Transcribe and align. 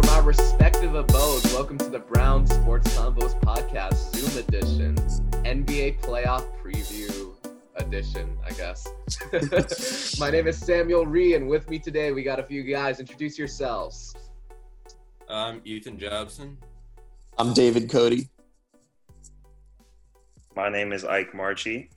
from 0.00 0.08
our 0.10 0.22
respective 0.22 0.94
abodes, 0.94 1.44
welcome 1.52 1.76
to 1.76 1.88
the 1.88 1.98
Brown 1.98 2.46
Sports 2.46 2.96
Combos 2.96 3.36
Podcast 3.40 4.14
Zoom 4.14 4.38
edition, 4.38 4.94
NBA 5.44 5.98
playoff 5.98 6.44
preview 6.62 7.34
edition, 7.74 8.38
I 8.46 8.52
guess. 8.52 8.86
My 10.20 10.30
name 10.30 10.46
is 10.46 10.56
Samuel 10.56 11.04
Rhee, 11.04 11.34
and 11.34 11.48
with 11.48 11.68
me 11.68 11.80
today 11.80 12.12
we 12.12 12.22
got 12.22 12.38
a 12.38 12.44
few 12.44 12.62
guys. 12.62 13.00
Introduce 13.00 13.36
yourselves. 13.36 14.14
I'm 15.28 15.60
Ethan 15.64 15.98
Jobson. 15.98 16.58
I'm 17.36 17.52
David 17.52 17.90
Coady. 17.90 18.28
My 20.54 20.68
name 20.68 20.92
is 20.92 21.04
Ike 21.04 21.32
Marchie. 21.32 21.88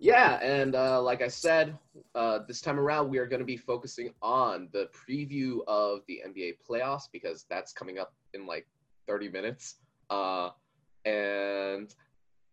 Yeah, 0.00 0.34
and 0.36 0.76
uh, 0.76 1.02
like 1.02 1.22
I 1.22 1.28
said, 1.28 1.76
uh, 2.14 2.40
this 2.46 2.60
time 2.60 2.78
around 2.78 3.10
we 3.10 3.18
are 3.18 3.26
going 3.26 3.40
to 3.40 3.46
be 3.46 3.56
focusing 3.56 4.10
on 4.22 4.68
the 4.72 4.88
preview 4.92 5.58
of 5.66 6.00
the 6.06 6.22
NBA 6.26 6.58
playoffs 6.68 7.08
because 7.12 7.46
that's 7.50 7.72
coming 7.72 7.98
up 7.98 8.14
in 8.32 8.46
like 8.46 8.68
30 9.08 9.28
minutes. 9.28 9.76
Uh, 10.08 10.50
and 11.04 11.94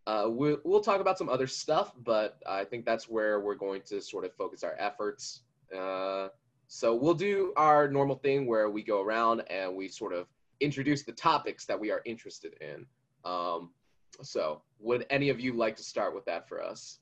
uh, 0.08 0.26
we'll, 0.27 0.58
we'll 0.63 0.81
talk 0.81 1.02
about 1.02 1.20
some 1.20 1.30
other 1.30 1.45
stuff, 1.45 1.94
but 2.03 2.39
I 2.48 2.63
think 2.63 2.84
that's 2.84 3.08
where 3.08 3.39
we're 3.39 3.55
going 3.55 3.81
to 3.88 4.02
sort 4.02 4.25
of 4.25 4.34
focus 4.34 4.64
our 4.64 4.75
efforts. 4.80 5.41
Uh, 5.75 6.30
so 6.67 6.95
we'll 6.95 7.14
do 7.14 7.53
our 7.58 7.88
normal 7.88 8.16
thing 8.16 8.48
where 8.48 8.72
we 8.72 8.81
go 8.81 9.02
around 9.02 9.41
and 9.52 9.75
we 9.75 9.88
sort 9.88 10.14
of 10.14 10.25
introduce 10.62 11.03
the 11.03 11.12
topics 11.12 11.66
that 11.66 11.80
we 11.80 11.91
are 11.91 12.02
interested 12.05 12.55
in. 12.59 12.88
Um, 13.23 13.70
so, 14.22 14.62
would 14.80 15.05
any 15.09 15.30
of 15.30 15.39
you 15.39 15.53
like 15.53 15.75
to 15.75 15.84
start 15.84 16.16
with 16.16 16.25
that 16.25 16.48
for 16.48 16.64
us? 16.64 17.00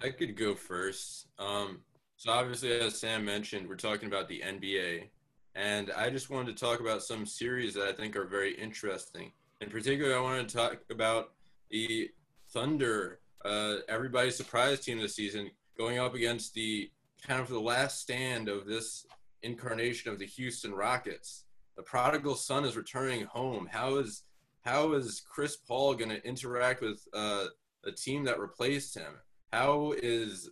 I 0.00 0.10
could 0.10 0.36
go 0.36 0.54
first. 0.54 1.26
Um, 1.38 1.80
so 2.16 2.30
obviously, 2.30 2.72
as 2.72 2.98
Sam 2.98 3.24
mentioned, 3.24 3.68
we're 3.68 3.76
talking 3.76 4.06
about 4.08 4.28
the 4.28 4.40
NBA, 4.40 5.08
and 5.56 5.90
I 5.96 6.08
just 6.10 6.30
wanted 6.30 6.56
to 6.56 6.64
talk 6.64 6.80
about 6.80 7.02
some 7.02 7.26
series 7.26 7.74
that 7.74 7.88
I 7.88 7.92
think 7.92 8.14
are 8.14 8.26
very 8.26 8.54
interesting. 8.54 9.32
In 9.60 9.70
particular, 9.70 10.16
I 10.16 10.20
wanted 10.20 10.48
to 10.48 10.56
talk 10.56 10.78
about 10.90 11.32
the 11.70 12.10
Thunder, 12.50 13.20
uh, 13.44 13.76
everybody's 13.88 14.36
surprise 14.36 14.80
team 14.80 15.00
this 15.00 15.16
season, 15.16 15.50
going 15.76 15.98
up 15.98 16.14
against 16.14 16.54
the 16.54 16.90
kind 17.26 17.40
of 17.40 17.48
the 17.48 17.60
last 17.60 18.00
stand 18.00 18.48
of 18.48 18.66
this 18.66 19.04
incarnation 19.42 20.12
of 20.12 20.18
the 20.18 20.26
Houston 20.26 20.72
Rockets. 20.72 21.44
The 21.76 21.82
prodigal 21.82 22.36
son 22.36 22.64
is 22.64 22.76
returning 22.76 23.26
home. 23.26 23.68
How 23.70 23.96
is 23.96 24.22
how 24.62 24.92
is 24.92 25.22
Chris 25.28 25.56
Paul 25.56 25.94
going 25.94 26.10
to 26.10 26.24
interact 26.26 26.82
with 26.82 27.00
uh, 27.14 27.46
a 27.84 27.92
team 27.92 28.24
that 28.24 28.40
replaced 28.40 28.96
him? 28.96 29.14
How 29.52 29.94
is 30.02 30.50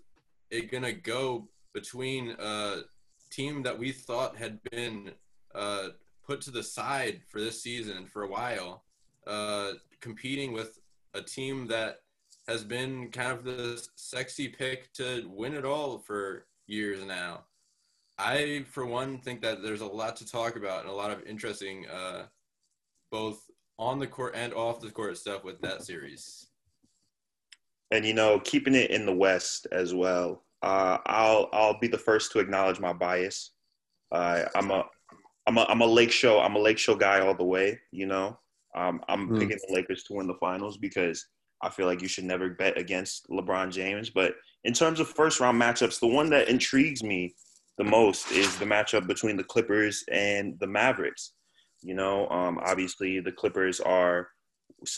it 0.51 0.71
gonna 0.71 0.93
go 0.93 1.49
between 1.75 2.35
a 2.39 2.83
team 3.31 3.63
that 3.63 3.79
we 3.79 3.93
thought 3.93 4.37
had 4.37 4.59
been 4.71 5.11
uh, 5.55 5.89
put 6.25 6.41
to 6.43 6.51
the 6.51 6.63
side 6.63 7.21
for 7.29 7.41
this 7.41 7.63
season 7.63 8.07
for 8.07 8.23
a 8.23 8.29
while, 8.29 8.85
uh, 9.27 9.73
competing 10.01 10.53
with 10.53 10.81
a 11.15 11.23
team 11.23 11.67
that 11.67 12.01
has 12.49 12.65
been 12.65 13.11
kind 13.11 13.33
of 13.33 13.45
the 13.45 13.87
sexy 13.97 14.49
pick 14.49 14.93
to 14.93 15.29
win 15.29 15.55
it 15.55 15.65
all 15.65 15.99
for 15.99 16.47
years 16.67 17.05
now. 17.05 17.45
I, 18.19 18.65
for 18.71 18.87
one, 18.87 19.19
think 19.19 19.43
that 19.43 19.63
there's 19.63 19.83
a 19.83 19.87
lot 19.87 20.17
to 20.17 20.27
talk 20.27 20.57
about 20.57 20.83
and 20.83 20.89
a 20.89 20.95
lot 20.95 21.11
of 21.11 21.23
interesting, 21.25 21.87
uh, 21.89 22.27
both 23.11 23.51
on 23.79 23.99
the 23.99 24.07
court 24.07 24.35
and 24.35 24.55
off 24.55 24.81
the 24.81 24.91
court 24.91 25.19
stuff 25.19 25.45
with 25.45 25.61
that 25.61 25.83
series 25.83 26.46
and 27.91 28.05
you 28.05 28.15
know, 28.15 28.41
keeping 28.41 28.75
it 28.75 28.91
in 28.91 29.07
the 29.07 29.15
West 29.15 29.67
as 29.73 29.95
well. 29.95 30.45
Uh, 30.63 30.99
I'll 31.07 31.49
I'll 31.53 31.79
be 31.79 31.89
the 31.89 31.99
first 31.99 32.33
to 32.33 32.39
acknowledge 32.39 32.81
my 32.81 32.93
bias. 32.93 33.53
Uh, 34.13 34.45
I'm 34.55 34.71
a 34.71 34.85
I'm 35.47 35.59
a 35.59 35.65
I'm 35.69 35.83
a 35.83 35.87
Lake 35.87 36.11
Show 36.11 36.41
I'm 36.41 36.57
a 36.57 36.61
Lake 36.61 36.79
Show 36.79 36.97
guy 36.97 37.21
all 37.21 37.35
the 37.35 37.45
way. 37.45 37.79
You 37.93 38.07
know, 38.07 38.39
um, 38.75 39.01
I'm 39.09 39.29
mm. 39.29 39.39
picking 39.39 39.59
the 39.67 39.75
Lakers 39.75 40.05
to 40.05 40.15
win 40.15 40.27
the 40.27 40.35
finals 40.35 40.77
because 40.77 41.25
I 41.63 41.71
feel 41.71 41.87
like 41.87 42.03
you 42.03 42.09
should 42.09 42.25
never 42.25 42.51
bet 42.51 42.77
against 42.77 43.29
LeBron 43.31 43.71
James. 43.71 44.11
But 44.11 44.35
in 44.65 44.73
terms 44.73 45.01
of 45.01 45.09
first 45.09 45.41
round 45.41 45.61
matchups, 45.61 46.01
the 46.01 46.07
one 46.07 46.31
that 46.31 46.49
intrigues 46.49 47.03
me 47.03 47.35
the 47.79 47.85
most 47.85 48.31
is 48.33 48.57
the 48.57 48.65
matchup 48.65 49.07
between 49.07 49.37
the 49.37 49.45
Clippers 49.45 50.05
and 50.11 50.59
the 50.61 50.67
Mavericks. 50.67 51.33
You 51.83 51.95
know, 51.95 52.29
um, 52.29 52.59
obviously 52.65 53.21
the 53.21 53.33
Clippers 53.33 53.81
are 53.81 54.29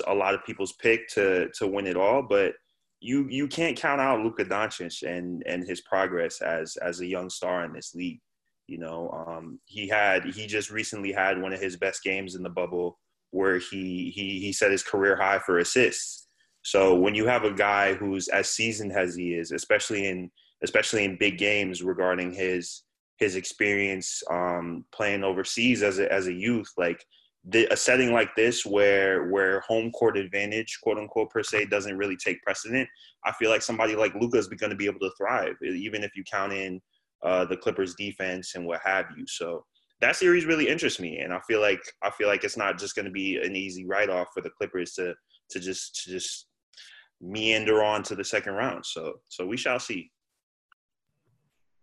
a 0.07 0.15
lot 0.15 0.35
of 0.35 0.45
people's 0.45 0.73
pick 0.75 1.09
to 1.09 1.49
to 1.59 1.67
win 1.67 1.87
it 1.87 1.97
all, 1.97 2.23
but 2.23 2.55
you 3.01 3.29
you 3.29 3.47
can't 3.47 3.77
count 3.77 4.01
out 4.01 4.21
Luka 4.21 4.45
Doncic 4.45 5.03
and 5.03 5.43
and 5.47 5.67
his 5.67 5.81
progress 5.83 6.41
as 6.41 6.77
as 6.77 7.01
a 7.01 7.07
young 7.07 7.31
star 7.31 7.65
in 7.65 7.73
this 7.73 7.95
league. 7.95 8.21
You 8.67 8.79
know, 8.79 9.11
um, 9.11 9.61
he 9.65 9.89
had 9.89 10.25
he 10.25 10.47
just 10.47 10.71
recently 10.71 11.13
had 11.13 11.41
one 11.41 11.53
of 11.53 11.61
his 11.61 11.77
best 11.77 12.03
games 12.03 12.35
in 12.35 12.43
the 12.43 12.51
bubble 12.51 12.99
where 13.31 13.59
he 13.59 14.11
he 14.15 14.41
he 14.41 14.53
set 14.53 14.71
his 14.71 14.83
career 14.83 15.17
high 15.17 15.39
for 15.39 15.59
assists. 15.59 16.27
So 16.63 16.95
when 16.95 17.15
you 17.15 17.27
have 17.27 17.45
a 17.45 17.53
guy 17.53 17.95
who's 17.95 18.29
as 18.29 18.51
seasoned 18.51 18.93
as 18.93 19.15
he 19.15 19.35
is, 19.35 19.53
especially 19.53 20.07
in 20.07 20.31
especially 20.63 21.05
in 21.05 21.17
big 21.19 21.39
games 21.39 21.83
regarding 21.83 22.33
his 22.33 22.83
his 23.19 23.37
experience 23.37 24.23
um, 24.31 24.85
playing 24.93 25.25
overseas 25.25 25.83
as 25.83 25.99
a 25.99 26.13
as 26.13 26.27
a 26.27 26.33
youth, 26.33 26.71
like 26.77 27.05
a 27.71 27.77
setting 27.77 28.13
like 28.13 28.35
this 28.37 28.67
where 28.67 29.29
where 29.29 29.61
home 29.61 29.91
court 29.93 30.19
advantage 30.19 30.79
quote 30.83 30.99
unquote 30.99 31.31
per 31.31 31.43
se 31.43 31.67
doesn't 31.67 31.97
really 31.97 32.17
take 32.17 32.43
precedent 32.43 32.87
i 33.25 33.33
feel 33.33 33.49
like 33.49 33.63
somebody 33.63 33.95
like 33.97 34.15
luka 34.17 34.37
is 34.37 34.49
going 34.49 34.71
to 34.71 34.77
be 34.77 34.87
able 34.87 34.99
to 34.99 35.11
thrive 35.17 35.55
even 35.63 36.03
if 36.03 36.11
you 36.15 36.23
count 36.31 36.53
in 36.53 36.81
uh, 37.23 37.45
the 37.45 37.57
clippers 37.57 37.95
defense 37.95 38.55
and 38.55 38.65
what 38.65 38.81
have 38.85 39.07
you. 39.17 39.27
So 39.27 39.65
that 40.01 40.15
series 40.15 40.45
really 40.45 40.69
interests 40.69 41.01
me 41.01 41.19
and 41.19 41.33
i 41.33 41.41
feel 41.41 41.61
like 41.61 41.81
i 42.05 42.11
feel 42.11 42.29
like 42.29 42.45
it's 42.45 42.57
not 42.57 42.79
just 42.79 42.95
going 42.95 43.05
to 43.05 43.11
be 43.11 43.37
an 43.39 43.57
easy 43.57 43.85
write-off 43.85 44.29
for 44.33 44.41
the 44.41 44.51
clippers 44.51 44.93
to 44.93 45.13
to 45.51 45.59
just 45.59 46.05
to 46.05 46.11
just 46.11 46.47
meander 47.21 47.83
on 47.83 48.05
to 48.05 48.15
the 48.15 48.23
second 48.23 48.53
round. 48.53 48.87
So 48.87 49.15
so 49.29 49.45
we 49.45 49.57
shall 49.57 49.81
see. 49.81 50.11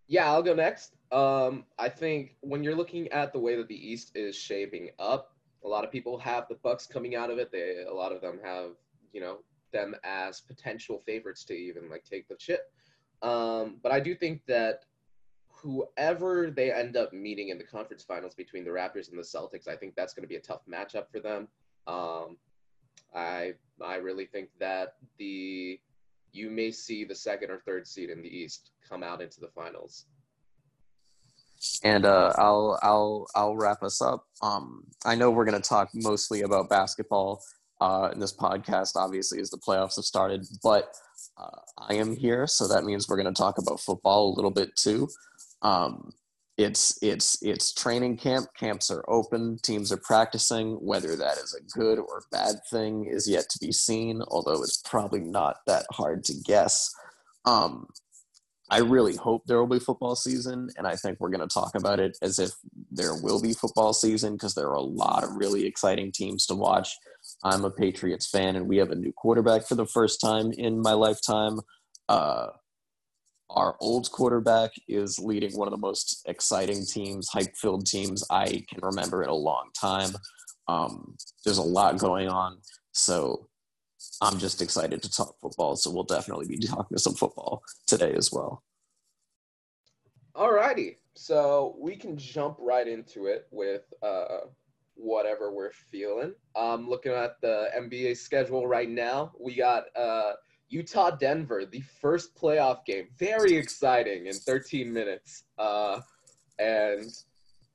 Yeah 0.08 0.30
i'll 0.30 0.42
go 0.42 0.54
next. 0.54 0.94
Um, 1.12 1.64
I 1.78 1.90
think 1.90 2.36
when 2.40 2.64
you're 2.64 2.74
looking 2.74 3.06
at 3.08 3.34
the 3.34 3.38
way 3.38 3.54
that 3.56 3.68
the 3.68 3.76
East 3.76 4.12
is 4.14 4.34
shaping 4.34 4.90
up, 4.98 5.35
a 5.66 5.68
lot 5.68 5.84
of 5.84 5.90
people 5.90 6.16
have 6.18 6.46
the 6.48 6.54
Bucks 6.54 6.86
coming 6.86 7.16
out 7.16 7.30
of 7.30 7.38
it. 7.38 7.50
They 7.50 7.84
a 7.88 7.92
lot 7.92 8.12
of 8.12 8.20
them 8.20 8.38
have 8.42 8.70
you 9.12 9.20
know 9.20 9.38
them 9.72 9.94
as 10.04 10.40
potential 10.40 11.02
favorites 11.04 11.44
to 11.44 11.54
even 11.54 11.90
like 11.90 12.04
take 12.04 12.28
the 12.28 12.36
chip. 12.36 12.72
Um, 13.20 13.78
but 13.82 13.92
I 13.92 14.00
do 14.00 14.14
think 14.14 14.42
that 14.46 14.84
whoever 15.48 16.50
they 16.50 16.70
end 16.70 16.96
up 16.96 17.12
meeting 17.12 17.48
in 17.48 17.58
the 17.58 17.64
conference 17.64 18.04
finals 18.04 18.34
between 18.34 18.64
the 18.64 18.70
Raptors 18.70 19.10
and 19.10 19.18
the 19.18 19.22
Celtics, 19.22 19.66
I 19.66 19.74
think 19.74 19.96
that's 19.96 20.14
going 20.14 20.22
to 20.22 20.28
be 20.28 20.36
a 20.36 20.40
tough 20.40 20.60
matchup 20.70 21.10
for 21.10 21.18
them. 21.18 21.48
Um, 21.86 22.36
I 23.14 23.54
I 23.84 23.96
really 23.96 24.26
think 24.26 24.50
that 24.60 24.94
the 25.18 25.80
you 26.32 26.50
may 26.50 26.70
see 26.70 27.04
the 27.04 27.14
second 27.14 27.50
or 27.50 27.58
third 27.58 27.86
seed 27.86 28.10
in 28.10 28.22
the 28.22 28.28
East 28.28 28.70
come 28.88 29.02
out 29.02 29.20
into 29.20 29.40
the 29.40 29.48
finals 29.48 30.04
and 31.82 32.04
uh, 32.04 32.32
I'll 32.36 32.78
I'll 32.82 33.26
I'll 33.34 33.56
wrap 33.56 33.82
us 33.82 34.00
up. 34.00 34.26
Um, 34.42 34.84
I 35.04 35.14
know 35.14 35.30
we're 35.30 35.44
going 35.44 35.60
to 35.60 35.68
talk 35.68 35.90
mostly 35.94 36.42
about 36.42 36.68
basketball 36.68 37.42
uh, 37.80 38.10
in 38.12 38.20
this 38.20 38.34
podcast, 38.34 38.96
obviously, 38.96 39.40
as 39.40 39.50
the 39.50 39.58
playoffs 39.58 39.96
have 39.96 40.04
started. 40.04 40.46
But 40.62 40.94
uh, 41.38 41.60
I 41.78 41.94
am 41.94 42.16
here, 42.16 42.46
so 42.46 42.68
that 42.68 42.84
means 42.84 43.08
we're 43.08 43.20
going 43.20 43.32
to 43.32 43.38
talk 43.38 43.58
about 43.58 43.80
football 43.80 44.32
a 44.32 44.36
little 44.36 44.50
bit 44.50 44.74
too. 44.76 45.08
Um, 45.62 46.12
it's 46.56 46.98
it's 47.02 47.42
it's 47.42 47.74
training 47.74 48.16
camp. 48.16 48.46
Camps 48.58 48.90
are 48.90 49.04
open. 49.08 49.58
Teams 49.62 49.92
are 49.92 49.98
practicing. 49.98 50.74
Whether 50.76 51.14
that 51.16 51.36
is 51.36 51.54
a 51.54 51.78
good 51.78 51.98
or 51.98 52.22
bad 52.32 52.56
thing 52.70 53.06
is 53.06 53.28
yet 53.28 53.48
to 53.50 53.58
be 53.58 53.72
seen. 53.72 54.22
Although 54.28 54.62
it's 54.62 54.82
probably 54.82 55.20
not 55.20 55.58
that 55.66 55.84
hard 55.90 56.24
to 56.24 56.34
guess. 56.44 56.94
Um, 57.44 57.88
I 58.68 58.78
really 58.78 59.14
hope 59.14 59.44
there 59.46 59.58
will 59.58 59.68
be 59.68 59.78
football 59.78 60.16
season, 60.16 60.70
and 60.76 60.86
I 60.86 60.96
think 60.96 61.18
we're 61.20 61.30
going 61.30 61.46
to 61.46 61.52
talk 61.52 61.74
about 61.76 62.00
it 62.00 62.18
as 62.20 62.38
if 62.38 62.50
there 62.90 63.14
will 63.14 63.40
be 63.40 63.52
football 63.52 63.92
season 63.92 64.32
because 64.32 64.54
there 64.54 64.68
are 64.68 64.74
a 64.74 64.80
lot 64.80 65.22
of 65.22 65.36
really 65.36 65.66
exciting 65.66 66.10
teams 66.10 66.46
to 66.46 66.54
watch. 66.54 66.96
I'm 67.44 67.64
a 67.64 67.70
Patriots 67.70 68.28
fan, 68.28 68.56
and 68.56 68.68
we 68.68 68.78
have 68.78 68.90
a 68.90 68.96
new 68.96 69.12
quarterback 69.12 69.66
for 69.66 69.76
the 69.76 69.86
first 69.86 70.20
time 70.20 70.50
in 70.52 70.80
my 70.80 70.92
lifetime. 70.92 71.60
Uh, 72.08 72.48
our 73.50 73.76
old 73.80 74.10
quarterback 74.10 74.72
is 74.88 75.18
leading 75.20 75.56
one 75.56 75.68
of 75.68 75.72
the 75.72 75.78
most 75.78 76.22
exciting 76.26 76.84
teams, 76.84 77.28
hype 77.28 77.56
filled 77.56 77.86
teams 77.86 78.24
I 78.30 78.64
can 78.68 78.80
remember 78.82 79.22
in 79.22 79.28
a 79.28 79.34
long 79.34 79.70
time. 79.80 80.10
Um, 80.66 81.16
there's 81.44 81.58
a 81.58 81.62
lot 81.62 81.98
going 81.98 82.28
on. 82.28 82.58
So 82.92 83.48
I'm 84.20 84.38
just 84.38 84.62
excited 84.62 85.02
to 85.02 85.10
talk 85.10 85.38
football. 85.40 85.76
So 85.76 85.90
we'll 85.90 86.04
definitely 86.04 86.46
be 86.46 86.58
talking 86.58 86.98
some 86.98 87.14
football 87.14 87.62
today 87.86 88.12
as 88.14 88.32
well. 88.32 88.62
All 90.34 90.52
righty. 90.52 90.98
So 91.14 91.76
we 91.78 91.96
can 91.96 92.18
jump 92.18 92.56
right 92.60 92.86
into 92.86 93.26
it 93.26 93.46
with 93.50 93.82
uh, 94.02 94.46
whatever 94.94 95.52
we're 95.52 95.72
feeling. 95.72 96.34
I'm 96.54 96.88
looking 96.88 97.12
at 97.12 97.40
the 97.40 97.68
NBA 97.76 98.16
schedule 98.16 98.66
right 98.66 98.88
now. 98.88 99.32
We 99.38 99.54
got 99.54 99.84
uh, 99.96 100.32
Utah 100.68 101.10
Denver, 101.10 101.64
the 101.64 101.82
first 102.00 102.34
playoff 102.34 102.84
game. 102.84 103.08
Very 103.18 103.56
exciting 103.56 104.26
in 104.26 104.34
13 104.34 104.92
minutes. 104.92 105.44
Uh, 105.58 106.00
and 106.58 107.10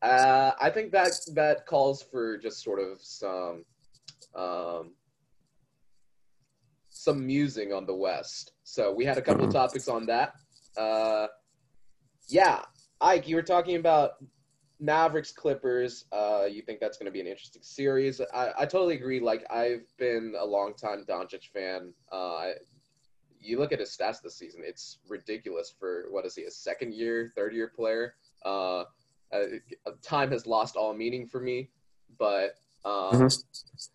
uh, 0.02 0.52
I 0.60 0.70
think 0.70 0.92
that 0.92 1.12
that 1.34 1.66
calls 1.66 2.02
for 2.02 2.38
just 2.38 2.64
sort 2.64 2.80
of 2.80 3.00
some 3.02 3.66
um, 4.36 4.94
some 7.02 7.26
musing 7.26 7.74
on 7.74 7.88
the 7.88 7.96
West. 7.96 8.52
So 8.64 8.94
we 8.94 9.06
had 9.06 9.18
a 9.18 9.24
couple 9.24 9.44
of 9.44 9.52
topics 9.52 9.88
on 9.88 10.06
that. 10.06 10.34
Uh, 10.78 11.28
yeah, 12.28 12.62
Ike, 13.02 13.28
you 13.28 13.36
were 13.36 13.42
talking 13.42 13.76
about 13.78 14.24
Mavericks 14.80 15.32
Clippers. 15.32 16.06
Uh, 16.12 16.46
you 16.46 16.62
think 16.62 16.80
that's 16.80 17.00
going 17.00 17.08
to 17.08 17.12
be 17.12 17.20
an 17.20 17.26
interesting 17.26 17.64
series? 17.64 18.22
I, 18.32 18.52
I 18.56 18.66
totally 18.68 18.94
agree. 18.94 19.20
Like 19.20 19.52
I've 19.52 19.88
been 19.98 20.36
a 20.40 20.46
long 20.46 20.76
time 20.76 21.04
Doncic 21.10 21.48
fan. 21.52 21.92
Uh, 22.12 22.50
you 23.40 23.58
look 23.58 23.72
at 23.72 23.80
his 23.80 23.90
stats 23.90 24.22
this 24.22 24.38
season; 24.38 24.62
it's 24.64 25.00
ridiculous 25.10 25.74
for 25.80 26.06
what 26.12 26.24
is 26.28 26.36
he, 26.36 26.44
a 26.44 26.52
second 26.52 26.94
year, 26.94 27.34
third 27.36 27.56
year 27.56 27.72
player? 27.76 28.14
Uh, 28.46 28.84
uh, 29.34 29.40
time 30.04 30.30
has 30.30 30.46
lost 30.46 30.76
all 30.76 30.94
meaning 30.94 31.26
for 31.26 31.40
me. 31.40 31.72
But 32.20 32.58
um, 32.86 33.14
mm-hmm. 33.14 33.28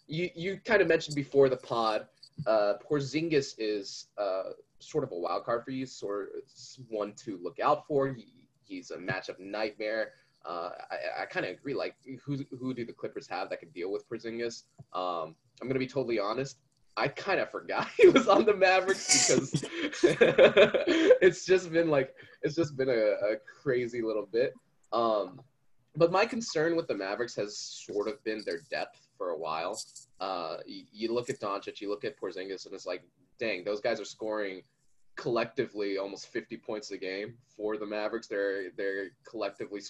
you 0.08 0.30
you 0.34 0.60
kind 0.64 0.82
of 0.82 0.88
mentioned 0.88 1.14
before 1.14 1.48
the 1.48 1.56
pod, 1.56 2.06
uh, 2.46 2.74
Porzingis 2.88 3.54
is 3.58 4.08
uh, 4.18 4.50
sort 4.78 5.04
of 5.04 5.12
a 5.12 5.16
wild 5.16 5.44
card 5.44 5.64
for 5.64 5.70
you, 5.70 5.86
sort 5.86 6.30
of 6.36 6.86
one 6.88 7.12
to 7.24 7.38
look 7.42 7.58
out 7.60 7.86
for. 7.86 8.08
He, 8.08 8.26
he's 8.64 8.90
a 8.90 8.98
matchup 8.98 9.38
nightmare. 9.38 10.12
Uh, 10.44 10.70
I, 10.90 11.22
I 11.22 11.26
kind 11.26 11.46
of 11.46 11.52
agree. 11.52 11.74
Like, 11.74 11.96
who 12.24 12.38
who 12.58 12.74
do 12.74 12.84
the 12.84 12.92
Clippers 12.92 13.26
have 13.28 13.50
that 13.50 13.60
can 13.60 13.70
deal 13.70 13.90
with 13.90 14.08
Porzingis? 14.08 14.64
Um, 14.92 15.34
I'm 15.60 15.68
gonna 15.68 15.78
be 15.78 15.86
totally 15.86 16.18
honest. 16.18 16.58
I 16.96 17.08
kind 17.08 17.40
of 17.40 17.50
forgot 17.50 17.88
he 17.96 18.08
was 18.08 18.28
on 18.28 18.44
the 18.44 18.54
Mavericks 18.54 19.28
because 19.28 19.64
it's 20.02 21.44
just 21.44 21.72
been 21.72 21.88
like 21.88 22.14
it's 22.42 22.54
just 22.54 22.76
been 22.76 22.88
a, 22.88 22.92
a 22.92 23.36
crazy 23.62 24.02
little 24.02 24.26
bit. 24.26 24.54
Um, 24.92 25.40
but 25.96 26.12
my 26.12 26.26
concern 26.26 26.76
with 26.76 26.86
the 26.86 26.94
Mavericks 26.94 27.34
has 27.36 27.58
sort 27.58 28.08
of 28.08 28.22
been 28.22 28.42
their 28.44 28.60
depth 28.70 29.05
for 29.16 29.30
a 29.30 29.38
while. 29.38 29.80
Uh, 30.20 30.58
you, 30.66 30.84
you 30.92 31.14
look 31.14 31.30
at 31.30 31.40
Doncic, 31.40 31.80
you 31.80 31.90
look 31.90 32.04
at 32.04 32.18
Porzingis, 32.18 32.66
and 32.66 32.74
it's 32.74 32.86
like, 32.86 33.02
dang, 33.38 33.64
those 33.64 33.80
guys 33.80 34.00
are 34.00 34.04
scoring 34.04 34.62
collectively 35.16 35.96
almost 35.98 36.28
50 36.28 36.58
points 36.58 36.90
a 36.90 36.98
game 36.98 37.34
for 37.56 37.76
the 37.76 37.86
Mavericks. 37.86 38.26
They're 38.26 38.70
they're 38.76 39.08
collectively 39.28 39.80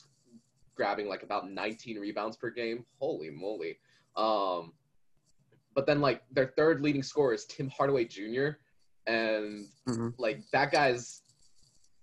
grabbing 0.77 1.09
like 1.09 1.23
about 1.23 1.51
19 1.51 1.99
rebounds 1.99 2.37
per 2.37 2.51
game. 2.51 2.85
Holy 2.99 3.31
moly! 3.31 3.79
Um, 4.17 4.73
but 5.75 5.87
then 5.87 6.01
like 6.01 6.23
their 6.31 6.53
third 6.57 6.81
leading 6.81 7.03
scorer 7.03 7.35
is 7.35 7.45
Tim 7.45 7.69
Hardaway 7.69 8.07
Jr. 8.07 8.59
and 9.07 9.67
mm-hmm. 9.89 10.09
like 10.19 10.43
that 10.53 10.73
guy's 10.73 11.23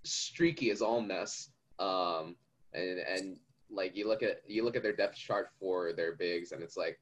streaky 0.04 0.70
as 0.72 0.82
all 0.82 1.02
mess. 1.02 1.50
Um, 1.80 2.36
and 2.74 3.00
and 3.00 3.38
like 3.70 3.96
you 3.96 4.08
look 4.08 4.24
at 4.24 4.42
you 4.48 4.64
look 4.64 4.76
at 4.76 4.84
their 4.84 4.96
depth 4.96 5.18
chart 5.18 5.50
for 5.60 5.94
their 5.94 6.16
bigs, 6.16 6.52
and 6.52 6.62
it's 6.62 6.78
like, 6.78 7.00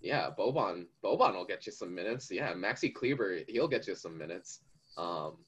yeah, 0.00 0.30
Boban 0.38 0.86
Boban 1.04 1.34
will 1.34 1.46
get 1.46 1.66
you 1.66 1.72
some 1.72 1.94
minutes. 1.94 2.30
Yeah, 2.30 2.52
Maxi 2.54 2.92
Kleber 2.92 3.40
he'll 3.48 3.68
get 3.68 3.86
you 3.86 3.94
some 3.94 4.16
minutes. 4.16 4.60
Um, 4.96 5.38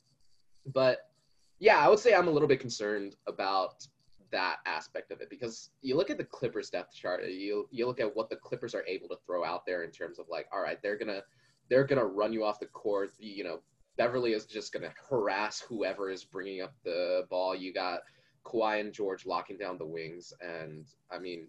but 0.66 1.10
yeah, 1.58 1.78
I 1.78 1.88
would 1.88 1.98
say 1.98 2.14
I'm 2.14 2.28
a 2.28 2.30
little 2.30 2.48
bit 2.48 2.60
concerned 2.60 3.16
about 3.26 3.86
that 4.32 4.58
aspect 4.66 5.10
of 5.10 5.20
it 5.20 5.28
because 5.28 5.70
you 5.82 5.96
look 5.96 6.10
at 6.10 6.18
the 6.18 6.24
Clippers 6.24 6.70
depth 6.70 6.94
chart, 6.94 7.24
you 7.26 7.68
you 7.70 7.86
look 7.86 8.00
at 8.00 8.14
what 8.16 8.30
the 8.30 8.36
Clippers 8.36 8.74
are 8.74 8.84
able 8.86 9.08
to 9.08 9.18
throw 9.26 9.44
out 9.44 9.66
there 9.66 9.84
in 9.84 9.90
terms 9.90 10.18
of 10.18 10.26
like, 10.28 10.46
all 10.52 10.62
right, 10.62 10.80
they're 10.82 10.98
gonna 10.98 11.22
they're 11.68 11.84
gonna 11.84 12.04
run 12.04 12.32
you 12.32 12.44
off 12.44 12.60
the 12.60 12.66
court. 12.66 13.12
You 13.18 13.44
know, 13.44 13.60
Beverley 13.96 14.32
is 14.32 14.46
just 14.46 14.72
gonna 14.72 14.92
harass 15.08 15.60
whoever 15.60 16.10
is 16.10 16.24
bringing 16.24 16.62
up 16.62 16.74
the 16.84 17.26
ball. 17.30 17.54
You 17.54 17.72
got 17.72 18.00
Kawhi 18.44 18.80
and 18.80 18.92
George 18.92 19.26
locking 19.26 19.58
down 19.58 19.78
the 19.78 19.86
wings. 19.86 20.32
And 20.40 20.86
I 21.10 21.18
mean, 21.18 21.48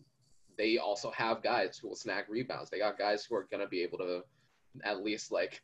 they 0.57 0.77
also 0.77 1.12
have 1.12 1.42
guys 1.42 1.77
who 1.77 1.88
will 1.89 1.95
snag 1.95 2.25
rebounds. 2.30 2.69
They 2.69 2.80
got 2.80 2.98
guys 2.98 3.25
who 3.25 3.36
are 3.36 3.48
going 3.50 3.62
to 3.62 3.69
be 3.69 3.81
able 3.81 3.98
to 4.00 4.24
at 4.83 5.03
least 5.03 5.31
like 5.31 5.62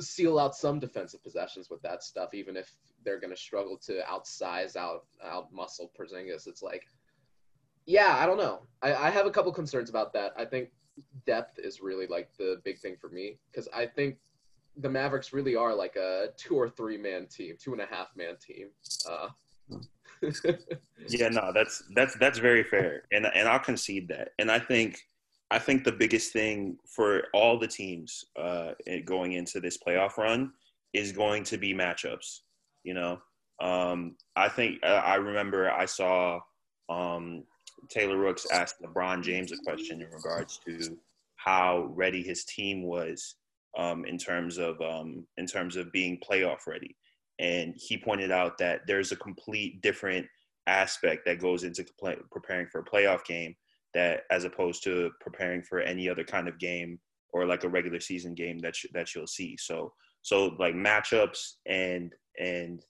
seal 0.00 0.38
out 0.38 0.54
some 0.54 0.78
defensive 0.78 1.22
possessions 1.22 1.70
with 1.70 1.82
that 1.82 2.02
stuff, 2.02 2.34
even 2.34 2.56
if 2.56 2.72
they're 3.04 3.20
going 3.20 3.32
to 3.32 3.40
struggle 3.40 3.78
to 3.86 4.08
outsize, 4.08 4.76
out 4.76 5.06
out 5.24 5.52
muscle 5.52 5.90
Porzingis. 5.98 6.46
It's 6.46 6.62
like, 6.62 6.86
yeah, 7.86 8.16
I 8.18 8.26
don't 8.26 8.38
know. 8.38 8.62
I, 8.82 8.94
I 8.94 9.10
have 9.10 9.26
a 9.26 9.30
couple 9.30 9.52
concerns 9.52 9.90
about 9.90 10.12
that. 10.14 10.32
I 10.36 10.44
think 10.44 10.70
depth 11.26 11.58
is 11.58 11.80
really 11.80 12.06
like 12.06 12.30
the 12.38 12.60
big 12.64 12.78
thing 12.78 12.96
for 13.00 13.08
me 13.08 13.38
because 13.50 13.68
I 13.74 13.86
think 13.86 14.16
the 14.78 14.90
Mavericks 14.90 15.32
really 15.32 15.56
are 15.56 15.74
like 15.74 15.96
a 15.96 16.28
two 16.36 16.54
or 16.54 16.68
three 16.68 16.98
man 16.98 17.26
team, 17.26 17.56
two 17.58 17.72
and 17.72 17.80
a 17.80 17.86
half 17.86 18.08
man 18.16 18.36
team. 18.36 18.68
Uh, 19.08 19.28
yeah, 21.08 21.28
no, 21.28 21.52
that's 21.54 21.82
that's 21.94 22.16
that's 22.18 22.38
very 22.38 22.64
fair, 22.64 23.02
and 23.12 23.26
and 23.26 23.48
I'll 23.48 23.58
concede 23.58 24.08
that. 24.08 24.30
And 24.38 24.50
I 24.50 24.58
think 24.58 25.00
I 25.50 25.58
think 25.58 25.84
the 25.84 25.92
biggest 25.92 26.32
thing 26.32 26.76
for 26.86 27.24
all 27.32 27.58
the 27.58 27.68
teams 27.68 28.24
uh, 28.38 28.72
going 29.04 29.32
into 29.32 29.60
this 29.60 29.78
playoff 29.78 30.16
run 30.16 30.52
is 30.92 31.12
going 31.12 31.44
to 31.44 31.58
be 31.58 31.74
matchups. 31.74 32.40
You 32.84 32.94
know, 32.94 33.18
um, 33.60 34.16
I 34.34 34.48
think 34.48 34.80
uh, 34.82 35.02
I 35.04 35.16
remember 35.16 35.70
I 35.70 35.84
saw 35.84 36.40
um, 36.88 37.44
Taylor 37.88 38.16
Rooks 38.16 38.46
ask 38.52 38.76
LeBron 38.80 39.22
James 39.22 39.52
a 39.52 39.56
question 39.58 40.02
in 40.02 40.08
regards 40.10 40.58
to 40.66 40.98
how 41.36 41.90
ready 41.94 42.22
his 42.22 42.44
team 42.44 42.82
was 42.82 43.36
um, 43.78 44.04
in 44.04 44.18
terms 44.18 44.58
of 44.58 44.80
um, 44.80 45.26
in 45.36 45.46
terms 45.46 45.76
of 45.76 45.92
being 45.92 46.18
playoff 46.18 46.66
ready 46.66 46.96
and 47.38 47.74
he 47.76 47.98
pointed 47.98 48.30
out 48.30 48.58
that 48.58 48.80
there's 48.86 49.12
a 49.12 49.16
complete 49.16 49.82
different 49.82 50.26
aspect 50.66 51.24
that 51.26 51.40
goes 51.40 51.64
into 51.64 51.84
play, 51.98 52.16
preparing 52.30 52.66
for 52.66 52.80
a 52.80 52.84
playoff 52.84 53.24
game 53.24 53.54
that 53.94 54.22
as 54.30 54.44
opposed 54.44 54.82
to 54.84 55.10
preparing 55.20 55.62
for 55.62 55.80
any 55.80 56.08
other 56.08 56.24
kind 56.24 56.48
of 56.48 56.58
game 56.58 56.98
or 57.30 57.46
like 57.46 57.64
a 57.64 57.68
regular 57.68 58.00
season 58.00 58.34
game 58.34 58.58
that 58.58 58.74
that 58.92 59.14
you'll 59.14 59.26
see. 59.26 59.56
So 59.56 59.92
so 60.22 60.56
like 60.58 60.74
matchups 60.74 61.54
and 61.66 62.12
and 62.38 62.84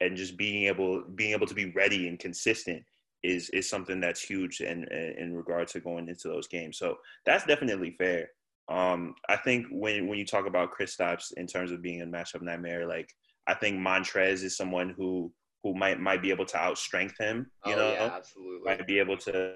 and 0.00 0.16
just 0.16 0.36
being 0.36 0.64
able 0.64 1.04
being 1.14 1.32
able 1.32 1.46
to 1.46 1.54
be 1.54 1.72
ready 1.72 2.08
and 2.08 2.18
consistent 2.18 2.82
is 3.22 3.50
is 3.50 3.68
something 3.68 4.00
that's 4.00 4.20
huge 4.20 4.60
in 4.60 4.84
in 5.18 5.34
regard 5.34 5.68
to 5.68 5.80
going 5.80 6.08
into 6.08 6.28
those 6.28 6.48
games. 6.48 6.78
So 6.78 6.96
that's 7.24 7.46
definitely 7.46 7.92
fair. 7.98 8.30
Um 8.68 9.14
i 9.28 9.36
think 9.36 9.66
when 9.70 10.08
when 10.08 10.18
you 10.18 10.26
talk 10.26 10.46
about 10.46 10.72
Kristaps 10.72 11.32
in 11.36 11.46
terms 11.46 11.70
of 11.70 11.82
being 11.82 12.02
a 12.02 12.06
matchup 12.06 12.42
nightmare 12.42 12.86
like 12.88 13.14
I 13.46 13.54
think 13.54 13.78
Montrezl 13.78 14.44
is 14.44 14.56
someone 14.56 14.94
who 14.96 15.32
who 15.62 15.74
might 15.74 16.00
might 16.00 16.22
be 16.22 16.30
able 16.30 16.46
to 16.46 16.56
outstrength 16.56 17.18
him. 17.18 17.50
You 17.64 17.74
oh, 17.74 17.76
know, 17.76 17.92
yeah, 17.92 18.10
absolutely. 18.14 18.60
Might 18.64 18.86
be 18.86 18.98
able 18.98 19.16
to 19.18 19.54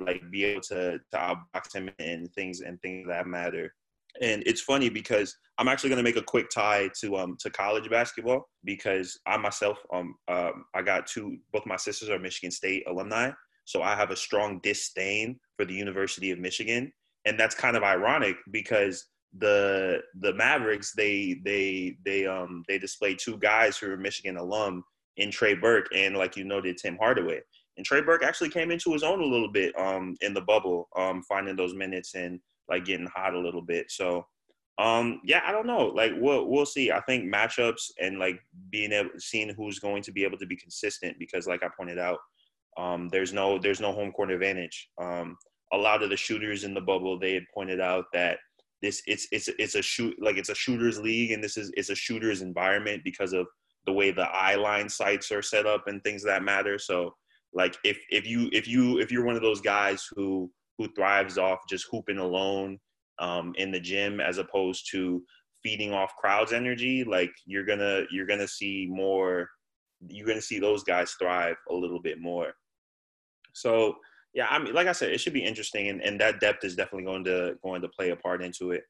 like 0.00 0.22
be 0.30 0.44
able 0.44 0.60
to 0.62 0.98
to 0.98 1.16
outbox 1.16 1.74
him 1.74 1.90
and 1.98 2.32
things 2.34 2.60
and 2.60 2.80
things 2.80 3.08
that 3.08 3.26
matter. 3.26 3.74
And 4.20 4.42
it's 4.44 4.60
funny 4.60 4.88
because 4.88 5.34
I'm 5.58 5.68
actually 5.68 5.90
going 5.90 6.04
to 6.04 6.08
make 6.08 6.16
a 6.16 6.22
quick 6.22 6.48
tie 6.50 6.90
to 7.00 7.16
um 7.16 7.36
to 7.40 7.50
college 7.50 7.88
basketball 7.90 8.48
because 8.64 9.18
I 9.26 9.36
myself 9.36 9.78
um 9.92 10.14
um 10.28 10.64
I 10.74 10.82
got 10.82 11.06
two 11.06 11.38
both 11.52 11.66
my 11.66 11.76
sisters 11.76 12.08
are 12.08 12.18
Michigan 12.18 12.50
State 12.50 12.84
alumni, 12.86 13.30
so 13.64 13.82
I 13.82 13.96
have 13.96 14.10
a 14.10 14.16
strong 14.16 14.60
disdain 14.62 15.38
for 15.56 15.64
the 15.64 15.74
University 15.74 16.30
of 16.30 16.38
Michigan, 16.38 16.92
and 17.24 17.38
that's 17.38 17.54
kind 17.54 17.76
of 17.76 17.82
ironic 17.82 18.36
because 18.50 19.06
the 19.38 20.00
the 20.20 20.34
Mavericks 20.34 20.92
they 20.92 21.40
they 21.44 21.96
they 22.04 22.26
um 22.26 22.64
they 22.68 22.78
displayed 22.78 23.18
two 23.18 23.38
guys 23.38 23.78
who 23.78 23.90
are 23.90 23.96
Michigan 23.96 24.36
alum 24.36 24.84
in 25.16 25.30
Trey 25.30 25.54
Burke 25.54 25.88
and 25.94 26.16
like 26.16 26.36
you 26.36 26.44
noted 26.44 26.76
Tim 26.76 26.96
Hardaway. 26.96 27.40
And 27.76 27.86
Trey 27.86 28.02
Burke 28.02 28.22
actually 28.22 28.50
came 28.50 28.70
into 28.70 28.92
his 28.92 29.02
own 29.02 29.20
a 29.20 29.26
little 29.26 29.50
bit 29.50 29.78
um 29.78 30.16
in 30.20 30.34
the 30.34 30.42
bubble, 30.42 30.88
um 30.96 31.22
finding 31.22 31.56
those 31.56 31.74
minutes 31.74 32.14
and 32.14 32.40
like 32.68 32.84
getting 32.84 33.06
hot 33.06 33.34
a 33.34 33.38
little 33.38 33.62
bit. 33.62 33.90
So 33.90 34.26
um 34.78 35.20
yeah, 35.24 35.40
I 35.46 35.52
don't 35.52 35.66
know. 35.66 35.86
Like 35.86 36.12
we'll 36.16 36.46
we'll 36.46 36.66
see. 36.66 36.90
I 36.90 37.00
think 37.00 37.32
matchups 37.32 37.90
and 38.00 38.18
like 38.18 38.38
being 38.70 38.92
able 38.92 39.10
seeing 39.18 39.54
who's 39.54 39.78
going 39.78 40.02
to 40.02 40.12
be 40.12 40.24
able 40.24 40.38
to 40.38 40.46
be 40.46 40.56
consistent 40.56 41.18
because 41.18 41.46
like 41.46 41.62
I 41.62 41.68
pointed 41.74 41.98
out, 41.98 42.18
um 42.76 43.08
there's 43.08 43.32
no 43.32 43.58
there's 43.58 43.80
no 43.80 43.92
home 43.92 44.12
court 44.12 44.30
advantage. 44.30 44.90
Um 45.00 45.38
a 45.72 45.76
lot 45.78 46.02
of 46.02 46.10
the 46.10 46.16
shooters 46.18 46.64
in 46.64 46.74
the 46.74 46.82
bubble 46.82 47.18
they 47.18 47.32
had 47.32 47.44
pointed 47.54 47.80
out 47.80 48.04
that 48.12 48.38
this 48.82 49.02
it's 49.06 49.28
it's 49.30 49.48
it's 49.58 49.74
a 49.76 49.82
shoot 49.82 50.14
like 50.20 50.36
it's 50.36 50.48
a 50.48 50.54
shooters 50.54 50.98
league 51.00 51.30
and 51.30 51.42
this 51.42 51.56
is 51.56 51.70
it's 51.76 51.90
a 51.90 51.94
shooters 51.94 52.42
environment 52.42 53.02
because 53.04 53.32
of 53.32 53.46
the 53.86 53.92
way 53.92 54.10
the 54.10 54.28
eye 54.28 54.54
line 54.54 54.88
sights 54.88 55.30
are 55.32 55.42
set 55.42 55.66
up 55.66 55.86
and 55.86 56.02
things 56.02 56.22
that 56.24 56.42
matter. 56.42 56.78
So 56.78 57.14
like 57.52 57.76
if 57.84 57.98
if 58.10 58.26
you 58.26 58.48
if 58.52 58.66
you 58.66 58.98
if 58.98 59.10
you're 59.10 59.24
one 59.24 59.36
of 59.36 59.42
those 59.42 59.60
guys 59.60 60.06
who 60.14 60.50
who 60.78 60.88
thrives 60.94 61.38
off 61.38 61.60
just 61.68 61.86
hooping 61.90 62.18
alone 62.18 62.78
um, 63.18 63.52
in 63.56 63.70
the 63.70 63.80
gym 63.80 64.20
as 64.20 64.38
opposed 64.38 64.88
to 64.90 65.22
feeding 65.62 65.92
off 65.92 66.16
crowds 66.16 66.52
energy 66.52 67.04
like 67.04 67.30
you're 67.46 67.64
gonna 67.64 68.02
you're 68.10 68.26
gonna 68.26 68.48
see 68.48 68.88
more 68.90 69.48
you're 70.08 70.26
gonna 70.26 70.40
see 70.40 70.58
those 70.58 70.82
guys 70.82 71.12
thrive 71.12 71.56
a 71.70 71.74
little 71.74 72.00
bit 72.00 72.20
more. 72.20 72.52
So 73.52 73.96
yeah, 74.34 74.46
I 74.48 74.58
mean, 74.58 74.74
like 74.74 74.86
I 74.86 74.92
said, 74.92 75.12
it 75.12 75.18
should 75.20 75.32
be 75.34 75.44
interesting, 75.44 75.88
and, 75.88 76.00
and 76.00 76.20
that 76.20 76.40
depth 76.40 76.64
is 76.64 76.74
definitely 76.76 77.04
going 77.04 77.24
to 77.24 77.56
going 77.62 77.82
to 77.82 77.88
play 77.88 78.10
a 78.10 78.16
part 78.16 78.42
into 78.42 78.70
it. 78.72 78.84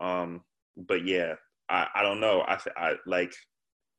Um, 0.00 0.42
but 0.76 1.04
yeah, 1.06 1.34
I, 1.68 1.88
I 1.96 2.02
don't 2.02 2.20
know. 2.20 2.42
I, 2.42 2.58
I 2.76 2.94
like 3.06 3.34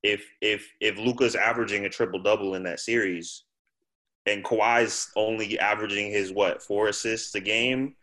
if 0.04 0.26
if 0.42 0.72
if 0.80 0.98
Luka's 0.98 1.36
averaging 1.36 1.86
a 1.86 1.90
triple 1.90 2.22
double 2.22 2.56
in 2.56 2.64
that 2.64 2.80
series, 2.80 3.44
and 4.26 4.44
Kawhi's 4.44 5.12
only 5.16 5.60
averaging 5.60 6.12
his 6.12 6.32
what 6.32 6.62
four 6.64 6.88
assists 6.88 7.36
a 7.36 7.42
game. 7.42 7.96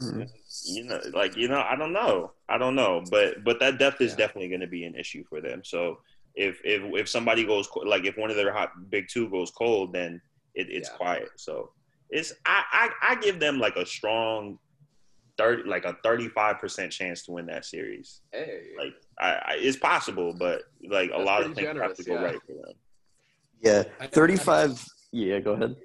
Mhm. 0.00 0.28
You 0.66 0.84
know, 0.84 1.00
like 1.14 1.36
you 1.36 1.48
know, 1.48 1.60
I 1.60 1.76
don't 1.76 1.92
know, 1.92 2.32
I 2.48 2.58
don't 2.58 2.74
know, 2.74 3.02
but 3.10 3.44
but 3.44 3.60
that 3.60 3.78
depth 3.78 4.00
is 4.00 4.12
Yeah. 4.12 4.18
definitely 4.18 4.48
going 4.48 4.60
to 4.60 4.66
be 4.66 4.84
an 4.84 4.94
issue 4.94 5.24
for 5.28 5.40
them. 5.40 5.62
So 5.64 5.98
if 6.34 6.60
if 6.64 6.82
if 6.94 7.08
somebody 7.08 7.44
goes 7.44 7.68
like 7.86 8.04
if 8.04 8.16
one 8.16 8.30
of 8.30 8.36
their 8.36 8.52
hot 8.52 8.70
big 8.90 9.06
two 9.08 9.28
goes 9.30 9.50
cold, 9.50 9.92
then 9.92 10.20
it, 10.54 10.68
it's 10.70 10.90
Yeah. 10.90 10.96
quiet. 10.96 11.28
So 11.36 11.72
it's 12.14 12.32
I, 12.46 12.62
I 12.72 13.12
I 13.12 13.14
give 13.16 13.40
them 13.40 13.58
like 13.58 13.76
a 13.76 13.84
strong 13.84 14.58
thirty 15.36 15.68
like 15.68 15.84
a 15.84 15.96
thirty 16.04 16.28
five 16.28 16.60
percent 16.60 16.92
chance 16.92 17.24
to 17.24 17.32
win 17.32 17.46
that 17.46 17.64
series. 17.64 18.20
Hey, 18.32 18.68
Like 18.78 18.94
I, 19.18 19.30
I 19.30 19.54
it's 19.58 19.76
possible, 19.76 20.32
but 20.32 20.62
like 20.88 21.10
a 21.12 21.18
lot 21.18 21.40
of 21.42 21.54
pretty 21.54 21.66
things 21.66 21.82
have 21.82 21.96
to 21.96 22.04
go 22.04 22.14
yeah. 22.14 22.22
right 22.22 22.40
for 22.46 22.52
them. 22.52 22.74
Yeah, 23.60 23.82
I- 24.00 24.04
I- 24.04 24.06
35. 24.06 24.84
Yeah, 25.12 25.40
go 25.40 25.52
ahead. 25.52 25.76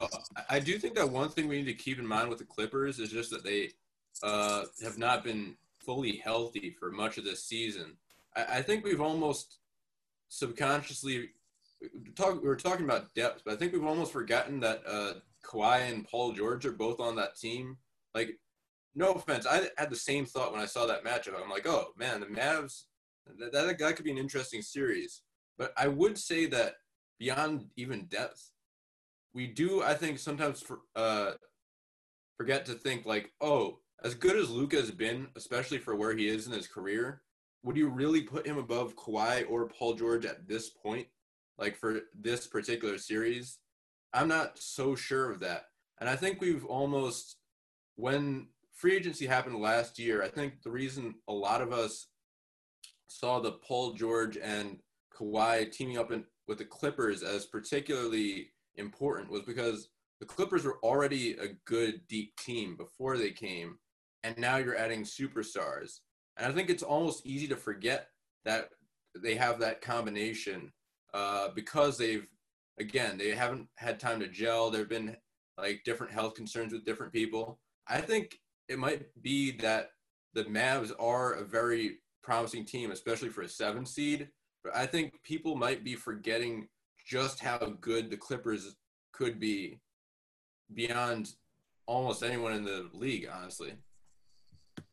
Uh, 0.00 0.08
I 0.50 0.58
do 0.58 0.78
think 0.78 0.94
that 0.96 1.08
one 1.08 1.28
thing 1.28 1.48
we 1.48 1.58
need 1.58 1.66
to 1.66 1.74
keep 1.74 1.98
in 1.98 2.06
mind 2.06 2.28
with 2.28 2.38
the 2.38 2.44
Clippers 2.44 2.98
is 2.98 3.10
just 3.10 3.30
that 3.30 3.44
they 3.44 3.70
uh, 4.22 4.64
have 4.82 4.98
not 4.98 5.24
been 5.24 5.56
fully 5.78 6.16
healthy 6.16 6.74
for 6.78 6.90
much 6.90 7.18
of 7.18 7.24
this 7.24 7.44
season. 7.44 7.96
I, 8.36 8.58
I 8.58 8.62
think 8.62 8.84
we've 8.84 9.00
almost 9.00 9.58
subconsciously 10.28 11.30
talk. 12.14 12.42
We 12.42 12.48
were 12.48 12.56
talking 12.56 12.84
about 12.84 13.14
depth, 13.14 13.42
but 13.44 13.54
I 13.54 13.56
think 13.56 13.72
we've 13.72 13.86
almost 13.86 14.12
forgotten 14.12 14.60
that 14.60 14.82
uh, 14.86 15.14
Kawhi 15.44 15.90
and 15.90 16.06
Paul 16.06 16.32
George 16.32 16.66
are 16.66 16.72
both 16.72 17.00
on 17.00 17.16
that 17.16 17.36
team. 17.36 17.76
Like, 18.14 18.38
no 18.94 19.12
offense, 19.12 19.46
I 19.46 19.68
had 19.78 19.90
the 19.90 19.96
same 19.96 20.26
thought 20.26 20.52
when 20.52 20.60
I 20.60 20.66
saw 20.66 20.86
that 20.86 21.04
matchup. 21.04 21.40
I'm 21.42 21.50
like, 21.50 21.66
oh 21.66 21.86
man, 21.96 22.20
the 22.20 22.26
Mavs. 22.26 22.84
That, 23.38 23.52
that 23.52 23.78
that 23.78 23.96
could 23.96 24.04
be 24.04 24.10
an 24.10 24.18
interesting 24.18 24.62
series. 24.62 25.22
But 25.58 25.72
I 25.76 25.88
would 25.88 26.18
say 26.18 26.46
that 26.46 26.74
beyond 27.18 27.66
even 27.76 28.06
depth, 28.06 28.50
we 29.32 29.46
do 29.46 29.82
I 29.82 29.94
think 29.94 30.18
sometimes 30.18 30.60
for, 30.60 30.80
uh, 30.96 31.32
forget 32.36 32.66
to 32.66 32.74
think 32.74 33.06
like, 33.06 33.30
oh, 33.40 33.78
as 34.04 34.14
good 34.14 34.36
as 34.36 34.50
Luka 34.50 34.76
has 34.76 34.90
been, 34.90 35.28
especially 35.36 35.78
for 35.78 35.94
where 35.94 36.14
he 36.14 36.28
is 36.28 36.46
in 36.46 36.52
his 36.52 36.66
career, 36.66 37.22
would 37.62 37.76
you 37.76 37.88
really 37.88 38.22
put 38.22 38.46
him 38.46 38.58
above 38.58 38.96
Kawhi 38.96 39.48
or 39.48 39.68
Paul 39.68 39.94
George 39.94 40.26
at 40.26 40.48
this 40.48 40.70
point, 40.70 41.06
like 41.58 41.76
for 41.76 42.00
this 42.18 42.46
particular 42.46 42.98
series? 42.98 43.58
I'm 44.14 44.28
not 44.28 44.58
so 44.58 44.94
sure 44.94 45.30
of 45.30 45.40
that, 45.40 45.66
and 46.00 46.08
I 46.08 46.16
think 46.16 46.40
we've 46.40 46.64
almost 46.64 47.36
when 47.96 48.48
free 48.74 48.96
agency 48.96 49.26
happened 49.26 49.60
last 49.60 49.98
year. 49.98 50.22
I 50.22 50.28
think 50.28 50.62
the 50.62 50.70
reason 50.70 51.14
a 51.28 51.32
lot 51.32 51.60
of 51.60 51.72
us 51.72 52.08
saw 53.06 53.38
the 53.38 53.52
Paul 53.52 53.92
George 53.92 54.36
and 54.36 54.78
Kawhi 55.16 55.70
teaming 55.70 55.98
up 55.98 56.10
in, 56.10 56.24
with 56.48 56.58
the 56.58 56.64
Clippers 56.64 57.22
as 57.22 57.46
particularly 57.46 58.50
important 58.76 59.30
was 59.30 59.42
because 59.42 59.88
the 60.20 60.26
Clippers 60.26 60.64
were 60.64 60.78
already 60.82 61.32
a 61.32 61.54
good 61.64 62.00
deep 62.08 62.34
team 62.36 62.76
before 62.76 63.18
they 63.18 63.30
came, 63.30 63.78
and 64.22 64.36
now 64.38 64.56
you're 64.56 64.76
adding 64.76 65.02
superstars. 65.02 65.98
And 66.36 66.50
I 66.50 66.54
think 66.54 66.70
it's 66.70 66.82
almost 66.82 67.26
easy 67.26 67.48
to 67.48 67.56
forget 67.56 68.08
that 68.44 68.70
they 69.20 69.34
have 69.34 69.58
that 69.60 69.80
combination 69.80 70.72
uh, 71.12 71.48
because 71.54 71.98
they've, 71.98 72.26
again, 72.78 73.18
they 73.18 73.30
haven't 73.30 73.68
had 73.76 74.00
time 74.00 74.20
to 74.20 74.28
gel. 74.28 74.70
There 74.70 74.80
have 74.80 74.88
been 74.88 75.16
like 75.58 75.82
different 75.84 76.12
health 76.12 76.34
concerns 76.34 76.72
with 76.72 76.84
different 76.84 77.12
people. 77.12 77.58
I 77.88 78.00
think 78.00 78.38
it 78.68 78.78
might 78.78 79.06
be 79.22 79.52
that 79.58 79.90
the 80.34 80.44
Mavs 80.44 80.92
are 80.98 81.34
a 81.34 81.44
very 81.44 81.98
promising 82.22 82.64
team, 82.64 82.90
especially 82.90 83.28
for 83.28 83.42
a 83.42 83.48
seven 83.48 83.84
seed. 83.84 84.28
But 84.64 84.76
I 84.76 84.86
think 84.86 85.12
people 85.24 85.56
might 85.56 85.84
be 85.84 85.94
forgetting 85.94 86.68
just 87.06 87.40
how 87.40 87.74
good 87.80 88.10
the 88.10 88.16
Clippers 88.16 88.76
could 89.12 89.40
be 89.40 89.80
beyond 90.74 91.32
almost 91.86 92.22
anyone 92.22 92.52
in 92.52 92.64
the 92.64 92.88
league, 92.92 93.28
honestly. 93.32 93.74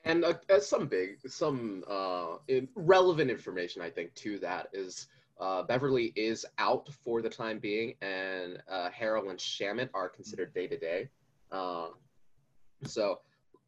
And 0.05 0.25
uh, 0.25 0.33
uh, 0.49 0.59
some 0.59 0.87
big, 0.87 1.17
some 1.27 1.83
uh, 1.87 2.37
relevant 2.75 3.29
information, 3.29 3.81
I 3.81 3.89
think, 3.89 4.13
to 4.15 4.39
that 4.39 4.67
is 4.73 5.07
uh, 5.39 5.63
Beverley 5.63 6.13
is 6.15 6.45
out 6.57 6.89
for 7.03 7.21
the 7.21 7.29
time 7.29 7.59
being, 7.59 7.95
and 8.01 8.61
uh, 8.69 8.89
Harrell 8.89 9.29
and 9.29 9.39
Shamet 9.39 9.89
are 9.93 10.09
considered 10.09 10.53
day 10.53 10.67
to 10.67 10.77
day. 10.77 11.09
So, 12.85 13.19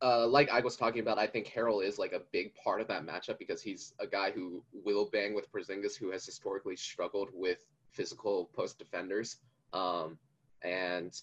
uh, 0.02 0.28
like 0.28 0.50
I 0.50 0.62
was 0.62 0.76
talking 0.78 1.02
about, 1.02 1.20
I 1.20 1.28
think 1.28 1.48
Harrell 1.48 1.86
is 1.86 2.00
like 2.00 2.14
a 2.14 2.22
big 2.32 2.54
part 2.56 2.82
of 2.82 2.88
that 2.88 3.06
matchup 3.06 3.38
because 3.38 3.62
he's 3.62 3.94
a 4.00 4.08
guy 4.08 4.32
who 4.32 4.64
will 4.74 5.10
bang 5.12 5.36
with 5.36 5.52
Porzingis, 5.52 5.98
who 5.98 6.12
has 6.12 6.26
historically 6.26 6.76
struggled 6.76 7.30
with 7.34 7.60
physical 7.92 8.50
post 8.56 8.80
defenders. 8.80 9.38
Um, 9.74 10.18
and 10.64 11.20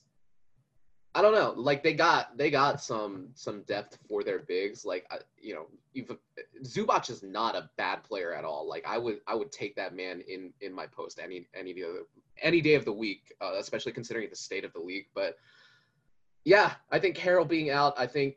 I 1.14 1.22
don't 1.22 1.34
know. 1.34 1.54
Like 1.56 1.82
they 1.82 1.94
got 1.94 2.36
they 2.36 2.50
got 2.50 2.80
some 2.80 3.28
some 3.34 3.62
depth 3.62 3.98
for 4.08 4.22
their 4.22 4.40
bigs. 4.40 4.84
Like 4.84 5.10
you 5.40 5.54
know, 5.54 5.66
you've, 5.92 6.16
Zubac 6.64 7.10
is 7.10 7.22
not 7.22 7.56
a 7.56 7.70
bad 7.76 8.04
player 8.04 8.34
at 8.34 8.44
all. 8.44 8.68
Like 8.68 8.84
I 8.86 8.98
would 8.98 9.20
I 9.26 9.34
would 9.34 9.50
take 9.50 9.74
that 9.76 9.94
man 9.94 10.22
in 10.28 10.52
in 10.60 10.72
my 10.72 10.86
post 10.86 11.18
any 11.22 11.46
any 11.54 11.70
of 11.70 11.76
the, 11.76 12.06
any 12.42 12.60
day 12.60 12.74
of 12.74 12.84
the 12.84 12.92
week, 12.92 13.32
uh, 13.40 13.54
especially 13.58 13.92
considering 13.92 14.28
the 14.28 14.36
state 14.36 14.64
of 14.64 14.72
the 14.74 14.80
league. 14.80 15.06
But 15.14 15.36
yeah, 16.44 16.72
I 16.90 16.98
think 16.98 17.16
Harrell 17.16 17.48
being 17.48 17.70
out, 17.70 17.94
I 17.98 18.06
think 18.06 18.36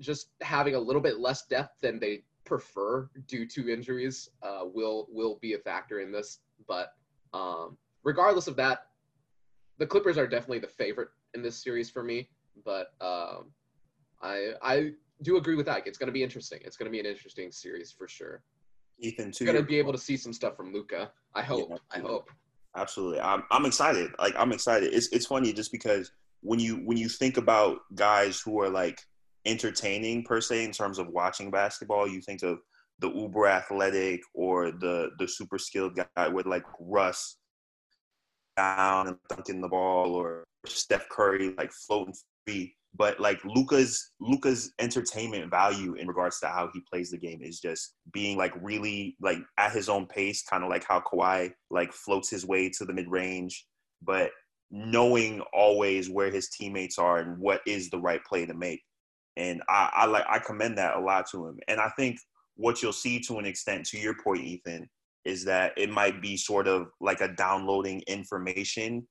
just 0.00 0.28
having 0.42 0.74
a 0.74 0.80
little 0.80 1.02
bit 1.02 1.18
less 1.18 1.46
depth 1.46 1.80
than 1.80 1.98
they 1.98 2.24
prefer 2.44 3.08
due 3.26 3.46
to 3.46 3.72
injuries 3.72 4.30
uh, 4.42 4.62
will 4.64 5.06
will 5.10 5.38
be 5.40 5.54
a 5.54 5.58
factor 5.58 6.00
in 6.00 6.12
this. 6.12 6.40
But 6.66 6.92
um, 7.32 7.76
regardless 8.02 8.48
of 8.48 8.56
that, 8.56 8.86
the 9.78 9.86
Clippers 9.86 10.18
are 10.18 10.26
definitely 10.26 10.58
the 10.58 10.66
favorite 10.66 11.08
in 11.36 11.42
this 11.42 11.62
series 11.62 11.88
for 11.90 12.02
me. 12.02 12.28
But 12.64 12.88
um, 13.00 13.52
I 14.22 14.54
I 14.62 14.90
do 15.22 15.36
agree 15.36 15.54
with 15.54 15.66
that. 15.66 15.86
It's 15.86 15.98
going 15.98 16.08
to 16.08 16.12
be 16.12 16.22
interesting. 16.22 16.60
It's 16.64 16.76
going 16.76 16.90
to 16.90 16.92
be 16.92 16.98
an 16.98 17.06
interesting 17.06 17.52
series 17.52 17.92
for 17.92 18.08
sure. 18.08 18.42
Ethan, 18.98 19.30
too. 19.30 19.44
You're 19.44 19.52
going 19.52 19.64
to 19.64 19.68
be 19.68 19.78
able 19.78 19.92
to 19.92 19.98
see 19.98 20.16
some 20.16 20.32
stuff 20.32 20.56
from 20.56 20.72
Luka. 20.72 21.10
I 21.34 21.42
hope. 21.42 21.68
Yeah, 21.70 21.76
I 21.92 21.98
hope. 21.98 22.30
Absolutely. 22.76 23.20
I'm 23.20 23.42
I'm 23.50 23.66
excited. 23.66 24.10
Like 24.18 24.34
I'm 24.36 24.52
excited. 24.52 24.92
It's 24.92 25.08
it's 25.08 25.26
funny 25.26 25.52
just 25.52 25.72
because 25.72 26.10
when 26.40 26.58
you 26.58 26.76
when 26.84 26.96
you 26.96 27.08
think 27.08 27.36
about 27.36 27.78
guys 27.94 28.40
who 28.40 28.60
are 28.60 28.68
like 28.68 29.00
entertaining 29.46 30.24
per 30.24 30.40
se 30.40 30.64
in 30.64 30.72
terms 30.72 30.98
of 30.98 31.08
watching 31.08 31.50
basketball, 31.50 32.06
you 32.06 32.20
think 32.20 32.42
of 32.42 32.58
the 32.98 33.10
uber 33.10 33.46
athletic 33.46 34.20
or 34.34 34.70
the 34.70 35.10
the 35.18 35.26
super 35.26 35.58
skilled 35.58 35.98
guy 36.16 36.28
with 36.28 36.46
like 36.46 36.64
Russ 36.78 37.38
down 38.56 39.08
and 39.08 39.16
dunking 39.28 39.60
the 39.60 39.68
ball 39.68 40.14
or 40.14 40.44
Steph 40.68 41.08
Curry 41.08 41.54
like 41.56 41.72
floating 41.72 42.14
free. 42.46 42.74
But 42.94 43.20
like 43.20 43.44
Luka's 43.44 44.12
Luka's 44.20 44.72
entertainment 44.78 45.50
value 45.50 45.94
in 45.94 46.08
regards 46.08 46.40
to 46.40 46.46
how 46.46 46.70
he 46.72 46.80
plays 46.90 47.10
the 47.10 47.18
game 47.18 47.40
is 47.42 47.60
just 47.60 47.94
being 48.12 48.38
like 48.38 48.54
really 48.62 49.16
like 49.20 49.38
at 49.58 49.72
his 49.72 49.88
own 49.88 50.06
pace, 50.06 50.42
kind 50.42 50.64
of 50.64 50.70
like 50.70 50.84
how 50.88 51.00
Kawhi 51.00 51.52
like 51.70 51.92
floats 51.92 52.30
his 52.30 52.46
way 52.46 52.70
to 52.70 52.84
the 52.86 52.94
mid 52.94 53.08
range, 53.10 53.66
but 54.02 54.30
knowing 54.70 55.42
always 55.52 56.08
where 56.08 56.30
his 56.30 56.48
teammates 56.48 56.98
are 56.98 57.18
and 57.18 57.38
what 57.38 57.60
is 57.66 57.90
the 57.90 58.00
right 58.00 58.24
play 58.24 58.46
to 58.46 58.54
make. 58.54 58.82
And 59.36 59.62
I, 59.68 59.90
I 59.92 60.06
like 60.06 60.24
I 60.28 60.38
commend 60.38 60.78
that 60.78 60.96
a 60.96 61.00
lot 61.00 61.26
to 61.32 61.46
him. 61.46 61.58
And 61.68 61.80
I 61.80 61.90
think 61.96 62.18
what 62.56 62.82
you'll 62.82 62.92
see 62.92 63.20
to 63.20 63.36
an 63.36 63.44
extent, 63.44 63.86
to 63.88 63.98
your 63.98 64.14
point, 64.24 64.42
Ethan, 64.42 64.88
is 65.26 65.44
that 65.44 65.72
it 65.76 65.90
might 65.90 66.22
be 66.22 66.36
sort 66.36 66.66
of 66.66 66.88
like 67.00 67.20
a 67.20 67.28
downloading 67.28 68.02
information 68.06 69.06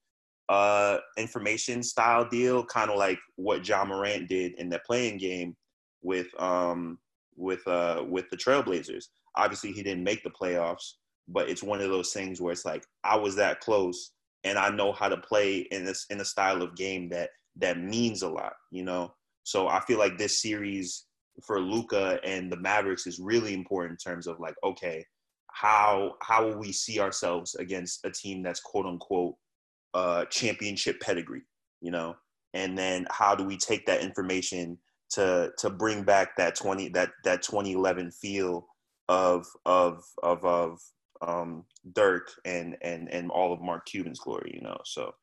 uh 0.50 0.98
information 1.18 1.82
style 1.82 2.28
deal, 2.28 2.64
kind 2.66 2.90
of 2.90 2.98
like 2.98 3.20
what 3.36 3.68
Ja 3.68 3.84
Morant 3.84 4.28
did 4.28 4.54
in 4.60 4.70
the 4.70 4.80
play-in 4.80 5.18
game 5.18 5.56
with 6.02 6.28
um 6.40 7.00
with 7.36 7.68
uh 7.68 8.04
with 8.08 8.30
the 8.30 8.38
Trailblazers. 8.38 9.06
Obviously 9.36 9.72
he 9.72 9.84
didn't 9.84 10.04
make 10.04 10.24
the 10.24 10.30
playoffs, 10.30 10.94
but 11.28 11.50
it's 11.50 11.64
one 11.64 11.82
of 11.82 11.90
those 11.90 12.14
things 12.14 12.40
where 12.40 12.54
it's 12.54 12.66
like 12.66 12.86
I 13.04 13.18
was 13.18 13.36
that 13.36 13.60
close 13.60 14.12
and 14.44 14.58
I 14.58 14.70
know 14.70 14.94
how 14.94 15.10
to 15.10 15.18
play 15.18 15.68
in 15.72 15.84
this 15.84 16.06
in 16.10 16.22
a 16.22 16.26
style 16.26 16.62
of 16.62 16.76
game 16.76 17.10
that 17.10 17.32
that 17.58 17.80
means 17.80 18.22
a 18.22 18.30
lot, 18.30 18.54
you 18.72 18.84
know. 18.84 19.14
So 19.44 19.68
I 19.68 19.80
feel 19.82 20.00
like 20.00 20.18
this 20.18 20.42
series 20.42 21.06
for 21.46 21.60
Luka 21.60 22.20
and 22.24 22.52
the 22.52 22.58
Mavericks 22.58 23.08
is 23.08 23.20
really 23.20 23.54
important 23.54 24.00
in 24.06 24.12
terms 24.12 24.28
of 24.28 24.40
like, 24.40 24.56
okay, 24.64 25.06
how 25.52 26.14
how 26.22 26.46
will 26.46 26.58
we 26.58 26.72
see 26.72 27.00
ourselves 27.00 27.56
against 27.56 28.06
a 28.06 28.12
team 28.12 28.44
that's 28.44 28.60
quote 28.60 28.86
unquote 28.86 29.36
uh, 29.96 30.26
championship 30.26 31.00
pedigree, 31.00 31.44
you 31.82 31.90
know? 31.90 32.16
And 32.54 32.78
then 32.78 33.08
how 33.10 33.34
do 33.34 33.44
we 33.44 33.58
take 33.58 33.86
that 33.88 34.02
information 34.02 34.78
to 35.12 35.52
to 35.58 35.70
bring 35.70 36.04
back 36.04 36.36
that 36.38 36.56
twenty 36.56 36.90
that 36.90 37.12
that 37.24 37.42
2011 37.42 38.12
feel 38.12 38.68
of 39.10 39.48
of 39.66 40.04
of 40.22 40.44
of 40.46 40.80
um, 41.22 41.64
Dirk 41.94 42.30
and 42.44 42.78
and 42.82 43.10
and 43.10 43.32
all 43.32 43.54
of 43.54 43.62
Mark 43.62 43.86
Cuban's 43.86 44.20
glory, 44.20 44.52
you 44.54 44.62
know? 44.62 44.78
So 44.84 45.14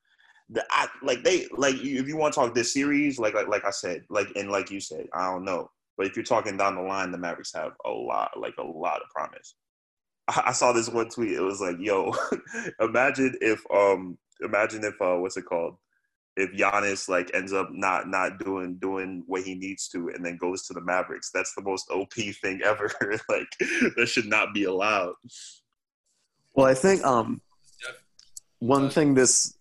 the 0.48 0.64
I, 0.70 0.88
like 1.02 1.22
they 1.22 1.46
like 1.56 1.76
if 1.76 2.08
you 2.08 2.16
want 2.16 2.34
to 2.34 2.40
talk 2.40 2.54
this 2.54 2.72
series, 2.72 3.18
like 3.18 3.34
like 3.34 3.48
like 3.48 3.64
I 3.64 3.70
said, 3.70 4.04
like 4.08 4.28
and 4.36 4.50
like 4.50 4.70
you 4.70 4.80
said, 4.80 5.06
I 5.14 5.30
don't 5.30 5.44
know. 5.44 5.70
But 5.96 6.06
if 6.06 6.16
you're 6.16 6.24
talking 6.24 6.56
down 6.56 6.76
the 6.76 6.82
line, 6.82 7.12
the 7.12 7.18
Mavericks 7.18 7.52
have 7.54 7.72
a 7.84 7.90
lot, 7.90 8.30
like 8.38 8.54
a 8.58 8.62
lot 8.62 9.02
of 9.02 9.10
promise. 9.14 9.54
I, 10.28 10.44
I 10.46 10.52
saw 10.52 10.72
this 10.72 10.88
one 10.88 11.10
tweet. 11.10 11.32
It 11.32 11.40
was 11.40 11.60
like, 11.60 11.76
"Yo, 11.78 12.14
imagine 12.80 13.36
if 13.40 13.62
um 13.74 14.18
imagine 14.42 14.84
if 14.84 15.00
uh, 15.00 15.16
what's 15.16 15.36
it 15.36 15.44
called? 15.46 15.76
If 16.36 16.52
Giannis 16.52 17.08
like 17.08 17.30
ends 17.34 17.52
up 17.52 17.68
not 17.72 18.08
not 18.08 18.38
doing 18.38 18.78
doing 18.80 19.22
what 19.26 19.42
he 19.42 19.54
needs 19.54 19.88
to, 19.88 20.08
and 20.08 20.24
then 20.24 20.38
goes 20.38 20.66
to 20.66 20.72
the 20.72 20.80
Mavericks, 20.80 21.30
that's 21.32 21.54
the 21.54 21.62
most 21.62 21.90
OP 21.90 22.14
thing 22.14 22.60
ever. 22.64 22.90
like 23.28 23.48
that 23.96 24.08
should 24.08 24.26
not 24.26 24.54
be 24.54 24.64
allowed. 24.64 25.14
Well, 26.54 26.66
I 26.66 26.74
think 26.74 27.04
um, 27.04 27.40
one 28.58 28.90
thing 28.90 29.14
this 29.14 29.56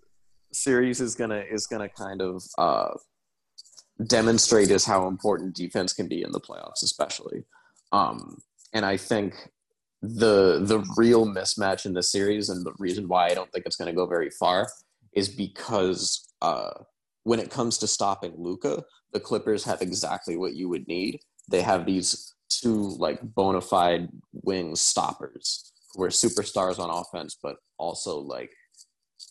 series 0.54 1.02
is 1.02 1.16
gonna 1.16 1.44
is 1.50 1.68
gonna 1.68 1.90
kind 1.90 2.22
of 2.22 2.44
uh, 2.58 2.92
demonstrate 4.08 4.70
is 4.70 4.86
how 4.86 5.08
important 5.08 5.56
defense 5.56 5.94
can 5.94 6.08
be 6.08 6.22
in 6.22 6.32
the 6.32 6.40
playoffs, 6.40 6.84
especially. 6.84 7.44
Um, 7.92 8.38
and 8.74 8.86
I 8.86 8.98
think 8.98 9.36
the 10.02 10.60
the 10.64 10.84
real 10.98 11.26
mismatch 11.26 11.86
in 11.86 11.94
the 11.94 12.04
series 12.04 12.50
and 12.50 12.66
the 12.66 12.74
reason 12.80 13.08
why 13.08 13.28
I 13.28 13.34
don't 13.36 13.52
think 13.52 13.66
it's 13.66 13.76
going 13.76 13.90
to 13.90 13.96
go 13.96 14.08
very 14.08 14.32
far 14.32 14.68
is 15.14 15.30
because 15.30 16.28
uh, 16.42 16.72
when 17.24 17.40
it 17.40 17.52
comes 17.52 17.78
to 17.80 17.88
stopping 17.88 18.34
Luka, 18.38 18.84
the 19.14 19.20
Clippers 19.20 19.64
have 19.66 19.82
exactly 19.82 20.38
what 20.38 20.56
you 20.56 20.70
would 20.70 20.88
need. 20.88 21.20
They 21.50 21.62
have 21.62 21.86
these 21.86 22.34
two 22.50 22.96
like 22.98 23.20
bona 23.22 23.62
fide 23.62 24.10
wing 24.34 24.76
stoppers 24.76 25.72
who 25.94 26.04
are 26.04 26.10
superstars 26.10 26.80
on 26.80 26.90
offense, 26.90 27.38
but 27.42 27.58
also 27.78 28.18
like 28.18 28.52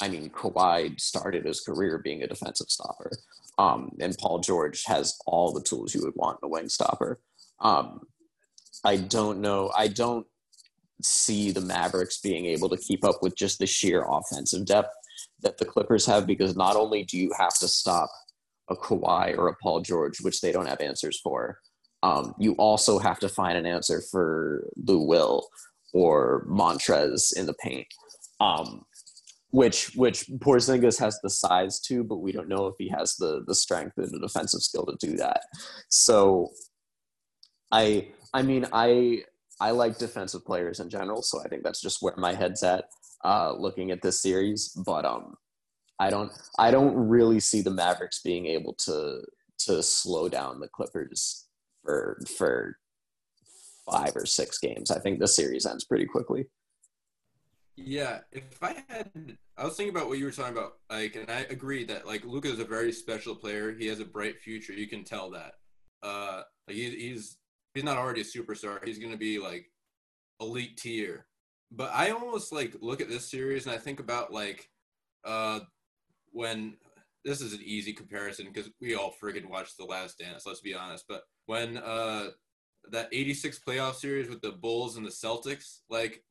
I 0.00 0.08
mean, 0.08 0.30
Kawhi 0.30 0.98
started 1.00 1.44
his 1.44 1.60
career 1.60 1.98
being 1.98 2.22
a 2.22 2.26
defensive 2.26 2.68
stopper, 2.68 3.10
um, 3.58 3.90
and 4.00 4.16
Paul 4.18 4.38
George 4.38 4.84
has 4.86 5.18
all 5.26 5.52
the 5.52 5.62
tools 5.62 5.94
you 5.94 6.02
would 6.04 6.14
want 6.14 6.38
in 6.42 6.46
a 6.46 6.48
wing 6.48 6.68
stopper. 6.68 7.20
Um, 7.60 8.00
I 8.84 8.96
don't 8.96 9.40
know. 9.40 9.70
I 9.76 9.88
don't 9.88 10.26
see 11.04 11.50
the 11.50 11.60
Mavericks 11.60 12.20
being 12.20 12.46
able 12.46 12.68
to 12.68 12.76
keep 12.76 13.04
up 13.04 13.22
with 13.22 13.36
just 13.36 13.58
the 13.58 13.66
sheer 13.66 14.06
offensive 14.08 14.66
depth 14.66 14.92
that 15.40 15.58
the 15.58 15.64
Clippers 15.64 16.06
have 16.06 16.26
because 16.26 16.56
not 16.56 16.76
only 16.76 17.04
do 17.04 17.18
you 17.18 17.30
have 17.38 17.58
to 17.58 17.68
stop 17.68 18.10
a 18.68 18.76
Kawhi 18.76 19.36
or 19.36 19.48
a 19.48 19.56
Paul 19.62 19.80
George, 19.80 20.20
which 20.20 20.40
they 20.40 20.52
don't 20.52 20.68
have 20.68 20.80
answers 20.80 21.18
for, 21.20 21.58
um, 22.02 22.34
you 22.38 22.52
also 22.54 22.98
have 22.98 23.18
to 23.20 23.28
find 23.28 23.58
an 23.58 23.66
answer 23.66 24.02
for 24.10 24.68
Lou 24.76 25.04
Will 25.04 25.46
or 25.92 26.46
Montrezl 26.48 27.36
in 27.36 27.46
the 27.46 27.54
paint. 27.54 27.86
Um, 28.40 28.84
which 29.50 29.90
which 29.96 30.26
Porzingis 30.38 30.98
has 31.00 31.18
the 31.22 31.30
size 31.30 31.80
to, 31.80 32.04
but 32.04 32.18
we 32.18 32.32
don't 32.32 32.48
know 32.48 32.66
if 32.66 32.76
he 32.78 32.88
has 32.88 33.16
the 33.16 33.42
the 33.46 33.54
strength 33.54 33.98
and 33.98 34.10
the 34.10 34.20
defensive 34.20 34.60
skill 34.60 34.86
to 34.86 34.96
do 35.04 35.16
that. 35.16 35.40
So, 35.88 36.50
I 37.72 38.08
I 38.32 38.42
mean 38.42 38.66
I 38.72 39.24
I 39.60 39.72
like 39.72 39.98
defensive 39.98 40.44
players 40.44 40.80
in 40.80 40.88
general, 40.88 41.22
so 41.22 41.40
I 41.42 41.48
think 41.48 41.62
that's 41.62 41.80
just 41.80 42.00
where 42.00 42.14
my 42.16 42.34
head's 42.34 42.62
at 42.62 42.86
uh, 43.24 43.52
looking 43.52 43.90
at 43.90 44.02
this 44.02 44.22
series. 44.22 44.68
But 44.68 45.04
um, 45.04 45.34
I 45.98 46.10
don't 46.10 46.32
I 46.58 46.70
don't 46.70 46.94
really 46.94 47.40
see 47.40 47.60
the 47.60 47.70
Mavericks 47.70 48.22
being 48.22 48.46
able 48.46 48.74
to 48.86 49.22
to 49.66 49.82
slow 49.82 50.28
down 50.28 50.60
the 50.60 50.68
Clippers 50.68 51.46
for 51.84 52.20
for 52.38 52.76
five 53.90 54.16
or 54.16 54.26
six 54.26 54.58
games. 54.58 54.90
I 54.90 54.98
think 54.98 55.18
the 55.18 55.28
series 55.28 55.66
ends 55.66 55.84
pretty 55.84 56.06
quickly. 56.06 56.46
Yeah, 57.76 58.20
if 58.32 58.62
I 58.62 58.82
had, 58.88 59.36
I 59.56 59.64
was 59.64 59.76
thinking 59.76 59.94
about 59.94 60.08
what 60.08 60.18
you 60.18 60.26
were 60.26 60.30
talking 60.30 60.56
about, 60.56 60.74
like, 60.90 61.16
and 61.16 61.30
I 61.30 61.46
agree 61.50 61.84
that 61.84 62.06
like 62.06 62.24
Luka 62.24 62.48
is 62.48 62.58
a 62.58 62.64
very 62.64 62.92
special 62.92 63.34
player. 63.34 63.74
He 63.74 63.86
has 63.86 64.00
a 64.00 64.04
bright 64.04 64.40
future. 64.40 64.72
You 64.72 64.88
can 64.88 65.04
tell 65.04 65.30
that. 65.30 65.54
Uh, 66.02 66.42
like 66.66 66.76
he, 66.76 66.90
he's 66.90 67.36
he's 67.74 67.84
not 67.84 67.98
already 67.98 68.20
a 68.20 68.24
superstar. 68.24 68.84
He's 68.84 68.98
going 68.98 69.12
to 69.12 69.18
be 69.18 69.38
like 69.38 69.66
elite 70.40 70.76
tier. 70.76 71.26
But 71.72 71.92
I 71.94 72.10
almost 72.10 72.52
like 72.52 72.74
look 72.80 73.00
at 73.00 73.08
this 73.08 73.30
series 73.30 73.66
and 73.66 73.74
I 73.74 73.78
think 73.78 74.00
about 74.00 74.32
like 74.32 74.68
uh 75.24 75.60
when 76.32 76.76
this 77.24 77.40
is 77.40 77.52
an 77.52 77.60
easy 77.62 77.92
comparison 77.92 78.46
because 78.46 78.70
we 78.80 78.94
all 78.94 79.14
friggin' 79.22 79.48
watched 79.48 79.76
The 79.76 79.84
Last 79.84 80.18
Dance. 80.18 80.46
Let's 80.46 80.60
be 80.60 80.74
honest. 80.74 81.04
But 81.08 81.22
when 81.46 81.76
uh 81.76 82.30
that 82.90 83.08
'86 83.12 83.60
playoff 83.66 83.94
series 83.94 84.28
with 84.28 84.40
the 84.40 84.52
Bulls 84.52 84.96
and 84.96 85.06
the 85.06 85.10
Celtics, 85.10 85.80
like 85.88 86.24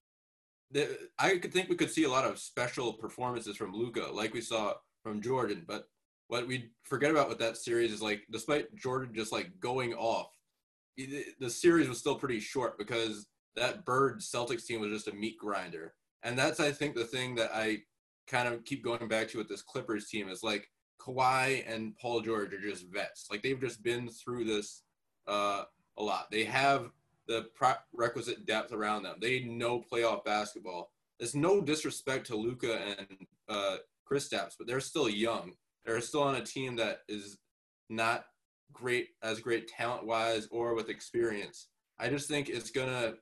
the, 0.71 0.97
I 1.17 1.37
could 1.37 1.53
think 1.53 1.69
we 1.69 1.75
could 1.75 1.91
see 1.91 2.03
a 2.03 2.09
lot 2.09 2.25
of 2.25 2.39
special 2.39 2.93
performances 2.93 3.55
from 3.55 3.73
Luka, 3.73 4.07
like 4.11 4.33
we 4.33 4.41
saw 4.41 4.73
from 5.03 5.21
Jordan. 5.21 5.63
But 5.67 5.85
what 6.27 6.47
we 6.47 6.71
forget 6.83 7.11
about 7.11 7.29
with 7.29 7.39
that 7.39 7.57
series 7.57 7.91
is 7.91 8.01
like, 8.01 8.23
despite 8.31 8.75
Jordan 8.75 9.13
just 9.15 9.31
like 9.31 9.51
going 9.59 9.93
off, 9.93 10.31
the 11.39 11.49
series 11.49 11.87
was 11.87 11.99
still 11.99 12.15
pretty 12.15 12.39
short 12.39 12.77
because 12.77 13.27
that 13.55 13.85
Bird 13.85 14.19
Celtics 14.19 14.65
team 14.65 14.81
was 14.81 14.91
just 14.91 15.07
a 15.07 15.13
meat 15.13 15.37
grinder. 15.37 15.93
And 16.23 16.37
that's, 16.37 16.59
I 16.59 16.71
think, 16.71 16.95
the 16.95 17.05
thing 17.05 17.35
that 17.35 17.51
I 17.53 17.83
kind 18.27 18.47
of 18.47 18.63
keep 18.65 18.83
going 18.83 19.07
back 19.07 19.27
to 19.29 19.37
with 19.37 19.49
this 19.49 19.61
Clippers 19.61 20.07
team 20.09 20.29
is 20.29 20.43
like 20.43 20.69
Kawhi 21.01 21.63
and 21.67 21.97
Paul 21.97 22.21
George 22.21 22.53
are 22.53 22.61
just 22.61 22.87
vets. 22.91 23.27
Like 23.31 23.41
they've 23.41 23.59
just 23.59 23.83
been 23.83 24.09
through 24.09 24.45
this 24.45 24.83
uh, 25.27 25.63
a 25.97 26.03
lot. 26.03 26.29
They 26.31 26.43
have 26.43 26.91
the 27.27 27.47
requisite 27.93 28.45
depth 28.45 28.73
around 28.73 29.03
them. 29.03 29.17
They 29.21 29.41
know 29.41 29.81
playoff 29.91 30.25
basketball. 30.25 30.91
There's 31.19 31.35
no 31.35 31.61
disrespect 31.61 32.27
to 32.27 32.35
Luka 32.35 32.79
and 32.97 33.27
uh, 33.47 33.77
Kristaps, 34.09 34.55
but 34.57 34.67
they're 34.67 34.79
still 34.79 35.09
young. 35.09 35.53
They're 35.85 36.01
still 36.01 36.23
on 36.23 36.35
a 36.35 36.43
team 36.43 36.75
that 36.77 37.01
is 37.07 37.37
not 37.89 38.25
great 38.73 39.09
as 39.23 39.39
great 39.39 39.67
talent 39.67 40.05
wise 40.05 40.47
or 40.51 40.75
with 40.75 40.89
experience. 40.89 41.67
I 41.99 42.09
just 42.09 42.27
think 42.27 42.49
it's 42.49 42.71
gonna 42.71 43.15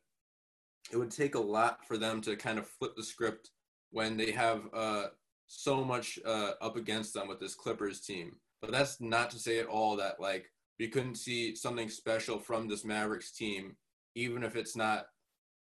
it 0.91 0.97
would 0.97 1.12
take 1.12 1.36
a 1.36 1.39
lot 1.39 1.86
for 1.86 1.97
them 1.97 2.21
to 2.21 2.36
kind 2.36 2.57
of 2.57 2.67
flip 2.67 2.95
the 2.95 3.03
script 3.03 3.51
when 3.91 4.17
they 4.17 4.31
have 4.31 4.62
uh, 4.73 5.07
so 5.47 5.83
much 5.83 6.19
uh, 6.25 6.51
up 6.62 6.75
against 6.75 7.13
them 7.13 7.27
with 7.27 7.39
this 7.39 7.55
Clippers 7.55 8.01
team. 8.01 8.36
But 8.62 8.71
that's 8.71 8.99
not 9.01 9.29
to 9.31 9.39
say 9.39 9.60
at 9.60 9.67
all 9.67 9.95
that 9.97 10.19
like 10.19 10.45
we 10.79 10.88
couldn't 10.88 11.15
see 11.15 11.55
something 11.55 11.89
special 11.89 12.39
from 12.39 12.67
this 12.67 12.86
Mavericks 12.86 13.31
team, 13.31 13.75
even 14.15 14.43
if 14.43 14.55
it's 14.55 14.75
not 14.75 15.07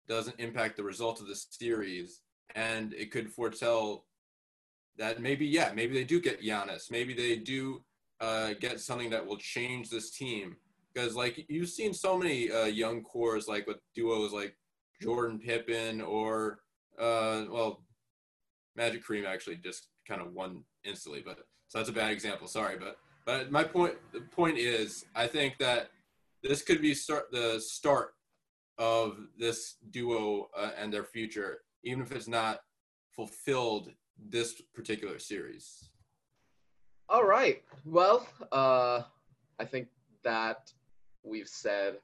doesn't 0.09 0.38
impact 0.38 0.77
the 0.77 0.85
result 0.85 1.20
of 1.20 1.27
the 1.27 1.35
series, 1.35 2.20
and 2.55 2.92
it 2.94 3.11
could 3.11 3.33
foretell 3.33 4.05
that 4.99 5.20
maybe 5.20 5.46
yeah 5.46 5.72
maybe 5.75 5.94
they 5.94 6.05
do 6.05 6.20
get 6.20 6.42
Giannis, 6.42 6.90
maybe 6.90 7.14
they 7.14 7.37
do 7.37 7.83
uh, 8.20 8.55
get 8.61 8.81
something 8.81 9.11
that 9.11 9.26
will 9.26 9.37
change 9.37 9.90
this 9.90 10.11
team. 10.11 10.57
Because 10.92 11.14
like 11.14 11.44
you've 11.48 11.68
seen 11.68 11.92
so 11.92 12.16
many 12.16 12.50
uh, 12.50 12.64
young 12.64 13.02
cores 13.02 13.48
like 13.48 13.66
with 13.66 13.76
duos 13.94 14.33
like 14.33 14.57
Jordan 15.00 15.38
Pippen 15.38 16.00
or 16.00 16.61
uh, 16.98 17.44
well, 17.50 17.83
Magic 18.76 19.05
Kareem 19.05 19.26
actually 19.26 19.57
just 19.57 19.88
kind 20.09 20.20
of 20.20 20.33
won 20.33 20.64
instantly, 20.85 21.22
but 21.24 21.38
so 21.68 21.79
that's 21.79 21.90
a 21.90 21.92
bad 21.92 22.12
example. 22.12 22.46
Sorry, 22.46 22.76
but 22.79 22.98
but 23.24 23.50
my 23.50 23.64
point 23.64 23.94
the 24.12 24.20
point 24.20 24.59
is 24.59 25.05
I 25.14 25.26
think 25.26 25.59
that 25.59 25.90
this 26.42 26.62
could 26.62 26.81
be 26.81 26.94
start 26.94 27.31
the 27.33 27.61
start 27.61 28.14
of 28.79 29.18
this 29.38 29.76
duo 29.90 30.48
uh, 30.57 30.70
and 30.79 30.92
their 30.92 31.05
future, 31.05 31.59
even 31.85 32.02
if 32.02 32.12
it's 32.12 32.29
not 32.29 32.61
fulfilled 33.14 33.92
this 34.18 34.61
particular 34.74 35.18
series. 35.18 35.90
All 37.09 37.25
right. 37.25 37.62
Well, 37.85 38.27
uh, 38.51 39.03
I 39.61 39.64
think 39.64 39.87
that 40.25 40.73
we've 41.23 41.47
said 41.47 41.99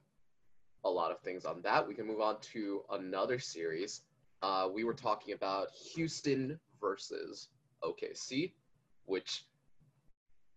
a 0.85 0.89
lot 0.89 1.11
of 1.11 1.19
things 1.19 1.43
on 1.43 1.61
that. 1.63 1.85
We 1.85 1.93
can 1.93 2.07
move 2.07 2.21
on 2.21 2.39
to 2.53 2.83
another 2.89 3.37
series. 3.37 4.03
Uh, 4.41 4.69
we 4.73 4.85
were 4.85 4.93
talking 4.93 5.33
about 5.33 5.67
Houston 5.93 6.57
versus 6.79 7.49
OKC, 7.83 8.53
which 9.05 9.43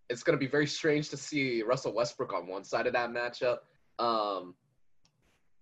it's 0.09 0.23
going 0.23 0.37
to 0.37 0.39
be 0.39 0.49
very 0.49 0.67
strange 0.67 1.09
to 1.09 1.17
see 1.17 1.61
Russell 1.61 1.93
Westbrook 1.93 2.33
on 2.33 2.47
one 2.47 2.63
side 2.63 2.87
of 2.87 2.93
that 2.93 3.09
matchup. 3.09 3.59
Um, 3.99 4.55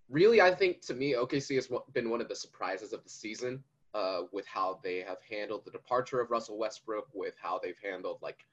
really, 0.09 0.41
I 0.41 0.53
think 0.53 0.81
to 0.81 0.93
me, 0.93 1.13
OKC 1.13 1.55
has 1.55 1.69
been 1.91 2.11
one 2.11 2.21
of 2.21 2.29
the 2.29 2.35
surprises 2.35 2.93
of 2.93 3.03
the 3.03 3.09
season 3.09 3.63
uh, 3.95 4.21
with 4.31 4.45
how 4.45 4.79
they 4.83 4.99
have 4.99 5.17
handled 5.27 5.65
the 5.65 5.71
departure 5.71 6.21
of 6.21 6.29
Russell 6.29 6.59
Westbrook, 6.59 7.07
with 7.15 7.33
how 7.41 7.59
they've 7.63 7.79
handled 7.83 8.19
like 8.21 8.45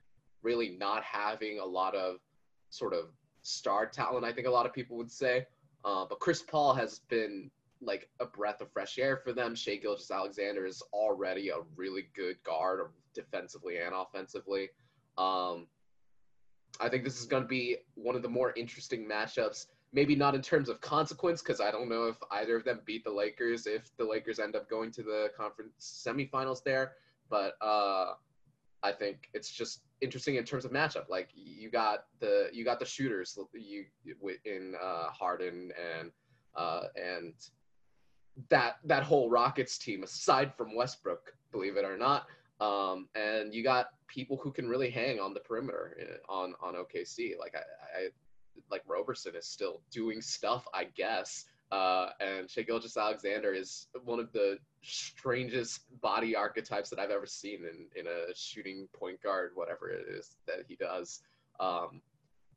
really 0.42 0.76
not 0.78 1.02
having 1.02 1.58
a 1.58 1.64
lot 1.64 1.94
of 1.94 2.16
sort 2.70 2.94
of 2.94 3.10
star 3.42 3.86
talent, 3.86 4.24
I 4.24 4.32
think 4.32 4.46
a 4.46 4.50
lot 4.50 4.66
of 4.66 4.72
people 4.72 4.96
would 4.96 5.10
say. 5.10 5.46
Uh, 5.84 6.04
but 6.08 6.20
Chris 6.20 6.42
Paul 6.42 6.74
has 6.74 7.00
been 7.08 7.50
like 7.80 8.08
a 8.20 8.26
breath 8.26 8.60
of 8.60 8.70
fresh 8.70 8.98
air 8.98 9.16
for 9.16 9.32
them. 9.32 9.54
Shai 9.54 9.76
Gilgeous-Alexander 9.76 10.64
is 10.64 10.82
already 10.92 11.48
a 11.48 11.56
really 11.74 12.08
good 12.14 12.36
guard 12.44 12.80
defensively 13.14 13.78
and 13.78 13.92
offensively. 13.94 14.68
Um, 15.18 15.66
I 16.80 16.88
think 16.88 17.04
this 17.04 17.18
is 17.18 17.26
going 17.26 17.42
to 17.42 17.48
be 17.48 17.78
one 17.94 18.16
of 18.16 18.22
the 18.22 18.28
more 18.28 18.52
interesting 18.56 19.06
matchups. 19.06 19.66
Maybe 19.92 20.16
not 20.16 20.34
in 20.34 20.40
terms 20.40 20.70
of 20.70 20.80
consequence, 20.80 21.42
because 21.42 21.60
I 21.60 21.70
don't 21.70 21.88
know 21.88 22.04
if 22.04 22.16
either 22.30 22.56
of 22.56 22.64
them 22.64 22.80
beat 22.86 23.04
the 23.04 23.10
Lakers 23.10 23.66
if 23.66 23.94
the 23.98 24.04
Lakers 24.04 24.38
end 24.38 24.56
up 24.56 24.70
going 24.70 24.90
to 24.92 25.02
the 25.02 25.30
conference 25.36 26.02
semifinals 26.06 26.64
there. 26.64 26.92
But 27.28 27.56
uh, 27.60 28.14
I 28.82 28.92
think 28.92 29.28
it's 29.34 29.50
just 29.50 29.82
interesting 30.02 30.36
in 30.36 30.44
terms 30.44 30.64
of 30.64 30.72
matchup. 30.72 31.08
Like 31.08 31.30
you 31.34 31.70
got 31.70 32.06
the 32.20 32.50
you 32.52 32.64
got 32.64 32.78
the 32.78 32.84
shooters 32.84 33.38
you 33.54 33.84
in 34.44 34.74
uh, 34.82 35.08
Harden 35.10 35.72
and 35.98 36.10
uh, 36.54 36.82
and 36.96 37.34
that 38.50 38.76
that 38.84 39.02
whole 39.02 39.30
Rockets 39.30 39.78
team 39.78 40.02
aside 40.02 40.54
from 40.54 40.74
Westbrook, 40.74 41.34
believe 41.52 41.76
it 41.76 41.84
or 41.84 41.96
not, 41.96 42.26
Um, 42.62 43.08
and 43.16 43.52
you 43.52 43.62
got 43.64 43.88
people 44.06 44.36
who 44.36 44.52
can 44.52 44.68
really 44.68 44.90
hang 44.90 45.18
on 45.18 45.34
the 45.34 45.40
perimeter 45.40 45.96
uh, 46.00 46.32
on 46.32 46.54
on 46.62 46.74
OKC. 46.74 47.36
Like 47.38 47.54
I, 47.56 47.98
I 47.98 48.08
like 48.70 48.82
Roberson 48.86 49.34
is 49.34 49.46
still 49.46 49.80
doing 49.90 50.20
stuff, 50.20 50.66
I 50.72 50.84
guess. 50.84 51.46
Uh, 51.72 52.10
and 52.20 52.50
Shai 52.50 52.62
Gilgeous-Alexander 52.62 53.54
is 53.54 53.86
one 54.04 54.20
of 54.20 54.30
the 54.32 54.58
strangest 54.82 55.82
body 56.00 56.34
archetypes 56.34 56.90
that 56.90 56.98
I've 56.98 57.10
ever 57.10 57.26
seen 57.26 57.60
in, 57.64 57.86
in 57.98 58.06
a 58.06 58.34
shooting 58.34 58.88
point 58.92 59.22
guard, 59.22 59.52
whatever 59.54 59.90
it 59.90 60.06
is 60.08 60.36
that 60.46 60.64
he 60.66 60.76
does. 60.76 61.22
Um, 61.60 62.02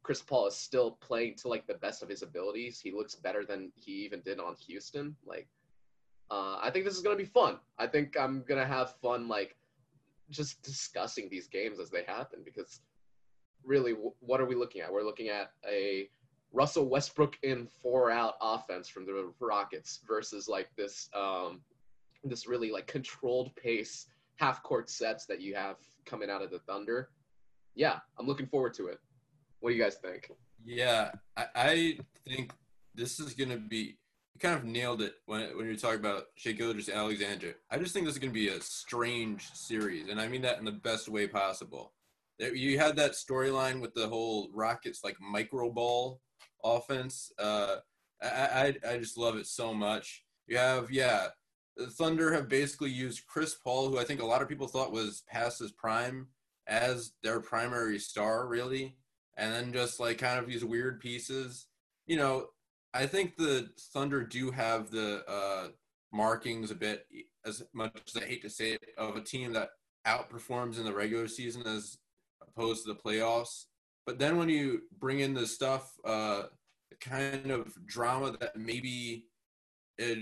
Chris 0.04 0.22
Paul 0.22 0.48
is 0.48 0.56
still 0.56 0.92
playing 1.02 1.36
to 1.38 1.48
like 1.48 1.66
the 1.66 1.76
best 1.76 2.04
of 2.04 2.10
his 2.10 2.22
abilities. 2.22 2.80
He 2.80 2.92
looks 2.92 3.16
better 3.16 3.44
than 3.46 3.72
he 3.76 3.92
even 4.06 4.22
did 4.22 4.40
on 4.40 4.56
Houston. 4.68 5.16
Like, 5.26 5.48
uh, 6.30 6.58
I 6.62 6.70
think 6.72 6.86
this 6.86 6.96
is 6.96 7.02
gonna 7.02 7.16
be 7.16 7.26
fun. 7.26 7.58
I 7.78 7.88
think 7.88 8.18
I'm 8.20 8.44
gonna 8.48 8.66
have 8.66 8.96
fun, 9.02 9.28
like, 9.28 9.56
just 10.30 10.62
discussing 10.64 11.30
these 11.30 11.48
games 11.48 11.80
as 11.80 11.90
they 11.90 12.04
happen 12.04 12.40
because 12.44 12.82
really, 13.64 13.94
w- 13.94 14.14
what 14.20 14.42
are 14.42 14.46
we 14.46 14.56
looking 14.56 14.82
at? 14.82 14.92
We're 14.92 15.04
looking 15.04 15.30
at 15.30 15.52
a 15.68 16.10
Russell 16.52 16.88
Westbrook 16.88 17.38
in 17.44 17.68
four 17.68 18.10
out 18.10 18.36
offense 18.42 18.88
from 18.88 19.06
the 19.06 19.32
Rockets 19.40 20.02
versus 20.08 20.48
like 20.48 20.70
this 20.76 21.10
um, 21.14 21.62
this 22.30 22.48
really 22.48 22.72
like 22.72 22.88
controlled 22.88 23.56
pace 23.56 24.08
half 24.38 24.64
court 24.64 24.90
sets 24.90 25.26
that 25.26 25.42
you 25.42 25.56
have 25.56 25.78
coming 26.06 26.30
out 26.30 26.42
of 26.42 26.52
the 26.52 26.60
Thunder. 26.60 27.10
Yeah, 27.76 28.00
I'm 28.20 28.28
looking 28.28 28.48
forward 28.48 28.74
to 28.76 28.88
it. 28.88 29.00
What 29.60 29.70
do 29.70 29.76
you 29.76 29.84
guys 29.84 29.96
think? 29.96 30.32
Yeah, 30.64 31.12
I, 31.38 31.46
I 31.56 31.98
think 32.28 32.52
this 32.94 33.20
is 33.20 33.34
gonna 33.34 33.58
be 33.58 33.98
you 34.34 34.40
kind 34.40 34.56
of 34.56 34.66
nailed 34.66 35.02
it 35.02 35.16
when 35.26 35.56
when 35.56 35.66
you're 35.66 35.76
talking 35.76 36.00
about 36.00 36.26
Shai 36.36 36.52
Gilgeous-Alexander. 36.52 37.56
I 37.72 37.78
just 37.78 37.94
think 37.94 38.06
this 38.06 38.16
is 38.16 38.20
gonna 38.20 38.34
be 38.34 38.50
a 38.50 38.62
strange 38.62 39.50
series, 39.54 40.10
and 40.10 40.20
I 40.20 40.28
mean 40.28 40.42
that 40.42 40.60
in 40.60 40.66
the 40.66 40.72
best 40.72 41.08
way 41.08 41.28
possible. 41.28 41.94
You 42.38 42.78
had 42.78 42.98
that 42.98 43.14
storyline 43.14 43.80
with 43.80 43.94
the 43.94 44.10
whole 44.10 44.50
Rockets 44.54 45.06
like 45.06 45.16
micro 45.22 45.72
ball 45.72 46.20
offense. 46.64 47.32
Uh, 47.40 47.78
I, 48.22 48.74
I 48.86 48.92
I 48.92 48.98
just 48.98 49.18
love 49.18 49.38
it 49.38 49.48
so 49.48 49.74
much. 49.74 50.24
You 50.48 50.58
have 50.58 50.92
yeah, 50.92 51.28
the 51.78 51.88
Thunder 51.88 52.34
have 52.34 52.48
basically 52.48 52.90
used 52.90 53.28
Chris 53.28 53.56
Paul, 53.56 53.90
who 53.90 54.00
I 54.00 54.04
think 54.04 54.22
a 54.22 54.26
lot 54.26 54.42
of 54.42 54.50
people 54.50 54.68
thought 54.68 54.92
was 54.92 55.24
past 55.30 55.60
his 55.60 55.72
prime, 55.72 56.28
as 56.68 57.14
their 57.22 57.40
primary 57.40 58.00
star, 58.00 58.48
really, 58.48 58.98
and 59.38 59.54
then 59.54 59.74
just 59.74 60.00
like 60.00 60.18
kind 60.18 60.40
of 60.40 60.48
these 60.48 60.66
weird 60.66 61.00
pieces. 61.00 61.68
You 62.08 62.18
know, 62.18 62.48
I 62.94 63.06
think 63.06 63.36
the 63.36 63.70
Thunder 63.94 64.24
do 64.24 64.52
have 64.52 64.90
the 64.90 65.24
uh, 65.30 65.68
markings 66.12 66.72
a 66.72 66.76
bit, 66.76 67.06
as 67.46 67.64
much 67.74 67.92
as 68.08 68.22
I 68.22 68.26
hate 68.26 68.42
to 68.44 68.50
say 68.50 68.72
it, 68.72 68.84
of 68.98 69.16
a 69.16 69.22
team 69.22 69.54
that 69.54 69.70
outperforms 70.08 70.78
in 70.78 70.86
the 70.86 70.94
regular 70.94 71.28
season 71.28 71.64
as 71.68 71.98
opposed 72.42 72.86
to 72.86 72.94
the 72.94 73.00
playoffs. 73.00 73.66
But 74.06 74.20
then 74.20 74.38
when 74.38 74.50
you 74.50 74.84
bring 75.00 75.20
in 75.20 75.34
the 75.34 75.48
stuff, 75.48 75.92
uh, 76.06 76.44
kind 77.02 77.52
of 77.52 77.74
drama 77.86 78.36
that 78.40 78.56
maybe, 78.56 79.26
it, 79.98 80.20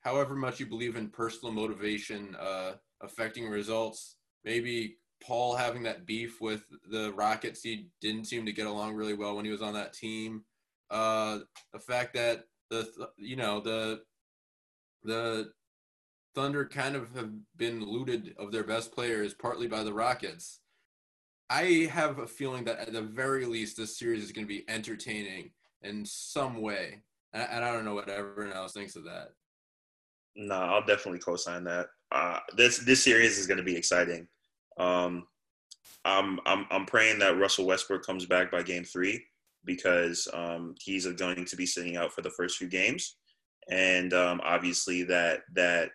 however 0.00 0.34
much 0.34 0.60
you 0.60 0.66
believe 0.66 0.96
in 0.96 1.08
personal 1.08 1.52
motivation 1.52 2.36
uh, 2.40 2.72
affecting 3.00 3.48
results, 3.48 4.16
maybe 4.44 4.96
Paul 5.22 5.54
having 5.54 5.82
that 5.84 6.06
beef 6.06 6.40
with 6.40 6.64
the 6.90 7.12
Rockets, 7.12 7.62
he 7.62 7.88
didn't 8.00 8.24
seem 8.24 8.46
to 8.46 8.52
get 8.52 8.66
along 8.66 8.94
really 8.94 9.14
well 9.14 9.36
when 9.36 9.44
he 9.44 9.50
was 9.50 9.62
on 9.62 9.74
that 9.74 9.92
team. 9.92 10.44
Uh, 10.90 11.40
the 11.72 11.78
fact 11.78 12.14
that 12.14 12.44
the 12.70 12.88
you 13.16 13.36
know 13.36 13.60
the 13.60 14.02
the 15.04 15.52
Thunder 16.34 16.64
kind 16.64 16.96
of 16.96 17.14
have 17.16 17.30
been 17.56 17.84
looted 17.84 18.34
of 18.38 18.52
their 18.52 18.64
best 18.64 18.92
players 18.92 19.34
partly 19.34 19.66
by 19.66 19.82
the 19.82 19.92
Rockets. 19.92 20.60
I 21.48 21.88
have 21.92 22.20
a 22.20 22.26
feeling 22.26 22.64
that 22.64 22.78
at 22.78 22.92
the 22.92 23.02
very 23.02 23.44
least 23.44 23.76
this 23.76 23.98
series 23.98 24.22
is 24.22 24.30
going 24.30 24.46
to 24.46 24.54
be 24.54 24.64
entertaining 24.68 25.50
in 25.82 26.04
some 26.06 26.60
way, 26.60 27.02
and, 27.32 27.46
and 27.50 27.64
I 27.64 27.72
don't 27.72 27.84
know 27.84 27.94
what 27.94 28.08
everyone 28.08 28.52
else 28.52 28.72
thinks 28.72 28.96
of 28.96 29.04
that. 29.04 29.30
No, 30.36 30.54
I'll 30.54 30.84
definitely 30.84 31.20
co-sign 31.20 31.64
that. 31.64 31.88
Uh, 32.12 32.38
this 32.56 32.78
this 32.78 33.02
series 33.02 33.38
is 33.38 33.46
going 33.46 33.58
to 33.58 33.64
be 33.64 33.76
exciting. 33.76 34.26
Um, 34.78 35.26
I'm 36.04 36.40
I'm 36.46 36.66
I'm 36.70 36.86
praying 36.86 37.18
that 37.20 37.38
Russell 37.38 37.66
Westbrook 37.66 38.04
comes 38.04 38.26
back 38.26 38.50
by 38.50 38.62
Game 38.62 38.84
Three 38.84 39.24
because 39.64 40.26
um, 40.32 40.74
he's 40.80 41.06
going 41.06 41.44
to 41.44 41.56
be 41.56 41.66
sitting 41.66 41.96
out 41.96 42.12
for 42.12 42.22
the 42.22 42.30
first 42.30 42.56
few 42.56 42.68
games, 42.68 43.16
and 43.70 44.12
um, 44.14 44.40
obviously 44.44 45.02
that 45.04 45.40
that 45.54 45.90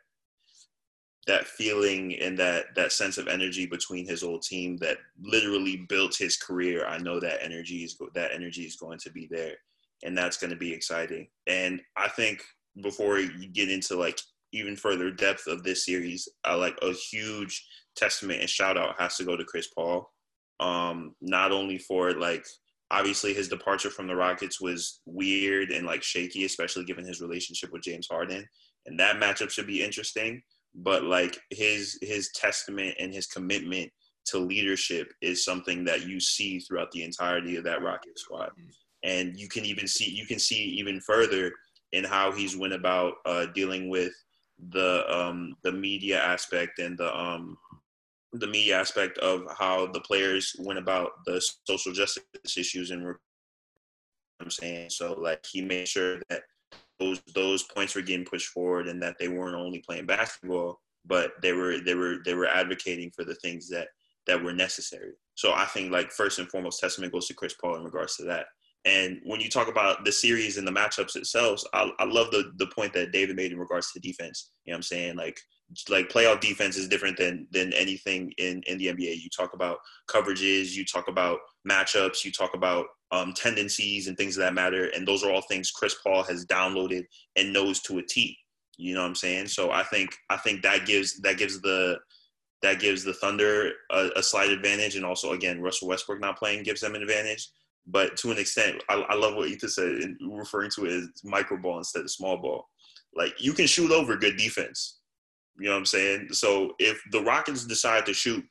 that 1.27 1.47
feeling 1.47 2.15
and 2.21 2.37
that 2.37 2.65
that 2.75 2.91
sense 2.91 3.17
of 3.17 3.27
energy 3.27 3.65
between 3.65 4.07
his 4.07 4.21
old 4.23 4.43
team 4.43 4.77
that 4.77 4.97
literally 5.19 5.85
built 5.89 6.15
his 6.15 6.37
career. 6.37 6.85
I 6.85 6.99
know 6.99 7.19
that 7.19 7.43
energy 7.43 7.83
is 7.83 7.97
that 8.13 8.31
energy 8.31 8.63
is 8.63 8.75
going 8.75 8.99
to 8.99 9.11
be 9.11 9.27
there, 9.29 9.55
and 10.03 10.17
that's 10.17 10.37
going 10.37 10.51
to 10.51 10.57
be 10.57 10.71
exciting. 10.71 11.27
And 11.47 11.81
I 11.97 12.09
think 12.09 12.43
before 12.81 13.19
you 13.19 13.47
get 13.47 13.69
into 13.69 13.95
like 13.95 14.19
even 14.51 14.75
further 14.75 15.11
depth 15.11 15.47
of 15.47 15.63
this 15.63 15.85
series, 15.85 16.27
uh, 16.47 16.57
like 16.57 16.77
a 16.81 16.91
huge 16.91 17.65
testament 17.95 18.41
and 18.41 18.49
shout 18.49 18.77
out 18.77 18.99
has 18.99 19.17
to 19.17 19.23
go 19.23 19.35
to 19.35 19.45
Chris 19.45 19.67
Paul. 19.75 20.09
Um, 20.59 21.15
not 21.21 21.51
only 21.51 21.77
for 21.77 22.13
like 22.13 22.45
obviously 22.91 23.33
his 23.33 23.49
departure 23.49 23.89
from 23.89 24.07
the 24.07 24.15
Rockets 24.15 24.61
was 24.61 25.01
weird 25.05 25.71
and 25.71 25.85
like 25.85 26.03
shaky, 26.03 26.45
especially 26.45 26.85
given 26.85 27.05
his 27.05 27.21
relationship 27.21 27.71
with 27.73 27.81
James 27.81 28.07
Harden, 28.09 28.45
and 28.85 28.99
that 28.99 29.17
matchup 29.17 29.49
should 29.49 29.67
be 29.67 29.83
interesting 29.83 30.41
but 30.75 31.03
like 31.03 31.39
his 31.51 31.97
his 32.01 32.31
testament 32.33 32.95
and 32.99 33.13
his 33.13 33.27
commitment 33.27 33.89
to 34.25 34.39
leadership 34.39 35.07
is 35.21 35.45
something 35.45 35.85
that 35.85 36.07
you 36.07 36.19
see 36.19 36.59
throughout 36.59 36.91
the 36.91 37.03
entirety 37.03 37.55
of 37.55 37.63
that 37.63 37.81
Rocket 37.81 38.17
squad, 38.17 38.49
and 39.03 39.39
you 39.39 39.47
can 39.47 39.65
even 39.65 39.87
see 39.87 40.09
you 40.09 40.25
can 40.25 40.39
see 40.39 40.61
even 40.61 40.99
further 41.01 41.51
in 41.95 42.03
how 42.03 42.31
he's 42.31 42.55
went 42.55 42.73
about 42.73 43.13
uh, 43.25 43.47
dealing 43.47 43.89
with 43.89 44.13
the 44.69 45.03
um, 45.13 45.55
the 45.63 45.71
media 45.71 46.21
aspect 46.21 46.79
and 46.79 46.97
the 46.97 47.15
um, 47.17 47.57
the 48.33 48.47
media 48.47 48.79
aspect 48.79 49.17
of 49.19 49.43
how 49.57 49.87
the 49.87 50.01
players 50.01 50.55
went 50.59 50.79
about 50.79 51.11
the 51.25 51.41
social 51.65 51.93
justice 51.93 52.23
issues 52.57 52.91
and 52.91 53.15
I'm 54.41 54.49
saying? 54.49 54.89
So 54.89 55.13
like 55.13 55.45
he 55.45 55.61
made 55.61 55.87
sure 55.87 56.19
that 56.29 56.43
those 56.99 57.21
those 57.33 57.63
points 57.63 57.95
were 57.95 58.01
getting 58.01 58.25
pushed 58.25 58.49
forward 58.49 58.87
and 58.87 59.01
that 59.01 59.15
they 59.19 59.27
weren't 59.27 59.55
only 59.55 59.79
playing 59.79 60.05
basketball 60.05 60.79
but 61.07 61.33
they 61.41 61.53
were 61.53 61.79
they 61.79 61.95
were 61.95 62.17
they 62.25 62.33
were 62.33 62.47
advocating 62.47 63.11
for 63.11 63.23
the 63.23 63.35
things 63.35 63.69
that 63.69 63.89
that 64.27 64.41
were 64.43 64.53
necessary. 64.53 65.11
So 65.35 65.53
i 65.53 65.65
think 65.65 65.91
like 65.91 66.11
first 66.11 66.39
and 66.39 66.49
foremost 66.49 66.79
testament 66.79 67.13
goes 67.13 67.27
to 67.27 67.33
chris 67.33 67.53
paul 67.61 67.75
in 67.75 67.83
regards 67.83 68.15
to 68.17 68.23
that 68.23 68.47
and 68.85 69.19
when 69.23 69.39
you 69.39 69.49
talk 69.49 69.67
about 69.67 70.05
the 70.05 70.11
series 70.11 70.57
and 70.57 70.67
the 70.67 70.71
matchups 70.71 71.15
itself 71.15 71.61
i, 71.73 71.89
I 71.99 72.05
love 72.05 72.31
the 72.31 72.51
the 72.57 72.67
point 72.67 72.93
that 72.93 73.11
david 73.11 73.35
made 73.35 73.51
in 73.51 73.59
regards 73.59 73.91
to 73.91 73.99
defense 73.99 74.51
you 74.65 74.71
know 74.71 74.75
what 74.75 74.77
i'm 74.77 74.83
saying 74.83 75.15
like 75.15 75.39
like 75.89 76.09
playoff 76.09 76.41
defense 76.41 76.77
is 76.77 76.87
different 76.87 77.17
than 77.17 77.47
than 77.51 77.73
anything 77.73 78.31
in 78.37 78.61
in 78.67 78.77
the 78.77 78.87
nba 78.87 79.19
you 79.19 79.29
talk 79.35 79.53
about 79.53 79.77
coverages 80.09 80.73
you 80.73 80.85
talk 80.85 81.07
about 81.07 81.39
matchups 81.67 82.23
you 82.23 82.31
talk 82.31 82.53
about 82.53 82.85
um, 83.11 83.33
tendencies 83.33 84.07
and 84.07 84.17
things 84.17 84.37
of 84.37 84.43
that 84.43 84.53
matter. 84.53 84.89
And 84.95 85.07
those 85.07 85.23
are 85.23 85.31
all 85.31 85.41
things 85.41 85.71
Chris 85.71 85.95
Paul 86.03 86.23
has 86.23 86.45
downloaded 86.45 87.03
and 87.35 87.53
knows 87.53 87.81
to 87.81 87.99
a 87.99 88.03
T. 88.03 88.37
You 88.77 88.93
know 88.93 89.01
what 89.01 89.07
I'm 89.07 89.15
saying? 89.15 89.47
So 89.47 89.71
I 89.71 89.83
think 89.83 90.15
I 90.29 90.37
think 90.37 90.61
that 90.63 90.85
gives 90.85 91.19
that 91.21 91.37
gives 91.37 91.61
the 91.61 91.97
that 92.61 92.79
gives 92.79 93.03
the 93.03 93.13
Thunder 93.13 93.71
a, 93.91 94.09
a 94.17 94.23
slight 94.23 94.49
advantage, 94.49 94.95
and 94.95 95.05
also 95.05 95.31
again 95.31 95.61
Russell 95.61 95.87
Westbrook 95.87 96.19
not 96.19 96.37
playing 96.37 96.63
gives 96.63 96.81
them 96.81 96.95
an 96.95 97.01
advantage. 97.01 97.47
But 97.87 98.17
to 98.17 98.31
an 98.31 98.39
extent, 98.39 98.81
I, 98.89 98.95
I 98.95 99.15
love 99.15 99.35
what 99.35 99.49
Ethan 99.49 99.69
said, 99.69 99.87
in 99.87 100.17
referring 100.21 100.71
to 100.71 100.85
it 100.85 100.91
as 100.93 101.09
micro 101.23 101.57
ball 101.57 101.77
instead 101.77 102.01
of 102.01 102.11
small 102.11 102.37
ball. 102.37 102.67
Like 103.15 103.33
you 103.39 103.53
can 103.53 103.67
shoot 103.67 103.91
over 103.91 104.17
good 104.17 104.37
defense. 104.37 104.99
You 105.57 105.65
know 105.65 105.71
what 105.73 105.79
I'm 105.79 105.85
saying? 105.85 106.27
So 106.31 106.73
if 106.79 107.01
the 107.11 107.21
Rockets 107.21 107.65
decide 107.65 108.05
to 108.07 108.13
shoot 108.13 108.43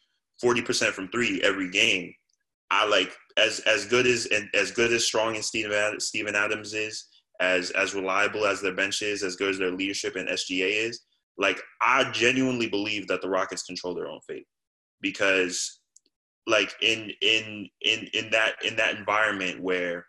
40% 0.42 0.92
from 0.92 1.08
three 1.08 1.40
every 1.42 1.70
game, 1.70 2.12
I 2.70 2.86
like 2.86 3.14
as 3.36 3.60
as 3.60 3.84
good 3.86 4.06
as 4.06 4.26
and 4.26 4.48
as 4.54 4.70
good 4.70 4.92
as 4.92 5.06
strong 5.06 5.36
as 5.36 5.46
Steven 5.46 6.00
Steven 6.00 6.34
Adams 6.34 6.72
is, 6.72 7.06
as 7.40 7.70
as 7.72 7.94
reliable 7.94 8.46
as 8.46 8.60
their 8.60 8.74
bench 8.74 9.02
is, 9.02 9.22
as 9.22 9.36
good 9.36 9.50
as 9.50 9.58
their 9.58 9.70
leadership 9.70 10.16
and 10.16 10.28
SGA 10.28 10.88
is. 10.88 11.02
Like 11.36 11.60
I 11.82 12.10
genuinely 12.10 12.68
believe 12.68 13.06
that 13.08 13.20
the 13.20 13.28
Rockets 13.28 13.64
control 13.64 13.94
their 13.94 14.08
own 14.08 14.20
fate 14.26 14.46
because 15.02 15.80
like 16.46 16.74
in 16.82 17.10
in 17.22 17.68
in 17.80 18.08
in 18.12 18.30
that 18.30 18.54
in 18.64 18.76
that 18.76 18.96
environment 18.96 19.62
where 19.62 20.06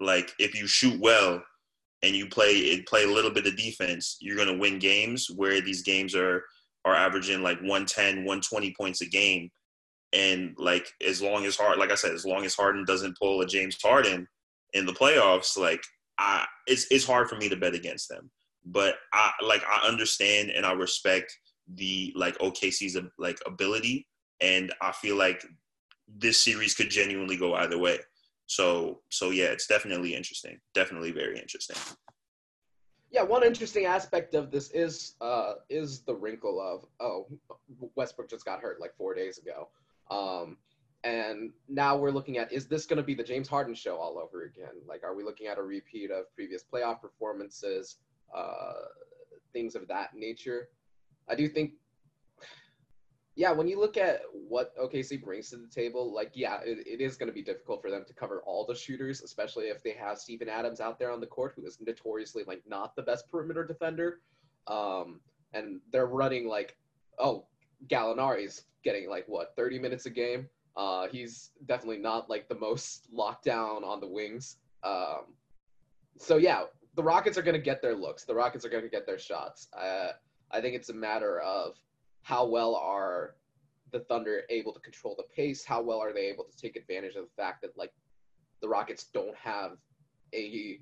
like 0.00 0.32
if 0.38 0.58
you 0.58 0.66
shoot 0.66 0.98
well 1.00 1.42
and 2.02 2.14
you 2.14 2.28
play 2.28 2.80
play 2.82 3.04
a 3.04 3.12
little 3.12 3.30
bit 3.30 3.46
of 3.46 3.56
defense 3.56 4.16
you're 4.20 4.36
going 4.36 4.48
to 4.48 4.58
win 4.58 4.78
games 4.78 5.28
where 5.34 5.60
these 5.60 5.82
games 5.82 6.14
are 6.14 6.44
are 6.84 6.94
averaging 6.94 7.42
like 7.42 7.58
110 7.58 8.18
120 8.24 8.74
points 8.78 9.00
a 9.00 9.06
game 9.06 9.50
and 10.12 10.54
like 10.58 10.88
as 11.06 11.20
long 11.20 11.44
as 11.44 11.56
hard, 11.56 11.78
like 11.78 11.90
I 11.90 11.96
said, 11.96 12.12
as 12.12 12.24
long 12.24 12.44
as 12.44 12.54
Harden 12.54 12.84
doesn't 12.84 13.18
pull 13.18 13.40
a 13.40 13.46
James 13.46 13.76
Harden 13.80 14.26
in 14.72 14.86
the 14.86 14.92
playoffs, 14.92 15.56
like 15.56 15.82
I, 16.18 16.46
it's 16.66 16.86
it's 16.90 17.06
hard 17.06 17.28
for 17.28 17.36
me 17.36 17.48
to 17.48 17.56
bet 17.56 17.74
against 17.74 18.08
them. 18.08 18.30
But 18.64 18.96
I 19.12 19.32
like 19.42 19.62
I 19.70 19.86
understand 19.86 20.50
and 20.50 20.64
I 20.64 20.72
respect 20.72 21.36
the 21.74 22.12
like 22.16 22.38
OKC's 22.38 22.96
like 23.18 23.38
ability, 23.46 24.06
and 24.40 24.72
I 24.80 24.92
feel 24.92 25.16
like 25.16 25.44
this 26.06 26.42
series 26.42 26.74
could 26.74 26.90
genuinely 26.90 27.36
go 27.36 27.54
either 27.54 27.78
way. 27.78 27.98
So 28.46 29.00
so 29.10 29.30
yeah, 29.30 29.46
it's 29.46 29.66
definitely 29.66 30.14
interesting. 30.14 30.58
Definitely 30.74 31.12
very 31.12 31.38
interesting. 31.38 31.76
Yeah, 33.10 33.22
one 33.22 33.42
interesting 33.42 33.86
aspect 33.86 34.34
of 34.34 34.50
this 34.50 34.70
is 34.70 35.14
uh 35.20 35.54
is 35.68 36.00
the 36.00 36.14
wrinkle 36.14 36.60
of 36.60 36.86
oh 37.00 37.26
Westbrook 37.94 38.30
just 38.30 38.44
got 38.44 38.60
hurt 38.60 38.80
like 38.80 38.96
four 38.96 39.14
days 39.14 39.38
ago. 39.38 39.68
Um 40.10 40.56
and 41.04 41.52
now 41.68 41.96
we're 41.96 42.10
looking 42.10 42.38
at 42.38 42.52
is 42.52 42.66
this 42.66 42.86
going 42.86 42.96
to 42.96 43.02
be 43.02 43.14
the 43.14 43.22
James 43.22 43.48
Harden 43.48 43.74
show 43.74 43.96
all 43.96 44.18
over 44.18 44.44
again? 44.44 44.74
Like, 44.86 45.04
are 45.04 45.14
we 45.14 45.22
looking 45.22 45.46
at 45.46 45.58
a 45.58 45.62
repeat 45.62 46.10
of 46.10 46.32
previous 46.34 46.64
playoff 46.64 47.00
performances, 47.00 47.96
uh, 48.34 48.72
things 49.52 49.74
of 49.74 49.86
that 49.88 50.14
nature? 50.14 50.68
I 51.28 51.34
do 51.34 51.48
think, 51.48 51.72
yeah, 53.38 53.52
when 53.52 53.68
you 53.68 53.80
look 53.80 53.96
at 53.96 54.20
what 54.32 54.76
OKC 54.76 55.22
brings 55.22 55.48
to 55.50 55.56
the 55.56 55.66
table, 55.66 56.12
like, 56.12 56.32
yeah, 56.34 56.58
it, 56.62 56.86
it 56.86 57.00
is 57.00 57.16
going 57.16 57.28
to 57.28 57.32
be 57.32 57.42
difficult 57.42 57.80
for 57.80 57.90
them 57.90 58.04
to 58.06 58.12
cover 58.12 58.42
all 58.44 58.66
the 58.66 58.74
shooters, 58.74 59.22
especially 59.22 59.66
if 59.66 59.82
they 59.82 59.92
have 59.92 60.18
Steven 60.18 60.48
Adams 60.48 60.80
out 60.80 60.98
there 60.98 61.10
on 61.10 61.20
the 61.20 61.26
court, 61.26 61.54
who 61.56 61.64
is 61.64 61.78
notoriously 61.80 62.42
like 62.46 62.62
not 62.66 62.94
the 62.96 63.02
best 63.02 63.30
perimeter 63.30 63.64
defender. 63.64 64.20
Um, 64.66 65.20
and 65.54 65.80
they're 65.90 66.06
running 66.06 66.46
like, 66.46 66.76
oh, 67.18 67.46
Gallinari's 67.86 68.64
getting 68.84 69.08
like 69.08 69.24
what 69.28 69.54
30 69.56 69.78
minutes 69.78 70.04
a 70.06 70.10
game 70.10 70.48
uh, 70.78 71.08
he's 71.08 71.50
definitely 71.66 71.98
not 71.98 72.30
like 72.30 72.48
the 72.48 72.54
most 72.54 73.08
locked 73.12 73.44
down 73.44 73.82
on 73.82 74.00
the 74.00 74.06
wings. 74.06 74.58
Um, 74.84 75.34
so 76.18 76.36
yeah, 76.36 76.62
the 76.94 77.02
Rockets 77.02 77.36
are 77.36 77.42
going 77.42 77.56
to 77.56 77.60
get 77.60 77.82
their 77.82 77.96
looks. 77.96 78.24
The 78.24 78.34
Rockets 78.34 78.64
are 78.64 78.68
going 78.68 78.84
to 78.84 78.88
get 78.88 79.04
their 79.04 79.18
shots. 79.18 79.66
Uh, 79.76 80.12
I 80.52 80.60
think 80.60 80.76
it's 80.76 80.88
a 80.88 80.94
matter 80.94 81.40
of 81.40 81.74
how 82.28 82.44
well 82.44 82.74
are 82.74 83.36
the 83.90 84.00
Thunder 84.00 84.42
able 84.50 84.74
to 84.74 84.80
control 84.80 85.14
the 85.16 85.34
pace? 85.34 85.64
How 85.64 85.80
well 85.80 85.98
are 85.98 86.12
they 86.12 86.26
able 86.26 86.44
to 86.44 86.54
take 86.58 86.76
advantage 86.76 87.14
of 87.14 87.24
the 87.24 87.42
fact 87.42 87.62
that 87.62 87.74
like 87.74 87.90
the 88.60 88.68
Rockets 88.68 89.04
don't 89.14 89.34
have 89.34 89.78
a 90.34 90.78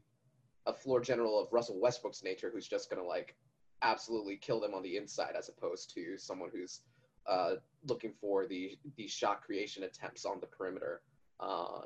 a 0.66 0.72
floor 0.72 1.00
general 1.00 1.40
of 1.40 1.52
Russell 1.52 1.80
Westbrook's 1.80 2.24
nature 2.24 2.50
who's 2.52 2.66
just 2.66 2.90
to 2.90 3.00
like 3.00 3.36
absolutely 3.82 4.36
kill 4.36 4.58
them 4.58 4.74
on 4.74 4.82
the 4.82 4.96
inside 4.96 5.34
as 5.38 5.48
opposed 5.48 5.94
to 5.94 6.18
someone 6.18 6.50
who's 6.52 6.80
uh, 7.28 7.52
looking 7.86 8.12
for 8.20 8.48
the 8.48 8.76
the 8.96 9.06
shot 9.06 9.40
creation 9.40 9.84
attempts 9.84 10.24
on 10.24 10.40
the 10.40 10.48
perimeter 10.48 11.02
uh, 11.38 11.82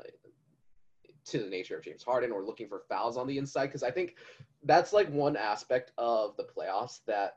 to 1.27 1.39
the 1.39 1.51
nature 1.51 1.77
of 1.77 1.85
James 1.85 2.03
Harden 2.03 2.33
or 2.33 2.43
looking 2.43 2.67
for 2.67 2.81
fouls 2.89 3.19
on 3.19 3.27
the 3.27 3.37
inside 3.37 3.67
because 3.67 3.83
I 3.83 3.91
think 3.91 4.15
that's 4.65 4.95
like 4.95 5.11
one 5.11 5.37
aspect 5.37 5.93
of 5.99 6.35
the 6.39 6.45
playoffs 6.45 7.01
that 7.07 7.35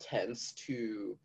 tends 0.00 0.52
to 0.52 1.18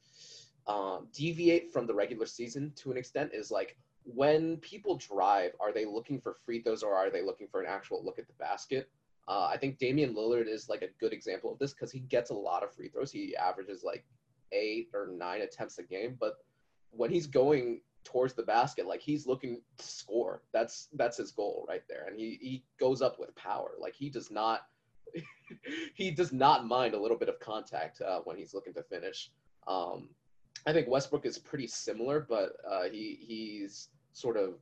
um, 0.67 1.07
deviate 1.13 1.71
from 1.71 1.87
the 1.87 1.93
regular 1.93 2.25
season 2.25 2.71
to 2.77 2.91
an 2.91 2.97
extent 2.97 3.31
is 3.33 3.51
like 3.51 3.77
when 4.05 4.57
people 4.57 4.97
drive, 4.97 5.53
are 5.59 5.71
they 5.71 5.85
looking 5.85 6.19
for 6.19 6.35
free 6.45 6.61
throws 6.61 6.83
or 6.83 6.93
are 6.93 7.09
they 7.09 7.21
looking 7.21 7.47
for 7.47 7.61
an 7.61 7.67
actual 7.67 8.03
look 8.03 8.19
at 8.19 8.27
the 8.27 8.33
basket? 8.33 8.89
Uh, 9.27 9.45
I 9.45 9.57
think 9.57 9.77
Damian 9.77 10.13
Lillard 10.13 10.47
is 10.47 10.67
like 10.67 10.81
a 10.81 10.89
good 10.99 11.13
example 11.13 11.51
of 11.51 11.59
this 11.59 11.73
because 11.73 11.91
he 11.91 11.99
gets 11.99 12.29
a 12.29 12.33
lot 12.33 12.63
of 12.63 12.73
free 12.73 12.89
throws. 12.89 13.11
He 13.11 13.35
averages 13.35 13.83
like 13.83 14.03
eight 14.51 14.89
or 14.93 15.07
nine 15.07 15.41
attempts 15.41 15.77
a 15.79 15.83
game, 15.83 16.17
but 16.19 16.37
when 16.91 17.09
he's 17.09 17.27
going 17.27 17.81
towards 18.03 18.33
the 18.33 18.43
basket, 18.43 18.85
like 18.85 19.01
he's 19.01 19.25
looking 19.25 19.61
to 19.77 19.85
score. 19.85 20.41
That's 20.51 20.89
that's 20.93 21.17
his 21.17 21.31
goal 21.31 21.65
right 21.67 21.83
there, 21.87 22.05
and 22.07 22.17
he 22.17 22.37
he 22.41 22.63
goes 22.79 23.01
up 23.01 23.19
with 23.19 23.33
power. 23.35 23.71
Like 23.79 23.95
he 23.95 24.09
does 24.09 24.29
not 24.29 24.67
he 25.95 26.11
does 26.11 26.33
not 26.33 26.67
mind 26.67 26.93
a 26.93 26.99
little 26.99 27.17
bit 27.17 27.29
of 27.29 27.39
contact 27.39 28.01
uh, 28.01 28.19
when 28.25 28.37
he's 28.37 28.53
looking 28.53 28.73
to 28.73 28.83
finish. 28.83 29.31
Um, 29.67 30.09
I 30.65 30.73
think 30.73 30.87
Westbrook 30.87 31.25
is 31.25 31.37
pretty 31.37 31.67
similar, 31.67 32.25
but 32.27 32.53
uh, 32.69 32.83
he 32.83 33.17
he's 33.19 33.89
sort 34.13 34.37
of 34.37 34.55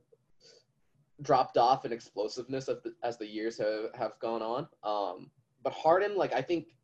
dropped 1.20 1.56
off 1.56 1.84
in 1.84 1.92
explosiveness 1.92 2.68
as 2.68 2.78
the, 2.82 2.94
as 3.02 3.16
the 3.16 3.26
years 3.26 3.58
have, 3.58 3.94
have 3.94 4.18
gone 4.18 4.42
on. 4.42 4.66
Um, 4.82 5.30
but 5.62 5.72
Harden, 5.72 6.16
like 6.16 6.32
I 6.32 6.42
think 6.42 6.74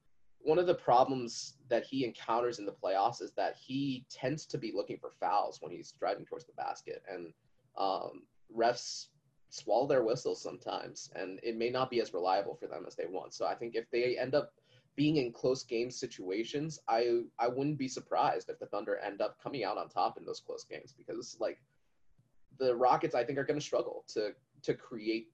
one 0.40 0.59
of 0.59 0.66
the 0.66 0.74
problems 0.74 1.54
that 1.68 1.85
he 1.85 2.04
encounters 2.04 2.61
in 2.61 2.66
the 2.66 2.72
playoffs 2.72 3.20
is 3.20 3.33
that 3.33 3.57
he 3.57 4.07
tends 4.09 4.46
to 4.46 4.59
be 4.59 4.72
looking 4.74 4.98
for 4.98 5.11
fouls 5.18 5.59
when 5.61 5.72
he's 5.72 5.92
driving 5.98 6.24
towards 6.24 6.44
the 6.44 6.52
basket, 6.52 7.02
and 7.12 7.33
um, 7.76 8.22
refs 8.57 9.07
swallow 9.50 9.87
their 9.87 10.04
whistles 10.04 10.40
sometimes, 10.40 11.11
and 11.16 11.40
it 11.42 11.57
may 11.57 11.70
not 11.70 11.90
be 11.90 12.00
as 12.00 12.14
reliable 12.14 12.54
for 12.54 12.66
them 12.66 12.85
as 12.87 12.94
they 12.94 13.07
want. 13.07 13.35
So 13.35 13.46
I 13.46 13.54
think 13.54 13.74
if 13.74 13.90
they 13.90 14.16
end 14.18 14.35
up 14.35 14.52
being 14.99 15.19
in 15.19 15.33
close 15.33 15.63
game 15.63 15.93
situations, 15.93 16.81
I 16.89 17.21
I 17.39 17.47
wouldn't 17.47 17.79
be 17.79 17.87
surprised 17.87 18.51
if 18.51 18.59
the 18.59 18.67
Thunder 18.67 18.99
end 18.99 19.23
up 19.23 19.41
coming 19.41 19.63
out 19.63 19.79
on 19.79 19.89
top 19.89 20.19
in 20.19 20.25
those 20.25 20.41
close 20.41 20.65
games 20.65 20.93
because 20.93 21.37
like 21.39 21.63
the 22.59 22.75
Rockets, 22.75 23.15
I 23.15 23.23
think 23.23 23.39
are 23.39 23.45
going 23.45 23.61
to 23.61 23.65
struggle 23.65 24.05
to 24.09 24.33
to 24.65 24.75
create 24.75 25.29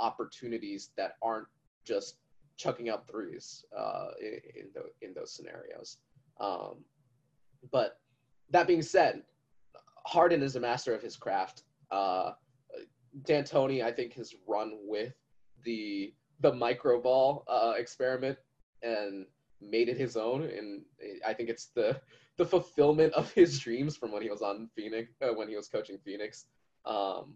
opportunities 0.00 0.90
that 0.96 1.12
aren't 1.22 1.46
just 1.84 2.16
chucking 2.56 2.88
up 2.88 3.08
threes 3.08 3.64
uh, 3.74 4.08
in 4.20 4.40
in, 4.56 4.66
the, 4.74 5.06
in 5.06 5.14
those 5.14 5.32
scenarios. 5.32 5.98
Um, 6.40 6.84
but 7.70 8.00
that 8.50 8.66
being 8.66 8.82
said, 8.82 9.22
Harden 10.06 10.42
is 10.42 10.56
a 10.56 10.60
master 10.60 10.92
of 10.92 11.00
his 11.00 11.16
craft. 11.16 11.62
Uh, 11.92 12.32
D'Antoni, 13.22 13.84
I 13.84 13.92
think, 13.92 14.14
has 14.14 14.34
run 14.48 14.72
with 14.82 15.14
the 15.62 16.12
the 16.40 16.52
micro 16.52 17.00
ball 17.00 17.44
uh, 17.46 17.74
experiment 17.78 18.38
and 18.84 19.26
made 19.60 19.88
it 19.88 19.96
his 19.96 20.16
own. 20.16 20.42
And 20.42 20.82
I 21.26 21.32
think 21.32 21.48
it's 21.48 21.66
the 21.74 22.00
the 22.36 22.44
fulfillment 22.44 23.12
of 23.14 23.32
his 23.32 23.58
dreams 23.58 23.96
from 23.96 24.12
when 24.12 24.22
he 24.22 24.28
was 24.28 24.42
on 24.42 24.68
Phoenix, 24.74 25.12
uh, 25.22 25.32
when 25.32 25.48
he 25.48 25.56
was 25.56 25.68
coaching 25.68 25.98
Phoenix. 26.04 26.46
Um, 26.84 27.34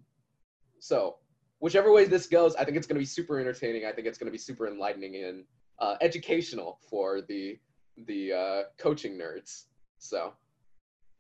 so 0.81 1.17
whichever 1.61 1.93
way 1.93 2.05
this 2.05 2.27
goes, 2.27 2.57
I 2.57 2.65
think 2.65 2.77
it's 2.77 2.87
going 2.87 2.97
to 2.97 3.01
be 3.01 3.07
super 3.07 3.39
entertaining. 3.39 3.85
I 3.85 3.93
think 3.93 4.07
it's 4.07 4.19
going 4.19 4.27
to 4.27 4.33
be 4.33 4.39
super 4.39 4.67
enlightening 4.67 5.17
and 5.25 5.45
uh, 5.79 5.97
educational 6.01 6.81
for 6.89 7.21
the 7.23 7.59
the 8.07 8.33
uh, 8.33 8.63
coaching 8.79 9.19
nerds. 9.19 9.65
So, 9.99 10.33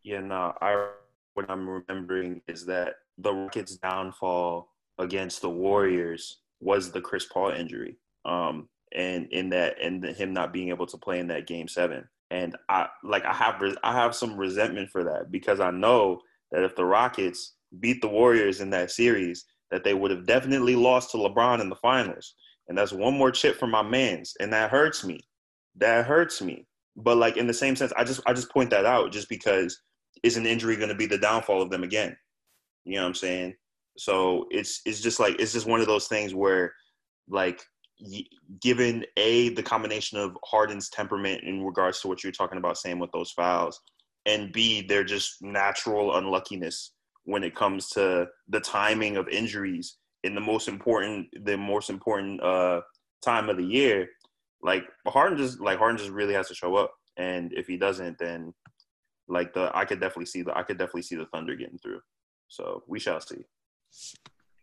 yeah, 0.04 0.20
no, 0.20 0.54
I 0.60 0.90
what 1.34 1.50
I'm 1.50 1.68
remembering 1.68 2.40
is 2.48 2.66
that 2.66 2.94
the 3.18 3.32
Rockets' 3.32 3.76
downfall 3.76 4.68
against 4.98 5.40
the 5.40 5.50
Warriors 5.50 6.38
was 6.60 6.90
the 6.90 7.00
Chris 7.00 7.26
Paul 7.26 7.50
injury, 7.50 7.96
um, 8.24 8.68
and 8.94 9.26
in 9.30 9.50
that 9.50 9.76
and 9.82 10.04
him 10.04 10.32
not 10.32 10.52
being 10.52 10.68
able 10.68 10.86
to 10.86 10.98
play 10.98 11.18
in 11.18 11.28
that 11.28 11.46
Game 11.46 11.68
Seven. 11.68 12.08
And 12.30 12.56
I 12.68 12.88
like 13.02 13.24
I 13.24 13.32
have 13.32 13.62
I 13.82 13.92
have 13.92 14.14
some 14.14 14.36
resentment 14.36 14.90
for 14.90 15.04
that 15.04 15.30
because 15.30 15.60
I 15.60 15.70
know 15.70 16.20
that 16.52 16.64
if 16.64 16.76
the 16.76 16.84
Rockets 16.84 17.54
beat 17.80 18.00
the 18.00 18.08
Warriors 18.08 18.60
in 18.60 18.70
that 18.70 18.90
series, 18.90 19.44
that 19.70 19.84
they 19.84 19.94
would 19.94 20.10
have 20.10 20.26
definitely 20.26 20.74
lost 20.74 21.10
to 21.10 21.18
LeBron 21.18 21.60
in 21.60 21.68
the 21.68 21.76
finals. 21.76 22.34
And 22.68 22.76
that's 22.76 22.92
one 22.92 23.14
more 23.14 23.30
chip 23.30 23.58
for 23.58 23.66
my 23.66 23.82
mans. 23.82 24.34
And 24.40 24.52
that 24.52 24.70
hurts 24.70 25.04
me. 25.04 25.20
That 25.76 26.06
hurts 26.06 26.42
me. 26.42 26.66
But 26.96 27.16
like 27.16 27.36
in 27.36 27.46
the 27.46 27.54
same 27.54 27.76
sense, 27.76 27.92
I 27.96 28.04
just 28.04 28.20
I 28.26 28.32
just 28.32 28.50
point 28.50 28.70
that 28.70 28.84
out 28.84 29.12
just 29.12 29.28
because 29.28 29.80
is 30.22 30.36
an 30.36 30.46
injury 30.46 30.76
going 30.76 30.88
to 30.88 30.94
be 30.94 31.06
the 31.06 31.18
downfall 31.18 31.62
of 31.62 31.70
them 31.70 31.84
again? 31.84 32.16
You 32.84 32.96
know 32.96 33.02
what 33.02 33.08
I'm 33.08 33.14
saying? 33.14 33.54
So 33.96 34.46
it's 34.50 34.80
it's 34.84 35.00
just 35.00 35.20
like 35.20 35.40
it's 35.40 35.52
just 35.52 35.66
one 35.66 35.80
of 35.80 35.86
those 35.86 36.08
things 36.08 36.34
where 36.34 36.72
like 37.28 37.62
given 38.60 39.04
a 39.16 39.50
the 39.50 39.62
combination 39.62 40.18
of 40.18 40.36
Harden's 40.44 40.88
temperament 40.88 41.42
in 41.44 41.64
regards 41.64 42.00
to 42.00 42.08
what 42.08 42.22
you're 42.22 42.32
talking 42.32 42.58
about 42.58 42.78
saying 42.78 42.98
with 42.98 43.10
those 43.12 43.32
fouls 43.32 43.80
and 44.26 44.52
b 44.52 44.82
they're 44.86 45.04
just 45.04 45.42
natural 45.42 46.16
unluckiness 46.16 46.92
when 47.24 47.42
it 47.42 47.54
comes 47.54 47.88
to 47.90 48.26
the 48.48 48.60
timing 48.60 49.16
of 49.16 49.28
injuries 49.28 49.96
in 50.24 50.34
the 50.34 50.40
most 50.40 50.68
important 50.68 51.26
the 51.44 51.56
most 51.56 51.90
important 51.90 52.42
uh 52.42 52.80
time 53.24 53.48
of 53.48 53.56
the 53.56 53.64
year 53.64 54.08
like 54.62 54.84
Harden 55.06 55.38
just 55.38 55.60
like 55.60 55.78
Harden 55.78 55.98
just 55.98 56.10
really 56.10 56.34
has 56.34 56.48
to 56.48 56.54
show 56.54 56.76
up 56.76 56.92
and 57.16 57.52
if 57.52 57.66
he 57.66 57.76
doesn't 57.76 58.18
then 58.18 58.52
like 59.28 59.52
the 59.52 59.70
I 59.74 59.84
could 59.84 60.00
definitely 60.00 60.26
see 60.26 60.42
the 60.42 60.56
I 60.56 60.62
could 60.62 60.78
definitely 60.78 61.02
see 61.02 61.16
the 61.16 61.26
Thunder 61.26 61.54
getting 61.54 61.78
through. 61.78 62.00
So 62.48 62.82
we 62.88 62.98
shall 62.98 63.20
see. 63.20 63.44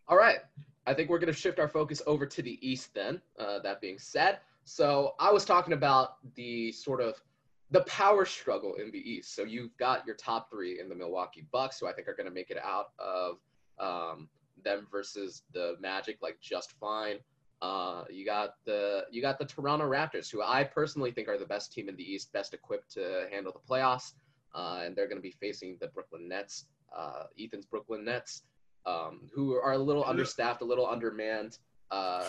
All 0.08 0.16
right 0.16 0.38
I 0.86 0.94
think 0.94 1.10
we're 1.10 1.18
going 1.18 1.32
to 1.32 1.38
shift 1.38 1.58
our 1.58 1.68
focus 1.68 2.00
over 2.06 2.26
to 2.26 2.42
the 2.42 2.58
East 2.66 2.94
then 2.94 3.20
uh, 3.38 3.58
that 3.60 3.80
being 3.80 3.98
said 3.98 4.38
so 4.66 5.14
I 5.20 5.30
was 5.30 5.44
talking 5.44 5.74
about 5.74 6.16
the 6.34 6.72
sort 6.72 7.00
of 7.00 7.22
the 7.70 7.82
power 7.82 8.24
struggle 8.24 8.74
in 8.74 8.90
the 8.90 8.98
East. 8.98 9.34
So 9.34 9.44
you've 9.44 9.76
got 9.76 10.04
your 10.04 10.16
top 10.16 10.50
three 10.50 10.80
in 10.80 10.88
the 10.88 10.94
Milwaukee 10.94 11.46
Bucks, 11.52 11.78
who 11.78 11.86
I 11.86 11.92
think 11.92 12.08
are 12.08 12.14
going 12.14 12.26
to 12.26 12.34
make 12.34 12.50
it 12.50 12.58
out 12.62 12.90
of 12.98 13.38
um, 13.78 14.28
them 14.64 14.88
versus 14.90 15.44
the 15.52 15.76
Magic 15.80 16.18
like 16.20 16.40
just 16.40 16.72
fine. 16.80 17.18
Uh, 17.62 18.04
you 18.10 18.26
got 18.26 18.56
the 18.64 19.04
you 19.12 19.22
got 19.22 19.38
the 19.38 19.44
Toronto 19.44 19.88
Raptors, 19.88 20.30
who 20.30 20.42
I 20.42 20.64
personally 20.64 21.12
think 21.12 21.28
are 21.28 21.38
the 21.38 21.46
best 21.46 21.72
team 21.72 21.88
in 21.88 21.94
the 21.94 22.02
East, 22.02 22.32
best 22.32 22.52
equipped 22.52 22.90
to 22.94 23.28
handle 23.30 23.52
the 23.52 23.72
playoffs, 23.72 24.14
uh, 24.52 24.82
and 24.84 24.96
they're 24.96 25.06
going 25.06 25.18
to 25.18 25.22
be 25.22 25.30
facing 25.30 25.76
the 25.80 25.86
Brooklyn 25.86 26.26
Nets, 26.28 26.64
uh, 26.94 27.24
Ethan's 27.40 27.66
Brooklyn 27.66 28.04
Nets, 28.04 28.42
um, 28.86 29.28
who 29.34 29.54
are 29.54 29.72
a 29.72 29.78
little 29.78 30.04
understaffed, 30.04 30.62
a 30.62 30.64
little 30.64 30.86
undermanned. 30.86 31.58
Uh, 31.90 32.28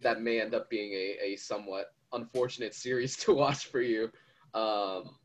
that 0.00 0.20
may 0.20 0.40
end 0.40 0.54
up 0.54 0.68
being 0.68 0.92
a, 0.92 1.16
a 1.22 1.36
somewhat 1.36 1.94
unfortunate 2.12 2.74
series 2.74 3.16
to 3.24 3.32
watch 3.32 3.66
for 3.66 3.80
you. 3.80 4.10
Um, 4.54 5.16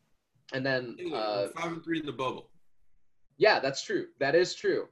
And 0.53 0.65
then 0.65 0.95
uh, 1.13 1.47
five 1.55 1.71
and 1.73 1.83
three 1.83 1.99
in 1.99 2.05
the 2.05 2.11
bubble. 2.13 2.49
yeah, 3.37 3.59
that's 3.59 3.81
true. 3.83 4.07
That 4.19 4.35
is 4.35 4.55
true. 4.55 4.87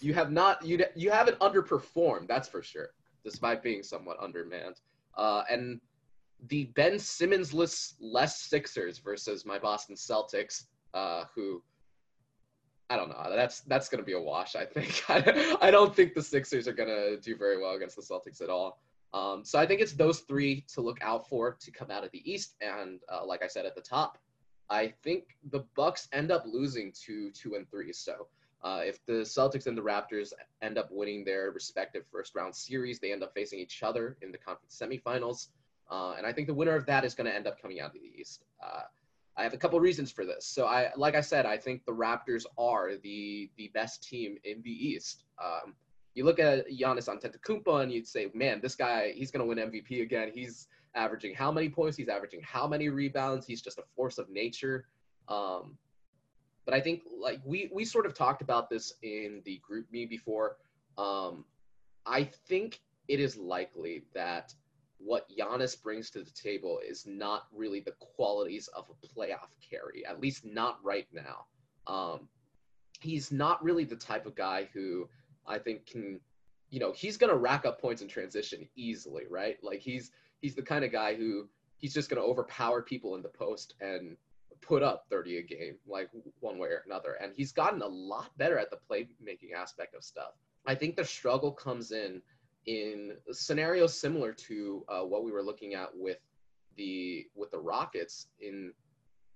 You 0.00 0.14
have 0.14 0.30
not 0.32 0.64
you 0.64 0.84
you 0.94 1.10
haven't 1.10 1.38
underperformed, 1.40 2.26
that's 2.28 2.48
for 2.48 2.62
sure, 2.62 2.90
despite 3.24 3.62
being 3.62 3.82
somewhat 3.82 4.16
undermanned. 4.20 4.76
Uh, 5.16 5.42
and 5.50 5.80
the 6.48 6.64
Ben 6.74 6.98
Simmons-less 6.98 7.94
less 8.00 8.40
Sixers 8.42 8.98
versus 8.98 9.44
my 9.44 9.58
Boston 9.58 9.94
Celtics, 9.96 10.64
uh, 10.94 11.24
who 11.34 11.62
I 12.92 12.96
don't 12.96 13.08
know. 13.08 13.34
That's 13.34 13.60
that's 13.60 13.88
gonna 13.88 14.02
be 14.02 14.12
a 14.12 14.20
wash. 14.20 14.54
I 14.54 14.66
think. 14.66 15.02
I, 15.08 15.70
don't 15.70 15.96
think 15.96 16.12
the 16.12 16.22
Sixers 16.22 16.68
are 16.68 16.74
gonna 16.74 17.16
do 17.16 17.34
very 17.36 17.58
well 17.58 17.74
against 17.74 17.96
the 17.96 18.02
Celtics 18.02 18.42
at 18.42 18.50
all. 18.50 18.82
Um, 19.14 19.46
so 19.46 19.58
I 19.58 19.66
think 19.66 19.80
it's 19.80 19.92
those 19.92 20.20
three 20.20 20.66
to 20.74 20.82
look 20.82 20.98
out 21.00 21.26
for 21.26 21.56
to 21.58 21.70
come 21.70 21.90
out 21.90 22.04
of 22.04 22.10
the 22.10 22.30
East. 22.30 22.54
And 22.60 23.00
uh, 23.10 23.24
like 23.24 23.42
I 23.42 23.46
said 23.46 23.64
at 23.64 23.74
the 23.74 23.80
top, 23.80 24.18
I 24.68 24.92
think 25.02 25.38
the 25.50 25.64
Bucks 25.74 26.08
end 26.12 26.30
up 26.30 26.44
losing 26.46 26.92
to 27.06 27.30
two 27.30 27.54
and 27.54 27.66
three. 27.70 27.94
So 27.94 28.26
uh, 28.62 28.82
if 28.84 29.04
the 29.06 29.22
Celtics 29.22 29.66
and 29.66 29.76
the 29.76 29.82
Raptors 29.82 30.34
end 30.60 30.76
up 30.76 30.88
winning 30.90 31.24
their 31.24 31.50
respective 31.50 32.04
first 32.12 32.34
round 32.34 32.54
series, 32.54 32.98
they 32.98 33.10
end 33.10 33.22
up 33.22 33.32
facing 33.32 33.58
each 33.58 33.82
other 33.82 34.18
in 34.20 34.32
the 34.32 34.38
conference 34.38 34.78
semifinals. 34.78 35.48
Uh, 35.90 36.14
and 36.18 36.26
I 36.26 36.32
think 36.32 36.46
the 36.46 36.54
winner 36.54 36.76
of 36.76 36.84
that 36.86 37.06
is 37.06 37.14
going 37.14 37.26
to 37.26 37.34
end 37.34 37.46
up 37.46 37.60
coming 37.60 37.80
out 37.80 37.86
of 37.86 37.94
the 37.94 38.20
East. 38.20 38.44
I 39.36 39.42
have 39.42 39.54
a 39.54 39.56
couple 39.56 39.80
reasons 39.80 40.10
for 40.10 40.24
this. 40.26 40.46
So 40.46 40.66
I, 40.66 40.90
like 40.96 41.14
I 41.14 41.20
said, 41.20 41.46
I 41.46 41.56
think 41.56 41.84
the 41.86 41.92
Raptors 41.92 42.44
are 42.58 42.96
the 43.02 43.50
the 43.56 43.70
best 43.72 44.06
team 44.06 44.36
in 44.44 44.62
the 44.62 44.70
East. 44.70 45.24
Um, 45.42 45.74
you 46.14 46.24
look 46.24 46.38
at 46.38 46.68
Giannis 46.68 47.08
Antetokounmpo 47.08 47.82
and 47.82 47.90
you'd 47.90 48.06
say, 48.06 48.30
man, 48.34 48.60
this 48.60 48.74
guy, 48.74 49.12
he's 49.14 49.30
going 49.30 49.40
to 49.40 49.46
win 49.46 49.70
MVP 49.70 50.02
again. 50.02 50.30
He's 50.34 50.68
averaging 50.94 51.34
how 51.34 51.50
many 51.50 51.70
points? 51.70 51.96
He's 51.96 52.08
averaging 52.08 52.42
how 52.42 52.66
many 52.66 52.90
rebounds? 52.90 53.46
He's 53.46 53.62
just 53.62 53.78
a 53.78 53.84
force 53.96 54.18
of 54.18 54.28
nature. 54.28 54.86
Um, 55.28 55.78
but 56.64 56.74
I 56.74 56.80
think 56.80 57.02
like 57.18 57.40
we 57.44 57.70
we 57.72 57.84
sort 57.84 58.06
of 58.06 58.14
talked 58.14 58.42
about 58.42 58.68
this 58.68 58.92
in 59.02 59.42
the 59.44 59.60
GroupMe 59.68 60.08
before. 60.08 60.56
Um, 60.98 61.44
I 62.06 62.24
think 62.24 62.80
it 63.08 63.20
is 63.20 63.36
likely 63.36 64.04
that 64.14 64.54
what 65.04 65.28
Giannis 65.30 65.80
brings 65.80 66.10
to 66.10 66.22
the 66.22 66.30
table 66.30 66.80
is 66.86 67.06
not 67.06 67.46
really 67.52 67.80
the 67.80 67.94
qualities 67.98 68.68
of 68.68 68.86
a 68.90 69.06
playoff 69.06 69.50
carry, 69.68 70.04
at 70.06 70.20
least 70.20 70.44
not 70.44 70.78
right 70.82 71.06
now. 71.12 71.46
Um, 71.86 72.28
he's 73.00 73.32
not 73.32 73.62
really 73.62 73.84
the 73.84 73.96
type 73.96 74.26
of 74.26 74.34
guy 74.34 74.68
who 74.72 75.08
I 75.46 75.58
think 75.58 75.86
can, 75.86 76.20
you 76.70 76.78
know, 76.80 76.92
he's 76.92 77.16
gonna 77.16 77.36
rack 77.36 77.64
up 77.64 77.80
points 77.80 78.02
in 78.02 78.08
transition 78.08 78.68
easily, 78.76 79.24
right? 79.28 79.56
Like 79.62 79.80
he's 79.80 80.12
he's 80.40 80.54
the 80.54 80.62
kind 80.62 80.84
of 80.84 80.92
guy 80.92 81.14
who 81.14 81.48
he's 81.78 81.94
just 81.94 82.08
gonna 82.08 82.22
overpower 82.22 82.82
people 82.82 83.16
in 83.16 83.22
the 83.22 83.28
post 83.28 83.74
and 83.80 84.16
put 84.60 84.82
up 84.82 85.06
30 85.10 85.38
a 85.38 85.42
game, 85.42 85.74
like 85.86 86.08
one 86.40 86.58
way 86.58 86.68
or 86.68 86.82
another. 86.86 87.14
And 87.20 87.32
he's 87.36 87.52
gotten 87.52 87.82
a 87.82 87.86
lot 87.86 88.30
better 88.38 88.58
at 88.58 88.70
the 88.70 88.78
playmaking 88.88 89.52
aspect 89.56 89.94
of 89.94 90.04
stuff. 90.04 90.34
I 90.64 90.76
think 90.76 90.94
the 90.94 91.04
struggle 91.04 91.50
comes 91.50 91.90
in 91.90 92.22
in 92.66 93.12
scenarios 93.32 93.98
similar 93.98 94.32
to 94.32 94.84
uh, 94.88 95.00
what 95.00 95.24
we 95.24 95.32
were 95.32 95.42
looking 95.42 95.74
at 95.74 95.88
with 95.94 96.18
the 96.76 97.26
with 97.34 97.50
the 97.50 97.58
Rockets 97.58 98.28
in 98.40 98.72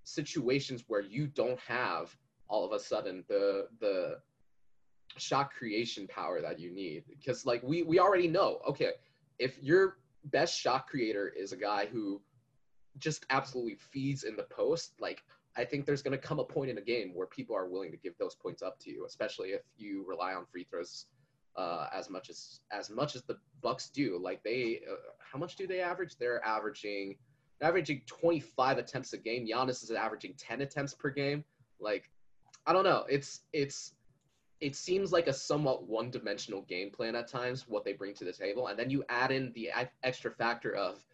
situations 0.04 0.84
where 0.86 1.00
you 1.00 1.26
don't 1.26 1.58
have 1.60 2.16
all 2.48 2.64
of 2.64 2.72
a 2.72 2.78
sudden 2.78 3.24
the 3.28 3.68
the 3.80 4.18
shot 5.18 5.50
creation 5.50 6.06
power 6.06 6.40
that 6.40 6.58
you 6.60 6.70
need. 6.70 7.04
Because 7.08 7.44
like 7.44 7.62
we 7.62 7.82
we 7.82 7.98
already 7.98 8.28
know 8.28 8.60
okay 8.68 8.92
if 9.38 9.62
your 9.62 9.98
best 10.26 10.58
shot 10.58 10.86
creator 10.86 11.28
is 11.28 11.52
a 11.52 11.56
guy 11.56 11.86
who 11.86 12.20
just 12.98 13.26
absolutely 13.30 13.76
feeds 13.76 14.24
in 14.24 14.36
the 14.36 14.42
post 14.44 14.92
like 15.00 15.22
i 15.56 15.64
think 15.64 15.84
there's 15.84 16.02
going 16.02 16.18
to 16.18 16.26
come 16.26 16.38
a 16.38 16.44
point 16.44 16.70
in 16.70 16.78
a 16.78 16.82
game 16.82 17.12
where 17.14 17.26
people 17.26 17.54
are 17.54 17.68
willing 17.68 17.90
to 17.90 17.96
give 17.96 18.16
those 18.18 18.34
points 18.34 18.62
up 18.62 18.78
to 18.78 18.90
you 18.90 19.04
especially 19.06 19.50
if 19.50 19.62
you 19.76 20.04
rely 20.06 20.34
on 20.34 20.44
free 20.46 20.64
throws 20.64 21.06
uh, 21.56 21.86
as 21.92 22.10
much 22.10 22.30
as 22.30 22.60
as 22.70 22.90
much 22.90 23.16
as 23.16 23.22
the 23.22 23.36
bucks 23.62 23.88
do. 23.88 24.18
Like 24.22 24.42
they 24.42 24.80
uh, 24.90 24.96
how 25.18 25.38
much 25.38 25.56
do 25.56 25.66
they 25.66 25.80
average? 25.80 26.16
They're 26.18 26.44
averaging 26.44 27.16
averaging 27.62 28.02
25 28.06 28.78
attempts 28.78 29.12
a 29.14 29.18
game. 29.18 29.46
Giannis 29.46 29.82
is 29.82 29.90
averaging 29.90 30.34
10 30.36 30.60
attempts 30.60 30.94
per 30.94 31.10
game. 31.10 31.44
Like 31.80 32.10
i 32.66 32.72
don't 32.72 32.84
know. 32.84 33.04
It's 33.08 33.42
it's 33.52 33.92
it 34.60 34.74
seems 34.74 35.12
like 35.12 35.26
a 35.26 35.32
somewhat 35.32 35.86
one-dimensional 35.86 36.62
game 36.62 36.90
plan 36.90 37.14
at 37.14 37.28
times 37.28 37.66
what 37.68 37.84
they 37.84 37.92
bring 37.92 38.14
to 38.14 38.24
the 38.24 38.32
table. 38.32 38.68
And 38.68 38.78
then 38.78 38.88
you 38.88 39.04
add 39.10 39.30
in 39.30 39.52
the 39.54 39.70
extra 40.02 40.30
factor 40.30 40.74
of 40.74 41.04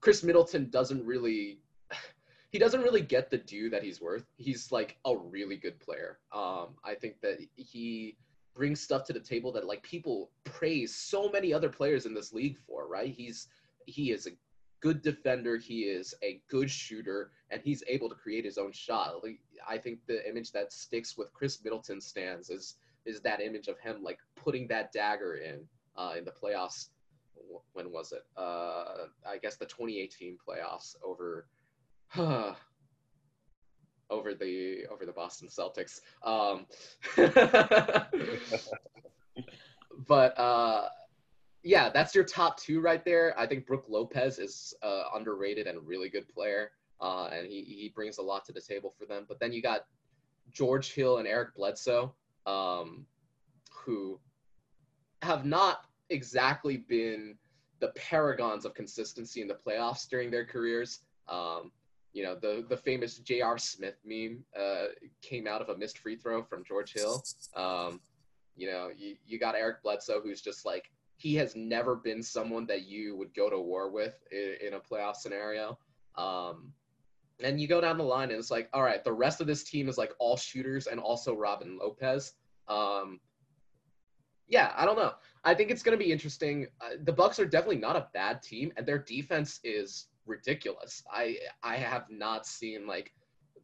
Khris 0.00 0.24
Middleton 0.24 0.70
doesn't 0.70 1.04
really 1.04 1.60
he 2.50 2.58
doesn't 2.58 2.82
really 2.82 3.02
get 3.02 3.30
the 3.30 3.38
due 3.38 3.70
that 3.70 3.82
he's 3.82 4.00
worth. 4.00 4.24
He's 4.36 4.72
like 4.72 4.98
a 5.04 5.16
really 5.16 5.56
good 5.56 5.78
player. 5.80 6.18
Um, 6.32 6.68
i 6.84 6.94
think 6.94 7.20
that 7.22 7.38
he 7.56 8.16
brings 8.60 8.78
stuff 8.78 9.04
to 9.04 9.14
the 9.14 9.18
table 9.18 9.50
that 9.50 9.66
like 9.66 9.82
people 9.82 10.30
praise 10.44 10.94
so 10.94 11.30
many 11.30 11.50
other 11.50 11.70
players 11.70 12.04
in 12.04 12.12
this 12.12 12.30
league 12.30 12.58
for 12.66 12.86
right? 12.86 13.10
He's 13.10 13.48
he 13.86 14.10
is 14.10 14.26
a 14.26 14.32
good 14.80 15.00
defender 15.00 15.56
he 15.56 15.84
is 15.84 16.14
a 16.22 16.42
good 16.48 16.70
shooter 16.70 17.30
and 17.48 17.62
he's 17.62 17.82
able 17.88 18.10
to 18.10 18.14
create 18.14 18.44
his 18.44 18.58
own 18.58 18.70
shot. 18.72 19.24
Like, 19.24 19.40
i 19.66 19.78
think 19.78 20.00
the 20.06 20.28
image 20.28 20.52
that 20.52 20.74
sticks 20.74 21.16
with 21.16 21.32
Khris 21.32 21.64
Middleton 21.64 22.02
stands 22.02 22.50
is 22.50 22.76
is 23.06 23.22
that 23.22 23.40
image 23.40 23.68
of 23.68 23.78
him 23.78 24.02
like 24.02 24.18
putting 24.36 24.68
that 24.68 24.92
dagger 24.92 25.36
in 25.36 25.66
uh, 25.96 26.12
in 26.18 26.26
the 26.26 26.30
playoffs. 26.30 26.88
When 27.72 27.90
was 27.90 28.12
it? 28.12 28.24
Uh, 28.36 29.06
i 29.26 29.38
guess 29.40 29.56
the 29.56 29.64
2018 29.64 30.36
playoffs 30.46 30.96
over 31.02 31.46
over 34.10 34.34
the 34.34 34.84
over 34.90 35.06
the 35.06 35.12
boston 35.12 35.48
celtics 35.48 36.00
um, 36.22 36.66
but 40.06 40.38
uh, 40.38 40.88
yeah, 41.62 41.90
that's 41.90 42.14
your 42.14 42.24
top 42.24 42.58
two 42.58 42.80
right 42.80 43.04
there. 43.04 43.38
I 43.38 43.46
think 43.46 43.66
Brook 43.66 43.86
Lopez 43.88 44.38
is 44.38 44.74
uh, 44.82 45.04
underrated 45.14 45.66
and 45.66 45.78
a 45.78 45.80
really 45.80 46.08
good 46.08 46.28
player, 46.28 46.72
uh, 47.00 47.28
and 47.32 47.46
he 47.46 47.62
he 47.62 47.92
brings 47.94 48.18
a 48.18 48.22
lot 48.22 48.44
to 48.46 48.52
the 48.52 48.60
table 48.60 48.94
for 48.98 49.04
them. 49.04 49.26
But 49.28 49.40
then 49.40 49.52
you 49.52 49.60
got 49.60 49.86
George 50.50 50.92
Hill 50.92 51.18
and 51.18 51.28
Eric 51.28 51.54
Bledsoe, 51.54 52.14
um, 52.46 53.04
who 53.72 54.18
have 55.22 55.44
not 55.44 55.84
exactly 56.08 56.78
been 56.78 57.36
the 57.80 57.88
paragons 57.88 58.64
of 58.64 58.74
consistency 58.74 59.42
in 59.42 59.48
the 59.48 59.54
playoffs 59.54 60.08
during 60.08 60.30
their 60.30 60.44
careers. 60.44 61.00
Um, 61.28 61.72
you 62.12 62.22
know, 62.24 62.34
the 62.34 62.64
the 62.68 62.76
famous 62.76 63.18
J.R. 63.18 63.58
Smith 63.58 63.96
meme 64.04 64.44
uh, 64.58 64.86
came 65.22 65.46
out 65.46 65.62
of 65.62 65.68
a 65.68 65.76
missed 65.76 65.98
free 65.98 66.16
throw 66.16 66.42
from 66.42 66.64
George 66.64 66.92
Hill. 66.92 67.22
Um, 67.54 68.00
you 68.56 68.70
know, 68.70 68.90
you, 68.96 69.16
you 69.26 69.38
got 69.38 69.54
Eric 69.54 69.82
Bledsoe, 69.82 70.20
who's 70.20 70.40
just 70.40 70.66
like 70.66 70.90
he 71.16 71.34
has 71.36 71.54
never 71.54 71.96
been 71.96 72.22
someone 72.22 72.66
that 72.66 72.82
you 72.82 73.16
would 73.16 73.34
go 73.34 73.48
to 73.48 73.58
war 73.58 73.90
with 73.90 74.14
in, 74.32 74.54
in 74.66 74.74
a 74.74 74.80
playoff 74.80 75.16
scenario. 75.16 75.78
Um, 76.16 76.72
and 77.42 77.60
you 77.60 77.68
go 77.68 77.80
down 77.80 77.96
the 77.96 78.04
line, 78.04 78.30
and 78.30 78.38
it's 78.38 78.50
like, 78.50 78.68
all 78.72 78.82
right, 78.82 79.02
the 79.04 79.12
rest 79.12 79.40
of 79.40 79.46
this 79.46 79.64
team 79.64 79.88
is 79.88 79.96
like 79.96 80.12
all 80.18 80.36
shooters 80.36 80.86
and 80.86 81.00
also 81.00 81.34
Robin 81.34 81.78
Lopez. 81.78 82.34
Um, 82.68 83.20
yeah, 84.48 84.72
I 84.76 84.84
don't 84.84 84.96
know. 84.96 85.12
I 85.44 85.54
think 85.54 85.70
it's 85.70 85.82
going 85.82 85.96
to 85.96 86.04
be 86.04 86.12
interesting. 86.12 86.66
Uh, 86.80 86.96
the 87.04 87.12
Bucks 87.12 87.38
are 87.38 87.46
definitely 87.46 87.78
not 87.78 87.96
a 87.96 88.08
bad 88.12 88.42
team, 88.42 88.72
and 88.76 88.84
their 88.84 88.98
defense 88.98 89.60
is 89.62 90.06
ridiculous. 90.30 91.02
I 91.12 91.38
I 91.62 91.76
have 91.76 92.06
not 92.08 92.46
seen 92.46 92.86
like 92.86 93.12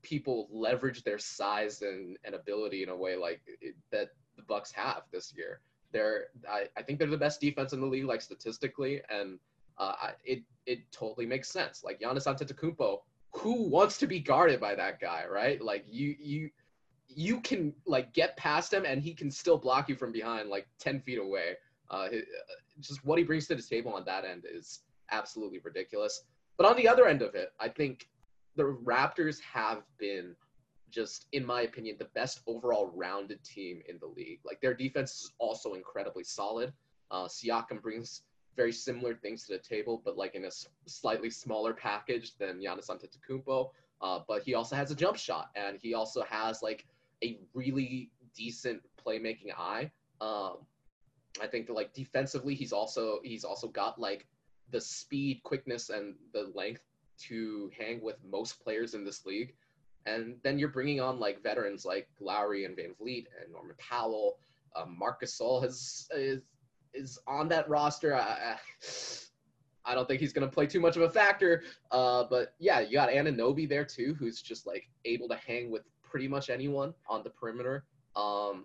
people 0.03 0.49
leverage 0.53 1.03
their 1.03 1.19
size 1.19 1.83
and, 1.83 2.17
and 2.25 2.35
ability 2.35 2.83
in 2.83 2.91
a 2.91 2.97
way 2.97 3.17
like 3.17 3.41
it, 3.61 3.75
that 3.91 4.11
the 4.37 4.43
Bucks 4.43 4.71
have 4.73 5.03
this 5.13 5.33
year. 5.37 5.61
They're 5.93 6.27
I, 6.51 6.67
I 6.77 6.83
think 6.83 6.99
they're 6.99 7.09
the 7.09 7.17
best 7.17 7.41
defense 7.41 7.73
in 7.73 7.81
the 7.81 7.87
league, 7.87 8.05
like 8.05 8.21
statistically, 8.21 9.01
and 9.09 9.39
uh, 9.79 10.11
it 10.25 10.43
it 10.67 10.81
totally 10.93 11.27
makes 11.27 11.49
sense. 11.49 11.83
Like 11.85 12.01
Giannis 12.01 12.27
Antetokounmpo, 12.27 12.99
who 13.31 13.69
wants 13.69 13.99
to 13.99 14.07
be 14.07 14.21
guarded 14.21 14.61
by 14.61 14.75
that 14.75 15.01
guy, 15.01 15.25
right? 15.31 15.63
Like 15.63 15.85
you 15.89 16.15
you 16.19 16.51
you 17.09 17.41
can 17.41 17.73
like 17.87 18.13
get 18.13 18.37
past 18.37 18.73
him 18.73 18.85
and 18.85 19.01
he 19.01 19.15
can 19.15 19.31
still 19.31 19.57
block 19.57 19.89
you 19.89 19.95
from 19.97 20.13
behind 20.13 20.49
like 20.49 20.67
10 20.81 21.01
feet 21.01 21.19
away 21.19 21.55
uh, 21.91 22.09
his, 22.11 22.25
just 22.81 23.05
what 23.05 23.19
he 23.19 23.25
brings 23.25 23.47
to 23.47 23.55
the 23.55 23.63
table 23.63 23.93
on 23.93 24.05
that 24.05 24.25
end 24.25 24.45
is 24.53 24.81
absolutely 25.11 25.61
ridiculous 25.61 26.25
but 26.57 26.67
on 26.67 26.77
the 26.77 26.89
other 26.89 27.07
end 27.07 27.23
of 27.23 27.35
it 27.35 27.53
i 27.61 27.69
think 27.69 28.09
the 28.57 28.77
raptors 28.85 29.41
have 29.41 29.83
been 29.99 30.35
just 30.91 31.27
in 31.33 31.45
my 31.45 31.63
opinion 31.63 31.97
the 31.99 32.07
best 32.07 32.41
overall 32.47 32.91
rounded 32.95 33.43
team 33.45 33.83
in 33.89 33.99
the 33.99 34.07
league. 34.07 34.41
Like 34.45 34.61
their 34.61 34.75
defense 34.75 35.13
is 35.13 35.33
also 35.39 35.75
incredibly 35.75 36.25
solid. 36.25 36.73
Uh, 37.11 37.27
siakam 37.27 37.83
brings 37.83 38.23
very 38.57 38.73
similar 38.73 39.15
things 39.15 39.45
to 39.47 39.53
the 39.53 39.59
table 39.59 40.01
but 40.05 40.17
like 40.17 40.35
in 40.35 40.45
a 40.45 40.49
s- 40.49 40.69
slightly 40.87 41.29
smaller 41.29 41.75
package 41.75 42.37
than 42.39 42.61
Giannis 42.61 42.89
Antetokounmpo. 42.89 43.71
Uh, 44.01 44.21
but 44.27 44.43
he 44.43 44.55
also 44.55 44.75
has 44.77 44.91
a 44.91 44.95
jump 44.95 45.17
shot 45.17 45.51
and 45.55 45.79
he 45.81 45.95
also 45.95 46.23
has 46.23 46.63
like 46.63 46.87
a 47.23 47.39
really 47.55 48.11
decent 48.35 48.83
playmaking 49.05 49.53
eye. 49.57 49.91
Um, 50.21 50.59
I 51.43 51.47
think 51.47 51.67
that 51.67 51.75
like 51.75 51.93
defensively, 51.93 52.55
he's 52.55 52.73
also 52.73 53.21
he's 53.23 53.45
also 53.45 53.69
got 53.69 54.01
like 54.01 54.27
the 54.71 54.81
speed, 54.81 55.41
quickness, 55.43 55.91
and 55.91 56.15
the 56.33 56.51
length 56.55 56.83
to 57.19 57.71
hang 57.77 58.03
with 58.03 58.17
most 58.29 58.63
players 58.63 58.95
in 58.95 59.05
this 59.05 59.25
league. 59.25 59.55
And 60.07 60.37
then 60.43 60.59
you're 60.59 60.69
bringing 60.69 61.01
on 61.01 61.19
like 61.19 61.43
veterans 61.43 61.85
like 61.85 62.09
Lowry 62.21 62.65
and 62.65 62.77
VanVleet 62.77 63.27
and 63.43 63.53
Norman 63.53 63.77
Powell. 63.79 64.39
Um, 64.77 64.97
Marc 64.99 65.23
Gasol 65.23 65.63
has 65.63 66.09
is 66.15 66.43
is 66.95 67.19
on 67.27 67.49
that 67.49 67.69
roster. 67.69 68.15
I, 68.15 68.57
I 69.85 69.95
don't 69.95 70.09
think 70.09 70.21
he's 70.21 70.33
going 70.33 70.49
to 70.49 70.53
play 70.53 70.67
too 70.67 70.81
much 70.81 70.97
of 70.97 71.03
a 71.03 71.11
factor. 71.11 71.63
Uh, 71.91 72.25
but 72.29 72.55
yeah, 72.59 72.81
you 72.81 72.93
got 72.93 73.09
Anunoby 73.09 73.69
there 73.69 73.85
too, 73.85 74.17
who's 74.19 74.43
just 74.43 74.67
like 74.67 74.89
able 75.05 75.29
to 75.29 75.37
hang 75.37 75.71
with 75.71 75.83
pretty 76.03 76.29
much 76.29 76.51
anyone 76.51 76.93
on 77.09 77.23
the 77.23 77.31
perimeter. 77.31 77.85
Um, 78.17 78.65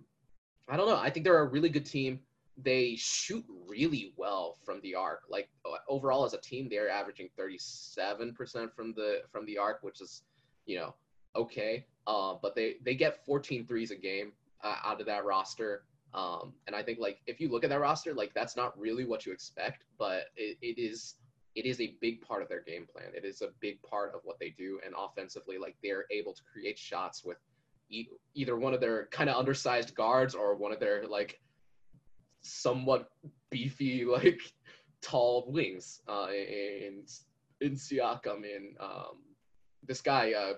I 0.70 0.78
don't 0.78 0.88
know. 0.88 0.97
I 0.97 1.10
think 1.10 1.26
they're 1.26 1.39
a 1.39 1.47
really 1.47 1.70
good 1.70 1.86
team. 1.86 2.20
They 2.64 2.95
shoot 2.97 3.45
really 3.68 4.14
well 4.18 4.57
from 4.64 4.82
the 4.82 4.95
arc. 4.95 5.24
Like 5.30 5.49
overall 5.88 6.26
as 6.26 6.34
a 6.34 6.38
team, 6.38 6.68
they're 6.70 6.89
averaging 6.89 7.30
37% 7.39 8.74
from 8.74 8.93
the 8.93 9.22
from 9.32 9.45
the 9.45 9.57
arc, 9.57 9.80
which 9.82 10.01
is, 10.01 10.24
you 10.66 10.78
know, 10.78 10.93
okay. 11.36 11.86
Uh, 12.07 12.36
but 12.41 12.55
they 12.55 12.78
they 12.84 12.95
get 12.95 13.26
14 13.26 13.66
threes 13.66 13.91
a 13.91 13.95
game 13.95 14.32
uh, 14.64 14.76
out 14.84 14.99
of 14.99 15.07
that 15.07 15.26
roster. 15.26 15.84
Um, 16.14 16.53
and 16.68 16.76
I 16.76 16.84
think 16.84 16.99
like 16.99 17.22
if 17.28 17.39
you 17.39 17.49
look 17.49 17.64
at 17.64 17.70
that 17.70 17.80
roster, 17.80 18.14
like 18.14 18.34
that's 18.34 18.55
not 18.55 18.78
really 18.78 19.05
what 19.05 19.26
you 19.26 19.32
expect, 19.32 19.84
but 19.97 20.26
it, 20.36 20.57
it 20.62 20.80
is 20.80 21.16
it 21.55 21.66
is 21.66 21.82
a 21.82 21.95
big 21.99 22.22
part 22.22 22.41
of 22.41 22.49
their 22.49 22.62
game 22.62 22.88
plan. 22.91 23.09
It 23.14 23.26
is 23.26 23.41
a 23.41 23.49
big 23.59 23.82
part 23.82 24.14
of 24.16 24.22
what 24.24 24.39
they 24.39 24.49
do, 24.49 24.80
and 24.86 24.93
offensively, 24.97 25.57
like 25.57 25.76
they're 25.84 26.05
able 26.12 26.34
to 26.34 26.41
create 26.51 26.78
shots 26.78 27.24
with 27.24 27.38
e- 27.89 28.07
either 28.34 28.57
one 28.57 28.74
of 28.74 28.80
their 28.80 29.07
kind 29.07 29.30
of 29.30 29.36
undersized 29.36 29.93
guards 29.95 30.34
or 30.34 30.55
one 30.55 30.72
of 30.72 30.80
their 30.80 31.05
like 31.07 31.39
somewhat 32.42 33.10
beefy 33.50 34.06
like 34.18 34.39
tall 35.02 35.46
wings. 35.48 36.02
Uh, 36.08 36.28
in 36.32 37.04
in 37.62 37.76
Siakam, 37.76 38.44
in 38.44 38.76
um, 38.80 39.20
this 39.84 40.02
guy 40.02 40.34
uh, 40.34 40.54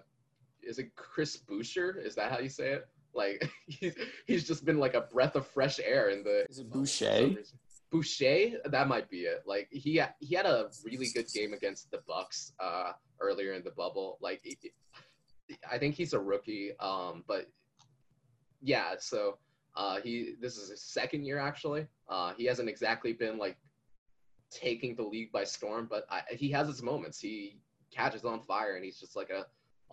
is 0.61 0.79
it 0.79 0.95
Chris 0.95 1.37
Boucher? 1.37 1.97
Is 1.97 2.15
that 2.15 2.31
how 2.31 2.39
you 2.39 2.49
say 2.49 2.71
it? 2.71 2.87
Like 3.13 3.49
he's 3.67 3.95
he's 4.25 4.47
just 4.47 4.65
been 4.65 4.79
like 4.79 4.93
a 4.93 5.01
breath 5.01 5.35
of 5.35 5.47
fresh 5.47 5.79
air 5.83 6.09
in 6.09 6.23
the. 6.23 6.45
Is 6.49 6.59
it 6.59 6.69
Boucher? 6.69 7.35
Boucher, 7.91 8.59
that 8.65 8.87
might 8.87 9.09
be 9.09 9.21
it. 9.21 9.43
Like 9.45 9.67
he 9.71 10.01
he 10.19 10.35
had 10.35 10.45
a 10.45 10.69
really 10.83 11.07
good 11.13 11.27
game 11.33 11.53
against 11.53 11.91
the 11.91 11.99
Bucks 12.07 12.53
uh, 12.59 12.93
earlier 13.19 13.53
in 13.53 13.63
the 13.63 13.71
bubble. 13.71 14.17
Like 14.21 14.41
I 15.71 15.77
think 15.77 15.95
he's 15.95 16.13
a 16.13 16.19
rookie, 16.19 16.71
um, 16.79 17.23
but 17.27 17.47
yeah. 18.61 18.95
So 18.99 19.37
uh, 19.75 19.99
he 20.01 20.35
this 20.39 20.57
is 20.57 20.69
his 20.69 20.81
second 20.81 21.25
year 21.25 21.39
actually. 21.39 21.87
Uh, 22.09 22.33
he 22.37 22.45
hasn't 22.45 22.69
exactly 22.69 23.13
been 23.13 23.37
like 23.37 23.57
taking 24.51 24.95
the 24.95 25.03
league 25.03 25.31
by 25.31 25.43
storm, 25.43 25.87
but 25.89 26.05
I, 26.09 26.21
he 26.31 26.51
has 26.51 26.67
his 26.67 26.83
moments. 26.83 27.19
He 27.19 27.57
catches 27.91 28.23
on 28.25 28.41
fire, 28.41 28.75
and 28.75 28.85
he's 28.85 28.99
just 28.99 29.15
like 29.15 29.29
a 29.29 29.45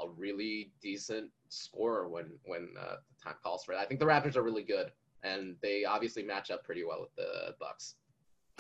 a 0.03 0.09
really 0.17 0.73
decent 0.81 1.31
scorer 1.49 2.09
when 2.09 2.27
when 2.45 2.69
uh, 2.79 2.97
the 3.09 3.25
time 3.25 3.35
calls 3.43 3.65
for 3.65 3.73
it. 3.73 3.79
I 3.79 3.85
think 3.85 4.01
the 4.01 4.07
Raptors 4.07 4.37
are 4.37 4.43
really 4.43 4.63
good, 4.63 4.93
and 5.23 5.57
they 5.63 5.85
obviously 5.85 6.23
match 6.23 6.51
up 6.51 6.65
pretty 6.65 6.85
well 6.85 7.01
with 7.01 7.15
the 7.17 7.55
Bucks. 7.59 7.97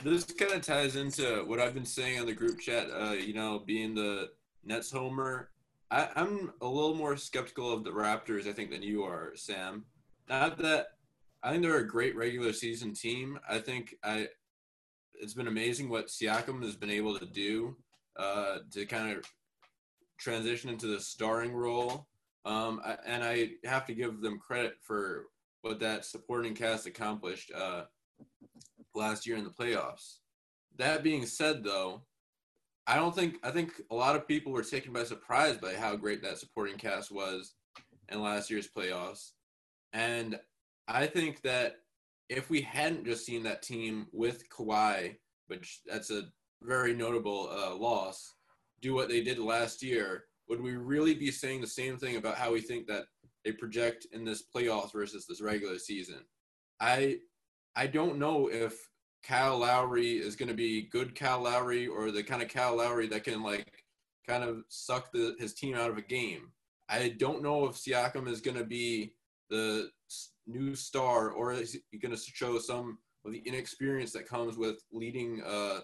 This 0.03 0.25
kind 0.25 0.53
of 0.53 0.63
ties 0.63 0.97
into 0.97 1.45
what 1.47 1.61
I've 1.61 1.75
been 1.75 1.85
saying 1.85 2.21
on 2.21 2.27
the 2.27 2.33
group 2.33 2.61
chat. 2.61 2.89
Uh, 2.91 3.13
you 3.13 3.35
know, 3.35 3.59
being 3.59 3.95
the 3.95 4.31
Nets 4.65 4.91
homer, 4.91 5.51
I, 5.91 6.09
I'm 6.17 6.53
a 6.63 6.67
little 6.67 6.95
more 6.95 7.17
skeptical 7.17 7.71
of 7.73 7.85
the 7.85 7.91
Raptors, 7.91 8.49
I 8.49 8.53
think, 8.53 8.71
than 8.71 8.83
you 8.83 9.03
are, 9.03 9.33
Sam. 9.35 9.85
Not 10.29 10.57
that 10.59 10.93
I 11.43 11.51
think 11.51 11.63
they're 11.63 11.79
a 11.79 11.87
great 11.87 12.17
regular 12.17 12.53
season 12.53 12.95
team. 12.95 13.39
I 13.49 13.59
think 13.59 13.95
I 14.05 14.29
it's 15.15 15.35
been 15.35 15.49
amazing 15.49 15.89
what 15.89 16.09
Siakam 16.09 16.63
has 16.63 16.77
been 16.77 16.91
able 16.91 17.19
to 17.19 17.27
do 17.27 17.77
uh, 18.19 18.59
to 18.73 18.87
kind 18.87 19.17
of 19.17 19.25
transition 20.19 20.71
into 20.71 20.87
the 20.87 21.01
starring 21.01 21.53
role. 21.53 22.07
Um, 22.45 22.81
and 23.07 23.23
I 23.23 23.51
have 23.65 23.87
to 23.87 23.95
give 23.95 24.21
them 24.21 24.39
credit 24.39 24.75
for 24.83 25.27
what 25.63 25.81
that 25.81 26.07
supporting 26.07 26.55
cast 26.55 26.87
accomplished 26.87 27.53
uh, 27.55 27.83
last 28.95 29.27
year 29.27 29.37
in 29.37 29.45
the 29.45 29.51
playoffs. 29.51 30.17
That 30.79 31.03
being 31.03 31.27
said, 31.27 31.63
though, 31.63 32.03
I 32.87 32.97
don't 32.97 33.15
think 33.15 33.37
I 33.43 33.51
think 33.51 33.73
a 33.91 33.95
lot 33.95 34.17
of 34.17 34.27
people 34.27 34.53
were 34.53 34.63
taken 34.63 34.93
by 34.93 35.05
surprise 35.05 35.59
by 35.59 35.75
how 35.75 35.97
great 35.97 36.23
that 36.23 36.39
supporting 36.39 36.77
cast 36.77 37.11
was 37.11 37.55
in 38.09 38.23
last 38.23 38.51
year's 38.51 38.69
playoffs, 38.69 39.33
and 39.93 40.39
I 40.91 41.07
think 41.07 41.43
that 41.43 41.77
if 42.29 42.51
we 42.51 42.61
hadn't 42.61 43.05
just 43.05 43.25
seen 43.25 43.43
that 43.45 43.63
team 43.63 44.09
with 44.13 44.49
Kawhi, 44.51 45.17
which 45.47 45.81
that's 45.87 46.11
a 46.11 46.25
very 46.63 46.95
notable 46.95 47.49
uh, 47.51 47.75
loss, 47.75 48.35
do 48.83 48.95
what 48.95 49.09
they 49.09 49.23
did 49.23 49.39
last 49.39 49.83
year, 49.83 50.25
would 50.49 50.61
we 50.61 50.77
really 50.77 51.15
be 51.15 51.31
saying 51.31 51.61
the 51.61 51.67
same 51.67 51.97
thing 51.97 52.17
about 52.17 52.37
how 52.37 52.53
we 52.53 52.61
think 52.61 52.87
that 52.87 53.05
they 53.45 53.53
project 53.53 54.07
in 54.13 54.25
this 54.25 54.45
playoffs 54.55 54.93
versus 54.93 55.27
this 55.27 55.41
regular 55.41 55.79
season? 55.79 56.21
I 56.81 57.19
I 57.77 57.87
don't 57.87 58.19
know 58.19 58.49
if 58.49 58.75
Kyle 59.23 59.59
Lowry 59.59 60.19
is 60.19 60.35
going 60.35 60.49
to 60.49 60.55
be 60.55 60.89
good 60.91 61.15
Kyle 61.15 61.43
Lowry 61.43 61.87
or 61.87 62.11
the 62.11 62.23
kind 62.23 62.43
of 62.43 62.49
Kyle 62.49 62.77
Lowry 62.77 63.07
that 63.09 63.25
can 63.25 63.43
like 63.43 63.85
kind 64.27 64.43
of 64.43 64.65
suck 64.69 65.13
the, 65.13 65.37
his 65.39 65.55
team 65.55 65.77
out 65.77 65.91
of 65.91 65.99
a 65.99 66.03
game. 66.03 66.51
I 66.89 67.15
don't 67.19 67.43
know 67.43 67.67
if 67.67 67.77
Siakam 67.77 68.29
is 68.29 68.41
going 68.41 68.57
to 68.57 68.65
be 68.65 69.15
the 69.51 69.91
new 70.51 70.75
star 70.75 71.31
or 71.31 71.53
is 71.53 71.79
he 71.91 71.99
going 71.99 72.15
to 72.15 72.21
show 72.21 72.59
some 72.59 72.99
of 73.25 73.33
the 73.33 73.43
inexperience 73.45 74.13
that 74.13 74.29
comes 74.29 74.57
with 74.57 74.83
leading, 74.93 75.43
uh, 75.47 75.81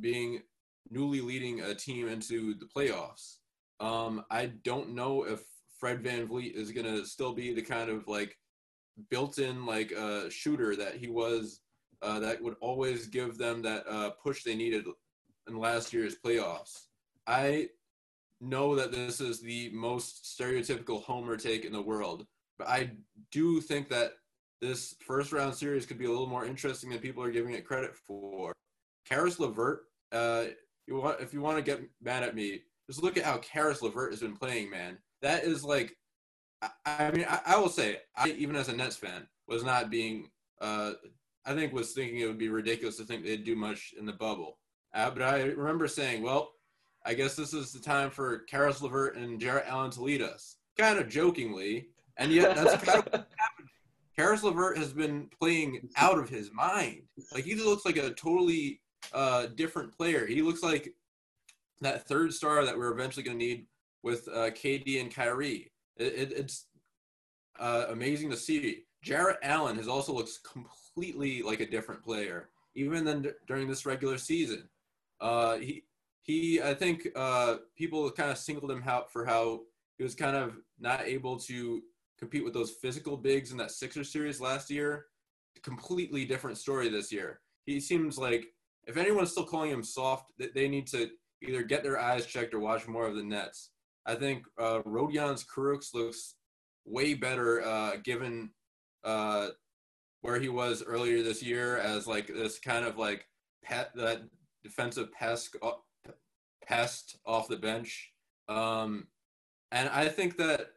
being 0.00 0.42
newly 0.90 1.20
leading 1.20 1.60
a 1.60 1.74
team 1.74 2.08
into 2.08 2.54
the 2.54 2.66
playoffs. 2.66 3.38
Um, 3.80 4.24
I 4.30 4.46
don't 4.64 4.94
know 4.94 5.24
if 5.24 5.42
Fred 5.78 6.02
VanVleet 6.02 6.54
is 6.54 6.70
going 6.70 6.86
to 6.86 7.04
still 7.04 7.32
be 7.32 7.52
the 7.52 7.62
kind 7.62 7.90
of 7.90 8.06
like 8.06 8.36
built-in 9.10 9.66
like 9.66 9.92
uh, 9.92 10.28
shooter 10.28 10.76
that 10.76 10.96
he 10.96 11.08
was 11.08 11.60
uh, 12.02 12.18
that 12.20 12.42
would 12.42 12.56
always 12.60 13.06
give 13.06 13.38
them 13.38 13.62
that 13.62 13.84
uh, 13.88 14.10
push 14.22 14.42
they 14.42 14.54
needed 14.54 14.84
in 15.48 15.56
last 15.56 15.92
year's 15.92 16.16
playoffs. 16.24 16.86
I 17.26 17.68
know 18.40 18.74
that 18.74 18.90
this 18.90 19.20
is 19.20 19.40
the 19.40 19.70
most 19.72 20.24
stereotypical 20.24 21.02
homer 21.02 21.36
take 21.36 21.64
in 21.64 21.72
the 21.72 21.80
world, 21.80 22.26
I 22.60 22.90
do 23.30 23.60
think 23.60 23.88
that 23.88 24.12
this 24.60 24.94
first 25.04 25.32
round 25.32 25.54
series 25.54 25.86
could 25.86 25.98
be 25.98 26.04
a 26.04 26.10
little 26.10 26.28
more 26.28 26.44
interesting 26.44 26.90
than 26.90 27.00
people 27.00 27.22
are 27.22 27.30
giving 27.30 27.54
it 27.54 27.66
credit 27.66 27.94
for. 27.94 28.52
Caris 29.08 29.40
LeVert, 29.40 29.80
uh, 30.12 30.44
you 30.86 30.96
want 30.96 31.20
if 31.20 31.34
you 31.34 31.40
want 31.40 31.56
to 31.56 31.62
get 31.62 31.82
mad 32.00 32.22
at 32.22 32.34
me, 32.34 32.60
just 32.88 33.02
look 33.02 33.16
at 33.16 33.24
how 33.24 33.38
Caris 33.38 33.82
LeVert 33.82 34.12
has 34.12 34.20
been 34.20 34.36
playing, 34.36 34.70
man. 34.70 34.98
That 35.20 35.44
is 35.44 35.64
like, 35.64 35.96
I, 36.62 36.70
I 36.86 37.10
mean, 37.10 37.26
I, 37.28 37.40
I, 37.46 37.58
will 37.58 37.68
say, 37.68 37.98
I 38.16 38.28
even 38.30 38.56
as 38.56 38.68
a 38.68 38.76
Nets 38.76 38.96
fan 38.96 39.26
was 39.48 39.64
not 39.64 39.90
being, 39.90 40.30
uh, 40.60 40.92
I 41.44 41.54
think 41.54 41.72
was 41.72 41.92
thinking 41.92 42.20
it 42.20 42.26
would 42.26 42.38
be 42.38 42.48
ridiculous 42.48 42.96
to 42.98 43.04
think 43.04 43.24
they'd 43.24 43.44
do 43.44 43.56
much 43.56 43.94
in 43.98 44.06
the 44.06 44.12
bubble. 44.12 44.58
Uh, 44.94 45.10
but 45.10 45.22
I 45.22 45.42
remember 45.42 45.88
saying, 45.88 46.22
well, 46.22 46.52
I 47.04 47.14
guess 47.14 47.34
this 47.34 47.52
is 47.52 47.72
the 47.72 47.80
time 47.80 48.10
for 48.10 48.40
Caris 48.40 48.82
LeVert 48.82 49.16
and 49.16 49.40
Jarrett 49.40 49.66
Allen 49.66 49.90
to 49.92 50.02
lead 50.02 50.22
us, 50.22 50.56
kind 50.78 50.98
of 50.98 51.08
jokingly, 51.08 51.88
and 52.16 52.32
yet 52.32 52.56
that's 52.56 52.82
kind 52.84 52.98
of 52.98 53.04
what 53.12 53.28
happened. 53.36 53.68
Caris 54.16 54.42
LeVert 54.42 54.76
has 54.76 54.92
been 54.92 55.28
playing 55.38 55.88
out 55.96 56.18
of 56.18 56.28
his 56.28 56.50
mind. 56.52 57.02
Like 57.32 57.44
he 57.44 57.54
looks 57.54 57.84
like 57.84 57.96
a 57.96 58.10
totally 58.10 58.80
uh, 59.12 59.46
different 59.54 59.96
player. 59.96 60.26
He 60.26 60.42
looks 60.42 60.62
like 60.62 60.94
that 61.80 62.06
third 62.06 62.32
star 62.32 62.64
that 62.64 62.76
we're 62.76 62.92
eventually 62.92 63.22
going 63.22 63.38
to 63.38 63.44
need 63.44 63.66
with 64.02 64.28
uh, 64.28 64.50
KD 64.50 65.00
and 65.00 65.14
Kyrie. 65.14 65.72
It, 65.96 66.14
it, 66.14 66.32
it's 66.32 66.66
uh, 67.58 67.86
amazing 67.88 68.30
to 68.30 68.36
see. 68.36 68.84
Jarrett 69.02 69.38
Allen 69.42 69.76
has 69.76 69.88
also 69.88 70.12
looks 70.12 70.38
completely 70.38 71.42
like 71.42 71.60
a 71.60 71.70
different 71.70 72.02
player, 72.04 72.50
even 72.74 73.04
than 73.04 73.22
d- 73.22 73.30
during 73.46 73.68
this 73.68 73.84
regular 73.86 74.18
season. 74.18 74.68
Uh, 75.20 75.56
he 75.56 75.84
he, 76.22 76.62
I 76.62 76.74
think 76.74 77.08
uh, 77.16 77.56
people 77.76 78.08
kind 78.12 78.30
of 78.30 78.38
singled 78.38 78.70
him 78.70 78.84
out 78.86 79.12
for 79.12 79.24
how 79.24 79.62
he 79.98 80.04
was 80.04 80.14
kind 80.14 80.36
of 80.36 80.54
not 80.78 81.02
able 81.02 81.36
to 81.40 81.82
compete 82.22 82.44
with 82.44 82.54
those 82.54 82.76
physical 82.80 83.16
bigs 83.16 83.50
in 83.50 83.58
that 83.58 83.72
Sixer 83.72 84.04
series 84.04 84.40
last 84.40 84.70
year. 84.70 85.06
Completely 85.64 86.24
different 86.24 86.56
story 86.56 86.88
this 86.88 87.10
year. 87.10 87.40
He 87.66 87.80
seems 87.80 88.16
like 88.16 88.44
if 88.86 88.96
anyone's 88.96 89.32
still 89.32 89.44
calling 89.44 89.72
him 89.72 89.82
soft, 89.82 90.32
they 90.38 90.68
need 90.68 90.86
to 90.88 91.10
either 91.42 91.64
get 91.64 91.82
their 91.82 91.98
eyes 91.98 92.24
checked 92.24 92.54
or 92.54 92.60
watch 92.60 92.86
more 92.86 93.08
of 93.08 93.16
the 93.16 93.24
Nets. 93.24 93.70
I 94.06 94.14
think 94.14 94.44
uh, 94.56 94.82
Rodions 94.86 95.44
Kurucs 95.44 95.94
looks 95.94 96.36
way 96.84 97.14
better 97.14 97.66
uh, 97.66 97.96
given 98.04 98.50
uh, 99.02 99.48
where 100.20 100.38
he 100.38 100.48
was 100.48 100.84
earlier 100.84 101.24
this 101.24 101.42
year 101.42 101.78
as 101.78 102.06
like 102.06 102.28
this 102.28 102.60
kind 102.60 102.84
of 102.84 102.98
like 102.98 103.26
pet 103.64 103.90
that 103.96 104.22
defensive 104.62 105.10
pest 105.10 105.56
uh, 105.60 105.72
pest 106.64 107.18
off 107.26 107.48
the 107.48 107.56
bench. 107.56 108.12
Um, 108.48 109.08
and 109.72 109.88
I 109.88 110.08
think 110.08 110.36
that 110.36 110.68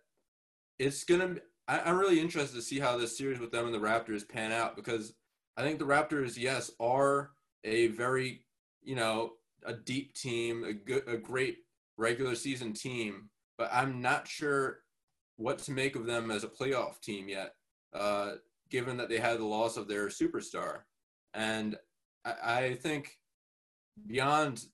it's 0.80 1.04
gonna. 1.04 1.36
I, 1.68 1.80
I'm 1.80 1.98
really 1.98 2.20
interested 2.20 2.56
to 2.56 2.62
see 2.62 2.80
how 2.80 2.98
this 2.98 3.18
series 3.18 3.40
with 3.40 3.52
them 3.52 3.66
and 3.66 3.74
the 3.74 3.80
Raptors 3.80 4.28
pan 4.28 4.52
out 4.52 4.76
because 4.76 5.14
I 5.58 5.64
think 5.64 5.80
the 5.80 5.86
Raptors, 5.86 6.38
yes, 6.38 6.72
are 6.80 7.32
a 7.64 7.88
very 7.88 8.46
you 8.84 8.96
know 8.96 9.34
a 9.66 9.74
deep 9.74 10.14
team, 10.14 10.64
a 10.64 10.74
good, 10.74 11.04
a 11.08 11.18
great 11.18 11.58
regular 11.98 12.36
season 12.36 12.74
team, 12.74 13.30
but 13.58 13.70
I'm 13.72 14.02
not 14.02 14.28
sure 14.28 14.80
what 15.38 15.60
to 15.60 15.72
make 15.72 15.96
of 15.96 16.06
them 16.06 16.32
as 16.32 16.44
a 16.44 16.50
playoff 16.50 17.02
team 17.02 17.28
yet, 17.28 17.54
uh, 17.94 18.34
given 18.70 18.98
that 18.98 19.10
they 19.10 19.18
had 19.18 19.40
the 19.40 19.46
loss 19.46 19.78
of 19.78 19.88
their 19.88 20.08
superstar. 20.08 20.82
And 21.34 21.76
I, 22.24 22.34
I 22.44 22.74
think 22.76 23.18
beyond 24.08 24.66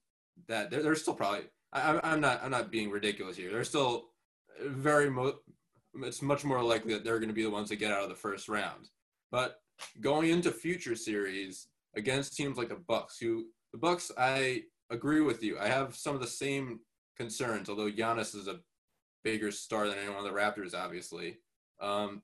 that, 0.47 0.69
they're, 0.69 0.83
they're 0.83 0.95
still 0.95 1.13
probably. 1.13 1.45
I, 1.73 1.99
I'm 2.03 2.19
not. 2.19 2.43
I'm 2.43 2.51
not 2.51 2.71
being 2.71 2.89
ridiculous 2.89 3.37
here. 3.37 3.51
They're 3.51 3.63
still 3.63 4.09
very. 4.61 5.09
Mo- 5.09 5.39
it's 5.95 6.21
much 6.21 6.43
more 6.43 6.63
likely 6.63 6.93
that 6.93 7.03
they're 7.03 7.19
going 7.19 7.29
to 7.29 7.35
be 7.35 7.43
the 7.43 7.49
ones 7.49 7.69
that 7.69 7.77
get 7.77 7.91
out 7.91 8.03
of 8.03 8.09
the 8.09 8.15
first 8.15 8.47
round. 8.47 8.89
But 9.31 9.57
going 9.99 10.29
into 10.29 10.51
future 10.51 10.95
series 10.95 11.67
against 11.95 12.35
teams 12.35 12.57
like 12.57 12.69
the 12.69 12.75
Bucks, 12.75 13.17
who 13.19 13.45
the 13.71 13.77
Bucks, 13.77 14.11
I 14.17 14.63
agree 14.89 15.21
with 15.21 15.43
you. 15.43 15.57
I 15.59 15.67
have 15.67 15.95
some 15.95 16.15
of 16.15 16.21
the 16.21 16.27
same 16.27 16.79
concerns, 17.17 17.69
although 17.69 17.89
Giannis 17.89 18.35
is 18.35 18.47
a 18.47 18.59
bigger 19.23 19.51
star 19.51 19.87
than 19.87 19.97
anyone 19.97 20.17
on 20.17 20.23
the 20.23 20.31
Raptors, 20.31 20.73
obviously. 20.73 21.37
Um, 21.79 22.21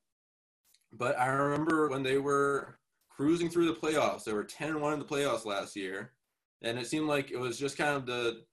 but 0.92 1.18
I 1.20 1.28
remember 1.28 1.90
when 1.90 2.04
they 2.04 2.18
were 2.18 2.80
cruising 3.10 3.50
through 3.50 3.68
the 3.68 3.74
playoffs, 3.74 4.24
they 4.24 4.34
were 4.34 4.44
10 4.44 4.80
1 4.80 4.94
in 4.94 5.00
the 5.00 5.06
playoffs 5.06 5.46
last 5.46 5.76
year. 5.76 6.12
And 6.62 6.80
it 6.80 6.88
seemed 6.88 7.08
like 7.08 7.32
it 7.32 7.40
was 7.40 7.60
just 7.60 7.78
kind 7.78 7.96
of 7.96 8.06
the, 8.06 8.44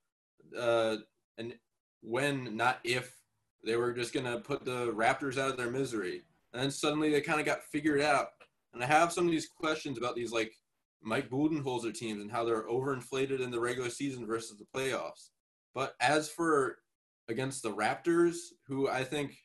uh, 0.59 0.97
and 1.37 1.55
when, 2.01 2.55
not 2.55 2.79
if, 2.83 3.15
they 3.65 3.75
were 3.75 3.93
just 3.93 4.13
going 4.13 4.25
to 4.25 4.39
put 4.39 4.63
the 4.63 4.93
Raptors 4.93 5.37
out 5.37 5.49
of 5.49 5.57
their 5.57 5.71
misery. 5.71 6.23
And 6.53 6.61
then 6.61 6.71
suddenly 6.71 7.11
they 7.11 7.21
kind 7.21 7.39
of 7.39 7.45
got 7.45 7.63
figured 7.63 8.01
out. 8.01 8.27
And 8.73 8.83
I 8.83 8.87
have 8.87 9.11
some 9.11 9.25
of 9.25 9.31
these 9.31 9.49
questions 9.49 9.97
about 9.97 10.15
these 10.15 10.31
like 10.31 10.53
Mike 11.01 11.29
Budenholzer 11.29 11.93
teams 11.93 12.21
and 12.21 12.31
how 12.31 12.43
they're 12.43 12.67
overinflated 12.67 13.39
in 13.39 13.51
the 13.51 13.59
regular 13.59 13.89
season 13.89 14.25
versus 14.25 14.57
the 14.57 14.65
playoffs. 14.75 15.29
But 15.73 15.95
as 15.99 16.29
for 16.29 16.77
against 17.27 17.63
the 17.63 17.73
Raptors, 17.73 18.35
who 18.67 18.89
I 18.89 19.03
think 19.03 19.35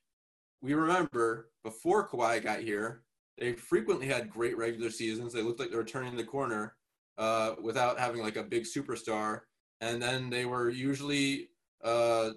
we 0.63 0.75
remember 0.75 1.51
before 1.65 2.09
Kawhi 2.09 2.43
got 2.43 2.61
here, 2.61 3.03
they 3.39 3.55
frequently 3.55 4.07
had 4.07 4.31
great 4.31 4.57
regular 4.57 4.91
seasons. 4.91 5.33
They 5.33 5.43
looked 5.43 5.61
like 5.61 5.71
they 5.71 5.77
were 5.77 5.85
turning 5.85 6.17
the 6.17 6.25
corner 6.25 6.75
uh, 7.19 7.55
without 7.63 7.99
having 7.99 8.23
like 8.23 8.37
a 8.37 8.43
big 8.43 8.65
superstar. 8.65 9.41
And 9.81 10.01
then 10.01 10.29
they 10.29 10.45
were 10.45 10.69
usually 10.69 11.49
uh, 11.83 12.31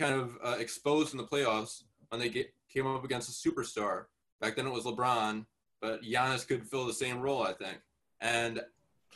kind 0.00 0.14
of 0.14 0.38
uh, 0.42 0.56
exposed 0.58 1.12
in 1.12 1.18
the 1.18 1.24
playoffs 1.24 1.82
when 2.08 2.20
they 2.20 2.30
get, 2.30 2.52
came 2.72 2.86
up 2.86 3.04
against 3.04 3.28
a 3.28 3.48
superstar. 3.48 4.04
Back 4.40 4.56
then 4.56 4.66
it 4.66 4.72
was 4.72 4.84
LeBron, 4.84 5.44
but 5.82 6.02
Giannis 6.02 6.48
could 6.48 6.66
fill 6.66 6.86
the 6.86 6.92
same 6.92 7.20
role, 7.20 7.42
I 7.42 7.52
think. 7.52 7.78
And 8.20 8.62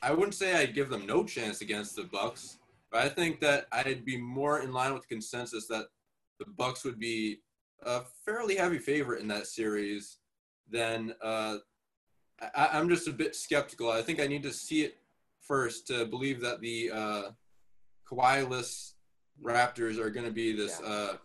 I 0.02 0.12
wouldn't 0.12 0.34
say 0.34 0.54
I'd 0.54 0.74
give 0.74 0.90
them 0.90 1.06
no 1.06 1.24
chance 1.24 1.62
against 1.62 1.96
the 1.96 2.04
Bucks, 2.04 2.58
but 2.92 3.02
I 3.02 3.08
think 3.08 3.40
that 3.40 3.66
I'd 3.72 4.04
be 4.04 4.18
more 4.18 4.60
in 4.60 4.72
line 4.72 4.92
with 4.92 5.02
the 5.02 5.14
consensus 5.14 5.66
that 5.68 5.86
the 6.38 6.46
Bucks 6.58 6.84
would 6.84 6.98
be 6.98 7.40
a 7.82 8.02
fairly 8.24 8.56
heavy 8.56 8.78
favorite 8.78 9.22
in 9.22 9.28
that 9.28 9.46
series. 9.46 10.18
Then 10.70 11.14
uh, 11.22 11.56
I, 12.54 12.78
am 12.78 12.88
just 12.88 13.08
a 13.08 13.12
bit 13.12 13.34
skeptical. 13.34 13.90
I 13.90 14.02
think 14.02 14.20
I 14.20 14.26
need 14.26 14.42
to 14.42 14.52
see 14.52 14.82
it 14.82 14.98
first 15.40 15.86
to 15.86 16.04
believe 16.04 16.40
that 16.42 16.60
the 16.60 16.90
uh, 16.92 17.22
Kawhi-less 18.10 18.93
Raptors 19.42 19.98
are 19.98 20.10
going 20.10 20.26
to 20.26 20.32
be 20.32 20.52
this 20.52 20.80
yeah. 20.82 20.88
uh, 20.88 21.16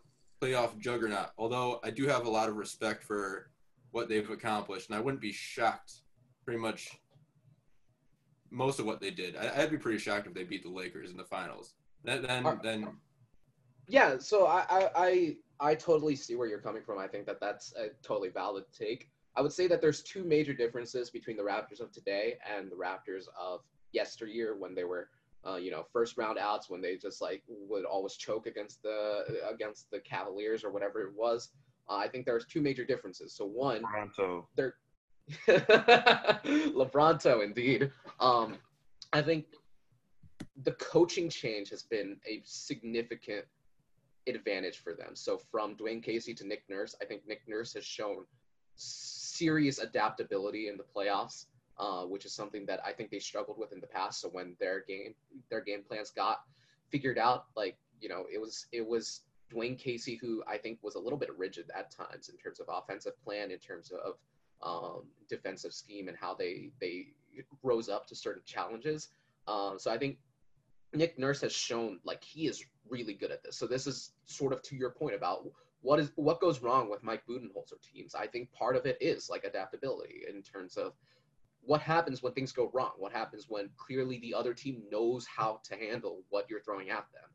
playoff 0.42 0.78
juggernaut. 0.80 1.32
Although 1.38 1.80
I 1.84 1.92
do 1.92 2.08
have 2.08 2.26
a 2.26 2.30
lot 2.30 2.50
of 2.50 2.56
respect 2.56 3.04
for 3.04 3.50
what 3.92 4.10
they've 4.10 4.30
accomplished, 4.30 4.90
and 4.90 4.98
I 4.98 5.02
wouldn't 5.02 5.22
be 5.22 5.32
shocked 5.32 6.02
pretty 6.46 6.60
much 6.60 6.98
most 8.52 8.80
of 8.80 8.86
what 8.86 9.00
they 9.00 9.12
did. 9.12 9.36
I, 9.36 9.60
would 9.60 9.72
be 9.72 9.78
pretty 9.78 10.00
shocked 10.00 10.28
if 10.28 10.34
they 10.34 10.44
beat 10.44 10.64
the 10.64 10.70
Lakers 10.70 11.12
in 11.12 11.18
the 11.18 11.24
finals. 11.24 11.74
Then, 12.04 12.24
then, 12.24 12.46
uh, 12.46 12.58
then. 12.62 12.88
Yeah, 13.88 14.18
so 14.20 14.46
I, 14.48 14.66
I, 14.70 14.90
I, 14.96 15.36
I 15.60 15.76
totally 15.76 16.16
see 16.16 16.36
where 16.36 16.48
you're 16.48 16.60
coming 16.60 16.84
from. 16.84 17.00
I 17.00 17.08
think 17.08 17.26
that 17.26 17.40
that's 17.40 17.74
a 17.74 17.90
totally 18.02 18.30
valid 18.30 18.66
take. 18.78 19.10
I 19.36 19.42
would 19.42 19.54
say 19.54 19.68
that 19.68 19.82
there's 19.82 20.02
two 20.02 20.24
major 20.24 20.54
differences 20.54 21.10
between 21.10 21.38
the 21.38 21.44
Raptors 21.44 21.80
of 21.80 21.92
today 21.92 22.38
and 22.58 22.72
the 22.72 22.76
Raptors 22.76 23.26
of 23.40 23.62
yesteryear 23.92 24.56
when 24.58 24.76
they 24.76 24.84
were, 24.84 25.10
uh, 25.48 25.56
you 25.56 25.72
know, 25.72 25.84
first 25.92 26.18
round 26.18 26.38
outs 26.38 26.70
when 26.70 26.82
they 26.82 26.98
just 26.98 27.22
like 27.22 27.44
would 27.48 27.86
always 27.86 28.16
choke 28.16 28.46
against 28.46 28.82
the 28.84 29.24
against 29.50 29.90
the 29.92 30.00
Cavaliers 30.00 30.64
or 30.64 30.72
whatever 30.72 31.02
it 31.02 31.14
was. 31.16 31.50
Uh, 31.90 31.96
I 31.96 32.08
think 32.08 32.26
there's 32.26 32.46
two 32.46 32.62
major 32.62 32.86
differences. 32.86 33.34
So 33.34 33.46
one, 33.46 33.82
Toronto. 33.82 34.48
they're 34.56 34.76
Lebronto, 35.48 37.44
indeed. 37.44 37.92
Um, 38.20 38.58
I 39.14 39.22
think 39.22 39.46
the 40.64 40.72
coaching 40.74 41.30
change 41.30 41.70
has 41.70 41.84
been 41.84 42.18
a 42.28 42.42
significant 42.44 43.46
advantage 44.28 44.80
for 44.80 44.94
them. 44.94 45.16
So 45.16 45.38
from 45.38 45.76
Dwane 45.76 46.04
Casey 46.04 46.34
to 46.36 46.46
Nick 46.46 46.64
Nurse, 46.70 46.96
I 47.02 47.06
think 47.06 47.28
Nick 47.28 47.42
Nurse 47.48 47.74
has 47.74 47.86
shown 47.86 48.26
serious 48.76 49.80
adaptability 49.80 50.68
in 50.68 50.78
the 50.78 50.84
playoffs, 50.84 51.46
uh, 51.80 52.04
which 52.04 52.26
is 52.26 52.34
something 52.34 52.66
that 52.66 52.82
I 52.86 52.92
think 52.92 53.10
they 53.10 53.20
struggled 53.20 53.58
with 53.58 53.72
in 53.72 53.80
the 53.80 53.88
past. 53.88 54.22
So 54.22 54.30
when 54.30 54.56
their 54.60 54.84
game 54.88 55.16
their 55.50 55.62
game 55.62 55.84
plans 55.88 56.12
got 56.12 56.42
figured 56.90 57.18
out, 57.18 57.46
like 57.56 57.78
you 58.02 58.10
know, 58.10 58.26
it 58.32 58.40
was 58.40 58.68
it 58.72 58.86
was 58.86 59.22
Dwane 59.52 59.78
Casey 59.78 60.16
who 60.16 60.44
I 60.48 60.58
think 60.58 60.80
was 60.82 60.96
a 60.96 61.00
little 61.00 61.18
bit 61.18 61.36
rigid 61.38 61.72
at 61.76 61.92
times 61.92 62.30
in 62.30 62.38
terms 62.38 62.60
of 62.60 62.68
offensive 62.70 63.14
plan, 63.24 63.52
in 63.52 63.60
terms 63.60 63.92
of 63.92 64.16
um, 64.62 65.04
defensive 65.30 65.74
scheme 65.74 66.08
and 66.08 66.18
how 66.18 66.34
they 66.34 66.72
they 66.82 67.08
rose 67.64 67.90
up 67.90 68.08
to 68.08 68.16
certain 68.16 68.44
challenges. 68.46 69.10
Um, 69.48 69.80
so 69.80 69.92
I 69.92 69.98
think 69.98 70.18
Nick 70.94 71.18
Nurse 71.18 71.42
has 71.42 71.54
shown 71.54 72.00
like 72.04 72.24
he 72.24 72.48
is 72.48 72.64
really 72.90 73.14
good 73.14 73.32
at 73.32 73.44
this. 73.44 73.58
So 73.58 73.68
this 73.68 73.88
is 73.88 74.12
sort 74.26 74.54
of 74.54 74.62
to 74.64 74.76
your 74.76 74.90
point 74.90 75.16
about 75.16 75.46
what 75.82 76.00
is 76.00 76.12
what 76.16 76.42
goes 76.42 76.62
wrong 76.62 76.90
with 76.90 77.04
Mike 77.04 77.24
Budenholzer 77.30 77.82
teams. 77.82 78.16
I 78.16 78.28
think 78.28 78.52
part 78.52 78.76
of 78.76 78.86
it 78.86 78.98
is 79.00 79.30
like 79.30 79.44
adaptability 79.44 80.24
in 80.30 80.42
terms 80.42 80.76
of 80.76 80.94
what 81.70 81.82
happens 81.82 82.24
when 82.24 82.34
things 82.34 82.52
go 82.52 82.72
wrong. 82.74 82.94
What 82.98 83.12
happens 83.12 83.46
when 83.48 83.70
clearly 83.78 84.18
the 84.22 84.34
other 84.34 84.56
team 84.56 84.82
knows 84.92 85.28
how 85.28 85.62
to 85.66 85.76
handle 85.76 86.24
what 86.30 86.50
you're 86.50 86.62
throwing 86.62 86.90
at 86.90 87.06
them. 87.14 87.30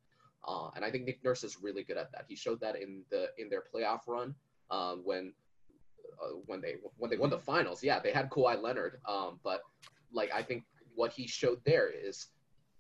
Uh, 0.45 0.70
and 0.74 0.85
I 0.85 0.91
think 0.91 1.05
Nick 1.05 1.22
Nurse 1.22 1.45
is 1.45 1.62
really 1.62 1.85
good 1.85 1.97
at 1.97 2.11
that. 2.11 2.24
He 2.28 2.35
showed 2.35 2.61
that 2.61 2.74
in 2.74 3.05
the 3.12 3.28
in 3.39 3.49
their 3.49 3.62
playoff 3.62 4.01
run 4.09 4.35
um, 4.72 5.03
when 5.05 5.32
uh, 6.20 6.30
when 6.47 6.61
they 6.61 6.74
when 6.97 7.12
they 7.12 7.16
won 7.16 7.30
the 7.30 7.39
finals. 7.39 7.85
Yeah, 7.85 8.01
they 8.01 8.11
had 8.11 8.28
Kawhi 8.28 8.61
Leonard, 8.61 8.99
um, 9.09 9.39
but 9.45 9.61
like 10.12 10.32
I 10.35 10.43
think 10.43 10.64
what 10.97 11.12
he 11.12 11.28
showed 11.28 11.61
there 11.64 11.89
is 11.89 12.26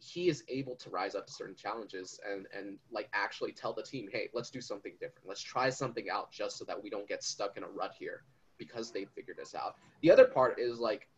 he 0.00 0.28
is 0.28 0.42
able 0.48 0.74
to 0.74 0.90
rise 0.90 1.14
up 1.14 1.28
to 1.28 1.32
certain 1.32 1.54
challenges 1.54 2.18
and 2.28 2.48
and 2.52 2.78
like 2.90 3.08
actually 3.12 3.52
tell 3.52 3.72
the 3.72 3.84
team, 3.84 4.08
hey, 4.10 4.28
let's 4.34 4.50
do 4.50 4.60
something 4.60 4.94
different. 4.98 5.28
Let's 5.28 5.40
try 5.40 5.70
something 5.70 6.10
out 6.10 6.32
just 6.32 6.58
so 6.58 6.64
that 6.64 6.82
we 6.82 6.90
don't 6.90 7.06
get 7.06 7.22
stuck 7.22 7.56
in 7.56 7.62
a 7.62 7.68
rut 7.68 7.92
here 7.96 8.24
because 8.58 8.90
they 8.90 9.04
figured 9.04 9.36
this 9.36 9.54
out. 9.54 9.76
The 10.02 10.10
other 10.10 10.24
part 10.24 10.58
is 10.58 10.80
like 10.80 11.08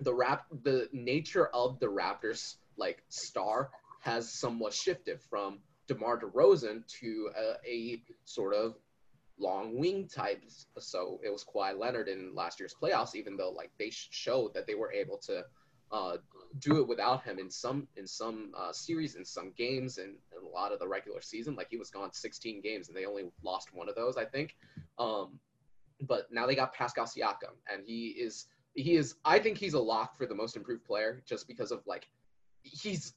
the 0.00 0.14
rap 0.14 0.46
the 0.62 0.88
nature 0.92 1.46
of 1.48 1.78
the 1.80 1.86
Raptors 1.86 2.56
like 2.76 3.02
star 3.08 3.70
has 4.00 4.32
somewhat 4.32 4.72
shifted 4.72 5.20
from 5.28 5.58
DeMar 5.88 6.20
DeRozan 6.20 6.86
to 7.00 7.30
a, 7.36 7.68
a 7.68 8.02
sort 8.24 8.54
of 8.54 8.76
long 9.38 9.78
wing 9.78 10.08
types. 10.08 10.66
So 10.78 11.20
it 11.24 11.30
was 11.30 11.44
Kawhi 11.44 11.78
Leonard 11.78 12.08
in 12.08 12.34
last 12.34 12.60
year's 12.60 12.74
playoffs, 12.80 13.14
even 13.14 13.36
though 13.36 13.50
like 13.50 13.70
they 13.78 13.90
showed 13.90 14.54
that 14.54 14.66
they 14.66 14.74
were 14.74 14.92
able 14.92 15.18
to 15.26 15.44
uh, 15.90 16.18
do 16.58 16.80
it 16.80 16.88
without 16.88 17.24
him 17.24 17.38
in 17.38 17.50
some 17.50 17.88
in 17.96 18.06
some 18.06 18.52
uh, 18.56 18.72
series, 18.72 19.14
in 19.14 19.24
some 19.24 19.52
games, 19.56 19.98
and, 19.98 20.16
and, 20.34 20.46
a 20.46 20.48
lot 20.48 20.72
of 20.72 20.78
the 20.78 20.86
regular 20.86 21.22
season. 21.22 21.54
Like 21.54 21.68
he 21.70 21.78
was 21.78 21.90
gone 21.90 22.12
16 22.12 22.60
games, 22.60 22.88
and 22.88 22.96
they 22.96 23.06
only 23.06 23.24
lost 23.42 23.70
one 23.72 23.88
of 23.88 23.94
those, 23.94 24.16
I 24.16 24.24
think. 24.24 24.54
Um, 24.98 25.38
but 26.02 26.26
now 26.30 26.46
they 26.46 26.54
got 26.54 26.74
Pascal 26.74 27.06
Siakam, 27.06 27.56
and 27.72 27.82
he 27.86 28.08
is 28.08 28.46
he 28.78 28.96
is 28.96 29.16
I 29.24 29.38
think 29.38 29.58
he's 29.58 29.74
a 29.74 29.80
lock 29.80 30.16
for 30.16 30.26
the 30.26 30.34
most 30.34 30.56
improved 30.56 30.84
player 30.84 31.22
just 31.26 31.48
because 31.48 31.72
of 31.72 31.82
like 31.86 32.08
he's 32.62 33.14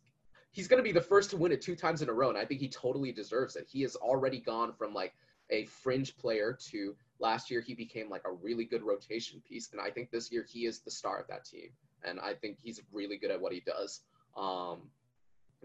he's 0.51 0.67
going 0.67 0.79
to 0.79 0.83
be 0.83 0.91
the 0.91 1.01
first 1.01 1.29
to 1.29 1.37
win 1.37 1.51
it 1.51 1.61
two 1.61 1.75
times 1.75 2.01
in 2.01 2.09
a 2.09 2.13
row, 2.13 2.29
and 2.29 2.37
I 2.37 2.45
think 2.45 2.59
he 2.59 2.67
totally 2.67 3.11
deserves 3.11 3.55
it. 3.55 3.67
He 3.69 3.81
has 3.83 3.95
already 3.95 4.39
gone 4.39 4.73
from 4.73 4.93
like 4.93 5.13
a 5.51 5.65
fringe 5.65 6.17
player 6.17 6.57
to 6.69 6.95
last 7.19 7.51
year 7.51 7.61
he 7.61 7.75
became 7.75 8.09
like 8.09 8.23
a 8.25 8.31
really 8.31 8.65
good 8.65 8.81
rotation 8.81 9.41
piece 9.47 9.69
and 9.73 9.81
i 9.81 9.91
think 9.91 10.09
this 10.09 10.31
year 10.31 10.45
he 10.49 10.65
is 10.65 10.79
the 10.79 10.89
star 10.89 11.19
of 11.19 11.27
that 11.27 11.43
team 11.43 11.69
and 12.03 12.19
i 12.21 12.33
think 12.33 12.57
he's 12.63 12.81
really 12.91 13.17
good 13.17 13.31
at 13.31 13.39
what 13.39 13.51
he 13.51 13.59
does 13.59 14.01
um, 14.37 14.83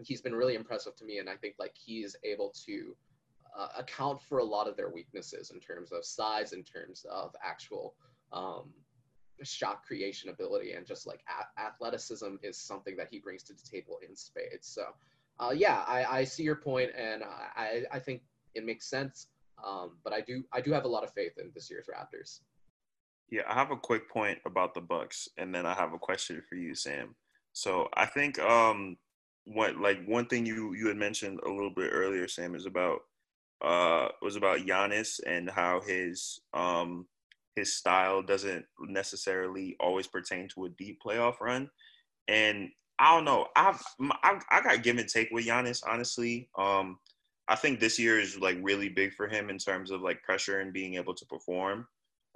he's 0.03 0.21
been 0.21 0.35
really 0.35 0.55
impressive 0.55 0.93
to 0.95 1.05
me 1.05 1.19
and 1.19 1.29
i 1.29 1.35
think 1.35 1.55
like 1.57 1.73
he 1.73 2.03
is 2.03 2.17
able 2.25 2.53
to 2.65 2.95
uh, 3.57 3.69
account 3.77 4.21
for 4.21 4.39
a 4.39 4.43
lot 4.43 4.67
of 4.67 4.75
their 4.75 4.89
weaknesses 4.89 5.51
in 5.51 5.59
terms 5.61 5.93
of 5.93 6.03
size 6.05 6.51
in 6.51 6.63
terms 6.63 7.05
of 7.09 7.33
actual 7.41 7.95
um, 8.33 8.73
shot 9.45 9.83
creation 9.83 10.29
ability 10.29 10.73
and 10.73 10.85
just 10.85 11.05
like 11.07 11.23
a- 11.27 11.61
athleticism 11.61 12.35
is 12.43 12.57
something 12.57 12.95
that 12.95 13.07
he 13.09 13.19
brings 13.19 13.43
to 13.43 13.53
the 13.53 13.63
table 13.63 13.99
in 14.07 14.15
spades 14.15 14.67
so 14.67 14.83
uh, 15.39 15.51
yeah 15.55 15.83
I, 15.87 16.19
I 16.19 16.23
see 16.23 16.43
your 16.43 16.55
point 16.55 16.91
and 16.97 17.23
I, 17.23 17.83
I 17.91 17.99
think 17.99 18.21
it 18.55 18.65
makes 18.65 18.89
sense 18.89 19.27
um, 19.63 19.97
but 20.03 20.13
I 20.13 20.21
do 20.21 20.43
I 20.51 20.61
do 20.61 20.71
have 20.71 20.85
a 20.85 20.87
lot 20.87 21.03
of 21.03 21.11
faith 21.11 21.37
in 21.37 21.51
this 21.53 21.69
year's 21.69 21.87
Raptors. 21.87 22.41
Yeah, 23.29 23.41
I 23.47 23.53
have 23.55 23.71
a 23.71 23.77
quick 23.77 24.09
point 24.09 24.39
about 24.45 24.73
the 24.73 24.81
Bucks, 24.81 25.27
and 25.37 25.53
then 25.53 25.65
I 25.65 25.73
have 25.73 25.93
a 25.93 25.99
question 25.99 26.41
for 26.47 26.55
you, 26.55 26.75
Sam. 26.75 27.15
So 27.53 27.89
I 27.93 28.05
think 28.05 28.39
um, 28.39 28.97
what 29.45 29.77
like 29.77 30.05
one 30.05 30.27
thing 30.27 30.45
you 30.45 30.73
you 30.73 30.87
had 30.87 30.97
mentioned 30.97 31.39
a 31.45 31.49
little 31.49 31.71
bit 31.71 31.89
earlier, 31.91 32.27
Sam, 32.27 32.55
is 32.55 32.65
about 32.65 32.99
uh, 33.61 34.09
was 34.21 34.35
about 34.35 34.59
Giannis 34.59 35.19
and 35.25 35.49
how 35.49 35.81
his 35.81 36.39
um, 36.53 37.07
his 37.57 37.75
style 37.75 38.21
doesn't 38.21 38.63
necessarily 38.79 39.75
always 39.79 40.05
pertain 40.05 40.47
to 40.49 40.65
a 40.65 40.69
deep 40.69 41.01
playoff 41.03 41.41
run. 41.41 41.69
And 42.27 42.69
I 42.99 43.15
don't 43.15 43.25
know. 43.25 43.47
I've, 43.55 43.81
I've 44.23 44.43
I 44.51 44.61
got 44.61 44.83
give 44.83 44.97
and 44.97 45.09
take 45.09 45.29
with 45.31 45.47
Giannis. 45.47 45.81
Honestly, 45.85 46.49
um, 46.57 46.99
I 47.47 47.55
think 47.55 47.79
this 47.79 47.97
year 47.97 48.19
is 48.19 48.39
like 48.39 48.57
really 48.61 48.89
big 48.89 49.13
for 49.13 49.27
him 49.27 49.49
in 49.49 49.57
terms 49.57 49.89
of 49.89 50.01
like 50.01 50.21
pressure 50.21 50.59
and 50.59 50.71
being 50.71 50.95
able 50.95 51.15
to 51.15 51.25
perform. 51.25 51.87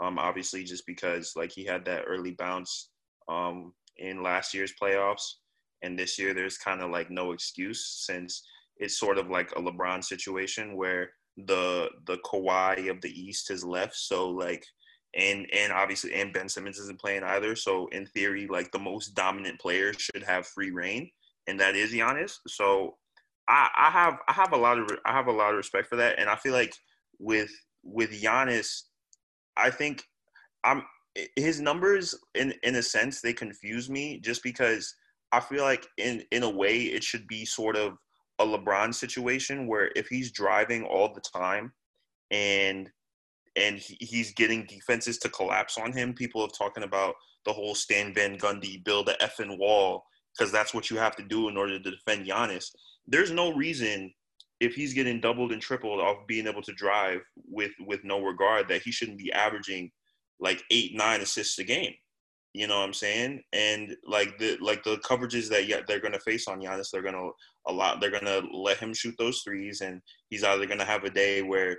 Um, 0.02 0.18
obviously, 0.18 0.64
just 0.64 0.88
because 0.88 1.34
like 1.36 1.52
he 1.52 1.64
had 1.64 1.86
that 1.86 2.06
early 2.08 2.32
bounce 2.32 2.90
um, 3.30 3.74
in 3.98 4.24
last 4.24 4.56
year's 4.56 4.74
playoffs, 4.82 5.36
and 5.84 5.98
this 5.98 6.18
year 6.18 6.34
there's 6.34 6.58
kind 6.58 6.82
of 6.82 6.90
like 6.90 7.12
no 7.12 7.32
excuse 7.32 8.04
since 8.08 8.44
it's 8.78 9.00
sort 9.00 9.20
of 9.20 9.30
like 9.30 9.52
a 9.52 9.62
LeBron 9.62 10.04
situation 10.04 10.76
where 10.76 11.12
the 11.38 11.90
the 12.08 12.18
Kawhi 12.26 12.90
of 12.90 13.02
the 13.02 13.12
East 13.12 13.50
has 13.50 13.64
left. 13.64 13.96
So 13.96 14.30
like 14.30 14.66
and 15.16 15.46
and 15.54 15.74
obviously 15.74 16.14
and 16.14 16.34
Ben 16.34 16.50
Simmons 16.50 16.80
isn't 16.80 17.00
playing 17.00 17.24
either. 17.24 17.56
So 17.56 17.88
in 17.88 18.06
theory, 18.06 18.48
like 18.48 18.72
the 18.72 18.80
most 18.80 19.10
dominant 19.16 19.60
player 19.60 19.94
should 19.94 20.24
have 20.24 20.48
free 20.48 20.72
reign, 20.72 21.10
and 21.48 21.60
that 21.60 21.76
is 21.76 21.92
Giannis. 21.92 22.38
So 22.48 22.98
I, 23.48 23.70
I 23.76 23.90
have 23.90 24.18
I 24.28 24.34
have 24.34 24.54
a 24.54 24.58
lot 24.58 24.80
of 24.80 24.90
I 25.06 25.12
have 25.12 25.28
a 25.28 25.32
lot 25.32 25.52
of 25.52 25.58
respect 25.58 25.88
for 25.88 25.98
that, 25.98 26.20
and 26.20 26.30
I 26.30 26.36
feel 26.36 26.54
like 26.54 26.74
with 27.20 27.52
with 27.84 28.12
Giannis, 28.12 28.84
I 29.58 29.70
think 29.70 30.04
I'm 30.64 30.84
his 31.36 31.60
numbers 31.60 32.16
in 32.36 32.54
in 32.64 32.76
a 32.76 32.82
sense 32.82 33.20
they 33.20 33.34
confuse 33.34 33.90
me 33.90 34.20
just 34.20 34.44
because 34.44 34.96
I 35.32 35.40
feel 35.40 35.64
like 35.64 35.86
in 35.98 36.24
in 36.32 36.44
a 36.44 36.50
way 36.50 36.78
it 36.78 37.04
should 37.04 37.28
be 37.28 37.46
sort 37.46 37.76
of 37.76 37.98
a 38.40 38.46
LeBron 38.46 38.94
situation 38.94 39.68
where 39.68 39.92
if 39.96 40.08
he's 40.08 40.32
driving 40.32 40.84
all 40.84 41.14
the 41.14 41.22
time 41.22 41.74
and 42.32 42.90
and 43.56 43.78
he, 43.78 43.98
he's 44.00 44.34
getting 44.34 44.66
defenses 44.66 45.18
to 45.20 45.30
collapse 45.30 45.78
on 45.78 45.92
him, 45.92 46.14
people 46.14 46.42
have 46.42 46.58
talking 46.58 46.84
about 46.84 47.16
the 47.46 47.54
whole 47.54 47.76
Stan 47.76 48.14
Van 48.14 48.38
Gundy 48.38 48.84
build 48.84 49.10
a 49.10 49.14
effing 49.16 49.58
wall 49.58 50.04
because 50.38 50.52
that's 50.52 50.74
what 50.74 50.90
you 50.90 50.98
have 50.98 51.16
to 51.18 51.24
do 51.24 51.50
in 51.50 51.58
order 51.58 51.80
to 51.80 51.92
defend 51.92 52.28
Giannis. 52.28 52.68
There's 53.08 53.32
no 53.32 53.54
reason 53.54 54.14
if 54.60 54.76
he's 54.76 54.94
getting 54.94 55.20
doubled 55.20 55.52
and 55.52 55.62
tripled 55.62 56.00
off 56.00 56.28
being 56.28 56.48
able 56.48 56.62
to 56.62 56.74
drive 56.74 57.22
with 57.50 57.72
with 57.80 58.04
no 58.04 58.22
regard 58.22 58.68
that 58.70 58.84
he 58.84 58.92
shouldn't 58.92 59.18
be 59.18 59.32
averaging 59.34 59.92
like 60.40 60.64
eight 60.72 60.96
nine 60.96 61.22
assists 61.22 61.60
a 61.60 61.64
game. 61.64 61.94
You 62.54 62.68
know 62.68 62.80
what 62.80 62.86
I'm 62.86 62.94
saying? 62.94 63.42
And 63.54 63.96
like 64.06 64.38
the 64.38 64.58
like 64.62 64.84
the 64.84 64.98
coverages 64.98 65.50
that 65.50 65.68
yeah, 65.68 65.82
they're 65.88 66.02
gonna 66.02 66.20
face 66.20 66.48
on 66.48 66.62
Giannis, 66.62 66.90
they're 66.92 67.02
gonna 67.02 67.30
a 67.68 67.72
lot. 67.72 68.00
They're 68.00 68.12
gonna 68.12 68.42
let 68.54 68.78
him 68.78 68.94
shoot 68.94 69.16
those 69.18 69.42
threes, 69.42 69.82
and 69.82 70.02
he's 70.30 70.44
either 70.44 70.66
gonna 70.66 70.86
have 70.86 71.06
a 71.06 71.10
day 71.10 71.42
where 71.42 71.78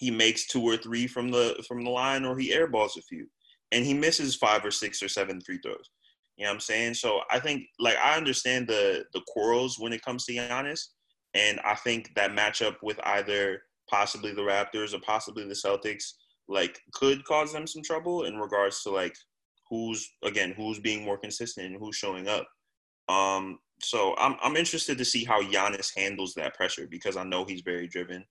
he 0.00 0.10
makes 0.10 0.46
two 0.46 0.62
or 0.62 0.78
three 0.78 1.06
from 1.06 1.30
the 1.30 1.62
from 1.68 1.84
the 1.84 1.90
line, 1.90 2.24
or 2.24 2.36
he 2.38 2.54
airballs 2.54 2.96
a 2.96 3.02
few, 3.02 3.26
and 3.70 3.84
he 3.84 3.92
misses 3.92 4.34
five 4.34 4.64
or 4.64 4.70
six 4.70 5.02
or 5.02 5.08
seven 5.08 5.42
free 5.42 5.58
throws. 5.62 5.90
You 6.38 6.44
know 6.44 6.52
what 6.52 6.54
I'm 6.54 6.60
saying? 6.60 6.94
So 6.94 7.20
I 7.30 7.38
think 7.38 7.64
like 7.78 7.98
I 7.98 8.16
understand 8.16 8.66
the 8.66 9.04
the 9.12 9.20
quarrels 9.28 9.78
when 9.78 9.92
it 9.92 10.02
comes 10.02 10.24
to 10.24 10.32
Giannis, 10.32 10.80
and 11.34 11.60
I 11.60 11.74
think 11.74 12.14
that 12.16 12.30
matchup 12.30 12.76
with 12.82 12.98
either 13.04 13.60
possibly 13.90 14.32
the 14.32 14.40
Raptors 14.40 14.94
or 14.94 15.00
possibly 15.00 15.46
the 15.46 15.54
Celtics 15.54 16.12
like 16.48 16.80
could 16.94 17.22
cause 17.26 17.52
them 17.52 17.66
some 17.66 17.82
trouble 17.82 18.24
in 18.24 18.38
regards 18.38 18.82
to 18.82 18.90
like 18.90 19.14
who's 19.68 20.10
again 20.24 20.54
who's 20.56 20.80
being 20.80 21.04
more 21.04 21.18
consistent 21.18 21.66
and 21.66 21.76
who's 21.78 21.96
showing 21.96 22.26
up. 22.26 22.48
Um, 23.10 23.58
so 23.82 24.14
I'm 24.16 24.36
I'm 24.42 24.56
interested 24.56 24.96
to 24.96 25.04
see 25.04 25.24
how 25.26 25.42
Giannis 25.42 25.90
handles 25.94 26.32
that 26.34 26.54
pressure 26.54 26.88
because 26.90 27.18
I 27.18 27.24
know 27.24 27.44
he's 27.44 27.60
very 27.60 27.86
driven, 27.86 28.24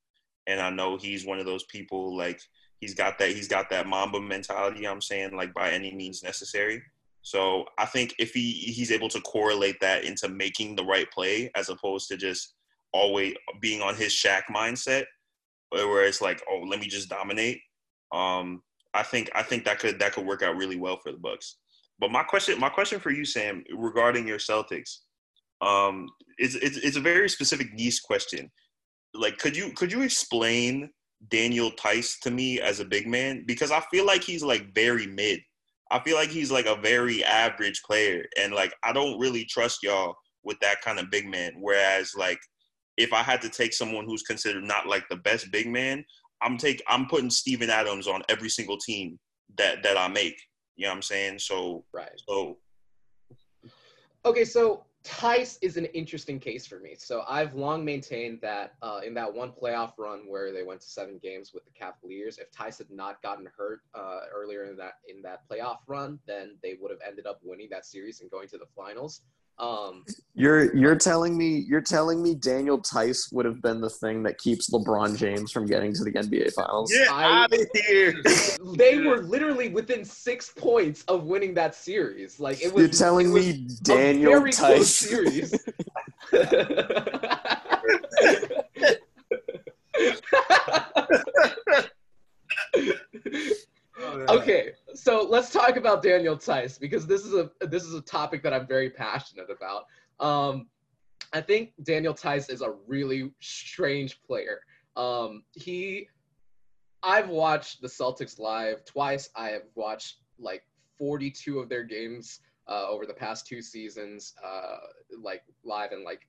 and 0.50 0.60
I 0.60 0.70
know 0.72 0.98
he's 0.98 1.26
one 1.26 1.40
of 1.40 1.46
those 1.46 1.64
people 1.66 2.18
like 2.18 2.42
he's 2.80 2.96
got 2.96 3.20
that 3.20 3.30
he's 3.30 3.48
got 3.48 3.70
that 3.70 3.88
Mamba 3.88 4.20
mentality. 4.20 4.88
I'm 4.88 5.02
saying 5.02 5.36
like 5.36 5.54
by 5.54 5.70
any 5.70 5.94
means 5.94 6.24
necessary. 6.24 6.82
So 7.22 7.66
I 7.78 7.86
think 7.86 8.16
if 8.18 8.32
he 8.32 8.52
he's 8.52 8.92
able 8.92 9.10
to 9.10 9.22
correlate 9.22 9.80
that 9.82 10.04
into 10.04 10.28
making 10.28 10.76
the 10.76 10.84
right 10.84 11.10
play 11.12 11.52
as 11.56 11.70
opposed 11.70 12.08
to 12.10 12.18
just 12.18 12.56
always 12.92 13.36
being 13.62 13.82
on 13.82 13.96
his 13.96 14.12
Shaq 14.12 14.44
mindset, 14.54 15.06
where 15.70 16.06
it's 16.06 16.22
like, 16.22 16.42
oh, 16.50 16.64
let 16.68 16.80
me 16.80 16.88
just 16.88 17.10
dominate. 17.10 17.60
Um, 18.12 18.64
I 18.96 19.04
think 19.04 19.30
I 19.36 19.44
think 19.44 19.66
that 19.66 19.80
could 19.80 20.00
that 20.00 20.14
could 20.14 20.26
work 20.26 20.42
out 20.42 20.58
really 20.58 20.78
well 20.78 20.98
for 20.98 21.12
the 21.12 21.20
Bucks. 21.20 21.58
But 22.00 22.12
my 22.12 22.24
question 22.24 22.60
my 22.60 22.70
question 22.70 23.00
for 23.00 23.12
you, 23.12 23.24
Sam, 23.24 23.64
regarding 23.78 24.28
your 24.28 24.40
Celtics, 24.40 25.00
um, 25.62 26.10
it's 26.40 26.56
it's, 26.56 26.78
it's 26.78 26.98
a 26.98 27.02
very 27.02 27.30
specific 27.30 27.72
niche 27.74 28.02
question. 28.02 28.50
Like, 29.14 29.38
could 29.38 29.56
you 29.56 29.72
could 29.72 29.92
you 29.92 30.02
explain 30.02 30.90
Daniel 31.30 31.72
Theis 31.72 32.20
to 32.22 32.32
me 32.32 32.60
as 32.60 32.80
a 32.80 32.86
big 32.86 33.08
man? 33.08 33.44
Because 33.46 33.72
I 33.72 33.82
feel 33.92 34.06
like 34.06 34.24
he's 34.24 34.44
like 34.44 34.74
very 34.74 35.08
mid. 35.08 35.40
I 35.92 36.00
feel 36.00 36.16
like 36.16 36.30
he's 36.30 36.52
like 36.52 36.68
a 36.68 36.76
very 36.76 37.24
average 37.24 37.82
player, 37.84 38.24
and 38.38 38.54
like 38.54 38.74
I 38.84 38.94
don't 38.94 39.20
really 39.20 39.46
trust 39.46 39.80
y'all 39.84 40.16
with 40.44 40.60
that 40.62 40.82
kind 40.82 41.00
of 41.00 41.12
big 41.12 41.28
man. 41.28 41.54
Whereas 41.60 42.14
like 42.16 42.40
if 42.98 43.14
I 43.14 43.24
had 43.24 43.42
to 43.42 43.50
take 43.50 43.74
someone 43.74 44.06
who's 44.06 44.24
considered 44.24 44.64
not 44.64 44.88
like 44.88 45.08
the 45.10 45.16
best 45.16 45.52
big 45.52 45.68
man, 45.68 46.04
I'm 46.42 46.58
take 46.58 46.84
I'm 46.88 47.08
putting 47.08 47.30
Steven 47.30 47.70
Adams 47.70 48.08
on 48.08 48.24
every 48.30 48.50
single 48.50 48.78
team 48.78 49.18
that 49.58 49.84
that 49.84 49.98
I 49.98 50.08
make. 50.08 50.40
You 50.76 50.86
know 50.86 50.92
what 50.92 50.98
I'm 50.98 51.02
saying? 51.02 51.40
So 51.40 51.84
right. 51.94 52.10
So 52.28 52.58
okay, 54.26 54.46
so 54.46 54.84
Theis 55.10 55.58
is 55.62 55.76
an 55.76 55.86
interesting 55.86 56.40
case 56.40 56.68
for 56.68 56.80
me. 56.80 56.96
So 56.98 57.24
I've 57.28 57.56
long 57.56 57.84
maintained 57.84 58.40
that 58.42 58.76
uh, 58.82 59.02
in 59.06 59.14
that 59.16 59.34
one 59.34 59.52
playoff 59.52 59.94
run 59.98 60.22
where 60.28 60.54
they 60.54 60.64
went 60.64 60.82
to 60.82 60.88
seven 60.88 61.20
games 61.22 61.52
with 61.52 61.66
the 61.66 61.72
Cavaliers, 61.72 62.38
if 62.38 62.52
Theis 62.52 62.78
had 62.78 62.92
not 62.92 63.22
gotten 63.24 63.48
hurt 63.58 63.82
uh, 63.96 64.22
earlier 64.34 64.66
in 64.66 64.78
that 64.78 64.94
in 65.08 65.22
that 65.24 65.50
playoff 65.50 65.80
run, 65.88 66.20
then 66.28 66.58
they 66.62 66.78
would 66.80 66.92
have 66.92 67.00
ended 67.06 67.26
up 67.26 67.40
winning 67.44 67.68
that 67.72 67.86
series 67.86 68.22
and 68.22 68.30
going 68.30 68.48
to 68.50 68.58
the 68.58 68.68
finals. 68.76 69.22
Um, 69.60 70.06
you're 70.36 70.74
you're 70.74 70.96
telling 70.96 71.38
me 71.38 71.66
you're 71.68 71.82
telling 71.82 72.24
me 72.24 72.34
Daniel 72.34 72.80
Theis 72.80 73.30
would 73.34 73.46
have 73.46 73.62
been 73.62 73.82
the 73.82 73.90
thing 73.90 74.24
that 74.24 74.38
keeps 74.38 74.70
LeBron 74.70 75.18
James 75.18 75.52
from 75.52 75.66
getting 75.66 75.94
to 75.94 76.06
the 76.06 76.12
NBA 76.12 76.54
Finals. 76.54 76.90
Get 76.92 77.12
I, 77.12 77.44
out 77.44 77.54
of 77.54 77.60
here! 77.88 78.14
They 78.76 79.00
were 79.00 79.18
literally 79.18 79.70
within 79.70 80.06
six 80.06 80.54
points 80.56 81.04
of 81.08 81.24
winning 81.24 81.56
that 81.56 81.74
series. 81.76 82.40
Like 82.40 82.62
it 82.62 82.72
was. 82.74 82.84
You're 82.84 82.94
telling 82.94 83.34
was 83.34 83.46
me 83.46 83.68
Daniel 83.84 84.32
Theis. 84.32 84.40
very 84.40 84.52
Theis 84.52 84.60
close 84.60 84.96
series. 84.96 85.54
okay, 94.30 94.72
so 94.94 95.26
let's 95.30 95.52
talk 95.52 95.78
about 95.78 96.02
Daniel 96.02 96.36
Theis 96.36 96.78
because 96.78 97.06
this 97.06 97.26
is 97.26 97.34
a 97.34 97.52
this 97.68 97.84
is 97.84 97.94
a 97.94 98.02
topic 98.02 98.44
that 98.44 98.54
I'm 98.54 98.68
very 98.68 98.90
passionate 98.90 99.50
about. 99.50 99.86
Um, 100.20 100.68
I 101.34 101.42
think 101.42 101.72
Daniel 101.84 102.14
Theis 102.14 102.50
is 102.50 102.62
a 102.62 102.74
really 102.88 103.32
strange 103.40 104.22
player. 104.24 104.62
Um, 104.96 105.44
he, 105.54 106.08
I've 107.04 107.30
watched 107.30 107.82
the 107.82 107.88
Celtics 107.88 108.40
live 108.40 108.84
twice. 108.84 109.30
I 109.36 109.50
have 109.50 109.64
watched 109.76 110.18
like 110.40 110.64
42 110.98 111.60
of 111.60 111.70
their 111.70 111.84
games 111.84 112.40
uh, 112.68 112.88
over 112.88 113.06
the 113.06 113.14
past 113.14 113.48
two 113.48 113.62
seasons, 113.62 114.34
uh, 114.44 114.78
like 115.22 115.44
live, 115.64 115.92
and 115.92 116.04
like 116.04 116.28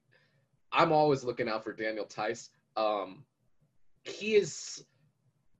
I'm 0.72 0.92
always 0.92 1.24
looking 1.24 1.48
out 1.48 1.64
for 1.64 1.72
Daniel 1.72 2.06
Theis. 2.06 2.50
Um, 2.76 3.24
he 4.04 4.36
is 4.36 4.84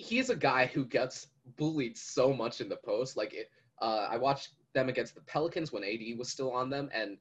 he 0.01 0.19
is 0.19 0.31
a 0.31 0.37
guy 0.37 0.67
who 0.67 0.85
gets 0.85 1.29
bullied 1.57 1.97
so 1.97 2.33
much 2.33 2.61
in 2.61 2.69
the 2.69 2.77
post. 2.77 3.17
Like 3.17 3.35
it, 3.35 3.51
uh, 3.83 4.09
I 4.11 4.17
watched 4.17 4.55
them 4.73 4.89
against 4.89 5.15
the 5.15 5.21
Pelicans 5.23 5.73
when 5.73 5.85
AD 5.85 6.01
was 6.19 6.31
still 6.31 6.51
on 6.53 6.71
them, 6.71 6.89
and 6.95 7.19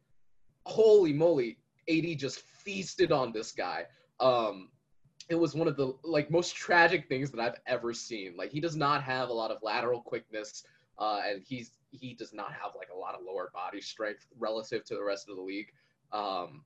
holy 0.66 1.12
moly, 1.12 1.58
AD 1.90 2.18
just 2.18 2.40
feasted 2.40 3.12
on 3.12 3.34
this 3.34 3.52
guy. 3.52 3.86
Um, 4.20 4.70
it 5.30 5.36
was 5.36 5.56
one 5.56 5.68
of 5.68 5.76
the 5.76 5.94
like 6.04 6.32
most 6.32 6.56
tragic 6.56 7.08
things 7.10 7.32
that 7.32 7.42
I've 7.42 7.60
ever 7.68 7.94
seen. 7.94 8.36
Like 8.38 8.50
he 8.50 8.62
does 8.62 8.78
not 8.78 9.04
have 9.04 9.30
a 9.30 9.34
lot 9.34 9.52
of 9.52 9.58
lateral 9.62 10.02
quickness, 10.02 10.64
uh, 10.98 11.20
and 11.28 11.44
he's 11.46 11.72
he 11.92 12.14
does 12.14 12.34
not 12.34 12.54
have 12.54 12.72
like 12.78 12.90
a 12.94 12.98
lot 12.98 13.14
of 13.14 13.22
lower 13.28 13.52
body 13.54 13.82
strength 13.82 14.26
relative 14.38 14.86
to 14.86 14.96
the 14.96 15.04
rest 15.04 15.28
of 15.30 15.36
the 15.36 15.42
league. 15.42 15.68
Um, 16.14 16.64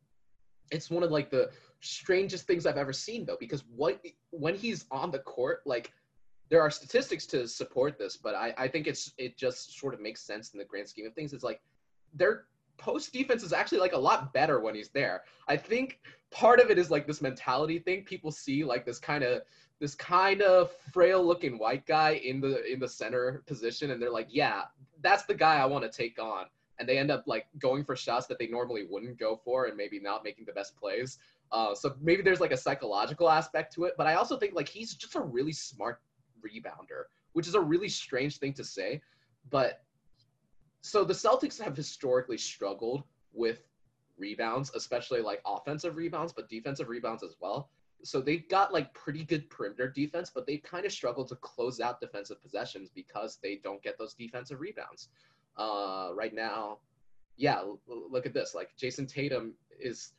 it's 0.69 0.91
one 0.91 1.01
of 1.01 1.11
like 1.11 1.31
the 1.31 1.49
strangest 1.81 2.45
things 2.45 2.65
I've 2.65 2.77
ever 2.77 2.93
seen 2.93 3.25
though, 3.25 3.37
because 3.39 3.63
what 3.75 3.99
when 4.29 4.55
he's 4.55 4.85
on 4.91 5.09
the 5.09 5.19
court, 5.19 5.61
like 5.65 5.91
there 6.53 6.61
are 6.61 6.69
statistics 6.69 7.25
to 7.25 7.47
support 7.47 7.97
this, 7.97 8.15
but 8.15 8.35
I, 8.35 8.53
I 8.59 8.67
think 8.67 8.85
it's 8.85 9.11
it 9.17 9.37
just 9.37 9.79
sort 9.79 9.95
of 9.95 9.99
makes 9.99 10.21
sense 10.21 10.53
in 10.53 10.59
the 10.59 10.65
grand 10.65 10.87
scheme 10.87 11.07
of 11.07 11.15
things. 11.15 11.33
It's 11.33 11.43
like 11.43 11.59
their 12.13 12.43
post 12.77 13.11
defense 13.11 13.41
is 13.41 13.53
actually 13.53 13.79
like 13.79 13.93
a 13.93 13.97
lot 13.97 14.31
better 14.33 14.59
when 14.59 14.75
he's 14.75 14.89
there. 14.89 15.23
I 15.47 15.57
think 15.57 15.99
part 16.29 16.59
of 16.59 16.69
it 16.69 16.77
is 16.77 16.91
like 16.91 17.07
this 17.07 17.23
mentality 17.23 17.79
thing. 17.79 18.03
People 18.03 18.31
see 18.31 18.63
like 18.63 18.85
this 18.85 18.99
kind 18.99 19.23
of 19.23 19.41
this 19.79 19.95
kind 19.95 20.43
of 20.43 20.71
frail 20.91 21.25
looking 21.25 21.57
white 21.57 21.87
guy 21.87 22.21
in 22.23 22.39
the 22.39 22.63
in 22.71 22.79
the 22.79 22.87
center 22.87 23.41
position 23.47 23.89
and 23.89 23.99
they're 23.99 24.11
like, 24.11 24.27
yeah, 24.29 24.65
that's 25.01 25.25
the 25.25 25.33
guy 25.33 25.55
I 25.55 25.65
want 25.65 25.83
to 25.83 25.89
take 25.89 26.21
on. 26.21 26.45
And 26.77 26.87
they 26.87 26.99
end 26.99 27.09
up 27.09 27.23
like 27.25 27.47
going 27.57 27.83
for 27.83 27.95
shots 27.95 28.27
that 28.27 28.37
they 28.37 28.45
normally 28.45 28.85
wouldn't 28.87 29.17
go 29.17 29.41
for 29.43 29.65
and 29.65 29.75
maybe 29.75 29.99
not 29.99 30.23
making 30.23 30.45
the 30.45 30.53
best 30.53 30.75
plays. 30.75 31.17
Uh, 31.51 31.73
so 31.73 31.95
maybe 31.99 32.21
there's 32.21 32.39
like 32.39 32.51
a 32.51 32.57
psychological 32.57 33.27
aspect 33.27 33.73
to 33.73 33.85
it, 33.85 33.95
but 33.97 34.05
I 34.05 34.13
also 34.13 34.37
think 34.37 34.53
like 34.53 34.69
he's 34.69 34.93
just 34.93 35.15
a 35.15 35.21
really 35.21 35.51
smart 35.51 35.99
rebounder, 36.43 37.05
which 37.33 37.47
is 37.47 37.55
a 37.55 37.61
really 37.61 37.89
strange 37.89 38.37
thing 38.37 38.53
to 38.53 38.63
say. 38.63 39.01
But 39.49 39.83
so 40.81 41.03
the 41.03 41.13
Celtics 41.13 41.61
have 41.61 41.75
historically 41.75 42.37
struggled 42.37 43.03
with 43.33 43.63
rebounds, 44.17 44.71
especially 44.75 45.21
like 45.21 45.41
offensive 45.45 45.95
rebounds, 45.95 46.33
but 46.33 46.49
defensive 46.49 46.89
rebounds 46.89 47.23
as 47.23 47.35
well. 47.39 47.69
So 48.03 48.19
they've 48.19 48.47
got 48.49 48.73
like 48.73 48.93
pretty 48.93 49.23
good 49.23 49.49
perimeter 49.49 49.87
defense, 49.87 50.29
but 50.33 50.45
they 50.45 50.57
kind 50.57 50.85
of 50.85 50.91
struggle 50.91 51.23
to 51.25 51.35
close 51.37 51.79
out 51.79 52.01
defensive 52.01 52.41
possessions 52.41 52.89
because 52.93 53.39
they 53.41 53.61
don't 53.63 53.81
get 53.81 53.97
those 53.97 54.13
defensive 54.13 54.59
rebounds. 54.59 55.09
Uh, 55.55 56.09
right 56.13 56.33
now, 56.33 56.79
yeah, 57.37 57.61
look 57.87 58.25
at 58.25 58.33
this. 58.33 58.53
Like 58.53 58.75
Jayson 58.77 59.07
Tatum 59.07 59.53
is 59.79 60.13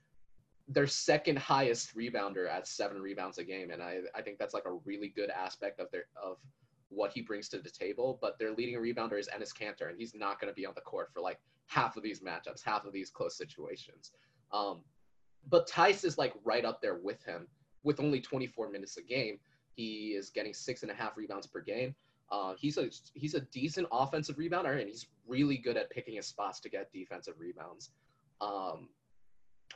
their 0.69 0.87
second 0.87 1.39
highest 1.39 1.97
rebounder 1.97 2.49
at 2.49 2.67
seven 2.67 3.01
rebounds 3.01 3.39
a 3.39 3.45
game, 3.45 3.71
and 3.71 3.83
I 3.83 4.01
I 4.15 4.23
think 4.23 4.39
that's 4.39 4.55
like 4.55 4.67
a 4.67 4.73
really 4.85 5.09
good 5.09 5.31
aspect 5.31 5.81
of 5.81 5.91
their 5.91 6.07
of 6.23 6.39
what 6.89 7.13
he 7.13 7.21
brings 7.21 7.49
to 7.51 7.59
the 7.59 7.71
table. 7.71 8.19
But 8.21 8.39
their 8.39 8.53
leading 8.53 8.77
rebounder 8.77 9.19
is 9.19 9.29
Enes 9.29 9.53
Kanter, 9.53 9.89
and 9.89 9.99
he's 9.99 10.15
not 10.15 10.41
going 10.41 10.51
to 10.51 10.55
be 10.55 10.67
on 10.67 10.75
the 10.75 10.81
court 10.81 11.11
for 11.13 11.21
like 11.21 11.39
half 11.67 11.97
of 11.97 12.03
these 12.03 12.21
matchups, 12.21 12.63
half 12.65 12.85
of 12.85 12.93
these 12.93 13.11
close 13.11 13.37
situations. 13.37 14.13
Um, 14.53 14.83
but 15.51 15.69
Theis 15.69 16.05
is 16.05 16.17
like 16.17 16.35
right 16.45 16.65
up 16.65 16.81
there 16.81 16.97
with 16.97 17.23
him 17.25 17.47
with 17.83 18.01
only 18.01 18.21
24 18.21 18.71
minutes 18.71 18.97
a 18.97 19.03
game. 19.03 19.39
He 19.75 20.15
is 20.17 20.31
getting 20.31 20.55
six 20.55 20.83
and 20.83 20.91
a 20.91 20.95
half 20.95 21.17
rebounds 21.17 21.47
per 21.47 21.61
game. 21.61 21.95
Uh, 22.31 22.55
he's 22.57 22.79
a 22.79 22.89
he's 23.13 23.35
a 23.35 23.41
decent 23.41 23.87
offensive 23.93 24.37
rebounder, 24.37 24.81
and 24.81 24.89
he's 24.89 25.07
really 25.27 25.59
good 25.59 25.77
at 25.77 25.91
picking 25.91 26.17
his 26.17 26.27
spots 26.27 26.59
to 26.61 26.71
get 26.71 26.91
defensive 26.91 27.35
rebounds. 27.39 27.91
Um, 28.41 28.89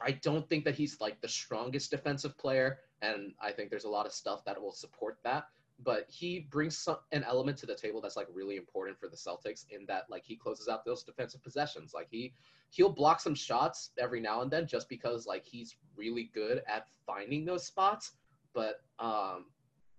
I 0.02 0.12
don't 0.12 0.48
think 0.48 0.64
that 0.64 0.74
he's 0.74 1.00
like 1.00 1.20
the 1.20 1.28
strongest 1.28 1.90
defensive 1.90 2.36
player, 2.38 2.78
and 3.02 3.32
I 3.40 3.52
think 3.52 3.70
there's 3.70 3.84
a 3.84 3.90
lot 3.90 4.06
of 4.06 4.12
stuff 4.12 4.44
that 4.44 4.60
will 4.60 4.72
support 4.72 5.18
that. 5.24 5.48
But 5.80 6.06
he 6.08 6.40
brings 6.50 6.76
some, 6.76 6.96
an 7.12 7.22
element 7.22 7.56
to 7.58 7.66
the 7.66 7.74
table 7.74 8.00
that's 8.00 8.16
like 8.16 8.26
really 8.32 8.56
important 8.56 8.98
for 8.98 9.08
the 9.08 9.16
Celtics 9.16 9.64
in 9.70 9.86
that 9.86 10.04
like 10.10 10.24
he 10.24 10.34
closes 10.34 10.66
out 10.66 10.84
those 10.84 11.04
defensive 11.04 11.42
possessions. 11.42 11.92
Like 11.94 12.08
he 12.10 12.34
he'll 12.70 12.90
block 12.90 13.20
some 13.20 13.34
shots 13.34 13.90
every 13.98 14.20
now 14.20 14.42
and 14.42 14.50
then 14.50 14.66
just 14.66 14.88
because 14.88 15.26
like 15.26 15.44
he's 15.44 15.76
really 15.96 16.30
good 16.34 16.62
at 16.66 16.88
finding 17.06 17.44
those 17.44 17.64
spots. 17.64 18.12
But 18.54 18.82
um, 18.98 19.46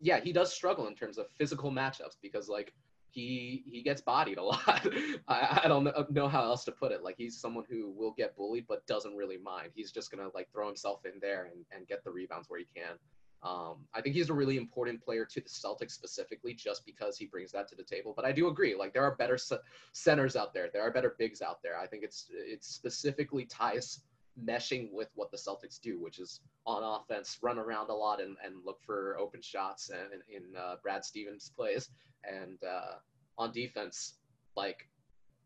yeah, 0.01 0.19
he 0.19 0.33
does 0.33 0.53
struggle 0.53 0.87
in 0.87 0.95
terms 0.95 1.17
of 1.17 1.29
physical 1.29 1.71
matchups 1.71 2.17
because 2.21 2.49
like 2.49 2.73
he 3.11 3.63
he 3.65 3.81
gets 3.81 4.01
bodied 4.01 4.37
a 4.37 4.43
lot. 4.53 4.87
I, 5.27 5.61
I 5.63 5.67
don't 5.67 5.89
know, 6.11 6.27
how 6.27 6.43
else 6.43 6.63
to 6.65 6.71
put 6.71 6.91
it. 6.91 7.03
Like 7.03 7.15
he's 7.17 7.37
someone 7.37 7.65
who 7.69 7.91
will 7.91 8.11
get 8.11 8.35
bullied 8.35 8.65
but 8.67 8.85
doesn't 8.87 9.15
really 9.15 9.37
mind. 9.37 9.71
He's 9.75 9.91
just 9.91 10.11
gonna 10.11 10.29
like 10.33 10.51
throw 10.51 10.67
himself 10.67 11.05
in 11.05 11.19
there 11.21 11.49
and, 11.51 11.65
and 11.71 11.87
get 11.87 12.03
the 12.03 12.11
rebounds 12.11 12.49
where 12.49 12.59
he 12.59 12.65
can. 12.75 12.97
Um, 13.41 13.85
I 13.93 14.01
think 14.01 14.15
he's 14.15 14.29
a 14.29 14.33
really 14.33 14.57
important 14.57 15.01
player 15.01 15.25
to 15.25 15.39
the 15.39 15.47
Celtics 15.47 15.91
specifically 15.91 16.53
just 16.53 16.85
because 16.85 17.17
he 17.17 17.25
brings 17.25 17.53
that 17.53 17.69
to 17.69 17.75
the 17.75 17.83
table. 17.83 18.13
But 18.13 18.25
I 18.25 18.33
do 18.33 18.49
agree, 18.49 18.75
like 18.75 18.93
there 18.93 19.03
are 19.03 19.15
better 19.15 19.37
c- 19.37 19.55
centers 19.93 20.35
out 20.35 20.53
there. 20.53 20.69
There 20.73 20.81
are 20.81 20.91
better 20.91 21.15
bigs 21.17 21.41
out 21.41 21.63
there. 21.63 21.79
I 21.79 21.87
think 21.87 22.03
it's 22.03 22.27
it's 22.31 22.67
specifically 22.67 23.45
Theis 23.45 24.01
meshing 24.45 24.91
with 24.91 25.09
what 25.15 25.31
the 25.31 25.37
Celtics 25.37 25.79
do, 25.79 26.01
which 26.01 26.19
is 26.19 26.41
on 26.65 26.83
offense, 26.83 27.37
run 27.41 27.57
around 27.57 27.89
a 27.89 27.93
lot 27.93 28.21
and, 28.21 28.35
and 28.43 28.55
look 28.65 28.81
for 28.81 29.17
open 29.19 29.41
shots 29.41 29.89
and 29.89 30.21
in, 30.29 30.55
uh, 30.55 30.75
Brad 30.81 31.03
Stevens 31.03 31.51
plays. 31.55 31.89
And 32.23 32.57
uh, 32.63 32.95
on 33.37 33.51
defense, 33.51 34.15
like 34.55 34.87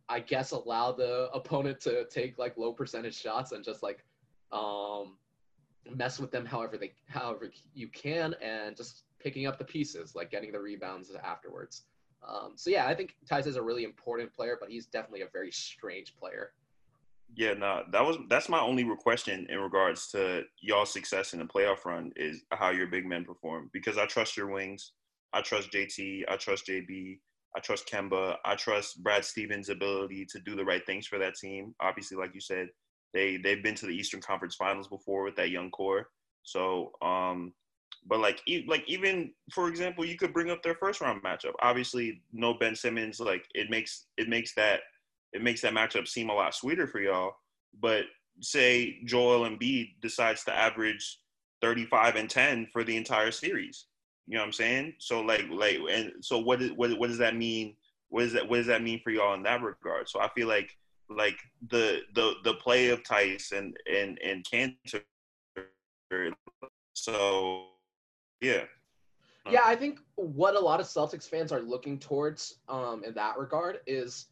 I 0.10 0.20
guess 0.20 0.52
allow 0.52 0.92
the 0.92 1.30
opponent 1.34 1.80
to 1.82 2.06
take 2.06 2.38
like 2.38 2.58
low 2.58 2.74
percentage 2.74 3.20
shots 3.20 3.52
and 3.52 3.64
just 3.64 3.84
like 3.84 4.04
um, 4.52 5.18
mess 5.96 6.20
with 6.20 6.32
them 6.32 6.46
however 6.46 6.78
they 6.78 6.94
however 7.08 7.52
you 7.74 7.88
can 7.88 8.36
and 8.42 8.76
just 8.76 9.04
picking 9.20 9.48
up 9.48 9.58
the 9.58 9.64
pieces, 9.64 10.16
like 10.16 10.30
getting 10.32 10.52
the 10.52 10.60
rebounds 10.60 11.12
afterwards. 11.24 11.84
Um, 12.28 12.54
so 12.56 12.70
yeah, 12.70 12.88
I 12.88 12.96
think 12.96 13.16
Theis 13.30 13.48
is 13.48 13.56
a 13.56 13.62
really 13.62 13.84
important 13.84 14.34
player, 14.34 14.58
but 14.60 14.70
he's 14.70 14.86
definitely 14.86 15.22
a 15.22 15.30
very 15.32 15.52
strange 15.52 16.16
player. 16.16 16.52
Yeah, 17.36 17.54
no, 17.54 17.84
that 17.92 18.06
was 18.06 18.18
that's 18.30 18.48
my 18.50 18.60
only 18.60 18.86
question 19.00 19.48
in 19.50 19.60
regards 19.60 20.10
to 20.12 20.44
y'all's 20.62 20.94
success 20.94 21.34
in 21.34 21.40
the 21.40 21.46
playoff 21.46 21.84
run 21.86 22.12
is 22.16 22.44
how 22.52 22.70
your 22.70 22.88
big 22.88 23.08
men 23.08 23.26
perform 23.26 23.70
because 23.74 23.98
I 23.98 24.06
trust 24.06 24.38
your 24.38 24.52
wings, 24.52 24.92
I 25.34 25.42
trust 25.42 25.72
JT, 25.72 26.26
I 26.30 26.36
trust 26.38 26.68
JB, 26.68 27.20
I 27.56 27.60
trust 27.60 27.90
Kemba, 27.90 28.36
I 28.46 28.56
trust 28.56 29.02
Brad 29.02 29.26
Stevens' 29.26 29.70
ability 29.70 30.28
to 30.32 30.40
do 30.42 30.56
the 30.56 30.66
right 30.66 30.86
things 30.86 31.08
for 31.08 31.18
that 31.20 31.34
team. 31.36 31.74
Obviously, 31.82 32.18
like 32.18 32.36
you 32.36 32.42
said, 32.42 32.68
they 33.14 33.38
they've 33.38 33.64
been 33.64 33.76
to 33.76 33.88
the 33.88 33.96
Eastern 33.96 34.22
Conference 34.22 34.56
Finals 34.56 34.88
before 34.88 35.24
with 35.24 35.36
that 35.38 35.50
young 35.50 35.72
core. 35.72 36.10
So, 36.44 36.92
um, 37.02 37.54
but 38.08 38.20
like 38.20 38.42
e- 38.48 38.66
like 38.68 38.84
even 38.88 39.32
for 39.54 39.70
example, 39.70 40.06
you 40.06 40.18
could 40.18 40.34
bring 40.34 40.52
up 40.52 40.62
their 40.62 40.76
first 40.76 41.02
round 41.02 41.24
matchup. 41.24 41.54
Obviously, 41.64 42.22
no 42.32 42.54
Ben 42.54 42.76
Simmons. 42.76 43.20
Like 43.20 43.46
it 43.56 43.72
makes 43.72 44.06
it 44.18 44.30
makes 44.30 44.54
that 44.56 44.82
it 45.34 45.42
makes 45.42 45.62
that 45.62 45.74
matchup 45.74 46.08
seem 46.08 46.30
a 46.30 46.34
lot 46.34 46.56
sweeter 46.56 46.88
for 46.88 47.00
y'all. 47.00 47.34
But 47.80 48.06
say 48.42 49.00
Joel 49.06 49.50
Embiid 49.50 49.96
decides 50.02 50.44
to 50.46 50.56
average 50.56 51.20
35 51.62 52.16
and 52.16 52.30
10 52.30 52.68
for 52.72 52.84
the 52.84 52.96
entire 52.96 53.32
series. 53.32 53.86
You 54.28 54.36
know 54.36 54.42
what 54.42 54.48
I'm 54.48 54.54
saying? 54.54 54.94
So 55.00 55.22
like 55.22 55.46
like 55.50 55.80
and 55.90 56.12
so 56.22 56.40
what 56.40 56.62
is 56.62 56.72
what 56.72 56.98
what 56.98 57.08
does 57.08 57.18
that 57.18 57.36
mean? 57.36 57.76
What 58.10 58.24
does 58.24 58.34
that 58.34 58.48
what 58.48 58.58
does 58.58 58.68
that 58.68 58.84
mean 58.84 59.02
for 59.04 59.10
y'all 59.12 59.34
in 59.34 59.44
that 59.44 59.62
regard? 59.62 60.08
So 60.08 60.22
I 60.22 60.30
feel 60.30 60.48
like 60.48 60.78
like 61.10 61.38
the 61.70 62.02
the 62.16 62.36
the 62.44 62.54
play 62.56 62.90
of 62.90 63.04
Theis 63.04 63.52
and 63.52 63.76
and 63.92 64.20
and 64.24 64.46
Kanter. 64.46 65.04
So 66.94 67.66
yeah. 68.42 68.64
Yeah, 69.50 69.64
I 69.66 69.76
think 69.76 70.00
what 70.16 70.56
a 70.56 70.60
lot 70.60 70.80
of 70.80 70.86
Celtics 70.86 71.28
fans 71.28 71.52
are 71.52 71.62
looking 71.62 72.00
towards 72.00 72.60
um, 72.70 73.04
in 73.04 73.14
that 73.16 73.38
regard 73.38 73.80
is 73.86 74.28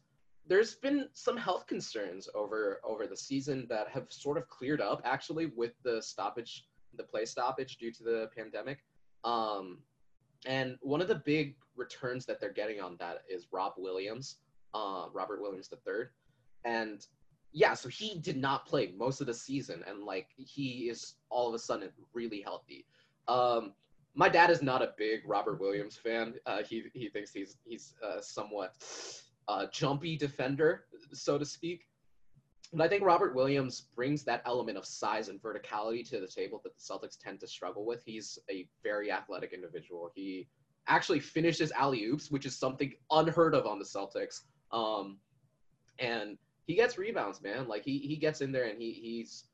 there's 0.46 0.74
been 0.74 1.08
some 1.12 1.36
health 1.36 1.66
concerns 1.66 2.28
over 2.34 2.80
over 2.84 3.06
the 3.06 3.16
season 3.16 3.66
that 3.68 3.88
have 3.88 4.06
sort 4.10 4.38
of 4.38 4.48
cleared 4.48 4.80
up 4.80 5.00
actually 5.04 5.46
with 5.46 5.72
the 5.82 6.02
stoppage, 6.02 6.66
the 6.96 7.02
play 7.02 7.24
stoppage 7.24 7.76
due 7.76 7.92
to 7.92 8.02
the 8.02 8.30
pandemic. 8.36 8.84
Um, 9.24 9.78
and 10.46 10.76
one 10.82 11.00
of 11.00 11.08
the 11.08 11.22
big 11.24 11.54
returns 11.76 12.26
that 12.26 12.40
they're 12.40 12.52
getting 12.52 12.80
on 12.80 12.96
that 12.98 13.22
is 13.30 13.46
Rob 13.52 13.74
Williams, 13.78 14.38
uh, 14.74 15.06
Robert 15.12 15.40
Williams 15.40 15.70
III, 15.72 16.06
and 16.64 17.06
yeah, 17.52 17.74
so 17.74 17.88
he 17.88 18.18
did 18.18 18.36
not 18.36 18.66
play 18.66 18.92
most 18.96 19.20
of 19.20 19.26
the 19.26 19.34
season, 19.34 19.84
and 19.86 20.04
like 20.04 20.28
he 20.36 20.88
is 20.88 21.14
all 21.28 21.48
of 21.48 21.54
a 21.54 21.58
sudden 21.58 21.90
really 22.14 22.40
healthy. 22.40 22.86
Um, 23.28 23.74
my 24.14 24.28
dad 24.28 24.50
is 24.50 24.62
not 24.62 24.82
a 24.82 24.92
big 24.98 25.20
Robert 25.26 25.60
Williams 25.60 25.96
fan. 25.96 26.34
Uh, 26.46 26.62
he 26.62 26.84
he 26.94 27.08
thinks 27.08 27.32
he's 27.32 27.58
he's 27.64 27.94
uh, 28.04 28.20
somewhat 28.20 28.74
uh, 29.52 29.66
jumpy 29.70 30.16
defender, 30.16 30.84
so 31.12 31.38
to 31.38 31.44
speak. 31.44 31.86
But 32.72 32.84
I 32.84 32.88
think 32.88 33.04
Robert 33.04 33.34
Williams 33.34 33.82
brings 33.94 34.24
that 34.24 34.42
element 34.46 34.78
of 34.78 34.86
size 34.86 35.28
and 35.28 35.40
verticality 35.42 36.08
to 36.08 36.20
the 36.20 36.26
table 36.26 36.60
that 36.64 36.72
the 36.74 36.80
Celtics 36.80 37.18
tend 37.22 37.40
to 37.40 37.46
struggle 37.46 37.84
with. 37.84 38.02
He's 38.04 38.38
a 38.50 38.66
very 38.82 39.12
athletic 39.12 39.52
individual. 39.52 40.10
He 40.14 40.48
actually 40.86 41.20
finishes 41.20 41.70
alley 41.72 42.04
oops, 42.04 42.30
which 42.30 42.46
is 42.46 42.56
something 42.56 42.94
unheard 43.10 43.54
of 43.54 43.66
on 43.66 43.78
the 43.78 43.84
Celtics. 43.84 44.40
Um, 44.72 45.18
and 45.98 46.38
he 46.66 46.74
gets 46.74 46.96
rebounds, 46.96 47.42
man. 47.42 47.68
Like 47.68 47.84
he 47.84 47.98
he 47.98 48.16
gets 48.16 48.40
in 48.40 48.52
there 48.52 48.64
and 48.64 48.80
he 48.80 48.92
he's 48.92 49.44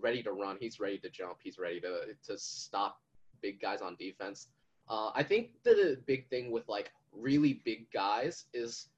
ready 0.00 0.22
to 0.22 0.32
run. 0.32 0.56
He's 0.60 0.78
ready 0.78 0.98
to 0.98 1.10
jump. 1.10 1.38
He's 1.42 1.58
ready 1.58 1.80
to 1.80 2.14
to 2.28 2.38
stop 2.38 3.00
big 3.42 3.60
guys 3.60 3.80
on 3.80 3.96
defense. 3.96 4.48
Uh, 4.88 5.10
I 5.14 5.24
think 5.24 5.50
the 5.64 5.98
big 6.06 6.28
thing 6.28 6.52
with 6.52 6.68
like 6.68 6.92
really 7.12 7.62
big 7.64 7.90
guys 7.90 8.46
is 8.54 8.90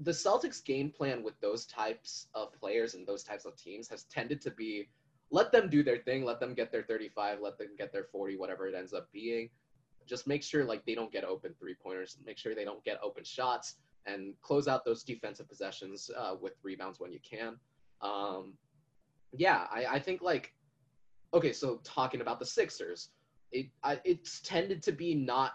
the 0.00 0.10
Celtics 0.10 0.64
game 0.64 0.90
plan 0.90 1.22
with 1.22 1.38
those 1.40 1.66
types 1.66 2.28
of 2.34 2.52
players 2.58 2.94
and 2.94 3.06
those 3.06 3.22
types 3.22 3.44
of 3.44 3.56
teams 3.56 3.88
has 3.88 4.04
tended 4.04 4.40
to 4.42 4.50
be 4.50 4.88
let 5.30 5.52
them 5.52 5.68
do 5.68 5.82
their 5.82 5.98
thing, 5.98 6.24
let 6.24 6.40
them 6.40 6.54
get 6.54 6.72
their 6.72 6.82
35, 6.82 7.38
let 7.40 7.56
them 7.56 7.68
get 7.78 7.92
their 7.92 8.04
40, 8.04 8.36
whatever 8.36 8.66
it 8.66 8.74
ends 8.74 8.92
up 8.92 9.08
being. 9.12 9.48
Just 10.06 10.26
make 10.26 10.42
sure 10.42 10.64
like 10.64 10.84
they 10.86 10.94
don't 10.94 11.12
get 11.12 11.24
open 11.24 11.54
three 11.58 11.74
pointers, 11.80 12.18
make 12.26 12.36
sure 12.36 12.54
they 12.54 12.64
don't 12.64 12.82
get 12.84 12.98
open 13.02 13.22
shots, 13.22 13.76
and 14.06 14.34
close 14.40 14.66
out 14.66 14.84
those 14.84 15.04
defensive 15.04 15.48
possessions 15.48 16.10
uh, 16.16 16.34
with 16.40 16.54
rebounds 16.62 16.98
when 16.98 17.12
you 17.12 17.20
can. 17.22 17.56
Um, 18.00 18.54
yeah, 19.32 19.66
I, 19.70 19.84
I 19.86 19.98
think 20.00 20.22
like 20.22 20.52
okay, 21.32 21.52
so 21.52 21.80
talking 21.84 22.22
about 22.22 22.40
the 22.40 22.46
Sixers, 22.46 23.10
it 23.52 23.68
I, 23.84 24.00
it's 24.04 24.40
tended 24.40 24.82
to 24.84 24.92
be 24.92 25.14
not 25.14 25.52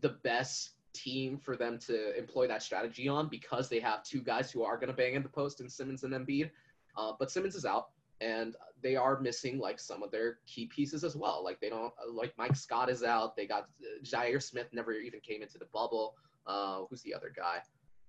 the 0.00 0.16
best 0.24 0.70
team 0.92 1.38
for 1.38 1.56
them 1.56 1.78
to 1.78 2.16
employ 2.18 2.46
that 2.48 2.62
strategy 2.62 3.08
on 3.08 3.28
because 3.28 3.68
they 3.68 3.80
have 3.80 4.02
two 4.02 4.20
guys 4.20 4.50
who 4.50 4.62
are 4.62 4.76
going 4.76 4.88
to 4.88 4.94
bang 4.94 5.14
in 5.14 5.22
the 5.22 5.28
post 5.28 5.60
in 5.60 5.68
Simmons 5.68 6.04
and 6.04 6.12
Embiid. 6.12 6.50
Uh, 6.96 7.12
but 7.18 7.30
Simmons 7.30 7.54
is 7.54 7.64
out, 7.64 7.88
and 8.20 8.56
they 8.82 8.96
are 8.96 9.20
missing 9.20 9.58
like 9.58 9.78
some 9.78 10.02
of 10.02 10.10
their 10.10 10.38
key 10.46 10.66
pieces 10.66 11.04
as 11.04 11.16
well. 11.16 11.42
Like 11.44 11.60
they 11.60 11.68
don't 11.68 11.92
like 12.12 12.34
Mike 12.36 12.56
Scott 12.56 12.90
is 12.90 13.02
out. 13.02 13.36
They 13.36 13.46
got 13.46 13.68
uh, 13.82 14.02
Zhaire 14.04 14.42
Smith 14.42 14.68
never 14.72 14.92
even 14.92 15.20
came 15.20 15.42
into 15.42 15.58
the 15.58 15.66
bubble. 15.66 16.14
Uh, 16.46 16.82
who's 16.88 17.02
the 17.02 17.14
other 17.14 17.32
guy? 17.34 17.58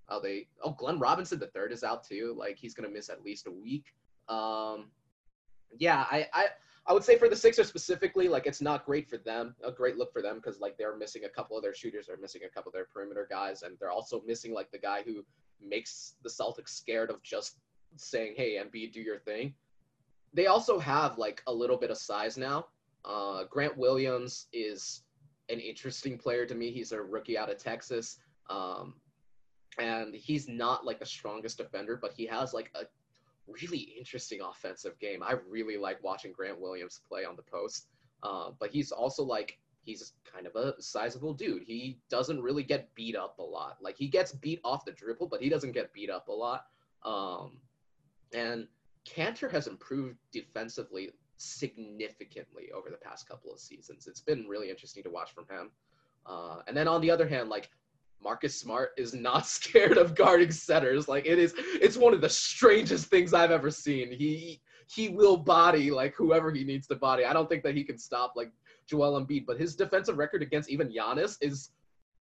Oh, 0.09 0.19
they 0.19 0.47
oh 0.63 0.71
Glenn 0.71 0.99
Robinson 0.99 1.39
the 1.39 1.47
third 1.47 1.71
is 1.71 1.83
out 1.83 2.03
too. 2.03 2.35
Like 2.37 2.57
he's 2.57 2.73
gonna 2.73 2.89
miss 2.89 3.09
at 3.09 3.23
least 3.23 3.47
a 3.47 3.51
week. 3.51 3.93
Um, 4.27 4.87
yeah, 5.77 6.05
I, 6.09 6.27
I 6.33 6.45
I 6.87 6.93
would 6.93 7.03
say 7.03 7.17
for 7.17 7.29
the 7.29 7.35
Sixers 7.35 7.67
specifically, 7.67 8.27
like 8.27 8.47
it's 8.47 8.61
not 8.61 8.85
great 8.85 9.07
for 9.07 9.17
them. 9.17 9.55
A 9.63 9.71
great 9.71 9.97
look 9.97 10.11
for 10.11 10.21
them 10.21 10.37
because 10.37 10.59
like 10.59 10.77
they're 10.77 10.97
missing 10.97 11.25
a 11.25 11.29
couple 11.29 11.55
of 11.55 11.63
their 11.63 11.75
shooters, 11.75 12.07
they're 12.07 12.17
missing 12.17 12.41
a 12.45 12.49
couple 12.49 12.69
of 12.69 12.73
their 12.73 12.85
perimeter 12.85 13.27
guys, 13.29 13.61
and 13.61 13.77
they're 13.79 13.91
also 13.91 14.23
missing 14.25 14.53
like 14.53 14.71
the 14.71 14.79
guy 14.79 15.03
who 15.03 15.23
makes 15.61 16.15
the 16.23 16.29
Celtics 16.29 16.69
scared 16.69 17.11
of 17.11 17.21
just 17.21 17.57
saying, 17.97 18.33
"Hey, 18.35 18.55
Embiid, 18.55 18.93
do 18.93 19.01
your 19.01 19.19
thing." 19.19 19.53
They 20.33 20.47
also 20.47 20.79
have 20.79 21.17
like 21.17 21.43
a 21.47 21.53
little 21.53 21.77
bit 21.77 21.91
of 21.91 21.97
size 21.97 22.37
now. 22.37 22.67
Uh, 23.05 23.43
Grant 23.45 23.77
Williams 23.77 24.47
is 24.53 25.03
an 25.49 25.59
interesting 25.59 26.17
player 26.17 26.45
to 26.45 26.55
me. 26.55 26.71
He's 26.71 26.93
a 26.93 27.01
rookie 27.01 27.37
out 27.37 27.49
of 27.49 27.57
Texas. 27.57 28.17
Um, 28.49 28.95
and 29.79 30.13
he's 30.13 30.47
not 30.47 30.85
like 30.85 30.99
the 30.99 31.05
strongest 31.05 31.57
defender, 31.57 31.97
but 32.01 32.13
he 32.13 32.25
has 32.25 32.53
like 32.53 32.71
a 32.75 32.85
really 33.47 33.93
interesting 33.97 34.41
offensive 34.41 34.97
game. 34.99 35.23
I 35.23 35.35
really 35.49 35.77
like 35.77 36.03
watching 36.03 36.31
Grant 36.31 36.59
Williams 36.59 37.01
play 37.07 37.25
on 37.25 37.35
the 37.35 37.43
post. 37.43 37.87
Uh, 38.23 38.51
but 38.59 38.71
he's 38.71 38.91
also 38.91 39.23
like 39.23 39.57
he's 39.83 40.13
kind 40.31 40.45
of 40.45 40.55
a 40.55 40.79
sizable 40.81 41.33
dude. 41.33 41.63
He 41.65 41.97
doesn't 42.09 42.41
really 42.41 42.63
get 42.63 42.93
beat 42.93 43.15
up 43.15 43.39
a 43.39 43.43
lot. 43.43 43.77
Like 43.81 43.97
he 43.97 44.07
gets 44.07 44.31
beat 44.31 44.61
off 44.63 44.85
the 44.85 44.91
dribble, 44.91 45.27
but 45.27 45.41
he 45.41 45.49
doesn't 45.49 45.71
get 45.71 45.93
beat 45.93 46.09
up 46.09 46.27
a 46.27 46.31
lot. 46.31 46.65
Um, 47.03 47.57
and 48.33 48.67
Kanter 49.05 49.51
has 49.51 49.67
improved 49.67 50.17
defensively 50.31 51.09
significantly 51.37 52.69
over 52.75 52.89
the 52.89 52.97
past 52.97 53.27
couple 53.27 53.51
of 53.51 53.59
seasons. 53.59 54.07
It's 54.07 54.21
been 54.21 54.47
really 54.47 54.69
interesting 54.69 55.03
to 55.03 55.09
watch 55.09 55.33
from 55.33 55.45
him. 55.49 55.71
Uh, 56.25 56.57
and 56.67 56.77
then 56.77 56.87
on 56.87 57.01
the 57.01 57.09
other 57.09 57.27
hand, 57.27 57.49
like 57.49 57.71
Marcus 58.23 58.59
Smart 58.59 58.91
is 58.97 59.13
not 59.13 59.47
scared 59.57 59.97
of 59.97 60.15
guarding 60.15 60.51
centers. 60.51 61.07
Like 61.07 61.25
it 61.25 61.39
is, 61.39 61.53
it's 61.57 61.97
one 61.97 62.13
of 62.13 62.21
the 62.21 62.29
strangest 62.29 63.07
things 63.07 63.33
I've 63.33 63.51
ever 63.51 63.71
seen. 63.71 64.11
He 64.11 64.61
he 64.87 65.07
will 65.07 65.37
body 65.37 65.89
like 65.89 66.13
whoever 66.15 66.51
he 66.51 66.63
needs 66.63 66.85
to 66.87 66.95
body. 66.95 67.23
I 67.23 67.31
don't 67.31 67.47
think 67.47 67.63
that 67.63 67.75
he 67.75 67.83
can 67.83 67.97
stop 67.97 68.33
like 68.35 68.51
Joel 68.87 69.21
Embiid, 69.21 69.45
but 69.45 69.59
his 69.59 69.75
defensive 69.75 70.17
record 70.17 70.41
against 70.41 70.69
even 70.69 70.91
Giannis 70.91 71.37
is 71.39 71.69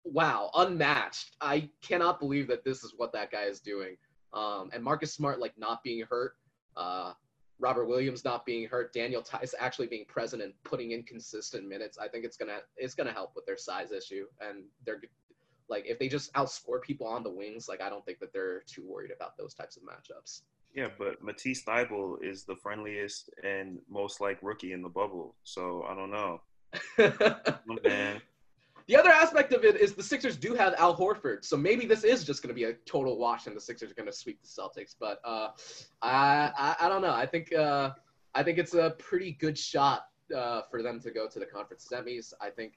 wow, 0.05 0.51
unmatched. 0.55 1.37
I 1.41 1.69
cannot 1.83 2.21
believe 2.21 2.47
that 2.49 2.65
this 2.65 2.85
is 2.85 2.95
what 2.97 3.13
that 3.13 3.33
guy 3.33 3.45
is 3.45 3.61
doing. 3.61 3.97
Um, 4.33 4.71
and 4.73 4.85
Marcus 4.85 5.13
Smart 5.13 5.41
like 5.41 5.55
not 5.59 5.83
being 5.83 6.05
hurt, 6.09 6.35
uh, 6.77 7.15
Robert 7.59 7.87
Williams 7.87 8.25
not 8.25 8.45
being 8.45 8.69
hurt, 8.69 8.93
Daniel 8.93 9.23
Theis 9.23 9.55
actually 9.59 9.87
being 9.87 10.05
present 10.07 10.43
and 10.43 10.53
putting 10.65 10.91
in 10.91 11.03
consistent 11.05 11.67
minutes. 11.67 11.99
I 11.99 12.09
think 12.09 12.25
it's 12.25 12.37
gonna 12.37 12.59
it's 12.77 12.95
gonna 12.95 13.13
help 13.13 13.33
with 13.35 13.47
their 13.47 13.57
size 13.57 13.91
issue, 13.93 14.27
and 14.41 14.65
they're 14.85 15.01
like 15.69 15.85
if 15.87 15.99
they 15.99 16.09
just 16.09 16.33
outscore 16.35 16.83
people 16.83 17.07
on 17.07 17.23
the 17.23 17.31
wings, 17.31 17.69
like 17.69 17.81
I 17.81 17.89
don't 17.89 18.05
think 18.05 18.19
that 18.21 18.33
they're 18.33 18.63
too 18.67 18.85
worried 18.87 19.11
about 19.15 19.37
those 19.37 19.55
types 19.55 19.77
of 19.77 19.83
matchups. 19.83 20.43
Yeah, 20.75 20.89
but 20.99 21.23
Matisse 21.23 21.63
Thybulle 21.65 22.23
is 22.23 22.45
the 22.45 22.57
friendliest 22.57 23.31
and 23.45 23.79
most 23.89 24.21
like 24.21 24.39
rookie 24.43 24.73
in 24.73 24.83
the 24.83 24.89
bubble. 24.89 25.37
So 25.45 25.85
I 25.89 25.95
don't 25.95 26.11
know. 26.11 26.41
oh, 26.99 27.79
man. 27.85 28.21
The 28.87 28.97
other 28.97 29.11
aspect 29.11 29.53
of 29.55 29.65
it 29.65 29.81
is 29.81 29.95
the 29.95 30.03
Sixers 30.03 30.37
do 30.37 30.55
have 30.55 30.75
Al 30.75 30.95
Horford, 30.95 31.43
so 31.45 31.57
maybe 31.57 31.87
this 31.87 32.05
is 32.05 32.23
just 32.23 32.43
going 32.43 32.49
to 32.49 32.55
be 32.55 32.65
a 32.65 32.75
total 32.85 33.17
wash, 33.17 33.47
and 33.47 33.57
the 33.57 33.61
Sixers 33.61 33.91
are 33.91 33.95
going 33.95 34.11
to 34.11 34.13
sweep 34.13 34.43
the 34.43 34.49
Celtics. 34.49 34.95
But 34.99 35.21
uh, 35.25 35.51
I, 36.03 36.53
I, 36.59 36.77
I 36.81 36.89
don't 36.91 37.01
know. 37.01 37.15
I 37.15 37.25
think 37.25 37.55
uh, 37.55 37.93
I 38.35 38.43
think 38.43 38.59
it's 38.59 38.75
a 38.75 38.91
pretty 38.99 39.33
good 39.41 39.57
shot 39.57 40.09
uh, 40.37 40.63
for 40.71 40.83
them 40.83 41.01
to 41.01 41.11
go 41.11 41.27
to 41.29 41.39
the 41.39 41.47
conference 41.47 41.89
semis. 41.91 42.35
I 42.43 42.51
think 42.51 42.75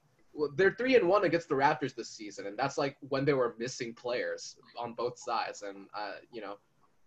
they're 0.55 0.75
three 0.77 0.95
and 0.95 1.07
one 1.07 1.25
against 1.25 1.49
the 1.49 1.55
Raptors 1.55 1.95
this 1.95 2.09
season, 2.09 2.47
and 2.47 2.57
that's 2.57 2.77
like 2.77 2.97
when 3.09 3.25
they 3.25 3.33
were 3.33 3.55
missing 3.57 3.93
players 3.93 4.57
on 4.77 4.93
both 4.93 5.17
sides. 5.17 5.63
And 5.63 5.87
uh, 5.97 6.13
you 6.31 6.41
know, 6.41 6.57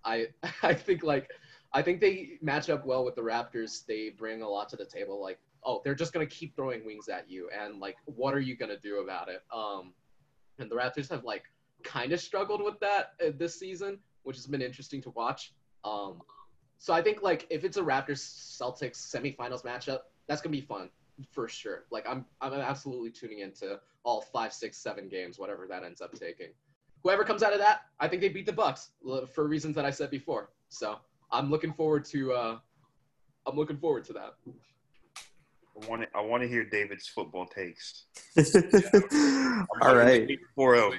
I 0.05 0.29
I 0.63 0.75
think 0.75 1.03
like 1.03 1.31
I 1.73 1.83
think 1.83 2.01
they 2.01 2.39
match 2.43 2.69
up 2.71 2.85
well 2.85 3.05
with 3.05 3.15
the 3.15 3.23
Raptors. 3.23 3.87
They 3.87 4.11
bring 4.11 4.43
a 4.43 4.49
lot 4.49 4.69
to 4.71 4.77
the 4.77 4.85
table. 4.85 5.21
Like, 5.23 5.39
oh, 5.65 5.81
they're 5.85 5.95
just 5.95 6.13
gonna 6.13 6.27
keep 6.27 6.57
throwing 6.57 6.85
wings 6.85 7.09
at 7.09 7.31
you, 7.31 7.49
and 7.57 7.81
like, 7.81 7.97
what 8.07 8.35
are 8.35 8.41
you 8.41 8.57
gonna 8.57 8.79
do 8.79 9.01
about 9.01 9.29
it? 9.29 9.43
Um, 9.55 9.93
and 10.59 10.71
the 10.71 10.77
Raptors 10.77 11.09
have 11.11 11.25
like 11.25 11.45
kind 11.83 12.13
of 12.13 12.21
struggled 12.21 12.63
with 12.63 12.79
that 12.81 13.13
uh, 13.25 13.31
this 13.39 13.59
season, 13.59 13.99
which 14.25 14.37
has 14.37 14.47
been 14.47 14.63
interesting 14.63 15.01
to 15.03 15.11
watch. 15.11 15.53
Um, 15.85 16.21
so 16.79 16.93
I 16.93 17.03
think 17.03 17.23
like 17.23 17.47
if 17.51 17.65
it's 17.65 17.77
a 17.77 17.83
Raptors 17.83 18.21
Celtics 18.21 19.15
semifinals 19.15 19.65
matchup, 19.65 20.01
that's 20.27 20.43
gonna 20.43 20.53
be 20.53 20.61
fun 20.61 20.91
for 21.31 21.49
sure. 21.49 21.85
Like 21.91 22.07
I'm 22.09 22.25
I'm 22.41 22.53
absolutely 22.53 23.11
tuning 23.11 23.41
into 23.41 23.79
all 24.05 24.21
five, 24.21 24.53
six, 24.53 24.79
seven 24.79 25.09
games, 25.09 25.39
whatever 25.39 25.67
that 25.69 25.85
ends 25.85 26.01
up 26.01 26.13
taking. 26.13 26.49
Whoever 27.03 27.25
comes 27.25 27.43
out 27.43 27.53
of 27.53 27.59
that, 27.59 27.83
I 27.99 28.09
think 28.09 28.21
they 28.21 28.29
beat 28.29 28.47
the 28.47 28.53
Bucks 28.53 28.91
for 29.33 29.47
reasons 29.47 29.75
that 29.77 29.85
I 29.85 29.91
said 29.91 30.11
before. 30.11 30.51
So 30.69 30.99
I'm 31.33 31.51
looking 31.51 31.73
forward 31.73 32.05
to 32.07 32.33
uh, 32.33 32.59
I'm 33.47 33.57
looking 33.57 33.79
forward 33.79 34.05
to 34.07 34.13
that. 34.15 34.35
I 35.83 35.87
want 35.87 36.03
to 36.03 36.09
I 36.15 36.21
want 36.21 36.43
to 36.43 36.49
hear 36.49 36.65
David's 36.65 37.09
football 37.09 37.47
takes. 37.47 38.05
All 39.83 39.97
right. 39.97 40.29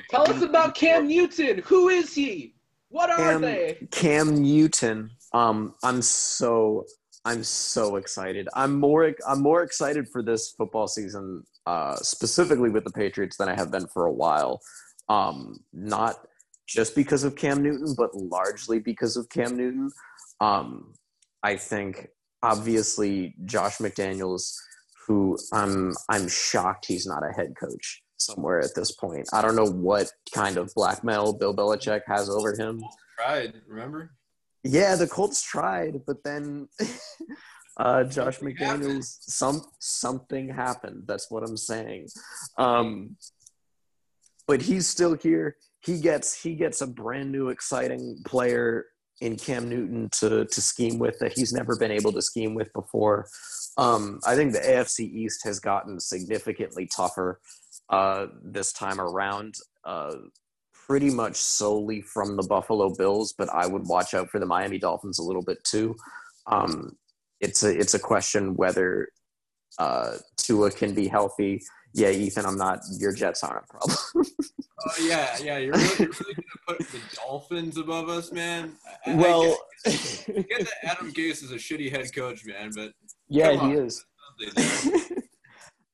Tell 0.09 0.29
us 0.29 0.41
about 0.41 0.75
Cam 0.75 1.07
Newton. 1.07 1.59
Who 1.65 1.89
is 1.89 2.13
he? 2.13 2.55
What 2.89 3.09
are 3.09 3.17
Cam, 3.17 3.41
they? 3.41 3.87
Cam 3.91 4.41
Newton. 4.41 5.11
Um, 5.33 5.75
I'm 5.83 6.01
so 6.01 6.85
I'm 7.23 7.43
so 7.43 7.97
excited. 7.97 8.49
I'm 8.55 8.79
more 8.79 9.13
I'm 9.27 9.41
more 9.41 9.63
excited 9.63 10.07
for 10.09 10.23
this 10.23 10.51
football 10.57 10.87
season, 10.87 11.43
uh, 11.67 11.95
specifically 11.97 12.69
with 12.69 12.83
the 12.83 12.91
Patriots, 12.91 13.37
than 13.37 13.47
I 13.47 13.55
have 13.55 13.71
been 13.71 13.87
for 13.87 14.05
a 14.05 14.11
while. 14.11 14.59
Um, 15.07 15.59
not 15.71 16.15
just 16.67 16.95
because 16.95 17.23
of 17.23 17.35
Cam 17.35 17.61
Newton, 17.61 17.93
but 17.97 18.15
largely 18.15 18.79
because 18.79 19.17
of 19.17 19.29
Cam 19.29 19.55
Newton. 19.55 19.91
Um, 20.39 20.93
I 21.43 21.57
think 21.57 22.07
obviously 22.41 23.35
Josh 23.45 23.77
McDaniels, 23.77 24.55
who 25.05 25.37
I'm 25.53 25.93
I'm 26.09 26.27
shocked 26.27 26.85
he's 26.87 27.05
not 27.05 27.23
a 27.23 27.33
head 27.33 27.53
coach 27.59 28.01
somewhere 28.17 28.59
at 28.59 28.73
this 28.75 28.91
point. 28.91 29.27
I 29.33 29.41
don't 29.41 29.55
know 29.55 29.69
what 29.69 30.09
kind 30.33 30.57
of 30.57 30.71
blackmail 30.75 31.33
Bill 31.33 31.55
Belichick 31.55 32.01
has 32.07 32.29
over 32.29 32.55
him. 32.55 32.83
Tried, 33.17 33.61
remember? 33.67 34.11
Yeah, 34.63 34.95
the 34.95 35.07
Colts 35.07 35.41
tried, 35.41 36.01
but 36.05 36.23
then 36.23 36.67
uh, 37.77 38.03
Josh 38.03 38.39
McDaniels, 38.39 39.17
some 39.21 39.61
something 39.79 40.49
happened. 40.49 41.03
That's 41.07 41.31
what 41.31 41.43
I'm 41.43 41.57
saying. 41.57 42.07
Um, 42.57 43.15
but 44.47 44.61
he's 44.61 44.87
still 44.87 45.15
here. 45.15 45.55
He 45.83 45.99
gets 45.99 46.39
he 46.39 46.55
gets 46.55 46.81
a 46.81 46.87
brand 46.87 47.31
new 47.31 47.49
exciting 47.49 48.17
player 48.25 48.85
in 49.21 49.35
Cam 49.35 49.69
Newton 49.69 50.09
to 50.19 50.45
to 50.45 50.61
scheme 50.61 50.99
with 50.99 51.17
that 51.19 51.33
he's 51.33 51.53
never 51.53 51.75
been 51.75 51.91
able 51.91 52.11
to 52.11 52.21
scheme 52.21 52.53
with 52.53 52.71
before. 52.73 53.27
Um, 53.77 54.19
I 54.25 54.35
think 54.35 54.53
the 54.53 54.59
AFC 54.59 54.99
East 55.01 55.43
has 55.43 55.59
gotten 55.59 55.99
significantly 55.99 56.87
tougher 56.87 57.39
uh, 57.89 58.27
this 58.43 58.73
time 58.73 58.99
around. 58.99 59.55
Uh, 59.83 60.15
pretty 60.87 61.09
much 61.09 61.35
solely 61.35 62.01
from 62.01 62.35
the 62.35 62.43
Buffalo 62.43 62.93
Bills, 62.93 63.33
but 63.37 63.49
I 63.49 63.67
would 63.67 63.87
watch 63.87 64.13
out 64.13 64.29
for 64.29 64.39
the 64.39 64.45
Miami 64.45 64.77
Dolphins 64.77 65.19
a 65.19 65.23
little 65.23 65.41
bit 65.41 65.63
too. 65.63 65.95
Um, 66.47 66.97
it's 67.39 67.63
a 67.63 67.77
it's 67.77 67.93
a 67.93 67.99
question 67.99 68.55
whether 68.55 69.09
uh, 69.79 70.17
Tua 70.37 70.71
can 70.71 70.93
be 70.93 71.07
healthy. 71.07 71.61
Yeah, 71.93 72.09
Ethan, 72.09 72.45
I'm 72.45 72.57
not. 72.57 72.79
Your 72.99 73.13
Jets 73.13 73.43
aren't 73.43 73.63
a 73.63 73.67
problem. 73.67 73.97
oh 74.79 74.91
yeah, 75.01 75.35
yeah. 75.41 75.57
You're 75.57 75.73
really, 75.73 75.95
you're 75.99 76.09
really 76.09 76.33
gonna 76.35 76.77
put 76.77 76.79
the 76.89 76.99
Dolphins 77.15 77.77
above 77.77 78.09
us, 78.09 78.31
man. 78.31 78.73
I, 79.05 79.15
well, 79.15 79.57
I 79.85 79.89
get, 79.89 80.25
I 80.29 80.41
get 80.41 80.59
that 80.59 80.73
Adam 80.83 81.11
Gase 81.11 81.43
is 81.43 81.51
a 81.51 81.55
shitty 81.55 81.91
head 81.91 82.13
coach, 82.13 82.45
man, 82.45 82.71
but 82.75 82.91
yeah, 83.29 83.67
he 83.67 83.73
is. 83.73 84.05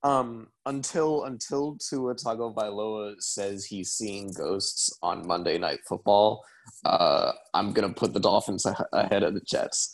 Um, 0.03 0.47
until 0.65 1.25
until 1.25 1.77
Tua 1.77 2.15
Tagovailoa 2.15 3.15
says 3.19 3.65
he's 3.65 3.91
seeing 3.91 4.31
ghosts 4.31 4.95
on 5.01 5.25
Monday 5.25 5.57
Night 5.57 5.79
Football, 5.87 6.43
uh, 6.85 7.31
I'm 7.53 7.73
gonna 7.73 7.93
put 7.93 8.13
the 8.13 8.19
Dolphins 8.19 8.65
ahead 8.93 9.23
of 9.23 9.33
the 9.33 9.41
Jets. 9.41 9.93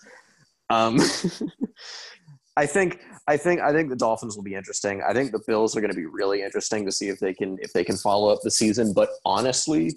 Um, 0.70 0.99
I 2.58 2.66
think 2.66 2.99
I 3.28 3.38
think 3.38 3.62
I 3.62 3.72
think 3.72 3.89
the 3.89 3.95
Dolphins 3.95 4.36
will 4.36 4.43
be 4.43 4.56
interesting. 4.56 5.01
I 5.08 5.14
think 5.14 5.32
the 5.32 5.41
Bills 5.47 5.76
are 5.76 5.82
going 5.82 5.91
to 5.91 5.97
be 5.97 6.06
really 6.06 6.43
interesting 6.43 6.86
to 6.86 6.91
see 6.91 7.10
if 7.10 7.20
they 7.20 7.34
can 7.34 7.58
if 7.62 7.74
they 7.74 7.84
can 7.84 7.97
follow 7.97 8.32
up 8.32 8.41
the 8.43 8.51
season. 8.51 8.93
But 8.93 9.10
honestly, 9.26 9.93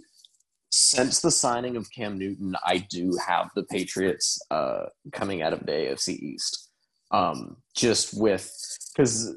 since 0.71 1.21
the 1.21 1.31
signing 1.31 1.77
of 1.77 1.91
Cam 1.91 2.19
Newton, 2.19 2.57
I 2.65 2.79
do 2.79 3.17
have 3.27 3.51
the 3.55 3.65
Patriots 3.65 4.41
uh, 4.51 4.87
coming 5.13 5.43
out 5.43 5.53
of 5.53 5.61
the 5.61 5.73
AFC 5.73 6.19
East. 6.19 6.71
Um, 7.11 7.59
just 7.75 8.19
with 8.19 8.51
because 8.95 9.37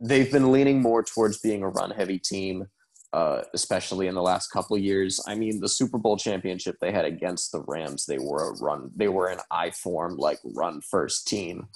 they've 0.00 0.30
been 0.30 0.52
leaning 0.52 0.80
more 0.80 1.02
towards 1.02 1.38
being 1.38 1.62
a 1.62 1.68
run 1.68 1.90
heavy 1.90 2.18
team, 2.18 2.66
uh, 3.12 3.42
especially 3.54 4.06
in 4.06 4.14
the 4.14 4.22
last 4.22 4.48
couple 4.48 4.76
years. 4.78 5.20
I 5.26 5.34
mean, 5.34 5.60
the 5.60 5.68
Super 5.68 5.98
Bowl 5.98 6.16
championship 6.16 6.76
they 6.80 6.92
had 6.92 7.04
against 7.04 7.52
the 7.52 7.62
Rams, 7.62 8.06
they 8.06 8.18
were 8.18 8.50
a 8.50 8.58
run, 8.58 8.90
they 8.96 9.08
were 9.08 9.28
an 9.28 9.40
I 9.50 9.70
form 9.70 10.16
like 10.16 10.38
run 10.44 10.80
first 10.80 11.28
team. 11.28 11.68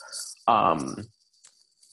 Um, 0.47 1.09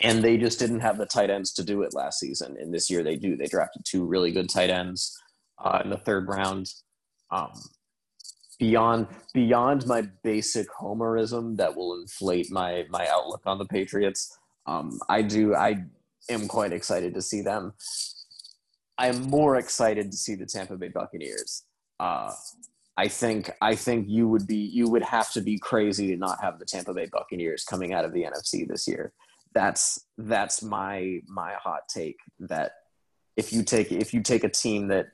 and 0.03 0.23
they 0.23 0.37
just 0.37 0.59
didn't 0.59 0.79
have 0.79 0.97
the 0.97 1.05
tight 1.05 1.29
ends 1.29 1.53
to 1.53 1.63
do 1.63 1.83
it 1.83 1.93
last 1.93 2.19
season. 2.19 2.57
And 2.59 2.73
this 2.73 2.89
year 2.89 3.03
they 3.03 3.15
do. 3.15 3.35
They 3.35 3.45
drafted 3.45 3.83
two 3.85 4.05
really 4.05 4.31
good 4.31 4.49
tight 4.49 4.69
ends 4.69 5.15
uh, 5.63 5.81
in 5.83 5.89
the 5.89 5.97
third 5.97 6.27
round. 6.27 6.73
Um, 7.29 7.51
beyond 8.59 9.07
beyond 9.33 9.87
my 9.87 10.03
basic 10.23 10.67
homerism 10.69 11.57
that 11.57 11.75
will 11.75 11.99
inflate 11.99 12.51
my 12.51 12.85
my 12.89 13.07
outlook 13.07 13.41
on 13.45 13.57
the 13.57 13.65
Patriots. 13.65 14.37
Um, 14.65 14.99
I 15.09 15.21
do 15.21 15.55
I 15.55 15.83
am 16.29 16.47
quite 16.47 16.73
excited 16.73 17.13
to 17.13 17.21
see 17.21 17.41
them. 17.41 17.73
I 18.97 19.07
am 19.07 19.21
more 19.29 19.57
excited 19.57 20.11
to 20.11 20.17
see 20.17 20.35
the 20.35 20.45
Tampa 20.45 20.77
Bay 20.77 20.89
Buccaneers. 20.89 21.63
Uh, 21.99 22.31
I 22.97 23.07
think 23.07 23.49
I 23.61 23.75
think 23.75 24.07
you 24.09 24.27
would 24.27 24.45
be 24.45 24.57
you 24.57 24.89
would 24.89 25.03
have 25.03 25.31
to 25.31 25.41
be 25.41 25.57
crazy 25.57 26.07
to 26.07 26.17
not 26.17 26.41
have 26.41 26.59
the 26.59 26.65
Tampa 26.65 26.93
Bay 26.93 27.07
Buccaneers 27.11 27.63
coming 27.63 27.93
out 27.93 28.05
of 28.05 28.13
the 28.13 28.23
NFC 28.23 28.67
this 28.67 28.87
year. 28.87 29.13
That's 29.53 30.05
that's 30.17 30.61
my 30.61 31.19
my 31.27 31.53
hot 31.53 31.87
take 31.89 32.17
that 32.39 32.73
if 33.37 33.53
you 33.53 33.63
take 33.63 33.91
if 33.91 34.13
you 34.13 34.21
take 34.21 34.43
a 34.43 34.49
team 34.49 34.87
that 34.89 35.07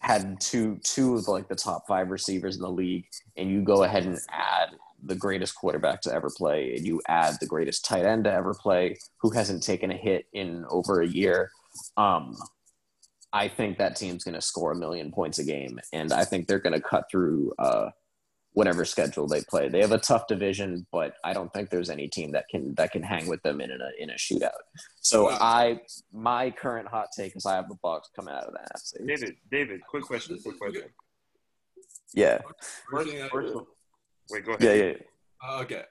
had 0.00 0.40
two 0.40 0.80
two 0.82 1.14
of 1.14 1.28
like 1.28 1.48
the 1.48 1.54
top 1.54 1.86
five 1.86 2.10
receivers 2.10 2.56
in 2.56 2.62
the 2.62 2.70
league 2.70 3.06
and 3.36 3.50
you 3.50 3.62
go 3.62 3.84
ahead 3.84 4.04
and 4.04 4.18
add 4.30 4.70
the 5.04 5.14
greatest 5.14 5.54
quarterback 5.54 6.00
to 6.00 6.12
ever 6.12 6.30
play 6.36 6.74
and 6.76 6.86
you 6.86 7.00
add 7.08 7.34
the 7.40 7.46
greatest 7.46 7.84
tight 7.84 8.04
end 8.04 8.24
to 8.24 8.32
ever 8.32 8.54
play 8.54 8.96
who 9.18 9.30
hasn't 9.30 9.62
taken 9.62 9.90
a 9.90 9.96
hit 9.96 10.26
in 10.32 10.64
over 10.70 11.00
a 11.00 11.06
year 11.06 11.50
um, 11.96 12.36
I 13.32 13.48
think 13.48 13.78
that 13.78 13.96
team's 13.96 14.24
going 14.24 14.34
to 14.34 14.42
score 14.42 14.72
a 14.72 14.76
million 14.76 15.10
points 15.10 15.38
a 15.38 15.44
game, 15.44 15.80
and 15.92 16.12
I 16.12 16.24
think 16.24 16.46
they're 16.46 16.58
going 16.58 16.74
to 16.74 16.80
cut 16.80 17.06
through 17.10 17.52
uh, 17.58 17.90
whatever 18.52 18.84
schedule 18.84 19.26
they 19.26 19.40
play. 19.40 19.68
They 19.68 19.80
have 19.80 19.92
a 19.92 19.98
tough 19.98 20.26
division, 20.26 20.86
but 20.92 21.14
I 21.24 21.32
don't 21.32 21.50
think 21.52 21.70
there's 21.70 21.88
any 21.88 22.08
team 22.08 22.32
that 22.32 22.48
can 22.50 22.74
that 22.74 22.92
can 22.92 23.02
hang 23.02 23.28
with 23.28 23.42
them 23.42 23.62
in 23.62 23.70
a 23.70 23.90
in 23.98 24.10
a 24.10 24.14
shootout. 24.14 24.50
So 25.00 25.30
I 25.30 25.80
my 26.12 26.50
current 26.50 26.88
hot 26.88 27.08
take 27.16 27.34
is 27.34 27.46
I 27.46 27.54
have 27.56 27.68
the 27.68 27.78
Bucks 27.82 28.10
coming 28.14 28.34
out 28.34 28.44
of 28.44 28.52
that. 28.52 29.06
David, 29.06 29.36
David, 29.50 29.80
quick 29.88 30.04
question, 30.04 30.38
quick 30.42 30.58
question. 30.58 30.82
Yeah. 32.12 32.40
First, 32.90 33.10
first, 33.30 33.54
wait, 34.32 34.46
go 34.46 34.52
ahead. 34.52 34.78
Yeah, 34.78 34.84
yeah. 34.84 34.94
Uh, 35.46 35.60
okay. 35.62 35.82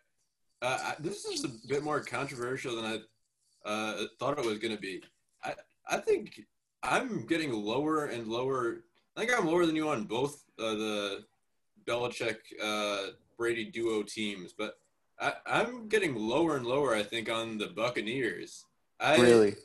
Uh, 0.62 0.94
this 1.00 1.26
is 1.26 1.44
a 1.44 1.50
bit 1.68 1.84
more 1.84 2.02
controversial 2.02 2.76
than 2.76 2.86
I 2.86 3.70
uh, 3.70 4.04
thought 4.20 4.38
it 4.38 4.46
was 4.46 4.60
going 4.60 4.76
to 4.76 4.82
be. 4.82 5.02
I, 5.44 5.54
I 5.90 5.98
think 5.98 6.42
I'm 6.84 7.26
getting 7.26 7.52
lower 7.52 8.06
and 8.06 8.28
lower. 8.28 8.84
I 9.16 9.22
think 9.22 9.38
I'm 9.38 9.48
lower 9.48 9.66
than 9.66 9.76
you 9.76 9.90
on 9.90 10.06
both 10.06 10.44
uh, 10.60 10.74
the 10.74 11.26
Belichick 11.86 12.38
uh, 12.64 13.12
Brady 13.38 13.66
duo 13.66 14.04
teams, 14.04 14.54
but 14.54 14.76
I, 15.20 15.34
am 15.48 15.88
getting 15.88 16.16
lower 16.16 16.58
and 16.58 16.66
lower. 16.66 16.96
I 16.96 17.04
think 17.04 17.30
on 17.30 17.58
the 17.58 17.68
Buccaneers. 17.68 18.66
I, 19.00 19.18
really, 19.18 19.56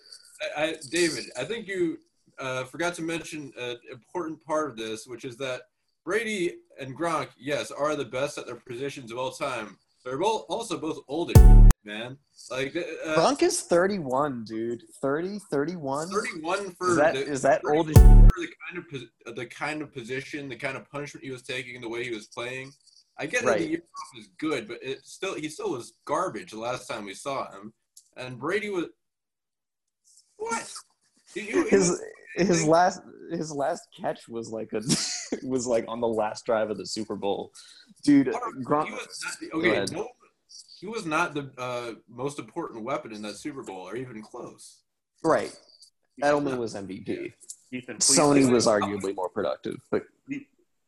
I, 0.57 0.63
I, 0.63 0.77
David, 0.91 1.25
I 1.39 1.45
think 1.45 1.67
you 1.67 1.99
uh, 2.39 2.65
forgot 2.65 2.95
to 2.95 3.03
mention 3.03 3.53
an 3.59 3.77
important 3.91 4.43
part 4.45 4.71
of 4.71 4.77
this, 4.77 5.07
which 5.07 5.25
is 5.25 5.37
that 5.39 5.63
Brady 6.07 6.59
and 6.79 6.97
Gronk, 6.97 7.31
yes, 7.37 7.73
are 7.73 7.97
the 7.97 8.05
best 8.05 8.39
at 8.39 8.47
their 8.47 8.55
positions 8.55 9.11
of 9.11 9.19
all 9.19 9.33
time. 9.33 9.77
They're 10.05 10.17
both 10.17 10.45
also 10.49 10.79
both 10.79 11.01
older, 11.09 11.33
man. 11.85 12.17
Like 12.49 12.77
uh, 12.77 13.17
Gronk 13.17 13.43
is 13.43 13.63
31, 13.63 14.45
dude. 14.45 14.85
30, 15.03 15.41
31. 15.51 16.09
31 16.09 16.71
for 16.75 16.91
is 16.91 16.97
that, 16.97 17.15
the, 17.15 17.27
is 17.27 17.43
that 17.43 17.61
old? 17.67 17.89
For 17.89 17.93
the 17.97 18.49
kind 18.69 18.79
of 18.79 19.35
the 19.35 19.47
kind 19.47 19.83
of 19.83 19.93
position, 19.93 20.49
the 20.49 20.55
kind 20.55 20.77
of 20.77 20.89
punishment 20.89 21.25
he 21.25 21.33
was 21.33 21.43
taking, 21.43 21.81
the 21.81 21.89
way 21.89 22.05
he 22.05 22.15
was 22.15 22.29
playing. 22.29 22.71
I 23.19 23.27
get 23.27 23.43
right. 23.43 23.59
that 23.59 23.65
the 23.65 23.71
year 23.71 23.83
off 23.83 24.21
is 24.21 24.29
good, 24.39 24.69
but 24.69 24.79
it 24.81 25.05
still 25.05 25.35
he 25.35 25.49
still 25.49 25.73
was 25.73 25.95
garbage 26.05 26.53
the 26.53 26.61
last 26.61 26.87
time 26.87 27.05
we 27.05 27.15
saw 27.15 27.51
him. 27.51 27.73
And 28.17 28.39
Brady 28.39 28.71
was 28.71 28.87
what? 30.37 30.73
his 31.35 32.01
his 32.37 32.67
last 32.67 33.01
his 33.31 33.53
last 33.53 33.89
catch 33.99 34.29
was 34.29 34.51
like 34.51 34.73
a 34.73 34.83
was 35.43 35.67
like 35.67 35.85
on 35.89 36.01
the 36.01 36.09
last 36.09 36.45
drive 36.47 36.71
of 36.71 36.77
the 36.77 36.87
Super 36.87 37.17
Bowl, 37.17 37.53
dude. 38.05 38.33
Gronk. 38.63 38.97
okay, 39.55 39.85
no, 39.93 40.09
he 40.79 40.87
was 40.87 41.07
not 41.07 41.35
the 41.35 41.51
uh, 41.59 41.93
most 42.09 42.39
important 42.39 42.85
weapon 42.85 43.13
in 43.13 43.23
that 43.23 43.37
Super 43.37 43.63
Bowl, 43.63 43.89
or 43.89 43.97
even 43.97 44.23
close. 44.23 44.83
Right. 45.25 45.55
Edelman 46.23 46.59
was 46.59 46.75
MVP. 46.75 47.33
Ethan, 47.73 47.99
Sony 47.99 48.51
was 48.51 48.67
arguably 48.67 49.15
more 49.15 49.29
productive, 49.29 49.77
but 49.91 50.05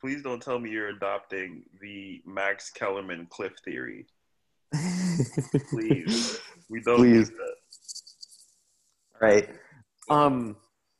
please 0.01 0.23
don't 0.23 0.43
tell 0.43 0.59
me 0.59 0.71
you're 0.71 0.89
adopting 0.89 1.65
the 1.81 2.23
Max 2.25 2.71
Kellerman 2.71 3.27
cliff 3.31 3.53
theory. 3.65 4.07
please, 5.71 6.39
we 6.71 6.81
don't 6.81 6.99
please. 6.99 7.31
Right. 9.21 9.49
Um, 10.09 10.57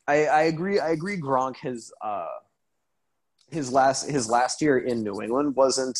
I, 0.09 0.25
I 0.25 0.41
agree. 0.43 0.79
I 0.79 0.89
agree. 0.89 1.21
Gronk 1.21 1.57
has 1.57 1.91
uh, 2.01 2.25
his 3.51 3.71
last 3.71 4.09
his 4.09 4.27
last 4.27 4.59
year 4.59 4.79
in 4.79 5.03
New 5.03 5.21
England 5.21 5.55
wasn't 5.55 5.99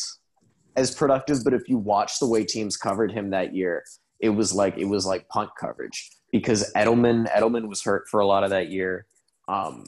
as 0.76 0.96
productive, 0.96 1.44
but 1.44 1.54
if 1.54 1.70
you 1.70 1.78
watch 1.78 2.18
the 2.20 2.28
way 2.28 2.44
teams 2.44 2.76
covered 2.76 3.12
him 3.12 3.30
that 3.30 3.54
year, 3.54 3.84
it 4.20 4.30
was 4.30 4.52
like 4.52 4.78
it 4.78 4.86
was 4.86 5.06
like 5.06 5.28
punt 5.30 5.52
coverage 5.60 6.10
because 6.32 6.74
Edelman 6.74 7.32
Edelman 7.32 7.68
was 7.68 7.84
hurt 7.84 8.08
for 8.10 8.20
a 8.20 8.26
lot 8.26 8.44
of 8.44 8.50
that 8.50 8.72
year. 8.72 9.06
Um, 9.48 9.86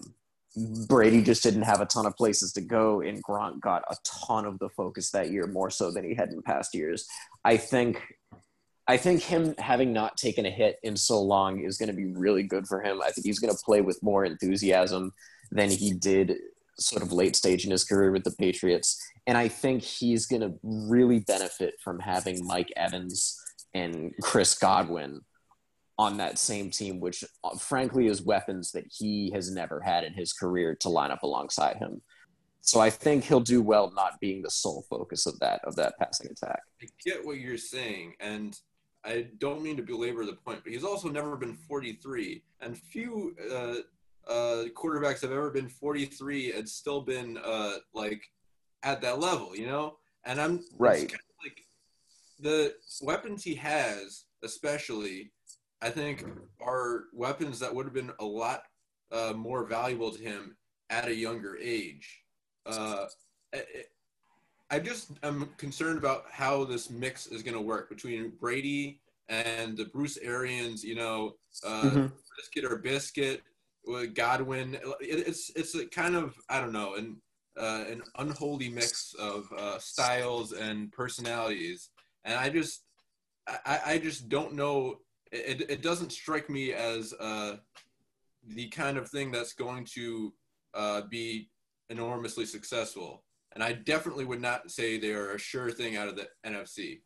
Brady 0.87 1.23
just 1.23 1.41
didn't 1.41 1.63
have 1.63 1.81
a 1.81 1.85
ton 1.85 2.05
of 2.05 2.15
places 2.15 2.53
to 2.53 2.61
go, 2.61 3.01
and 3.01 3.23
Gronk 3.23 3.59
got 3.59 3.83
a 3.89 3.95
ton 4.05 4.45
of 4.45 4.59
the 4.59 4.69
focus 4.69 5.09
that 5.11 5.31
year, 5.31 5.47
more 5.47 5.71
so 5.71 5.89
than 5.89 6.03
he 6.03 6.13
had 6.13 6.29
in 6.29 6.43
past 6.43 6.75
years. 6.75 7.07
I 7.43 7.57
think, 7.57 8.01
I 8.91 8.97
think 8.97 9.21
him 9.21 9.55
having 9.57 9.93
not 9.93 10.17
taken 10.17 10.45
a 10.45 10.49
hit 10.49 10.77
in 10.83 10.97
so 10.97 11.21
long 11.21 11.61
is 11.61 11.77
going 11.77 11.87
to 11.87 11.95
be 11.95 12.07
really 12.07 12.43
good 12.43 12.67
for 12.67 12.83
him. 12.83 13.01
I 13.01 13.09
think 13.11 13.25
he's 13.25 13.39
going 13.39 13.55
to 13.55 13.63
play 13.63 13.79
with 13.79 14.03
more 14.03 14.25
enthusiasm 14.25 15.13
than 15.49 15.69
he 15.69 15.93
did 15.93 16.35
sort 16.77 17.01
of 17.01 17.13
late 17.13 17.37
stage 17.37 17.63
in 17.63 17.71
his 17.71 17.85
career 17.85 18.11
with 18.11 18.25
the 18.25 18.35
Patriots. 18.37 19.01
And 19.27 19.37
I 19.37 19.47
think 19.47 19.81
he's 19.81 20.25
going 20.25 20.41
to 20.41 20.59
really 20.61 21.19
benefit 21.19 21.75
from 21.81 21.99
having 21.99 22.45
Mike 22.45 22.69
Evans 22.75 23.39
and 23.73 24.11
Chris 24.23 24.59
Godwin 24.59 25.21
on 25.97 26.17
that 26.17 26.37
same 26.37 26.69
team, 26.69 26.99
which 26.99 27.23
uh, 27.45 27.55
frankly 27.55 28.07
is 28.07 28.21
weapons 28.21 28.73
that 28.73 28.87
he 28.91 29.31
has 29.33 29.49
never 29.49 29.79
had 29.79 30.03
in 30.03 30.11
his 30.11 30.33
career 30.33 30.75
to 30.81 30.89
line 30.89 31.11
up 31.11 31.23
alongside 31.23 31.77
him. 31.77 32.01
So 32.59 32.81
I 32.81 32.89
think 32.89 33.23
he'll 33.23 33.39
do 33.39 33.61
well 33.61 33.89
not 33.95 34.19
being 34.19 34.41
the 34.41 34.51
sole 34.51 34.85
focus 34.89 35.27
of 35.27 35.39
that 35.39 35.61
of 35.63 35.77
that 35.77 35.93
passing 35.97 36.29
attack. 36.29 36.61
I 36.81 36.87
get 37.05 37.25
what 37.25 37.37
you're 37.37 37.57
saying, 37.57 38.15
and 38.19 38.59
I 39.03 39.27
don't 39.39 39.63
mean 39.63 39.77
to 39.77 39.83
belabor 39.83 40.25
the 40.25 40.33
point, 40.33 40.61
but 40.63 40.71
he's 40.71 40.83
also 40.83 41.09
never 41.09 41.35
been 41.35 41.55
43, 41.55 42.43
and 42.61 42.77
few 42.77 43.35
uh, 43.51 43.75
uh, 44.31 44.65
quarterbacks 44.75 45.21
have 45.21 45.31
ever 45.31 45.49
been 45.49 45.67
43 45.67 46.53
and 46.53 46.69
still 46.69 47.01
been 47.01 47.37
uh, 47.43 47.77
like 47.93 48.21
at 48.83 49.01
that 49.01 49.19
level, 49.19 49.55
you 49.55 49.65
know. 49.65 49.97
And 50.25 50.39
I'm 50.39 50.63
right. 50.77 51.09
Kind 51.09 51.13
of 51.13 51.43
like 51.43 51.65
the 52.39 52.75
weapons 53.01 53.43
he 53.43 53.55
has, 53.55 54.25
especially, 54.43 55.31
I 55.81 55.89
think, 55.89 56.25
are 56.59 57.05
weapons 57.13 57.59
that 57.59 57.73
would 57.73 57.85
have 57.85 57.93
been 57.93 58.11
a 58.19 58.25
lot 58.25 58.63
uh, 59.11 59.33
more 59.35 59.65
valuable 59.65 60.11
to 60.11 60.21
him 60.21 60.55
at 60.89 61.07
a 61.07 61.15
younger 61.15 61.57
age. 61.57 62.23
Uh, 62.65 63.05
I 64.71 64.79
just 64.79 65.11
am 65.21 65.49
concerned 65.57 65.97
about 65.97 66.23
how 66.31 66.63
this 66.63 66.89
mix 66.89 67.27
is 67.27 67.43
going 67.43 67.55
to 67.55 67.61
work 67.61 67.89
between 67.89 68.31
Brady 68.39 69.01
and 69.27 69.75
the 69.75 69.85
Bruce 69.85 70.17
Arians, 70.17 70.81
you 70.81 70.95
know, 70.95 71.35
uh, 71.65 71.81
mm-hmm. 71.83 72.07
biscuit 72.37 72.71
or 72.71 72.77
biscuit 72.77 73.41
with 73.85 74.15
Godwin. 74.15 74.77
It's 75.01 75.51
it's 75.57 75.75
a 75.75 75.85
kind 75.87 76.15
of 76.15 76.35
I 76.49 76.61
don't 76.61 76.71
know 76.71 76.95
an 76.95 77.17
uh, 77.59 77.83
an 77.89 78.01
unholy 78.17 78.69
mix 78.69 79.13
of 79.19 79.51
uh, 79.57 79.77
styles 79.77 80.53
and 80.53 80.89
personalities, 80.93 81.89
and 82.23 82.35
I 82.39 82.49
just 82.49 82.83
I, 83.47 83.79
I 83.85 83.97
just 83.97 84.29
don't 84.29 84.53
know. 84.53 84.99
It, 85.33 85.69
it 85.69 85.81
doesn't 85.81 86.13
strike 86.13 86.49
me 86.49 86.71
as 86.71 87.13
uh, 87.19 87.57
the 88.47 88.69
kind 88.69 88.97
of 88.97 89.09
thing 89.09 89.31
that's 89.31 89.53
going 89.53 89.85
to 89.95 90.33
uh, 90.73 91.01
be 91.09 91.49
enormously 91.89 92.45
successful. 92.45 93.23
And 93.53 93.63
I 93.63 93.73
definitely 93.73 94.25
would 94.25 94.41
not 94.41 94.71
say 94.71 94.97
they 94.97 95.13
are 95.13 95.31
a 95.33 95.39
sure 95.39 95.71
thing 95.71 95.97
out 95.97 96.07
of 96.07 96.15
the 96.15 96.27
NFC. 96.45 97.01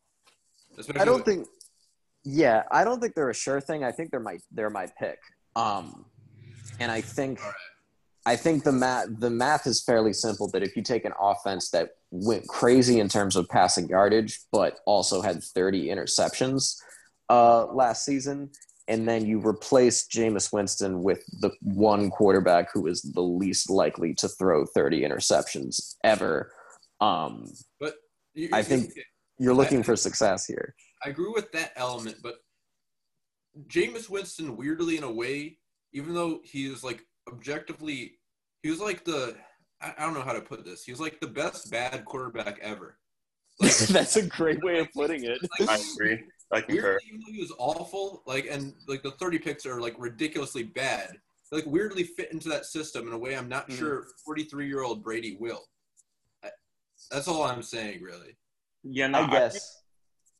I 0.98 1.06
don't 1.06 1.18
with- 1.18 1.26
think. 1.26 1.48
Yeah, 2.24 2.64
I 2.72 2.84
don't 2.84 3.00
think 3.00 3.14
they're 3.14 3.30
a 3.30 3.36
sure 3.36 3.62
thing. 3.62 3.84
I 3.84 3.92
think 3.92 4.10
they're 4.12 4.20
my 4.20 4.40
they're 4.52 4.70
my 4.72 4.88
pick. 5.00 5.20
Um, 5.56 6.06
and 6.80 6.92
I 6.92 7.02
think 7.02 7.40
I 8.26 8.36
think 8.36 8.64
the 8.64 8.72
math 8.72 9.08
the 9.20 9.30
math 9.30 9.68
is 9.68 9.84
fairly 9.84 10.12
simple. 10.12 10.50
That 10.50 10.64
if 10.64 10.76
you 10.76 10.82
take 10.82 11.06
an 11.06 11.14
offense 11.20 11.70
that 11.70 11.92
went 12.10 12.48
crazy 12.48 13.00
in 13.00 13.10
terms 13.10 13.36
of 13.36 13.48
passing 13.48 13.88
yardage, 13.88 14.40
but 14.52 14.80
also 14.88 15.22
had 15.22 15.44
30 15.44 15.88
interceptions 15.88 16.76
uh, 17.30 17.68
last 17.68 18.06
season, 18.06 18.50
and 18.88 19.08
then 19.08 19.26
you 19.26 19.46
replace 19.46 20.08
Jameis 20.08 20.54
Winston 20.54 21.02
with 21.02 21.24
the 21.40 21.52
one 21.62 22.10
quarterback 22.10 22.72
who 22.74 22.88
is 22.88 23.02
the 23.02 23.22
least 23.22 23.70
likely 23.70 24.14
to 24.16 24.28
throw 24.28 24.66
30 24.66 25.02
interceptions 25.02 25.96
ever. 26.04 26.52
Um, 27.02 27.52
but 27.80 27.96
you, 28.34 28.50
I 28.54 28.62
think 28.62 28.92
you're 29.40 29.54
looking 29.54 29.80
I, 29.80 29.84
for 29.84 29.96
success 29.96 30.46
here. 30.46 30.76
I 31.04 31.10
agree 31.10 31.32
with 31.34 31.52
that 31.54 31.72
element, 31.76 32.18
but 32.22 32.36
Jameis 33.68 34.10
Winston, 34.10 34.58
weirdly 34.58 34.98
in 34.98 35.04
a 35.04 35.12
way, 35.12 35.58
even 35.94 36.14
though 36.14 36.42
he 36.44 36.68
is 36.68 36.84
like 36.84 37.02
objectively, 37.28 38.20
he 38.62 38.70
was 38.70 38.80
like 38.80 39.04
the 39.04 39.36
I 39.82 39.94
I 39.98 40.06
don't 40.06 40.14
know 40.14 40.22
how 40.22 40.34
to 40.34 40.42
put 40.42 40.66
this. 40.66 40.84
He 40.84 40.92
was 40.92 41.02
like 41.02 41.20
the 41.20 41.28
best 41.28 41.72
bad 41.72 42.06
quarterback 42.06 42.60
ever. 42.62 42.98
That's 43.60 44.18
a 44.18 44.28
great 44.28 44.62
way 44.64 44.80
of 44.80 44.92
putting 44.92 45.24
it. 45.24 45.40
Like, 45.60 45.70
I 45.70 45.82
agree. 45.94 46.20
I 46.52 46.62
concur. 46.62 46.84
weirdly, 46.84 47.08
even 47.08 47.20
though 47.22 47.34
he 47.34 47.42
was 47.42 47.54
awful, 47.58 48.24
like 48.26 48.48
and 48.50 48.74
like 48.88 49.04
the 49.04 49.12
30 49.12 49.40
picks 49.40 49.66
are 49.66 49.82
like 49.82 49.96
ridiculously 49.98 50.64
bad. 50.64 51.18
They, 51.52 51.58
like 51.58 51.66
weirdly 51.68 52.04
fit 52.04 52.32
into 52.32 52.50
that 52.50 52.66
system 52.66 53.08
in 53.08 53.14
a 53.14 53.18
way 53.18 53.36
I'm 53.38 53.50
not 53.50 53.70
Mm. 53.70 53.78
sure 53.78 54.08
43 54.26 54.68
year 54.68 54.82
old 54.84 55.04
Brady 55.04 55.38
will. 55.40 55.66
I, 56.44 56.50
that's 57.12 57.28
all 57.28 57.44
I'm 57.44 57.62
saying, 57.64 58.02
really. 58.02 58.38
Yeah, 58.84 59.08
no, 59.08 59.20
I 59.20 59.30
guess. 59.30 59.82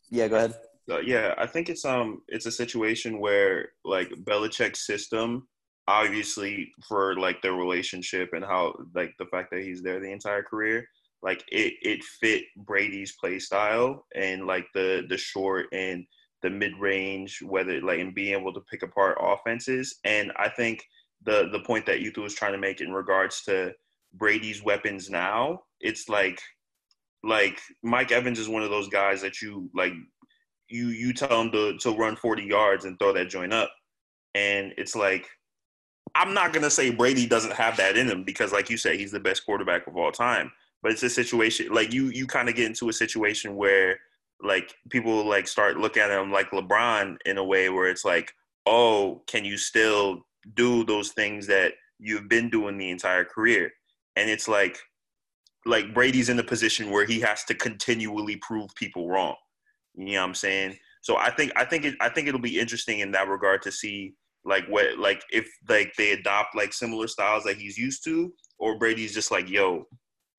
Yeah, 0.10 0.28
go 0.28 0.38
ahead. 0.38 0.56
Uh, 0.90 1.00
yeah, 1.00 1.34
I 1.38 1.48
think 1.48 1.70
it's 1.70 1.86
um 1.86 2.22
it's 2.28 2.46
a 2.46 2.52
situation 2.52 3.20
where 3.20 3.70
like 3.84 4.10
Belichick's 4.24 4.86
system, 4.86 5.48
obviously 5.88 6.72
for 6.88 7.16
like 7.16 7.42
their 7.42 7.54
relationship 7.54 8.30
and 8.34 8.44
how 8.46 8.76
like 8.94 9.14
the 9.18 9.26
fact 9.26 9.50
that 9.52 9.64
he's 9.64 9.82
there 9.82 10.00
the 10.00 10.12
entire 10.12 10.44
career, 10.44 10.88
like 11.26 11.44
it 11.48 11.74
it 11.82 12.04
fit 12.04 12.44
Brady's 12.56 13.16
play 13.20 13.40
style 13.40 14.06
and 14.16 14.46
like 14.46 14.68
the 14.76 15.06
the 15.10 15.18
short 15.18 15.66
and 15.74 16.06
the 16.44 16.50
mid 16.52 16.78
range, 16.80 17.42
whether 17.42 17.82
like 17.82 18.00
and 18.00 18.14
being 18.14 18.40
able 18.40 18.54
to 18.54 18.62
pick 18.72 18.84
apart 18.84 19.18
offenses. 19.20 19.98
And 20.04 20.32
I 20.38 20.50
think 20.50 20.84
the 21.26 21.50
the 21.52 21.62
point 21.62 21.88
that 21.88 22.02
Utah 22.02 22.22
was 22.22 22.36
trying 22.36 22.52
to 22.52 22.60
make 22.60 22.80
in 22.80 22.94
regards 22.94 23.42
to 23.46 23.74
Brady's 24.14 24.64
weapons 24.64 25.10
now, 25.10 25.64
it's 25.82 26.08
like 26.08 26.40
like 27.24 27.60
Mike 27.82 28.12
Evans 28.12 28.38
is 28.38 28.48
one 28.48 28.62
of 28.62 28.70
those 28.70 28.88
guys 28.88 29.20
that 29.22 29.42
you 29.42 29.68
like 29.74 29.94
you 30.70 30.90
you 30.90 31.12
tell 31.12 31.42
him 31.42 31.52
to 31.52 31.76
to 31.80 31.98
run 31.98 32.16
40 32.16 32.44
yards 32.44 32.86
and 32.86 33.00
throw 33.00 33.14
that 33.14 33.30
joint 33.30 33.52
up. 33.52 33.72
And 34.36 34.74
it's 34.78 34.96
like 34.96 35.28
I'm 36.14 36.36
not 36.36 36.54
gonna 36.54 36.70
say 36.70 36.92
Brady 36.92 37.26
doesn't 37.26 37.54
have 37.54 37.78
that 37.78 37.98
in 37.98 38.08
him 38.08 38.24
because 38.24 38.52
like 38.52 38.70
you 38.70 38.78
said, 38.78 39.00
he's 39.00 39.12
the 39.12 39.20
best 39.20 39.44
quarterback 39.44 39.88
of 39.88 39.98
all 39.98 40.12
time. 40.12 40.52
But 40.86 40.92
it's 40.92 41.02
a 41.02 41.10
situation 41.10 41.74
like 41.74 41.92
you 41.92 42.10
you 42.10 42.28
kind 42.28 42.48
of 42.48 42.54
get 42.54 42.68
into 42.68 42.90
a 42.90 42.94
situation 42.94 43.56
where 43.56 43.98
like 44.44 44.72
people 44.92 45.26
like 45.26 45.48
start 45.48 45.78
looking 45.78 46.04
at 46.04 46.12
him 46.12 46.32
like 46.32 46.52
LeBron 46.52 47.18
in 47.26 47.40
a 47.40 47.44
way 47.44 47.70
where 47.70 47.90
it's 47.90 48.06
like, 48.06 48.32
oh, 48.68 49.24
can 49.26 49.44
you 49.44 49.58
still 49.58 50.22
do 50.54 50.86
those 50.86 51.10
things 51.10 51.48
that 51.48 51.74
you've 51.98 52.30
been 52.30 52.52
doing 52.52 52.78
the 52.78 52.92
entire 52.92 53.26
career? 53.26 53.72
And 54.16 54.30
it's 54.30 54.48
like 54.48 54.78
like 55.66 55.92
Brady's 55.92 56.30
in 56.30 56.38
the 56.38 56.44
position 56.44 56.92
where 56.92 57.08
he 57.08 57.20
has 57.22 57.44
to 57.46 57.56
continually 57.56 58.36
prove 58.36 58.70
people 58.76 59.10
wrong. 59.10 59.38
You 59.96 60.06
know 60.06 60.22
what 60.22 60.28
I'm 60.28 60.36
saying? 60.36 60.78
So 61.02 61.18
I 61.18 61.32
think 61.32 61.52
I 61.56 61.66
think 61.66 61.86
it 61.86 61.96
I 62.00 62.10
think 62.10 62.28
it'll 62.28 62.40
be 62.40 62.60
interesting 62.60 63.00
in 63.00 63.12
that 63.14 63.28
regard 63.28 63.64
to 63.64 63.72
see 63.72 64.14
like 64.44 64.68
what 64.68 65.00
like 65.00 65.24
if 65.32 65.50
like 65.68 65.96
they 65.98 66.12
adopt 66.12 66.56
like 66.56 66.74
similar 66.74 67.08
styles 67.08 67.44
that 67.46 67.58
he's 67.58 67.76
used 67.76 68.04
to, 68.04 68.32
or 68.60 68.78
Brady's 68.78 69.16
just 69.16 69.32
like, 69.32 69.50
yo, 69.50 69.88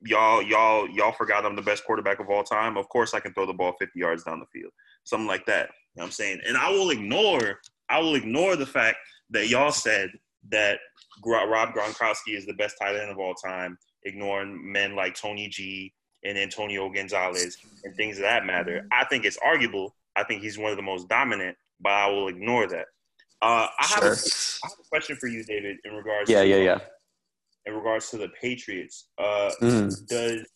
y'all 0.02 0.42
y'all 0.42 0.88
y'all 0.90 1.12
forgot 1.12 1.44
I'm 1.44 1.56
the 1.56 1.62
best 1.62 1.84
quarterback 1.84 2.20
of 2.20 2.28
all 2.28 2.42
time. 2.42 2.76
Of 2.76 2.88
course 2.88 3.14
I 3.14 3.20
can 3.20 3.32
throw 3.34 3.46
the 3.46 3.54
ball 3.54 3.74
50 3.78 3.98
yards 3.98 4.24
down 4.24 4.40
the 4.40 4.46
field. 4.46 4.72
Something 5.04 5.26
like 5.26 5.46
that. 5.46 5.68
You 5.94 6.00
know 6.00 6.02
what 6.02 6.04
I'm 6.06 6.10
saying? 6.12 6.40
And 6.46 6.56
I 6.56 6.70
will 6.70 6.90
ignore 6.90 7.60
I 7.88 8.00
will 8.00 8.14
ignore 8.14 8.56
the 8.56 8.66
fact 8.66 8.98
that 9.30 9.48
y'all 9.48 9.72
said 9.72 10.10
that 10.50 10.78
Rob 11.24 11.74
Gronkowski 11.74 12.36
is 12.36 12.46
the 12.46 12.54
best 12.54 12.76
tight 12.80 12.96
end 12.96 13.10
of 13.10 13.18
all 13.18 13.34
time, 13.34 13.78
ignoring 14.04 14.60
men 14.70 14.94
like 14.94 15.14
Tony 15.14 15.48
G 15.48 15.92
and 16.24 16.36
Antonio 16.36 16.90
Gonzalez 16.90 17.56
and 17.84 17.94
things 17.96 18.18
of 18.18 18.22
that 18.22 18.44
matter. 18.44 18.86
I 18.92 19.04
think 19.06 19.24
it's 19.24 19.38
arguable. 19.44 19.94
I 20.16 20.24
think 20.24 20.42
he's 20.42 20.58
one 20.58 20.70
of 20.70 20.76
the 20.76 20.82
most 20.82 21.08
dominant, 21.08 21.56
but 21.80 21.92
I 21.92 22.08
will 22.08 22.28
ignore 22.28 22.66
that. 22.68 22.86
Uh, 23.42 23.66
I, 23.78 23.86
have 23.94 24.02
a. 24.02 24.06
I 24.06 24.68
have 24.68 24.78
a 24.80 24.88
question 24.88 25.16
for 25.16 25.26
you, 25.26 25.44
David, 25.44 25.76
in 25.84 25.92
regards. 25.92 26.30
Yeah, 26.30 26.40
to, 26.42 26.48
yeah, 26.48 26.56
yeah. 26.56 26.78
In 27.66 27.74
regards 27.74 28.10
to 28.10 28.16
the 28.18 28.28
Patriots, 28.28 29.10
uh, 29.18 29.50
Mhm. 29.60 30.06
does 30.06 30.46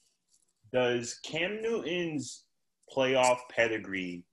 does 0.72 1.18
Cam 1.24 1.60
Newton's 1.60 2.44
playoff 2.94 3.40
pedigree 3.50 4.24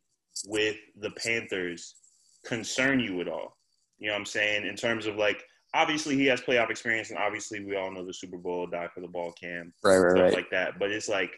with 0.46 0.78
the 0.96 1.10
Panthers 1.12 1.96
concern 2.46 3.00
you 3.00 3.20
at 3.22 3.28
all? 3.28 3.58
You 3.98 4.08
know 4.08 4.14
what 4.14 4.20
I'm 4.20 4.26
saying? 4.28 4.68
In 4.68 4.76
terms 4.76 5.08
of 5.08 5.16
like, 5.16 5.44
obviously 5.74 6.16
he 6.16 6.28
has 6.28 6.40
playoff 6.42 6.70
experience, 6.70 7.10
and 7.10 7.18
obviously 7.18 7.66
we 7.66 7.76
all 7.76 7.90
know 7.92 8.06
the 8.06 8.14
Super 8.14 8.38
Bowl 8.38 8.68
die 8.68 8.88
for 8.94 9.02
the 9.02 9.08
ball 9.08 9.32
cam 9.32 9.74
Right, 9.84 9.98
right, 9.98 10.12
stuff 10.12 10.24
right. 10.26 10.34
like 10.34 10.50
that. 10.52 10.78
But 10.78 10.92
it's 10.92 11.10
like, 11.10 11.36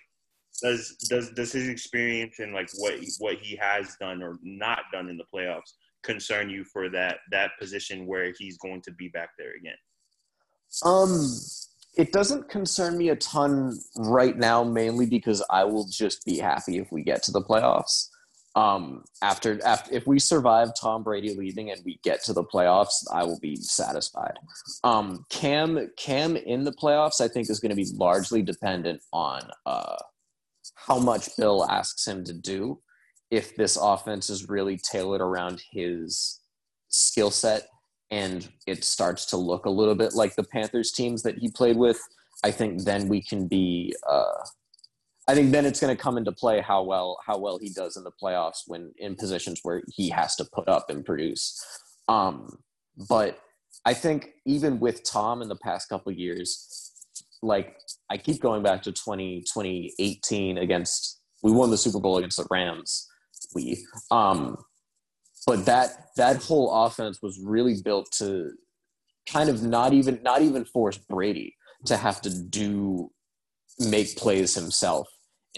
does 0.62 0.98
does 1.10 1.32
does 1.32 1.54
his 1.54 1.70
experience 1.70 2.40
and 2.40 2.54
like 2.54 2.70
what 2.80 3.00
what 3.20 3.38
he 3.38 3.56
has 3.56 3.96
done 4.02 4.22
or 4.22 4.38
not 4.44 4.80
done 4.92 5.08
in 5.08 5.16
the 5.16 5.26
playoffs 5.34 5.76
concern 6.04 6.50
you 6.50 6.66
for 6.66 6.90
that 6.90 7.20
that 7.32 7.52
position 7.58 8.06
where 8.06 8.34
he's 8.38 8.58
going 8.58 8.82
to 8.82 8.92
be 8.92 9.08
back 9.08 9.30
there 9.38 9.54
again? 9.56 9.78
Um, 10.84 11.36
it 11.96 12.12
doesn't 12.12 12.50
concern 12.50 12.98
me 12.98 13.10
a 13.10 13.16
ton 13.16 13.78
right 13.98 14.38
now, 14.38 14.64
mainly 14.64 15.06
because 15.06 15.44
I 15.50 15.64
will 15.64 15.86
just 15.86 16.26
be 16.26 16.38
happy 16.38 16.78
if 16.78 16.92
we 16.92 17.04
get 17.04 17.24
to 17.24 17.32
the 17.32 17.42
playoffs. 17.42 18.10
Um, 18.56 19.04
after 19.22 19.64
after 19.64 19.94
if 19.94 20.08
we 20.08 20.18
survive 20.18 20.70
Tom 20.80 21.04
Brady 21.04 21.36
leaving 21.36 21.72
and 21.72 21.82
we 21.86 22.00
get 22.04 22.24
to 22.24 22.34
the 22.34 22.44
playoffs, 22.44 23.06
I 23.14 23.24
will 23.24 23.40
be 23.40 23.56
satisfied. 23.58 24.38
Um, 24.84 25.26
Cam 25.30 25.92
Cam 25.98 26.36
in 26.36 26.64
the 26.64 26.72
playoffs, 26.72 27.22
I 27.22 27.28
think, 27.28 27.50
is 27.50 27.60
going 27.60 27.70
to 27.70 27.76
be 27.76 27.88
largely 27.94 28.42
dependent 28.42 29.02
on 29.14 29.42
uh, 29.66 29.98
how 30.76 31.00
much 31.00 31.36
Bill 31.38 31.66
asks 31.70 32.08
him 32.08 32.24
to 32.24 32.34
do. 32.34 32.80
If 33.30 33.56
this 33.56 33.78
offense 33.80 34.30
is 34.30 34.50
really 34.50 34.78
tailored 34.78 35.22
around 35.22 35.62
his 35.72 36.40
skill 36.88 37.30
set 37.30 37.68
and 38.12 38.50
it 38.66 38.84
starts 38.84 39.26
to 39.28 39.38
look 39.38 39.66
a 39.66 39.70
little 39.70 39.96
bit 39.96 40.14
like 40.14 40.36
the 40.36 40.44
Panthers 40.44 40.92
teams 40.92 41.24
that 41.24 41.38
he 41.38 41.50
played 41.50 41.78
with, 41.78 42.00
I 42.44 42.52
think 42.52 42.84
then 42.84 43.08
we 43.08 43.22
can 43.22 43.48
be. 43.48 43.94
Uh, 44.08 44.46
I 45.28 45.36
think 45.36 45.52
then 45.52 45.66
it's 45.66 45.80
going 45.80 45.96
to 45.96 46.02
come 46.02 46.18
into 46.18 46.32
play 46.32 46.60
how 46.60 46.82
well 46.82 47.20
how 47.26 47.38
well 47.38 47.60
he 47.60 47.70
does 47.70 47.98
in 47.98 48.04
the 48.04 48.12
playoffs 48.12 48.64
when 48.66 48.94
in 48.98 49.16
positions 49.16 49.60
where 49.62 49.84
he 49.94 50.10
has 50.10 50.36
to 50.38 50.46
put 50.46 50.68
up 50.68 50.90
and 50.90 51.06
produce. 51.06 51.62
Um, 52.08 52.58
but 53.08 53.40
I 53.86 53.94
think 53.94 54.30
even 54.46 54.80
with 54.80 55.04
Tom 55.04 55.42
in 55.42 55.48
the 55.48 55.56
past 55.56 55.88
couple 55.88 56.12
years, 56.12 56.92
like 57.44 57.78
I 58.10 58.18
keep 58.18 58.42
going 58.42 58.64
back 58.64 58.82
to 58.84 58.92
20, 58.92 59.42
2018 59.42 60.58
against 60.58 61.20
we 61.44 61.52
won 61.52 61.70
the 61.70 61.78
Super 61.78 62.00
Bowl 62.00 62.18
against 62.18 62.38
the 62.38 62.48
Rams. 62.50 63.08
We 63.56 63.86
um, 64.12 64.58
but 65.46 65.66
that 65.66 66.10
that 66.16 66.44
whole 66.44 66.86
offense 66.86 67.22
was 67.22 67.40
really 67.40 67.76
built 67.84 68.12
to 68.14 68.52
kind 69.28 69.50
of 69.50 69.64
not 69.64 69.94
even 69.94 70.20
not 70.24 70.42
even 70.42 70.66
force 70.66 70.98
Brady 70.98 71.56
to 71.86 71.98
have 71.98 72.22
to 72.22 72.30
do 72.30 73.12
make 73.80 74.18
plays 74.18 74.54
himself 74.56 75.08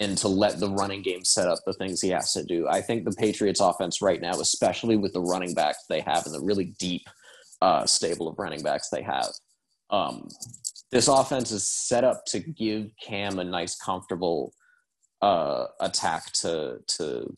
and 0.00 0.16
to 0.18 0.28
let 0.28 0.58
the 0.58 0.70
running 0.70 1.02
game 1.02 1.24
set 1.24 1.48
up 1.48 1.58
the 1.66 1.72
things 1.74 2.00
he 2.00 2.08
has 2.08 2.32
to 2.32 2.44
do. 2.44 2.66
I 2.68 2.80
think 2.80 3.04
the 3.04 3.12
Patriots 3.12 3.60
offense 3.60 4.00
right 4.00 4.20
now, 4.20 4.32
especially 4.32 4.96
with 4.96 5.12
the 5.12 5.20
running 5.20 5.54
backs 5.54 5.84
they 5.88 6.00
have 6.00 6.24
and 6.24 6.34
the 6.34 6.40
really 6.40 6.74
deep 6.78 7.02
uh, 7.60 7.84
stable 7.86 8.28
of 8.28 8.38
running 8.38 8.62
backs 8.62 8.88
they 8.88 9.02
have, 9.02 9.28
um, 9.90 10.28
this 10.90 11.08
offense 11.08 11.50
is 11.50 11.68
set 11.68 12.04
up 12.04 12.24
to 12.26 12.40
give 12.40 12.90
Cam 13.02 13.38
a 13.38 13.44
nice, 13.44 13.76
comfortable 13.76 14.52
uh, 15.20 15.66
attack 15.80 16.32
to 16.32 16.78
to 16.86 17.32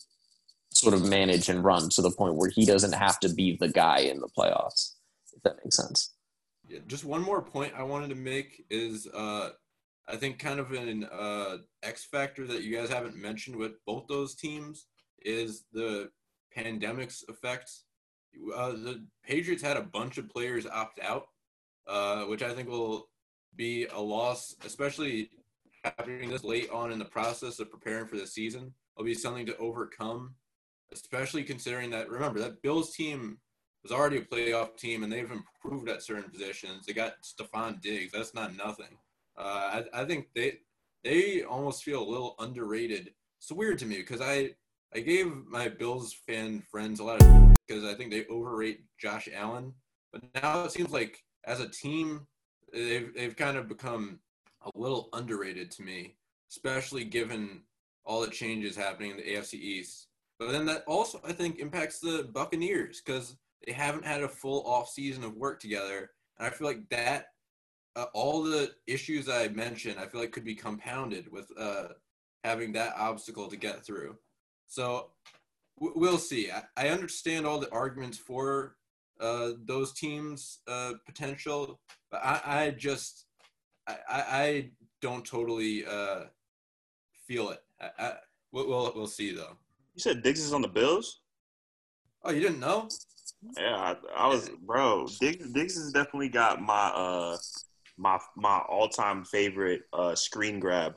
sort 0.75 0.95
of 0.95 1.09
manage 1.09 1.49
and 1.49 1.65
run 1.65 1.89
to 1.89 2.03
the 2.03 2.11
point 2.11 2.35
where 2.35 2.51
he 2.51 2.65
doesn't 2.65 2.93
have 2.93 3.19
to 3.21 3.29
be 3.29 3.57
the 3.59 3.69
guy 3.69 3.99
in 4.01 4.21
the 4.21 4.29
playoffs. 4.37 4.95
If 5.33 5.43
that 5.43 5.57
makes 5.65 5.77
sense. 5.77 6.15
Yeah, 6.69 6.81
just 6.87 7.05
one 7.05 7.23
more 7.23 7.43
point 7.43 7.73
I 7.77 7.83
wanted 7.83 8.09
to 8.11 8.15
make 8.15 8.65
is 8.71 9.07
uh, 9.07 9.51
I 10.09 10.17
think 10.17 10.39
kind 10.39 10.61
of 10.61 10.73
an 10.73 11.05
uh, 11.05 11.59
X 11.83 12.05
factor 12.05 12.47
that 12.47 12.63
you 12.63 12.77
guys 12.77 12.89
haven't 12.89 13.17
mentioned 13.17 13.57
with 13.57 13.73
both 13.87 14.07
those 14.09 14.35
teams 14.35 14.87
is 15.23 15.65
the 15.73 16.11
pandemic's 16.55 17.25
effects. 17.29 17.85
Uh, 18.55 18.73
the 18.73 19.07
Patriots 19.25 19.63
had 19.63 19.77
a 19.77 19.83
bunch 19.83 20.19
of 20.19 20.29
players 20.29 20.67
opt 20.67 21.01
out, 21.01 21.27
uh, 21.87 22.25
which 22.25 22.43
I 22.43 22.53
think 22.53 22.69
will 22.69 23.09
be 23.57 23.87
a 23.87 24.01
loss, 24.01 24.55
especially 24.65 25.31
happening 25.85 26.31
this 26.31 26.45
late 26.45 26.71
on 26.71 26.91
in 26.91 26.99
the 26.99 27.05
process 27.05 27.61
of 27.61 27.71
preparing 27.71 28.07
for 28.07 28.17
the 28.17 28.27
season. 28.27 28.73
It'll 28.97 29.05
be 29.05 29.15
something 29.15 29.47
to 29.47 29.57
overcome, 29.59 30.35
especially 30.95 31.43
considering 31.43 31.91
that 31.91 32.09
remember 32.09 32.41
that 32.41 32.63
Bills 32.63 32.95
team 32.95 33.39
was 33.83 33.93
already 33.93 34.19
a 34.19 34.23
playoff 34.23 34.77
team 34.77 35.03
and 35.03 35.13
they've 35.13 35.31
improved 35.31 35.89
at 35.89 36.03
certain 36.03 36.31
positions. 36.31 36.87
They 36.87 36.93
got 36.93 37.17
Stefon 37.23 37.81
Diggs. 37.83 38.13
That's 38.13 38.35
not 38.35 38.57
nothing. 38.57 38.99
Uh, 39.37 39.83
I, 39.95 40.03
I 40.03 40.05
think 40.05 40.29
they 40.35 40.59
they 41.03 41.43
almost 41.43 41.83
feel 41.83 42.03
a 42.03 42.09
little 42.09 42.35
underrated. 42.39 43.13
It's 43.41 43.53
weird 43.53 43.79
to 43.81 43.87
me 43.87 43.97
because 43.97 44.21
I 44.21 44.51
I 44.95 45.01
gave 45.01 45.33
my 45.47 45.69
Bills 45.69 46.15
fan 46.27 46.63
friends 46.71 47.01
a 47.01 47.05
lot 47.05 47.23
of 47.23 47.55
because 47.67 47.85
I 47.85 47.95
think 47.95 48.11
they 48.11 48.27
overrate 48.27 48.85
Josh 48.99 49.29
Allen. 49.35 49.73
But 50.13 50.23
now 50.35 50.65
it 50.65 50.73
seems 50.73 50.93
like 50.93 51.19
as 51.45 51.61
a 51.61 51.69
team, 51.69 52.27
they've 52.73 53.13
they've 53.15 53.37
kind 53.37 53.57
of 53.57 53.69
become 53.69 54.21
a 54.63 54.71
little 54.79 55.09
underrated 55.13 55.71
to 55.73 55.83
me, 55.83 56.17
especially 56.51 57.05
given 57.05 57.63
all 58.05 58.21
the 58.21 58.29
changes 58.29 58.77
happening 58.77 59.11
in 59.11 59.17
the 59.17 59.23
AFC 59.23 59.55
East. 59.55 60.09
But 60.45 60.53
then 60.53 60.67
that 60.67 60.85
also 60.87 61.21
I 61.27 61.33
think 61.33 61.59
impacts 61.59 62.01
the 62.01 62.29
Buccaneers 62.33 63.01
because 63.01 63.37
they 63.67 63.73
haven't 63.73 64.05
had 64.05 64.23
a 64.23 64.29
full 64.29 64.67
off 64.67 64.91
season 64.91 65.25
of 65.25 65.37
work 65.37 65.61
together, 65.61 66.11
and 66.39 66.47
I 66.47 66.51
feel 66.51 66.67
like 66.67 66.89
that 66.91 67.29
uh, 67.97 68.07
all 68.13 68.43
the 68.43 68.73
issues 68.87 69.29
I 69.29 69.49
mentioned, 69.49 69.99
I 69.99 70.07
feel 70.07 70.21
like 70.21 70.33
could 70.33 70.45
be 70.45 70.55
compounded 70.55 71.31
with 71.31 71.49
uh, 71.59 71.89
having 72.43 72.73
that 72.73 72.95
obstacle 72.97 73.49
to 73.49 73.57
get 73.57 73.85
through. 73.85 74.17
So 74.67 75.11
w- 75.79 75.95
we'll 75.97 76.19
see. 76.19 76.51
I, 76.51 76.65
I 76.77 76.89
understand 76.89 77.47
all 77.47 77.59
the 77.59 77.71
arguments 77.73 78.19
for 78.19 78.77
uh, 79.21 79.53
those 79.65 79.93
teams' 79.93 80.59
uh, 80.67 80.95
potential, 81.07 81.81
but 82.11 82.21
I, 82.25 82.41
I 82.45 82.71
just 82.71 83.27
I, 83.87 83.97
I 84.09 84.71
don't 85.01 85.25
totally 85.25 85.87
uh, 85.87 86.25
feel 87.27 87.51
it. 87.51 87.61
I, 87.81 87.91
I, 87.99 88.13
we'll, 88.53 88.69
we'll 88.69 88.93
we'll 88.95 89.07
see 89.07 89.35
though. 89.35 89.57
You 89.95 90.01
said 90.01 90.23
Diggs 90.23 90.41
is 90.41 90.53
on 90.53 90.63
the 90.63 90.69
Bills. 90.69 91.21
Oh, 92.25 92.31
you 92.31 92.41
didn't 92.41 92.61
know? 92.61 92.89
Yeah, 93.59 93.77
I, 93.77 93.97
I 94.17 94.27
was, 94.29 94.51
bro. 94.67 95.07
Diggs, 95.21 95.53
Diggs 95.53 95.75
has 95.75 95.93
definitely 95.93 96.29
got 96.31 96.61
my 96.61 96.87
uh 96.89 97.37
my 97.97 98.19
my 98.37 98.59
all 98.69 98.89
time 98.89 99.25
favorite 99.25 99.83
uh 99.93 100.15
screen 100.15 100.59
grab 100.59 100.95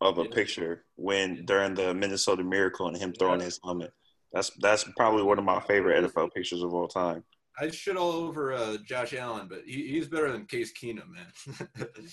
of 0.00 0.18
a 0.18 0.24
Yeah. 0.24 0.30
picture 0.30 0.84
when 0.96 1.44
during 1.44 1.74
the 1.74 1.92
Minnesota 1.92 2.42
Miracle 2.42 2.88
and 2.88 2.96
him 2.96 3.12
throwing 3.12 3.40
his 3.40 3.60
helmet. 3.62 3.92
That's 4.32 4.50
that's 4.60 4.84
probably 4.96 5.22
one 5.24 5.38
of 5.38 5.44
my 5.44 5.60
favorite 5.60 6.02
NFL 6.04 6.32
pictures 6.32 6.62
of 6.62 6.72
all 6.72 6.88
time. 6.88 7.24
I 7.58 7.68
shit 7.68 7.96
all 7.96 8.12
over 8.12 8.54
uh, 8.54 8.78
Josh 8.86 9.12
Allen, 9.12 9.48
but 9.48 9.62
he, 9.66 9.88
he's 9.88 10.08
better 10.08 10.32
than 10.32 10.46
Case 10.46 10.72
Keenum, 10.72 11.10
man. 11.10 11.86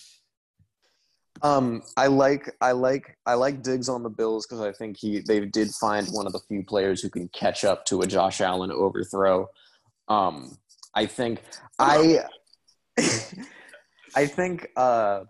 Um, 1.41 1.83
I 1.95 2.07
like 2.07 2.55
I 2.61 2.71
like 2.71 3.17
I 3.25 3.33
like 3.33 3.61
Diggs 3.61 3.89
on 3.89 4.03
the 4.03 4.09
Bills 4.09 4.45
because 4.45 4.61
I 4.61 4.71
think 4.71 4.97
he 4.97 5.19
they 5.19 5.45
did 5.45 5.69
find 5.71 6.07
one 6.07 6.25
of 6.25 6.33
the 6.33 6.39
few 6.47 6.63
players 6.63 7.01
who 7.01 7.09
can 7.09 7.27
catch 7.29 7.63
up 7.63 7.85
to 7.85 8.01
a 8.01 8.07
Josh 8.07 8.41
Allen 8.41 8.71
overthrow. 8.71 9.47
Um, 10.07 10.57
I 10.95 11.05
think 11.05 11.41
I 11.79 12.23
I 14.15 14.25
think 14.25 14.67
uh, 14.75 15.21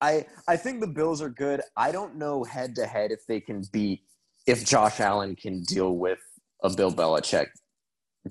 I 0.00 0.26
I 0.48 0.56
think 0.56 0.80
the 0.80 0.88
Bills 0.88 1.22
are 1.22 1.30
good. 1.30 1.60
I 1.76 1.92
don't 1.92 2.16
know 2.16 2.44
head 2.44 2.74
to 2.76 2.86
head 2.86 3.12
if 3.12 3.26
they 3.26 3.40
can 3.40 3.62
beat 3.72 4.02
if 4.46 4.64
Josh 4.64 5.00
Allen 5.00 5.36
can 5.36 5.62
deal 5.62 5.96
with 5.96 6.18
a 6.62 6.70
Bill 6.70 6.92
Belichick 6.92 7.46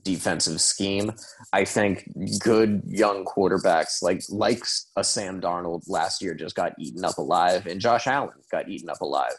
defensive 0.04 0.62
scheme. 0.62 1.12
I 1.54 1.66
think 1.66 2.10
good 2.40 2.84
young 2.86 3.26
quarterbacks 3.26 4.02
like 4.02 4.22
like 4.30 4.64
a 4.96 5.04
Sam 5.04 5.42
Darnold 5.42 5.84
last 5.88 6.22
year 6.22 6.34
just 6.34 6.56
got 6.56 6.74
eaten 6.80 7.04
up 7.04 7.18
alive, 7.18 7.68
and 7.68 7.82
Josh 7.82 8.08
Allen 8.08 8.38
got 8.52 8.70
eaten 8.70 8.90
up 8.90 9.02
alive 9.02 9.34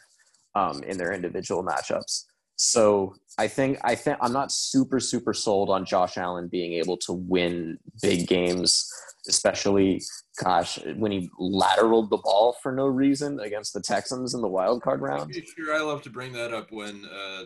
um, 0.55 0.82
in 0.82 0.98
their 0.98 1.12
individual 1.12 1.64
matchups. 1.64 2.24
So 2.56 3.14
I 3.39 3.48
think 3.48 3.78
I 3.85 3.94
think 3.94 4.18
I'm 4.20 4.32
not 4.32 4.52
super 4.52 5.01
super 5.01 5.32
sold 5.32 5.70
on 5.70 5.86
Josh 5.86 6.18
Allen 6.18 6.48
being 6.48 6.74
able 6.74 6.98
to 6.98 7.12
win 7.12 7.78
big 8.02 8.27
games, 8.27 8.86
especially 9.28 10.02
gosh 10.43 10.78
when 10.97 11.12
he 11.12 11.31
lateraled 11.40 12.10
the 12.10 12.18
ball 12.18 12.56
for 12.62 12.72
no 12.72 12.86
reason 12.86 13.40
against 13.40 13.72
the 13.72 13.81
Texans 13.81 14.35
in 14.35 14.43
the 14.43 14.48
wild 14.48 14.82
card 14.82 15.01
round. 15.01 15.35
sure, 15.35 15.74
I 15.74 15.81
love 15.81 16.02
to 16.02 16.10
bring 16.10 16.32
that 16.32 16.52
up 16.52 16.70
when 16.70 17.06
uh, 17.06 17.44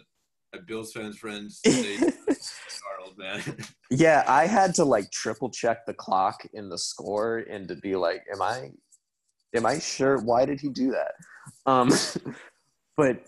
Bills 0.59 0.93
fans 0.93 1.19
friends 1.19 1.61
Darnold, 3.05 3.19
man. 3.19 3.57
Yeah, 3.91 4.25
I 4.27 4.47
had 4.47 4.75
to 4.77 4.85
like 4.85 5.11
triple 5.11 5.51
check 5.51 5.87
the 5.87 5.95
clock 5.95 6.47
in 6.53 6.69
the 6.69 6.79
score 6.79 7.39
and 7.39 7.69
to 7.69 7.77
be 7.77 7.95
like, 7.95 8.23
am 8.33 8.43
I 8.43 8.71
am 9.55 9.67
I 9.67 9.79
sure 9.79 10.19
why 10.19 10.45
did 10.45 10.61
he 10.61 10.69
do 10.69 10.91
that? 10.91 11.13
Um 11.67 11.91
but 12.97 13.23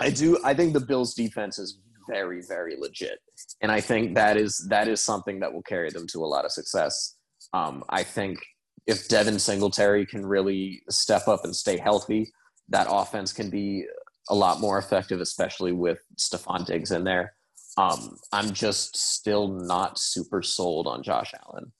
I 0.00 0.10
do 0.10 0.38
I 0.44 0.54
think 0.54 0.72
the 0.74 0.80
Bills 0.80 1.14
defense 1.14 1.58
is 1.58 1.78
very 2.08 2.42
very 2.46 2.76
legit. 2.78 3.18
And 3.62 3.72
I 3.72 3.80
think 3.80 4.14
that 4.14 4.36
is 4.36 4.64
that 4.68 4.88
is 4.88 5.00
something 5.00 5.40
that 5.40 5.52
will 5.52 5.62
carry 5.62 5.90
them 5.90 6.06
to 6.08 6.24
a 6.24 6.26
lot 6.26 6.44
of 6.44 6.52
success. 6.52 7.16
Um 7.52 7.82
I 7.88 8.02
think 8.02 8.38
if 8.86 9.08
Devin 9.08 9.38
Singletary 9.38 10.06
can 10.06 10.26
really 10.26 10.82
step 10.90 11.26
up 11.26 11.44
and 11.44 11.56
stay 11.56 11.78
healthy, 11.78 12.30
that 12.68 12.86
offense 12.90 13.32
can 13.32 13.50
be 13.50 13.86
a 14.28 14.34
lot 14.34 14.60
more 14.60 14.78
effective, 14.78 15.20
especially 15.20 15.72
with 15.72 15.98
Stefon 16.18 16.66
Diggs 16.66 16.90
in 16.90 17.04
there. 17.04 17.34
Um, 17.76 18.16
I'm 18.32 18.52
just 18.52 18.96
still 18.96 19.48
not 19.48 19.98
super 19.98 20.42
sold 20.42 20.86
on 20.86 21.02
Josh 21.02 21.32
Allen. 21.46 21.72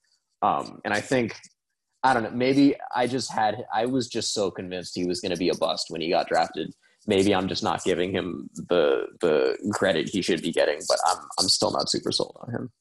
Um, 0.42 0.80
and 0.84 0.92
I 0.92 1.00
think, 1.00 1.36
I 2.02 2.12
don't 2.12 2.24
know, 2.24 2.30
maybe 2.30 2.74
I 2.94 3.06
just 3.06 3.32
had, 3.32 3.64
I 3.72 3.86
was 3.86 4.08
just 4.08 4.34
so 4.34 4.50
convinced 4.50 4.94
he 4.94 5.06
was 5.06 5.20
going 5.20 5.32
to 5.32 5.38
be 5.38 5.48
a 5.48 5.54
bust 5.54 5.86
when 5.88 6.00
he 6.00 6.10
got 6.10 6.28
drafted. 6.28 6.74
Maybe 7.06 7.34
I'm 7.34 7.48
just 7.48 7.62
not 7.62 7.84
giving 7.84 8.12
him 8.12 8.48
the 8.54 9.06
the 9.20 9.58
credit 9.74 10.08
he 10.08 10.22
should 10.22 10.40
be 10.40 10.50
getting, 10.50 10.80
but 10.88 10.96
I'm 11.06 11.18
I'm 11.38 11.48
still 11.50 11.70
not 11.70 11.90
super 11.90 12.10
sold 12.10 12.34
on 12.40 12.50
him. 12.50 12.72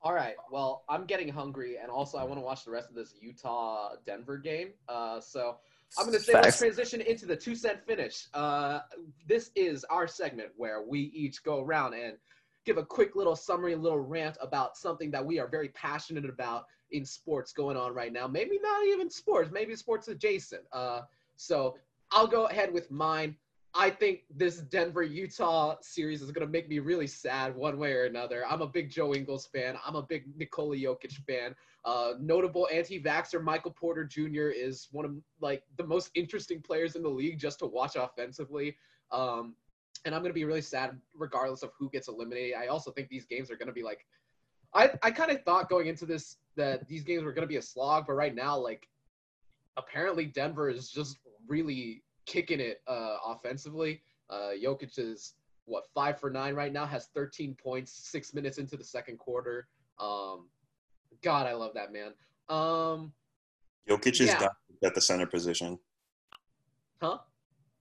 All 0.00 0.14
right. 0.14 0.34
Well, 0.50 0.84
I'm 0.88 1.04
getting 1.04 1.28
hungry, 1.28 1.76
and 1.76 1.90
also 1.90 2.16
I 2.16 2.24
want 2.24 2.40
to 2.40 2.44
watch 2.44 2.64
the 2.64 2.70
rest 2.70 2.88
of 2.88 2.94
this 2.94 3.12
Utah 3.20 3.96
Denver 4.06 4.38
game. 4.38 4.70
Uh, 4.88 5.20
so 5.20 5.58
I'm 5.98 6.06
going 6.06 6.18
to 6.18 6.24
say 6.24 6.34
let's 6.34 6.58
transition 6.58 7.00
into 7.00 7.26
the 7.26 7.36
two 7.36 7.54
cent 7.54 7.84
finish. 7.86 8.26
Uh, 8.34 8.80
this 9.26 9.50
is 9.54 9.84
our 9.84 10.06
segment 10.06 10.50
where 10.56 10.82
we 10.82 11.00
each 11.14 11.42
go 11.42 11.60
around 11.60 11.94
and 11.94 12.14
give 12.64 12.78
a 12.78 12.84
quick 12.84 13.16
little 13.16 13.36
summary, 13.36 13.72
a 13.72 13.76
little 13.76 14.00
rant 14.00 14.36
about 14.40 14.76
something 14.76 15.10
that 15.12 15.24
we 15.24 15.38
are 15.38 15.46
very 15.46 15.68
passionate 15.70 16.28
about 16.28 16.66
in 16.90 17.04
sports 17.04 17.52
going 17.52 17.76
on 17.76 17.94
right 17.94 18.12
now. 18.12 18.26
Maybe 18.26 18.58
not 18.60 18.84
even 18.86 19.10
sports, 19.10 19.50
maybe 19.52 19.74
sports 19.76 20.08
adjacent. 20.08 20.62
Uh, 20.72 21.02
so 21.36 21.76
I'll 22.10 22.26
go 22.26 22.46
ahead 22.46 22.72
with 22.72 22.90
mine. 22.90 23.36
I 23.78 23.90
think 23.90 24.20
this 24.34 24.58
Denver 24.58 25.02
Utah 25.02 25.76
series 25.82 26.22
is 26.22 26.30
going 26.30 26.46
to 26.46 26.50
make 26.50 26.68
me 26.68 26.78
really 26.78 27.06
sad 27.06 27.54
one 27.54 27.78
way 27.78 27.92
or 27.92 28.04
another. 28.04 28.44
I'm 28.46 28.62
a 28.62 28.66
big 28.66 28.90
Joe 28.90 29.14
Ingles 29.14 29.46
fan. 29.46 29.76
I'm 29.84 29.96
a 29.96 30.02
big 30.02 30.24
Nikola 30.36 30.76
Jokic 30.76 31.12
fan. 31.26 31.54
Uh, 31.84 32.14
notable 32.18 32.68
anti-vaxxer 32.72 33.42
Michael 33.42 33.72
Porter 33.72 34.04
Jr. 34.04 34.48
is 34.48 34.88
one 34.92 35.04
of 35.04 35.12
like 35.40 35.62
the 35.76 35.86
most 35.86 36.10
interesting 36.14 36.62
players 36.62 36.96
in 36.96 37.02
the 37.02 37.08
league 37.08 37.38
just 37.38 37.58
to 37.58 37.66
watch 37.66 37.96
offensively. 37.96 38.76
Um, 39.12 39.54
and 40.04 40.14
I'm 40.14 40.22
going 40.22 40.30
to 40.30 40.34
be 40.34 40.44
really 40.44 40.62
sad 40.62 40.98
regardless 41.14 41.62
of 41.62 41.70
who 41.78 41.90
gets 41.90 42.08
eliminated. 42.08 42.54
I 42.56 42.68
also 42.68 42.90
think 42.90 43.08
these 43.08 43.26
games 43.26 43.50
are 43.50 43.56
going 43.56 43.68
to 43.68 43.74
be 43.74 43.82
like 43.82 44.06
I, 44.74 44.90
I 45.02 45.10
kind 45.10 45.30
of 45.30 45.42
thought 45.42 45.68
going 45.68 45.86
into 45.86 46.06
this 46.06 46.36
that 46.56 46.88
these 46.88 47.04
games 47.04 47.24
were 47.24 47.32
going 47.32 47.46
to 47.46 47.48
be 47.48 47.56
a 47.56 47.62
slog, 47.62 48.06
but 48.06 48.14
right 48.14 48.34
now 48.34 48.58
like 48.58 48.88
apparently 49.76 50.24
Denver 50.24 50.68
is 50.68 50.90
just 50.90 51.18
really 51.46 52.02
kicking 52.26 52.60
it 52.60 52.82
uh, 52.86 53.16
offensively. 53.26 54.02
Uh, 54.28 54.50
Jokic 54.60 54.98
is 54.98 55.34
what 55.64 55.84
five 55.94 56.20
for 56.20 56.30
nine 56.30 56.54
right 56.54 56.72
now, 56.72 56.84
has 56.86 57.06
13 57.14 57.54
points, 57.54 57.92
six 57.92 58.34
minutes 58.34 58.58
into 58.58 58.76
the 58.76 58.84
second 58.84 59.18
quarter. 59.18 59.68
Um, 59.98 60.48
God, 61.22 61.46
I 61.46 61.54
love 61.54 61.72
that 61.74 61.92
man. 61.92 62.12
Um, 62.48 63.12
Jokic 63.88 64.20
is 64.20 64.28
Yeah. 64.28 64.48
At 64.84 64.94
the 64.94 65.00
center 65.00 65.26
position. 65.26 65.78
huh? 67.00 67.18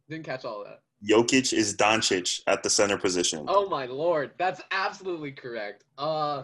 Didn't 0.09 0.25
catch 0.25 0.45
all 0.45 0.61
of 0.61 0.67
that. 0.67 0.81
Jokic 1.05 1.51
is 1.51 1.75
Doncic 1.75 2.41
at 2.47 2.63
the 2.63 2.69
center 2.69 2.97
position. 2.97 3.45
Oh 3.49 3.67
my 3.67 3.85
lord, 3.85 4.31
that's 4.37 4.61
absolutely 4.71 5.31
correct. 5.33 5.83
Uh, 5.97 6.43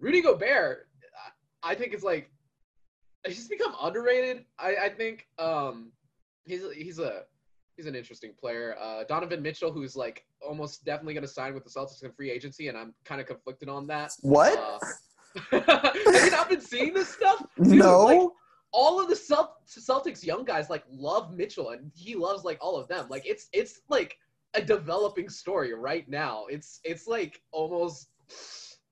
Rudy 0.00 0.20
Gobert, 0.20 0.88
I 1.62 1.72
I 1.72 1.74
think 1.74 1.94
it's 1.94 2.02
like 2.02 2.28
he's 3.26 3.48
become 3.48 3.74
underrated. 3.80 4.44
I, 4.58 4.76
I 4.76 4.88
think 4.88 5.28
um, 5.38 5.92
he's 6.44 6.62
he's 6.74 6.98
a 6.98 7.22
he's 7.76 7.86
an 7.86 7.94
interesting 7.94 8.32
player. 8.38 8.76
Uh, 8.80 9.04
Donovan 9.04 9.42
Mitchell, 9.42 9.72
who's 9.72 9.96
like 9.96 10.24
almost 10.46 10.84
definitely 10.84 11.14
going 11.14 11.22
to 11.22 11.28
sign 11.28 11.54
with 11.54 11.64
the 11.64 11.70
Celtics 11.70 12.02
in 12.02 12.12
free 12.12 12.30
agency, 12.30 12.68
and 12.68 12.76
I'm 12.78 12.94
kind 13.04 13.20
of 13.20 13.26
conflicted 13.26 13.68
on 13.68 13.86
that. 13.88 14.12
What? 14.20 14.58
Uh, 14.58 15.60
have 15.60 15.94
you 15.96 16.30
not 16.30 16.48
been 16.48 16.60
seeing 16.60 16.94
this 16.94 17.08
stuff? 17.08 17.44
Dude, 17.62 17.78
no. 17.78 18.04
like, 18.04 18.20
all 18.74 19.00
of 19.00 19.08
the 19.08 19.14
Celt- 19.14 19.54
Celtics 19.68 20.24
young 20.24 20.44
guys 20.44 20.68
like 20.68 20.82
love 20.90 21.32
Mitchell 21.32 21.70
and 21.70 21.92
he 21.94 22.16
loves 22.16 22.44
like 22.44 22.58
all 22.60 22.76
of 22.76 22.88
them. 22.88 23.06
Like 23.08 23.24
it's 23.24 23.48
it's 23.52 23.80
like 23.88 24.18
a 24.54 24.60
developing 24.60 25.28
story 25.28 25.72
right 25.72 26.08
now. 26.08 26.46
It's 26.50 26.80
it's 26.82 27.06
like 27.06 27.40
almost 27.52 28.08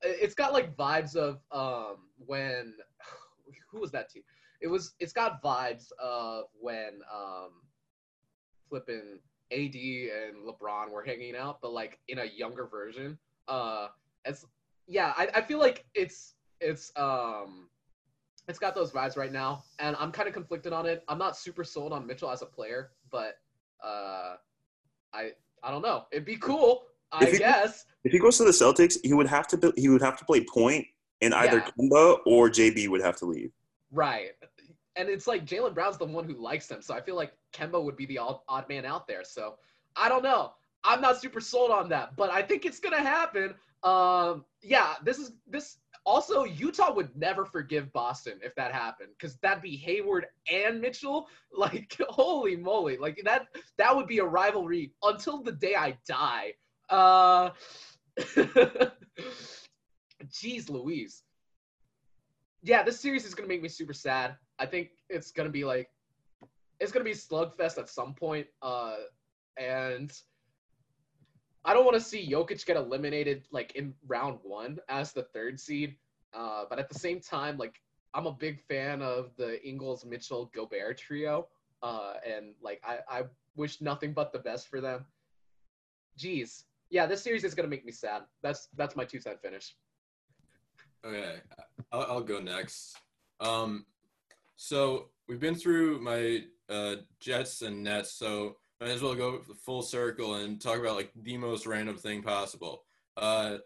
it's 0.02 0.34
got 0.34 0.52
like 0.52 0.76
vibes 0.76 1.16
of 1.16 1.40
um 1.50 1.96
when 2.18 2.74
who 3.70 3.80
was 3.80 3.90
that 3.90 4.08
team? 4.08 4.22
It 4.60 4.68
was 4.68 4.94
it's 5.00 5.12
got 5.12 5.42
vibes 5.42 5.90
of 6.00 6.44
when 6.60 7.00
um 7.12 7.50
flipping 8.72 9.18
AD 9.52 9.74
and 9.74 10.48
LeBron 10.48 10.90
were 10.90 11.02
hanging 11.02 11.36
out, 11.36 11.58
but 11.60 11.72
like 11.74 11.98
in 12.08 12.18
a 12.20 12.24
younger 12.24 12.66
version. 12.66 13.18
Uh 13.48 13.88
it's 14.24 14.46
yeah, 14.86 15.12
I, 15.16 15.28
I 15.34 15.40
feel 15.42 15.58
like 15.58 15.84
it's 15.94 16.34
it's 16.60 16.90
um 16.96 17.68
it's 18.48 18.58
got 18.58 18.74
those 18.74 18.90
vibes 18.90 19.16
right 19.16 19.30
now, 19.32 19.62
and 19.78 19.94
I'm 20.00 20.10
kind 20.10 20.26
of 20.26 20.34
conflicted 20.34 20.72
on 20.72 20.86
it. 20.86 21.04
I'm 21.08 21.18
not 21.18 21.36
super 21.36 21.64
sold 21.64 21.92
on 21.92 22.06
Mitchell 22.06 22.30
as 22.30 22.42
a 22.42 22.46
player, 22.46 22.90
but 23.10 23.34
uh, 23.84 24.34
I 25.12 25.30
I 25.62 25.70
don't 25.70 25.82
know. 25.82 26.06
It'd 26.10 26.24
be 26.24 26.36
cool, 26.36 26.84
I 27.12 27.24
If 27.24 27.32
he- 27.32 27.38
guess. 27.38 27.84
If 28.04 28.10
he 28.10 28.18
goes 28.18 28.38
to 28.38 28.44
the 28.44 28.50
Celtics, 28.50 28.96
he 29.04 29.12
would 29.12 29.28
have 29.28 29.46
to 29.48 29.56
be, 29.56 29.70
he 29.76 29.88
would 29.88 30.02
have 30.02 30.18
to 30.18 30.24
play 30.24 30.44
point, 30.44 30.84
and 31.20 31.32
either 31.34 31.62
Yeah. 31.76 32.14
Or 32.26 32.48
JB 32.50 32.88
would 32.88 33.00
have 33.02 33.16
to 33.18 33.26
leave. 33.26 33.52
Right. 33.92 34.30
And 34.96 35.08
it's 35.08 35.26
like 35.26 35.46
Jaylen 35.46 35.74
Brown's 35.74 35.98
the 35.98 36.04
one 36.04 36.24
who 36.24 36.34
likes 36.34 36.66
them, 36.66 36.82
so 36.82 36.94
I 36.94 37.00
feel 37.00 37.16
like 37.16 37.32
Kemba 37.54 37.82
would 37.82 37.96
be 37.96 38.06
the 38.06 38.18
odd, 38.18 38.40
odd 38.48 38.68
man 38.68 38.84
out 38.84 39.06
there. 39.06 39.24
So 39.24 39.54
I 39.96 40.08
don't 40.08 40.22
know. 40.22 40.52
I'm 40.84 41.00
not 41.00 41.20
super 41.20 41.40
sold 41.40 41.70
on 41.70 41.88
that, 41.90 42.16
but 42.16 42.30
I 42.30 42.42
think 42.42 42.64
it's 42.66 42.80
gonna 42.80 43.02
happen. 43.02 43.54
Um, 43.82 44.44
yeah, 44.62 44.94
this 45.04 45.18
is 45.18 45.32
this 45.46 45.78
Also, 46.04 46.44
Utah 46.44 46.92
would 46.92 47.14
never 47.16 47.44
forgive 47.44 47.92
Boston 47.92 48.40
if 48.42 48.54
that 48.56 48.72
happened, 48.72 49.10
because 49.18 49.36
that'd 49.38 49.62
be 49.62 49.76
Hayward 49.76 50.26
and 50.50 50.80
Mitchell. 50.80 51.28
Like, 51.56 51.94
holy 52.08 52.56
moly! 52.56 52.96
Like 52.96 53.20
that 53.24 53.46
that 53.76 53.94
would 53.94 54.06
be 54.06 54.18
a 54.18 54.24
rivalry 54.24 54.94
until 55.02 55.42
the 55.42 55.52
day 55.52 55.74
I 55.76 55.98
die. 56.08 56.54
Uh, 56.88 57.50
jeez, 60.26 60.70
Louise. 60.70 61.22
Yeah, 62.62 62.82
this 62.82 63.00
series 63.00 63.24
is 63.26 63.34
gonna 63.34 63.48
make 63.48 63.62
me 63.62 63.68
super 63.68 63.92
sad. 63.92 64.36
I 64.62 64.66
think 64.66 64.90
it's 65.08 65.32
gonna 65.32 65.48
be 65.50 65.64
like, 65.64 65.90
it's 66.78 66.92
gonna 66.92 67.04
be 67.04 67.14
slugfest 67.14 67.78
at 67.78 67.88
some 67.88 68.14
point. 68.14 68.46
Uh, 68.62 68.94
and 69.56 70.12
I 71.64 71.74
don't 71.74 71.84
want 71.84 71.96
to 71.96 72.00
see 72.00 72.30
Jokic 72.30 72.64
get 72.64 72.76
eliminated 72.76 73.48
like 73.50 73.72
in 73.72 73.92
round 74.06 74.38
one 74.44 74.78
as 74.88 75.12
the 75.12 75.24
third 75.24 75.58
seed. 75.58 75.96
Uh, 76.32 76.64
but 76.70 76.78
at 76.78 76.88
the 76.88 76.98
same 76.98 77.18
time, 77.18 77.58
like 77.58 77.80
I'm 78.14 78.26
a 78.26 78.32
big 78.32 78.60
fan 78.60 79.02
of 79.02 79.30
the 79.36 79.60
Ingles, 79.66 80.04
Mitchell, 80.04 80.48
Gobert 80.54 80.96
trio. 80.96 81.48
Uh, 81.82 82.14
and 82.24 82.54
like 82.62 82.80
I, 82.84 82.98
I 83.08 83.22
wish 83.56 83.80
nothing 83.80 84.12
but 84.12 84.32
the 84.32 84.38
best 84.38 84.68
for 84.68 84.80
them. 84.80 85.04
Jeez. 86.16 86.64
Yeah, 86.88 87.06
this 87.06 87.20
series 87.20 87.42
is 87.42 87.52
gonna 87.52 87.66
make 87.66 87.84
me 87.84 87.90
sad. 87.90 88.22
That's 88.44 88.68
that's 88.76 88.94
my 88.94 89.04
two 89.04 89.18
cent 89.18 89.42
finish. 89.42 89.74
Okay, 91.04 91.40
I'll, 91.90 92.02
I'll 92.02 92.20
go 92.20 92.38
next. 92.38 92.96
Um, 93.40 93.86
so 94.56 95.08
we've 95.28 95.40
been 95.40 95.54
through 95.54 96.00
my 96.00 96.44
uh, 96.68 96.96
Jets 97.20 97.62
and 97.62 97.82
Nets, 97.82 98.12
so 98.12 98.56
might 98.80 98.90
as 98.90 99.02
well 99.02 99.14
go 99.14 99.42
full 99.64 99.82
circle 99.82 100.36
and 100.36 100.60
talk 100.60 100.78
about 100.78 100.96
like 100.96 101.10
the 101.22 101.36
most 101.36 101.66
random 101.66 101.96
thing 101.96 102.22
possible. 102.22 102.84
Uh, 103.16 103.58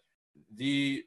the 0.55 1.03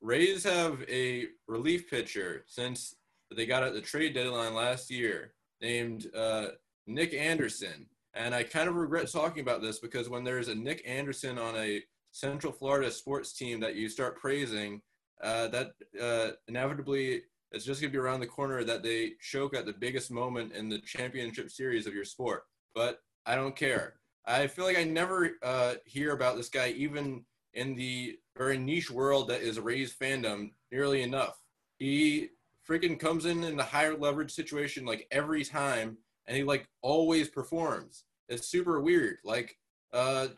Rays 0.00 0.44
have 0.44 0.82
a 0.88 1.26
relief 1.46 1.88
pitcher 1.88 2.44
since 2.46 2.94
they 3.34 3.46
got 3.46 3.62
at 3.62 3.74
the 3.74 3.80
trade 3.80 4.14
deadline 4.14 4.54
last 4.54 4.90
year 4.90 5.34
named 5.60 6.06
uh, 6.14 6.48
Nick 6.86 7.14
Anderson. 7.14 7.86
And 8.14 8.34
I 8.34 8.42
kind 8.42 8.68
of 8.68 8.74
regret 8.74 9.10
talking 9.10 9.42
about 9.42 9.62
this 9.62 9.78
because 9.78 10.08
when 10.08 10.24
there's 10.24 10.48
a 10.48 10.54
Nick 10.54 10.82
Anderson 10.86 11.38
on 11.38 11.56
a 11.56 11.82
Central 12.10 12.52
Florida 12.52 12.90
sports 12.90 13.32
team 13.32 13.60
that 13.60 13.74
you 13.74 13.88
start 13.88 14.18
praising, 14.18 14.82
uh, 15.22 15.48
that 15.48 15.72
uh, 16.00 16.32
inevitably 16.48 17.22
it's 17.52 17.64
just 17.64 17.80
going 17.80 17.90
to 17.90 17.96
be 17.96 18.02
around 18.02 18.20
the 18.20 18.26
corner 18.26 18.64
that 18.64 18.82
they 18.82 19.12
choke 19.20 19.54
at 19.54 19.66
the 19.66 19.72
biggest 19.72 20.10
moment 20.10 20.52
in 20.52 20.68
the 20.68 20.78
championship 20.78 21.50
series 21.50 21.86
of 21.86 21.94
your 21.94 22.04
sport. 22.04 22.44
But 22.74 23.00
I 23.26 23.34
don't 23.34 23.54
care. 23.54 23.94
I 24.26 24.46
feel 24.46 24.64
like 24.64 24.78
I 24.78 24.84
never 24.84 25.32
uh, 25.42 25.74
hear 25.84 26.12
about 26.12 26.36
this 26.36 26.48
guy, 26.48 26.70
even 26.70 27.24
in 27.54 27.74
the 27.74 28.18
very 28.36 28.56
niche 28.56 28.90
world 28.90 29.28
that 29.28 29.42
is 29.42 29.60
Rays 29.60 29.94
fandom, 29.94 30.52
nearly 30.70 31.02
enough. 31.02 31.38
He 31.78 32.28
freaking 32.66 32.98
comes 32.98 33.26
in 33.26 33.44
in 33.44 33.58
a 33.60 33.64
higher 33.64 33.96
leverage 33.96 34.32
situation 34.32 34.86
like 34.86 35.06
every 35.10 35.44
time, 35.44 35.98
and 36.26 36.36
he 36.36 36.44
like 36.44 36.68
always 36.80 37.28
performs. 37.28 38.04
It's 38.28 38.46
super 38.46 38.80
weird. 38.80 39.16
Like, 39.24 39.58
uh, 39.92 40.28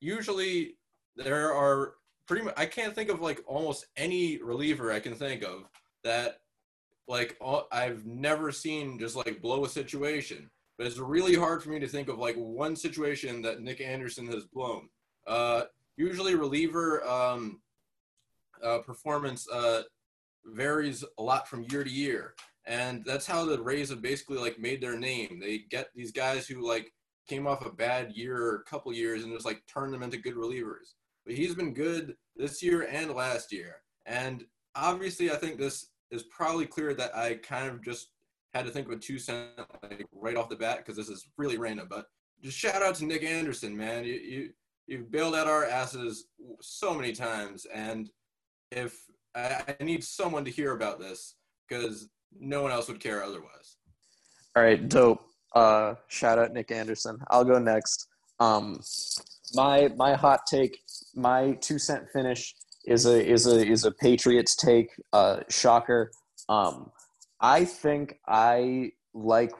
usually 0.00 0.76
there 1.14 1.52
are 1.52 1.94
pretty 2.26 2.44
much. 2.44 2.54
I 2.56 2.66
can't 2.66 2.94
think 2.94 3.10
of 3.10 3.20
like 3.20 3.40
almost 3.46 3.86
any 3.96 4.42
reliever 4.42 4.90
I 4.90 4.98
can 4.98 5.14
think 5.14 5.44
of 5.44 5.68
that 6.04 6.40
like 7.08 7.36
all, 7.40 7.66
I've 7.72 8.06
never 8.06 8.52
seen 8.52 8.98
just 8.98 9.16
like 9.16 9.42
blow 9.42 9.64
a 9.64 9.68
situation 9.68 10.50
but 10.80 10.86
it's 10.86 10.96
really 10.96 11.34
hard 11.34 11.62
for 11.62 11.68
me 11.68 11.78
to 11.78 11.86
think 11.86 12.08
of 12.08 12.18
like 12.18 12.36
one 12.36 12.74
situation 12.74 13.42
that 13.42 13.60
Nick 13.60 13.82
Anderson 13.82 14.26
has 14.28 14.46
blown. 14.46 14.88
Uh, 15.26 15.64
usually, 15.98 16.34
reliever 16.34 17.06
um, 17.06 17.60
uh, 18.64 18.78
performance 18.78 19.46
uh, 19.50 19.82
varies 20.46 21.04
a 21.18 21.22
lot 21.22 21.46
from 21.46 21.66
year 21.70 21.84
to 21.84 21.90
year, 21.90 22.32
and 22.64 23.04
that's 23.04 23.26
how 23.26 23.44
the 23.44 23.60
Rays 23.60 23.90
have 23.90 24.00
basically 24.00 24.38
like 24.38 24.58
made 24.58 24.80
their 24.80 24.98
name. 24.98 25.38
They 25.38 25.58
get 25.68 25.90
these 25.94 26.12
guys 26.12 26.46
who 26.46 26.66
like 26.66 26.94
came 27.28 27.46
off 27.46 27.66
a 27.66 27.70
bad 27.70 28.12
year 28.12 28.38
or 28.38 28.56
a 28.56 28.64
couple 28.64 28.90
years 28.94 29.22
and 29.22 29.34
just 29.34 29.44
like 29.44 29.62
turn 29.66 29.90
them 29.90 30.02
into 30.02 30.16
good 30.16 30.34
relievers. 30.34 30.94
But 31.26 31.34
he's 31.34 31.54
been 31.54 31.74
good 31.74 32.16
this 32.36 32.62
year 32.62 32.88
and 32.90 33.10
last 33.10 33.52
year, 33.52 33.82
and 34.06 34.46
obviously, 34.74 35.30
I 35.30 35.36
think 35.36 35.58
this 35.58 35.86
is 36.10 36.24
probably 36.24 36.66
clear 36.66 36.94
that 36.94 37.16
I 37.16 37.34
kind 37.34 37.68
of 37.68 37.82
just 37.82 38.08
had 38.54 38.66
to 38.66 38.70
think 38.70 38.86
of 38.86 38.92
a 38.92 38.96
two 38.96 39.18
cent 39.18 39.50
like 39.82 40.06
right 40.12 40.36
off 40.36 40.48
the 40.48 40.56
bat 40.56 40.78
because 40.78 40.96
this 40.96 41.08
is 41.08 41.28
really 41.36 41.58
random. 41.58 41.86
But 41.88 42.06
just 42.42 42.58
shout 42.58 42.82
out 42.82 42.96
to 42.96 43.04
Nick 43.04 43.22
Anderson, 43.22 43.76
man. 43.76 44.04
You 44.04 44.14
you 44.14 44.50
you've 44.86 45.10
bailed 45.10 45.34
out 45.34 45.46
our 45.46 45.64
asses 45.64 46.26
so 46.60 46.94
many 46.94 47.12
times, 47.12 47.66
and 47.72 48.10
if 48.70 48.96
I, 49.34 49.76
I 49.80 49.84
need 49.84 50.02
someone 50.02 50.44
to 50.44 50.50
hear 50.50 50.72
about 50.72 50.98
this 50.98 51.36
because 51.68 52.08
no 52.38 52.62
one 52.62 52.72
else 52.72 52.88
would 52.88 53.00
care 53.00 53.22
otherwise. 53.22 53.76
All 54.56 54.62
right, 54.62 54.88
dope. 54.88 55.22
Uh, 55.54 55.94
shout 56.08 56.38
out 56.38 56.52
Nick 56.52 56.70
Anderson. 56.70 57.18
I'll 57.30 57.44
go 57.44 57.58
next. 57.58 58.08
Um, 58.40 58.80
my 59.54 59.88
my 59.96 60.14
hot 60.14 60.40
take, 60.46 60.80
my 61.14 61.52
two 61.60 61.78
cent 61.78 62.08
finish 62.12 62.54
is 62.86 63.06
a 63.06 63.24
is 63.24 63.46
a 63.46 63.66
is 63.66 63.84
a 63.84 63.90
Patriots 63.90 64.56
take. 64.56 64.90
Uh, 65.12 65.40
shocker. 65.48 66.10
Um, 66.48 66.90
I 67.40 67.64
think 67.64 68.18
I 68.26 68.92
like. 69.14 69.52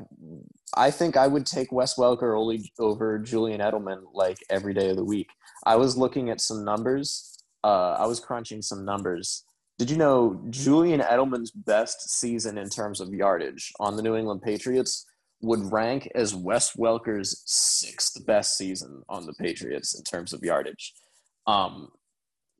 I 0.76 0.90
think 0.90 1.16
I 1.16 1.26
would 1.26 1.47
take 1.47 1.72
Wes 1.72 1.97
Welker 1.97 2.38
only 2.38 2.70
over 2.78 3.18
Julian 3.18 3.60
Edelman 3.60 4.02
like 4.14 4.38
every 4.51 4.74
day 4.74 4.90
of 4.90 4.97
the 4.97 5.05
week. 5.05 5.28
I 5.66 5.76
was 5.76 5.97
looking 5.97 6.30
at 6.30 6.40
some 6.40 6.64
numbers. 6.64 7.38
Uh, 7.62 7.97
I 7.98 8.06
was 8.06 8.20
crunching 8.20 8.62
some 8.62 8.84
numbers. 8.84 9.44
Did 9.78 9.90
you 9.90 9.97
know 9.97 10.42
Julian 10.51 11.01
Edelman's 11.01 11.51
best 11.51 12.10
season 12.10 12.59
in 12.59 12.68
terms 12.68 13.01
of 13.01 13.12
yardage 13.12 13.72
on 13.80 13.97
the 13.97 14.02
New 14.02 14.14
England 14.14 14.42
Patriots 14.42 15.06
would 15.42 15.72
rank 15.72 16.10
as 16.14 16.34
Wes 16.34 16.76
Welker's 16.76 17.42
sixth 17.47 18.26
best 18.26 18.56
season 18.56 19.02
on 19.09 19.26
the 19.26 19.32
Patriots 19.34 19.97
in 19.97 20.05
terms 20.05 20.32
of 20.32 20.42
yardage? 20.42 20.92
Um, 21.47 21.88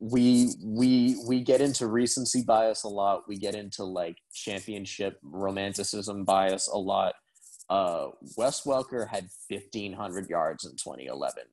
we 0.01 0.55
we 0.63 1.15
we 1.27 1.41
get 1.41 1.61
into 1.61 1.87
recency 1.87 2.43
bias 2.43 2.83
a 2.83 2.89
lot. 2.89 3.27
We 3.27 3.37
get 3.37 3.55
into 3.55 3.83
like 3.83 4.17
championship 4.33 5.19
romanticism 5.23 6.25
bias 6.25 6.67
a 6.67 6.77
lot. 6.77 7.13
Uh 7.69 8.07
wes 8.35 8.63
welker 8.63 9.07
had 9.07 9.29
1500 9.49 10.27
yards 10.27 10.65
in 10.65 10.71
2011 10.71 11.43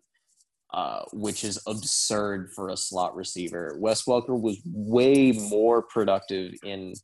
uh, 0.70 1.02
which 1.12 1.44
is 1.44 1.58
absurd 1.66 2.50
for 2.54 2.68
a 2.68 2.76
slot 2.76 3.16
receiver. 3.16 3.76
Wes 3.78 4.04
welker 4.04 4.38
was 4.38 4.60
way 4.66 5.32
more 5.32 5.82
productive 5.82 6.52
in 6.64 6.94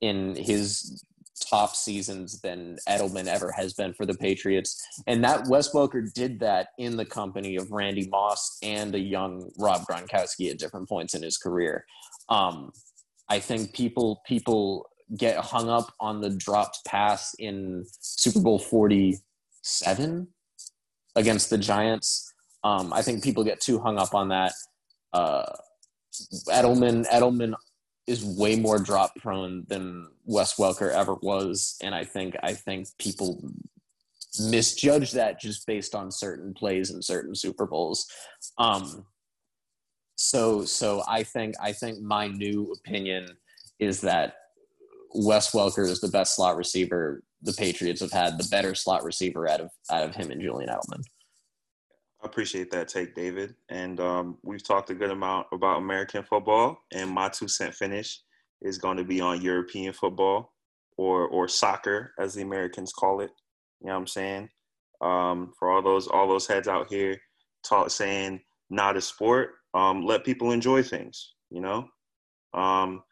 in 0.00 0.34
his 0.36 1.04
top 1.40 1.74
seasons 1.74 2.40
than 2.40 2.76
Edelman 2.88 3.26
ever 3.26 3.52
has 3.52 3.74
been 3.74 3.92
for 3.92 4.06
the 4.06 4.14
Patriots. 4.14 4.80
And 5.06 5.22
that 5.24 5.46
Wes 5.48 5.72
Welker 5.72 6.12
did 6.12 6.40
that 6.40 6.68
in 6.78 6.96
the 6.96 7.04
company 7.04 7.56
of 7.56 7.70
Randy 7.70 8.08
Moss 8.08 8.58
and 8.62 8.94
a 8.94 8.98
young 8.98 9.50
Rob 9.58 9.82
Gronkowski 9.82 10.50
at 10.50 10.58
different 10.58 10.88
points 10.88 11.14
in 11.14 11.22
his 11.22 11.36
career. 11.36 11.84
Um, 12.28 12.72
I 13.28 13.38
think 13.40 13.72
people 13.72 14.22
people 14.26 14.88
get 15.16 15.36
hung 15.38 15.68
up 15.68 15.92
on 16.00 16.20
the 16.20 16.30
dropped 16.30 16.84
pass 16.86 17.34
in 17.38 17.84
Super 18.00 18.40
Bowl 18.40 18.58
47 18.58 20.28
against 21.16 21.50
the 21.50 21.58
Giants. 21.58 22.32
Um, 22.62 22.92
I 22.92 23.02
think 23.02 23.24
people 23.24 23.42
get 23.42 23.60
too 23.60 23.80
hung 23.80 23.98
up 23.98 24.14
on 24.14 24.28
that. 24.28 24.52
Uh, 25.12 25.46
Edelman 26.48 27.08
Edelman 27.08 27.54
is 28.10 28.24
way 28.24 28.56
more 28.56 28.78
drop 28.78 29.14
prone 29.16 29.64
than 29.68 30.08
Wes 30.24 30.56
Welker 30.56 30.90
ever 30.90 31.14
was, 31.14 31.76
and 31.80 31.94
I 31.94 32.04
think 32.04 32.36
I 32.42 32.54
think 32.54 32.88
people 32.98 33.40
misjudge 34.40 35.12
that 35.12 35.40
just 35.40 35.66
based 35.66 35.94
on 35.94 36.10
certain 36.10 36.52
plays 36.52 36.90
and 36.90 37.04
certain 37.04 37.34
Super 37.34 37.66
Bowls. 37.66 38.06
Um, 38.58 39.06
so 40.16 40.64
so 40.64 41.02
I 41.08 41.22
think 41.22 41.54
I 41.62 41.72
think 41.72 42.00
my 42.00 42.26
new 42.26 42.72
opinion 42.72 43.28
is 43.78 44.00
that 44.00 44.34
Wes 45.14 45.52
Welker 45.52 45.88
is 45.88 46.00
the 46.00 46.08
best 46.08 46.34
slot 46.34 46.56
receiver 46.56 47.22
the 47.42 47.54
Patriots 47.54 48.00
have 48.00 48.12
had, 48.12 48.38
the 48.38 48.48
better 48.50 48.74
slot 48.74 49.04
receiver 49.04 49.48
out 49.48 49.60
of 49.60 49.70
out 49.90 50.02
of 50.02 50.14
him 50.16 50.30
and 50.32 50.42
Julian 50.42 50.68
Edelman. 50.68 51.04
I 52.22 52.26
appreciate 52.26 52.70
that 52.70 52.88
take, 52.88 53.14
David. 53.14 53.54
And 53.68 53.98
um, 54.00 54.38
we've 54.42 54.62
talked 54.62 54.90
a 54.90 54.94
good 54.94 55.10
amount 55.10 55.46
about 55.52 55.78
American 55.78 56.22
football, 56.22 56.82
and 56.92 57.10
my 57.10 57.28
two 57.30 57.48
cent 57.48 57.74
finish 57.74 58.20
is 58.60 58.78
going 58.78 58.98
to 58.98 59.04
be 59.04 59.20
on 59.20 59.40
European 59.40 59.92
football 59.92 60.52
or 60.98 61.26
or 61.28 61.48
soccer, 61.48 62.12
as 62.18 62.34
the 62.34 62.42
Americans 62.42 62.92
call 62.92 63.20
it. 63.20 63.30
You 63.80 63.86
know 63.86 63.94
what 63.94 64.00
I'm 64.00 64.06
saying? 64.06 64.48
Um, 65.00 65.52
for 65.58 65.70
all 65.70 65.82
those 65.82 66.08
all 66.08 66.28
those 66.28 66.46
heads 66.46 66.68
out 66.68 66.88
here, 66.88 67.16
talk 67.64 67.90
saying 67.90 68.40
not 68.68 68.98
a 68.98 69.00
sport. 69.00 69.52
Um, 69.72 70.04
let 70.04 70.24
people 70.24 70.52
enjoy 70.52 70.82
things. 70.82 71.34
You 71.50 71.62
know. 71.62 71.88
Um, 72.52 73.02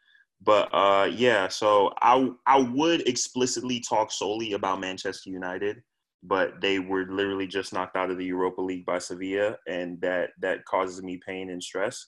but 0.41 0.69
uh, 0.71 1.09
yeah, 1.11 1.47
so 1.47 1.91
I 2.01 2.29
I 2.45 2.59
would 2.59 3.07
explicitly 3.07 3.79
talk 3.79 4.11
solely 4.11 4.53
about 4.53 4.79
Manchester 4.79 5.31
United 5.31 5.81
but 6.23 6.59
they 6.61 6.79
were 6.79 7.05
literally 7.09 7.47
just 7.47 7.73
knocked 7.73 7.95
out 7.95 8.11
of 8.11 8.17
the 8.17 8.25
Europa 8.25 8.61
League 8.61 8.85
by 8.85 8.99
Sevilla, 8.99 9.55
and 9.67 9.99
that 10.01 10.31
that 10.41 10.65
causes 10.65 11.01
me 11.01 11.19
pain 11.25 11.49
and 11.49 11.63
stress. 11.63 12.07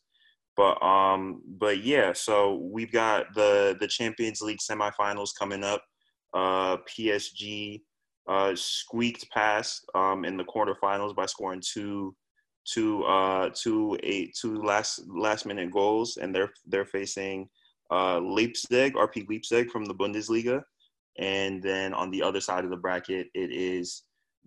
But 0.58 0.82
um, 0.84 1.42
but 1.46 1.84
yeah, 1.84 2.14
so 2.14 2.56
we've 2.56 2.92
got 2.92 3.34
the 3.34 3.78
the 3.80 3.88
Champions 3.88 4.42
League 4.42 4.60
semifinals 4.60 5.32
coming 5.38 5.64
up. 5.64 5.84
Uh, 6.34 6.78
PSG 6.88 7.82
uh, 8.28 8.54
squeaked 8.56 9.30
past 9.32 9.86
um, 9.96 10.24
in 10.26 10.38
the 10.38 10.46
quarterfinals 10.46 11.16
by 11.16 11.26
scoring 11.26 11.62
two 11.62 12.16
two 12.66 13.04
uh 13.06 13.50
two 13.56 13.98
eight 14.04 14.36
two 14.40 14.62
last 14.62 15.02
last 15.08 15.46
minute 15.46 15.72
goals 15.72 16.18
and 16.18 16.34
they're 16.34 16.52
they're 16.68 16.86
facing 16.86 17.50
uh 17.90 18.20
Leipzig 18.20 18.94
RB 18.94 19.28
Leipzig 19.28 19.72
from 19.72 19.86
the 19.86 19.96
Bundesliga 19.96 20.62
and 21.18 21.62
then 21.62 21.94
on 21.94 22.10
the 22.12 22.22
other 22.24 22.40
side 22.40 22.64
of 22.64 22.70
the 22.70 22.78
bracket 22.78 23.28
it 23.34 23.52
is 23.52 24.04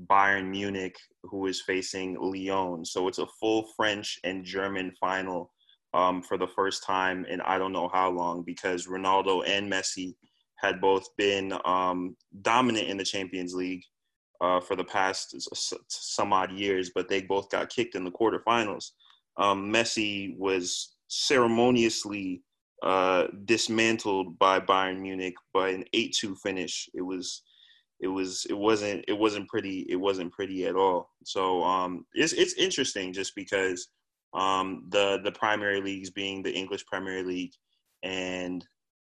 Bayern 0.06 0.50
Munich 0.50 0.96
who 1.22 1.46
is 1.46 1.62
facing 1.62 2.16
Lyon 2.20 2.84
so 2.84 3.08
it's 3.08 3.18
a 3.18 3.26
full 3.40 3.68
French 3.76 4.18
and 4.24 4.44
German 4.44 4.92
final 5.00 5.52
um, 5.94 6.22
for 6.22 6.36
the 6.36 6.48
first 6.48 6.84
time 6.84 7.24
in 7.26 7.40
I 7.40 7.58
don't 7.58 7.72
know 7.72 7.88
how 7.92 8.10
long 8.10 8.42
because 8.42 8.86
Ronaldo 8.86 9.48
and 9.48 9.70
Messi 9.70 10.14
had 10.56 10.80
both 10.80 11.06
been 11.16 11.56
um, 11.64 12.16
dominant 12.42 12.88
in 12.88 12.96
the 12.96 13.04
Champions 13.04 13.54
League 13.54 13.82
uh, 14.40 14.60
for 14.60 14.76
the 14.76 14.84
past 14.84 15.36
some 15.88 16.32
odd 16.32 16.52
years, 16.52 16.90
but 16.94 17.08
they 17.08 17.22
both 17.22 17.48
got 17.50 17.70
kicked 17.70 17.94
in 17.94 18.04
the 18.04 18.10
quarterfinals. 18.10 18.90
Um, 19.36 19.72
Messi 19.72 20.36
was 20.36 20.96
ceremoniously 21.08 22.42
uh, 22.84 23.26
dismantled 23.44 24.38
by 24.38 24.60
Bayern 24.60 25.00
Munich 25.00 25.34
by 25.52 25.70
an 25.70 25.84
8-2 25.94 26.38
finish. 26.38 26.88
It 26.94 27.02
was 27.02 27.42
it 28.00 28.08
was 28.08 28.46
it 28.50 28.56
wasn't 28.56 29.04
it 29.08 29.18
wasn't 29.18 29.48
pretty 29.48 29.86
it 29.88 29.96
wasn't 29.96 30.32
pretty 30.32 30.66
at 30.66 30.76
all. 30.76 31.10
So 31.24 31.62
um, 31.62 32.06
it's 32.14 32.32
it's 32.32 32.54
interesting 32.54 33.12
just 33.12 33.34
because 33.34 33.88
um, 34.34 34.86
the 34.90 35.20
the 35.24 35.32
primary 35.32 35.80
leagues 35.80 36.10
being 36.10 36.42
the 36.42 36.54
English 36.54 36.84
Premier 36.86 37.24
League 37.24 37.54
and 38.02 38.64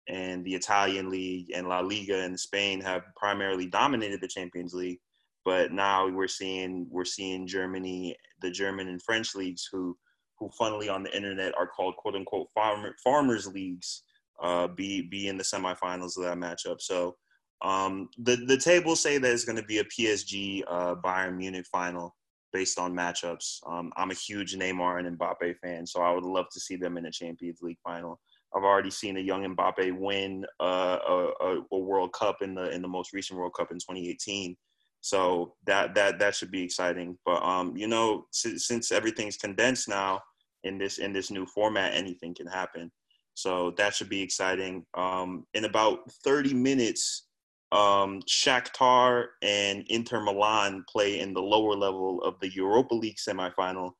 and 0.09 0.45
the 0.45 0.55
Italian 0.55 1.11
league 1.11 1.51
and 1.55 1.69
La 1.69 1.81
Liga 1.81 2.25
in 2.25 2.37
Spain 2.37 2.81
have 2.81 3.03
primarily 3.17 3.67
dominated 3.67 4.21
the 4.21 4.29
Champions 4.29 4.75
League 4.75 4.99
but 5.45 5.73
now 5.73 6.09
we're 6.09 6.29
seeing 6.29 6.87
we're 6.91 7.05
seeing 7.05 7.47
Germany, 7.47 8.17
the 8.41 8.51
German 8.51 8.89
and 8.89 9.03
French 9.03 9.35
leagues, 9.35 9.69
who 9.71 9.97
who 10.43 10.51
funnily 10.51 10.89
on 10.89 11.05
the 11.05 11.17
internet 11.17 11.55
are 11.57 11.69
called 11.69 11.97
quote 11.97 12.17
unquote 12.17 12.49
farmer, 12.53 12.97
farmers 13.03 13.47
leagues, 13.47 14.03
uh, 14.43 14.67
be 14.67 15.03
be 15.03 15.29
in 15.29 15.39
the 15.39 15.45
semifinals 15.45 16.17
of 16.17 16.25
that 16.25 16.37
matchup. 16.37 16.81
So 16.81 17.17
um, 17.63 18.09
the 18.19 18.37
the 18.37 18.57
tables 18.57 19.01
say 19.01 19.19
that 19.19 19.33
it's 19.33 19.45
going 19.45 19.57
to 19.57 19.63
be 19.63 19.79
a 19.79 19.85
PSG 19.85 20.65
uh, 20.69 20.97
Bayern 20.97 21.37
Munich 21.37 21.67
final 21.71 22.17
based 22.53 22.79
on 22.79 22.93
matchups. 22.93 23.61
Um, 23.67 23.93
I'm 23.97 24.11
a 24.11 24.15
huge 24.15 24.57
Neymar 24.57 25.07
and 25.07 25.19
Mbappe 25.19 25.57
fan, 25.63 25.87
so 25.87 26.03
I 26.03 26.13
would 26.13 26.25
love 26.25 26.47
to 26.53 26.61
see 26.61 26.77
them 26.77 26.99
in 26.99 27.07
a 27.07 27.11
Champions 27.11 27.61
League 27.63 27.79
final. 27.85 28.21
I've 28.55 28.65
already 28.65 28.91
seen 28.91 29.17
a 29.17 29.21
young 29.21 29.45
Mbappe 29.57 29.97
win 29.97 30.45
uh, 30.61 30.99
a, 31.09 31.61
a, 31.71 31.79
World 31.79 32.13
Cup 32.13 32.43
in 32.43 32.55
the 32.55 32.69
in 32.71 32.83
the 32.83 32.89
most 32.89 33.13
recent 33.13 33.39
World 33.39 33.55
Cup 33.57 33.71
in 33.71 33.79
2018. 33.79 34.57
So 35.01 35.55
that 35.67 35.95
that 35.95 36.19
that 36.19 36.35
should 36.35 36.51
be 36.51 36.63
exciting. 36.63 37.17
But 37.25 37.43
um, 37.45 37.77
you 37.77 37.87
know, 37.87 38.27
since, 38.33 38.67
since 38.67 38.93
everything's 38.93 39.37
condensed 39.37 39.89
now 39.89 40.21
in 40.65 40.79
this 40.79 40.99
in 40.99 41.13
this 41.13 41.31
new 41.31 41.47
format, 41.47 41.95
anything 41.95 42.35
can 42.35 42.47
happen. 42.47 42.91
So 43.35 43.73
that 43.73 43.95
should 43.95 44.09
be 44.09 44.23
exciting. 44.23 44.85
Um, 44.95 45.47
in 45.55 45.65
about 45.65 46.11
30 46.25 46.53
minutes, 46.53 47.29
um, 47.73 48.21
Shakhtar 48.29 49.29
and 49.41 49.85
Inter 49.89 50.21
Milan 50.21 50.85
play 50.89 51.21
in 51.21 51.33
the 51.33 51.41
lower 51.41 51.75
level 51.75 52.23
of 52.23 52.39
the 52.41 52.53
Europa 52.53 52.95
League 52.95 53.17
semifinal, 53.17 53.93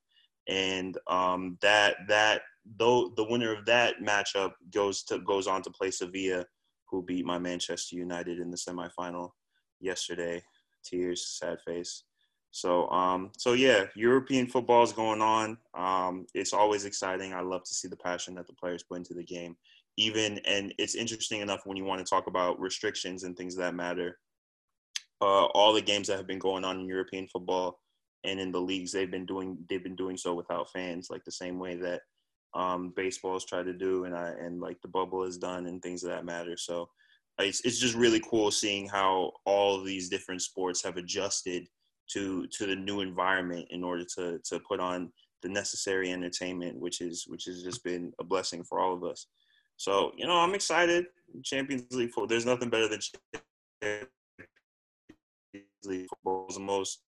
and 0.49 0.99
um, 1.07 1.59
that 1.63 1.97
that 2.09 2.43
though 2.77 3.13
the 3.17 3.25
winner 3.25 3.55
of 3.55 3.65
that 3.67 4.01
matchup 4.03 4.53
goes 4.71 5.03
to 5.05 5.19
goes 5.21 5.47
on 5.47 5.63
to 5.63 5.71
play 5.71 5.91
Sevilla, 5.91 6.45
who 6.87 7.03
beat 7.03 7.25
my 7.25 7.39
Manchester 7.39 7.97
United 7.97 8.39
in 8.39 8.51
the 8.51 8.57
semifinal 8.57 9.31
yesterday 9.81 10.43
tears, 10.85 11.27
sad 11.39 11.59
face. 11.67 12.05
So, 12.53 12.87
um, 12.91 13.31
so 13.37 13.55
yeah, 13.55 13.87
European 13.97 14.47
football 14.47 14.83
is 14.83 14.93
going 14.93 15.23
on. 15.23 15.57
Um, 15.75 16.27
it's 16.35 16.53
always 16.53 16.85
exciting. 16.85 17.33
I 17.33 17.41
love 17.41 17.65
to 17.65 17.75
see 17.75 17.89
the 17.89 17.97
passion 17.97 18.35
that 18.35 18.47
the 18.47 18.53
players 18.53 18.83
put 18.83 18.99
into 18.99 19.15
the 19.15 19.25
game. 19.25 19.57
Even 19.97 20.39
and 20.47 20.73
it's 20.79 20.95
interesting 20.95 21.41
enough 21.41 21.63
when 21.65 21.77
you 21.77 21.85
want 21.85 22.05
to 22.05 22.09
talk 22.09 22.27
about 22.27 22.61
restrictions 22.61 23.25
and 23.25 23.37
things 23.37 23.57
that 23.57 23.75
matter. 23.75 24.19
Uh, 25.21 25.47
all 25.47 25.73
the 25.73 25.81
games 25.81 26.09
that 26.09 26.17
have 26.17 26.27
been 26.27 26.39
going 26.39 26.65
on 26.65 26.81
in 26.81 26.87
European 26.87 27.27
football 27.29 27.81
and 28.25 28.39
in 28.39 28.53
the 28.53 28.61
leagues, 28.61 28.93
they've 28.93 29.11
been 29.11 29.27
doing 29.27 29.59
they've 29.69 29.83
been 29.83 29.97
doing 29.97 30.17
so 30.17 30.35
without 30.35 30.71
fans, 30.71 31.09
like 31.11 31.25
the 31.25 31.33
same 31.33 31.59
way 31.59 31.77
that 31.77 32.03
um, 32.55 32.93
baseball's 32.95 33.47
tried 33.47 33.65
to 33.65 33.73
do, 33.73 34.05
and 34.05 34.15
I 34.15 34.29
and 34.29 34.61
like 34.61 34.81
the 34.83 34.89
bubble 34.89 35.25
has 35.25 35.39
done, 35.39 35.67
and 35.67 35.83
things 35.83 36.05
of 36.05 36.11
that 36.11 36.27
matter. 36.27 36.57
So 36.57 36.89
it's, 37.39 37.63
it's 37.65 37.79
just 37.79 37.95
really 37.95 38.21
cool 38.29 38.51
seeing 38.51 38.89
how 38.89 39.33
all 39.47 39.83
these 39.83 40.09
different 40.11 40.43
sports 40.43 40.83
have 40.85 40.97
adjusted 40.99 41.67
to 42.13 42.47
to 42.49 42.67
the 42.67 42.77
new 42.77 43.01
environment 43.01 43.67
in 43.71 43.85
order 43.85 44.05
to 44.05 44.39
to 44.45 44.61
put 44.61 44.81
on 44.81 45.13
the 45.43 45.49
necessary 45.49 46.11
entertainment 46.11 46.79
which 46.79 47.01
is 47.01 47.27
which 47.29 47.45
has 47.45 47.63
just 47.63 47.83
been 47.85 48.13
a 48.21 48.25
blessing 48.25 48.63
for 48.63 48.81
all 48.81 48.95
of 48.95 49.05
us 49.05 49.27
so 49.77 50.13
you 50.17 50.27
know 50.27 50.37
i'm 50.37 50.55
excited 50.55 51.07
champions 51.43 51.85
league 51.93 52.11
football 52.11 52.27
there's 52.27 52.47
nothing 52.47 52.71
better 52.71 52.89
than 52.89 53.01
champions 53.83 54.09
league 55.85 56.07
football 56.09 56.47
the 56.53 56.61
most 56.61 57.03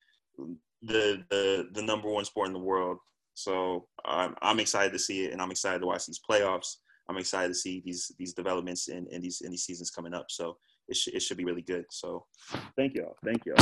the 0.82 1.22
the 1.31 1.68
the 1.72 1.82
number 1.82 2.09
one 2.09 2.24
sport 2.24 2.47
in 2.47 2.52
the 2.52 2.59
world 2.59 2.98
so 3.35 3.86
I'm, 4.05 4.35
I'm 4.43 4.60
excited 4.60 4.93
to 4.93 4.98
see 4.98 5.24
it 5.24 5.32
and 5.32 5.43
i'm 5.43 5.51
excited 5.51 5.81
to 5.81 5.86
watch 5.86 6.06
these 6.06 6.20
playoffs 6.20 6.77
I'm 7.10 7.18
excited 7.18 7.48
to 7.48 7.55
see 7.55 7.82
these 7.85 8.12
these 8.18 8.32
developments 8.32 8.86
in, 8.89 9.09
in 9.09 9.20
these 9.20 9.40
in 9.40 9.51
these 9.51 9.64
seasons 9.64 9.90
coming 9.90 10.14
up. 10.14 10.27
So 10.31 10.56
it, 10.86 10.97
sh- 10.97 11.09
it 11.09 11.20
should 11.20 11.36
be 11.36 11.44
really 11.44 11.62
good. 11.62 11.85
So 11.90 12.24
thank 12.77 12.94
y'all. 12.94 13.16
Thank 13.24 13.44
y'all. 13.47 13.56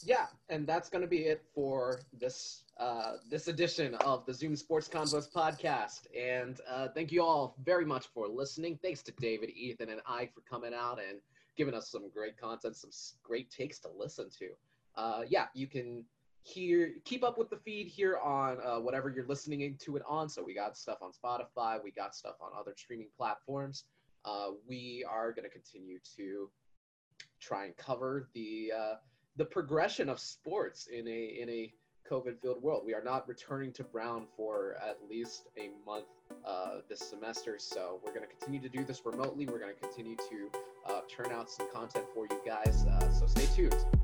Yeah, 0.00 0.26
and 0.48 0.66
that's 0.66 0.88
going 0.88 1.02
to 1.02 1.08
be 1.08 1.24
it 1.24 1.42
for 1.54 2.00
this 2.18 2.64
uh, 2.78 3.14
this 3.28 3.48
edition 3.48 3.94
of 3.96 4.24
the 4.26 4.32
Zoom 4.32 4.56
Sports 4.56 4.88
Convos 4.88 5.30
podcast. 5.30 6.06
And 6.18 6.60
uh, 6.68 6.88
thank 6.88 7.12
you 7.12 7.22
all 7.22 7.56
very 7.64 7.84
much 7.84 8.06
for 8.14 8.26
listening. 8.28 8.78
Thanks 8.82 9.02
to 9.02 9.12
David, 9.20 9.50
Ethan, 9.50 9.90
and 9.90 10.00
I 10.06 10.28
for 10.34 10.40
coming 10.48 10.72
out 10.72 10.98
and 10.98 11.18
giving 11.56 11.74
us 11.74 11.90
some 11.90 12.08
great 12.14 12.36
content, 12.38 12.76
some 12.76 12.90
great 13.22 13.50
takes 13.50 13.78
to 13.80 13.88
listen 13.96 14.30
to. 14.38 14.48
Uh, 14.96 15.22
yeah, 15.28 15.46
you 15.54 15.66
can 15.66 16.04
here 16.44 16.94
keep 17.04 17.22
up 17.22 17.38
with 17.38 17.50
the 17.50 17.56
feed 17.56 17.86
here 17.86 18.18
on 18.18 18.58
uh, 18.64 18.80
whatever 18.80 19.10
you're 19.10 19.26
listening 19.26 19.76
to 19.78 19.96
it 19.96 20.02
on 20.08 20.28
so 20.28 20.42
we 20.42 20.52
got 20.52 20.76
stuff 20.76 20.98
on 21.00 21.12
spotify 21.12 21.78
we 21.82 21.92
got 21.92 22.16
stuff 22.16 22.34
on 22.40 22.50
other 22.58 22.74
streaming 22.76 23.06
platforms 23.16 23.84
uh, 24.24 24.48
we 24.68 25.06
are 25.08 25.32
going 25.32 25.44
to 25.44 25.48
continue 25.48 25.98
to 26.16 26.50
try 27.40 27.64
and 27.64 27.76
cover 27.76 28.28
the 28.34 28.72
uh, 28.76 28.94
the 29.36 29.44
progression 29.44 30.08
of 30.08 30.20
sports 30.20 30.88
in 30.88 31.06
a 31.08 31.38
in 31.40 31.48
a 31.48 31.72
covid 32.10 32.40
filled 32.40 32.62
world. 32.62 32.82
We 32.84 32.94
are 32.94 33.02
not 33.02 33.28
returning 33.28 33.72
to 33.74 33.84
brown 33.84 34.26
for 34.36 34.76
at 34.82 34.98
least 35.08 35.48
a 35.56 35.70
month 35.86 36.06
uh, 36.44 36.78
this 36.88 37.00
semester. 37.00 37.56
So 37.58 38.00
we're 38.04 38.12
going 38.12 38.26
to 38.26 38.34
continue 38.34 38.60
to 38.60 38.68
do 38.68 38.84
this 38.84 39.02
remotely. 39.04 39.46
We're 39.46 39.60
going 39.60 39.74
to 39.74 39.80
continue 39.80 40.16
to 40.16 40.50
uh, 40.88 41.00
turn 41.08 41.32
out 41.32 41.50
some 41.50 41.68
content 41.72 42.06
for 42.14 42.26
you 42.30 42.40
guys. 42.44 42.84
Uh, 42.84 43.10
so 43.12 43.26
stay 43.26 43.46
tuned 43.54 44.01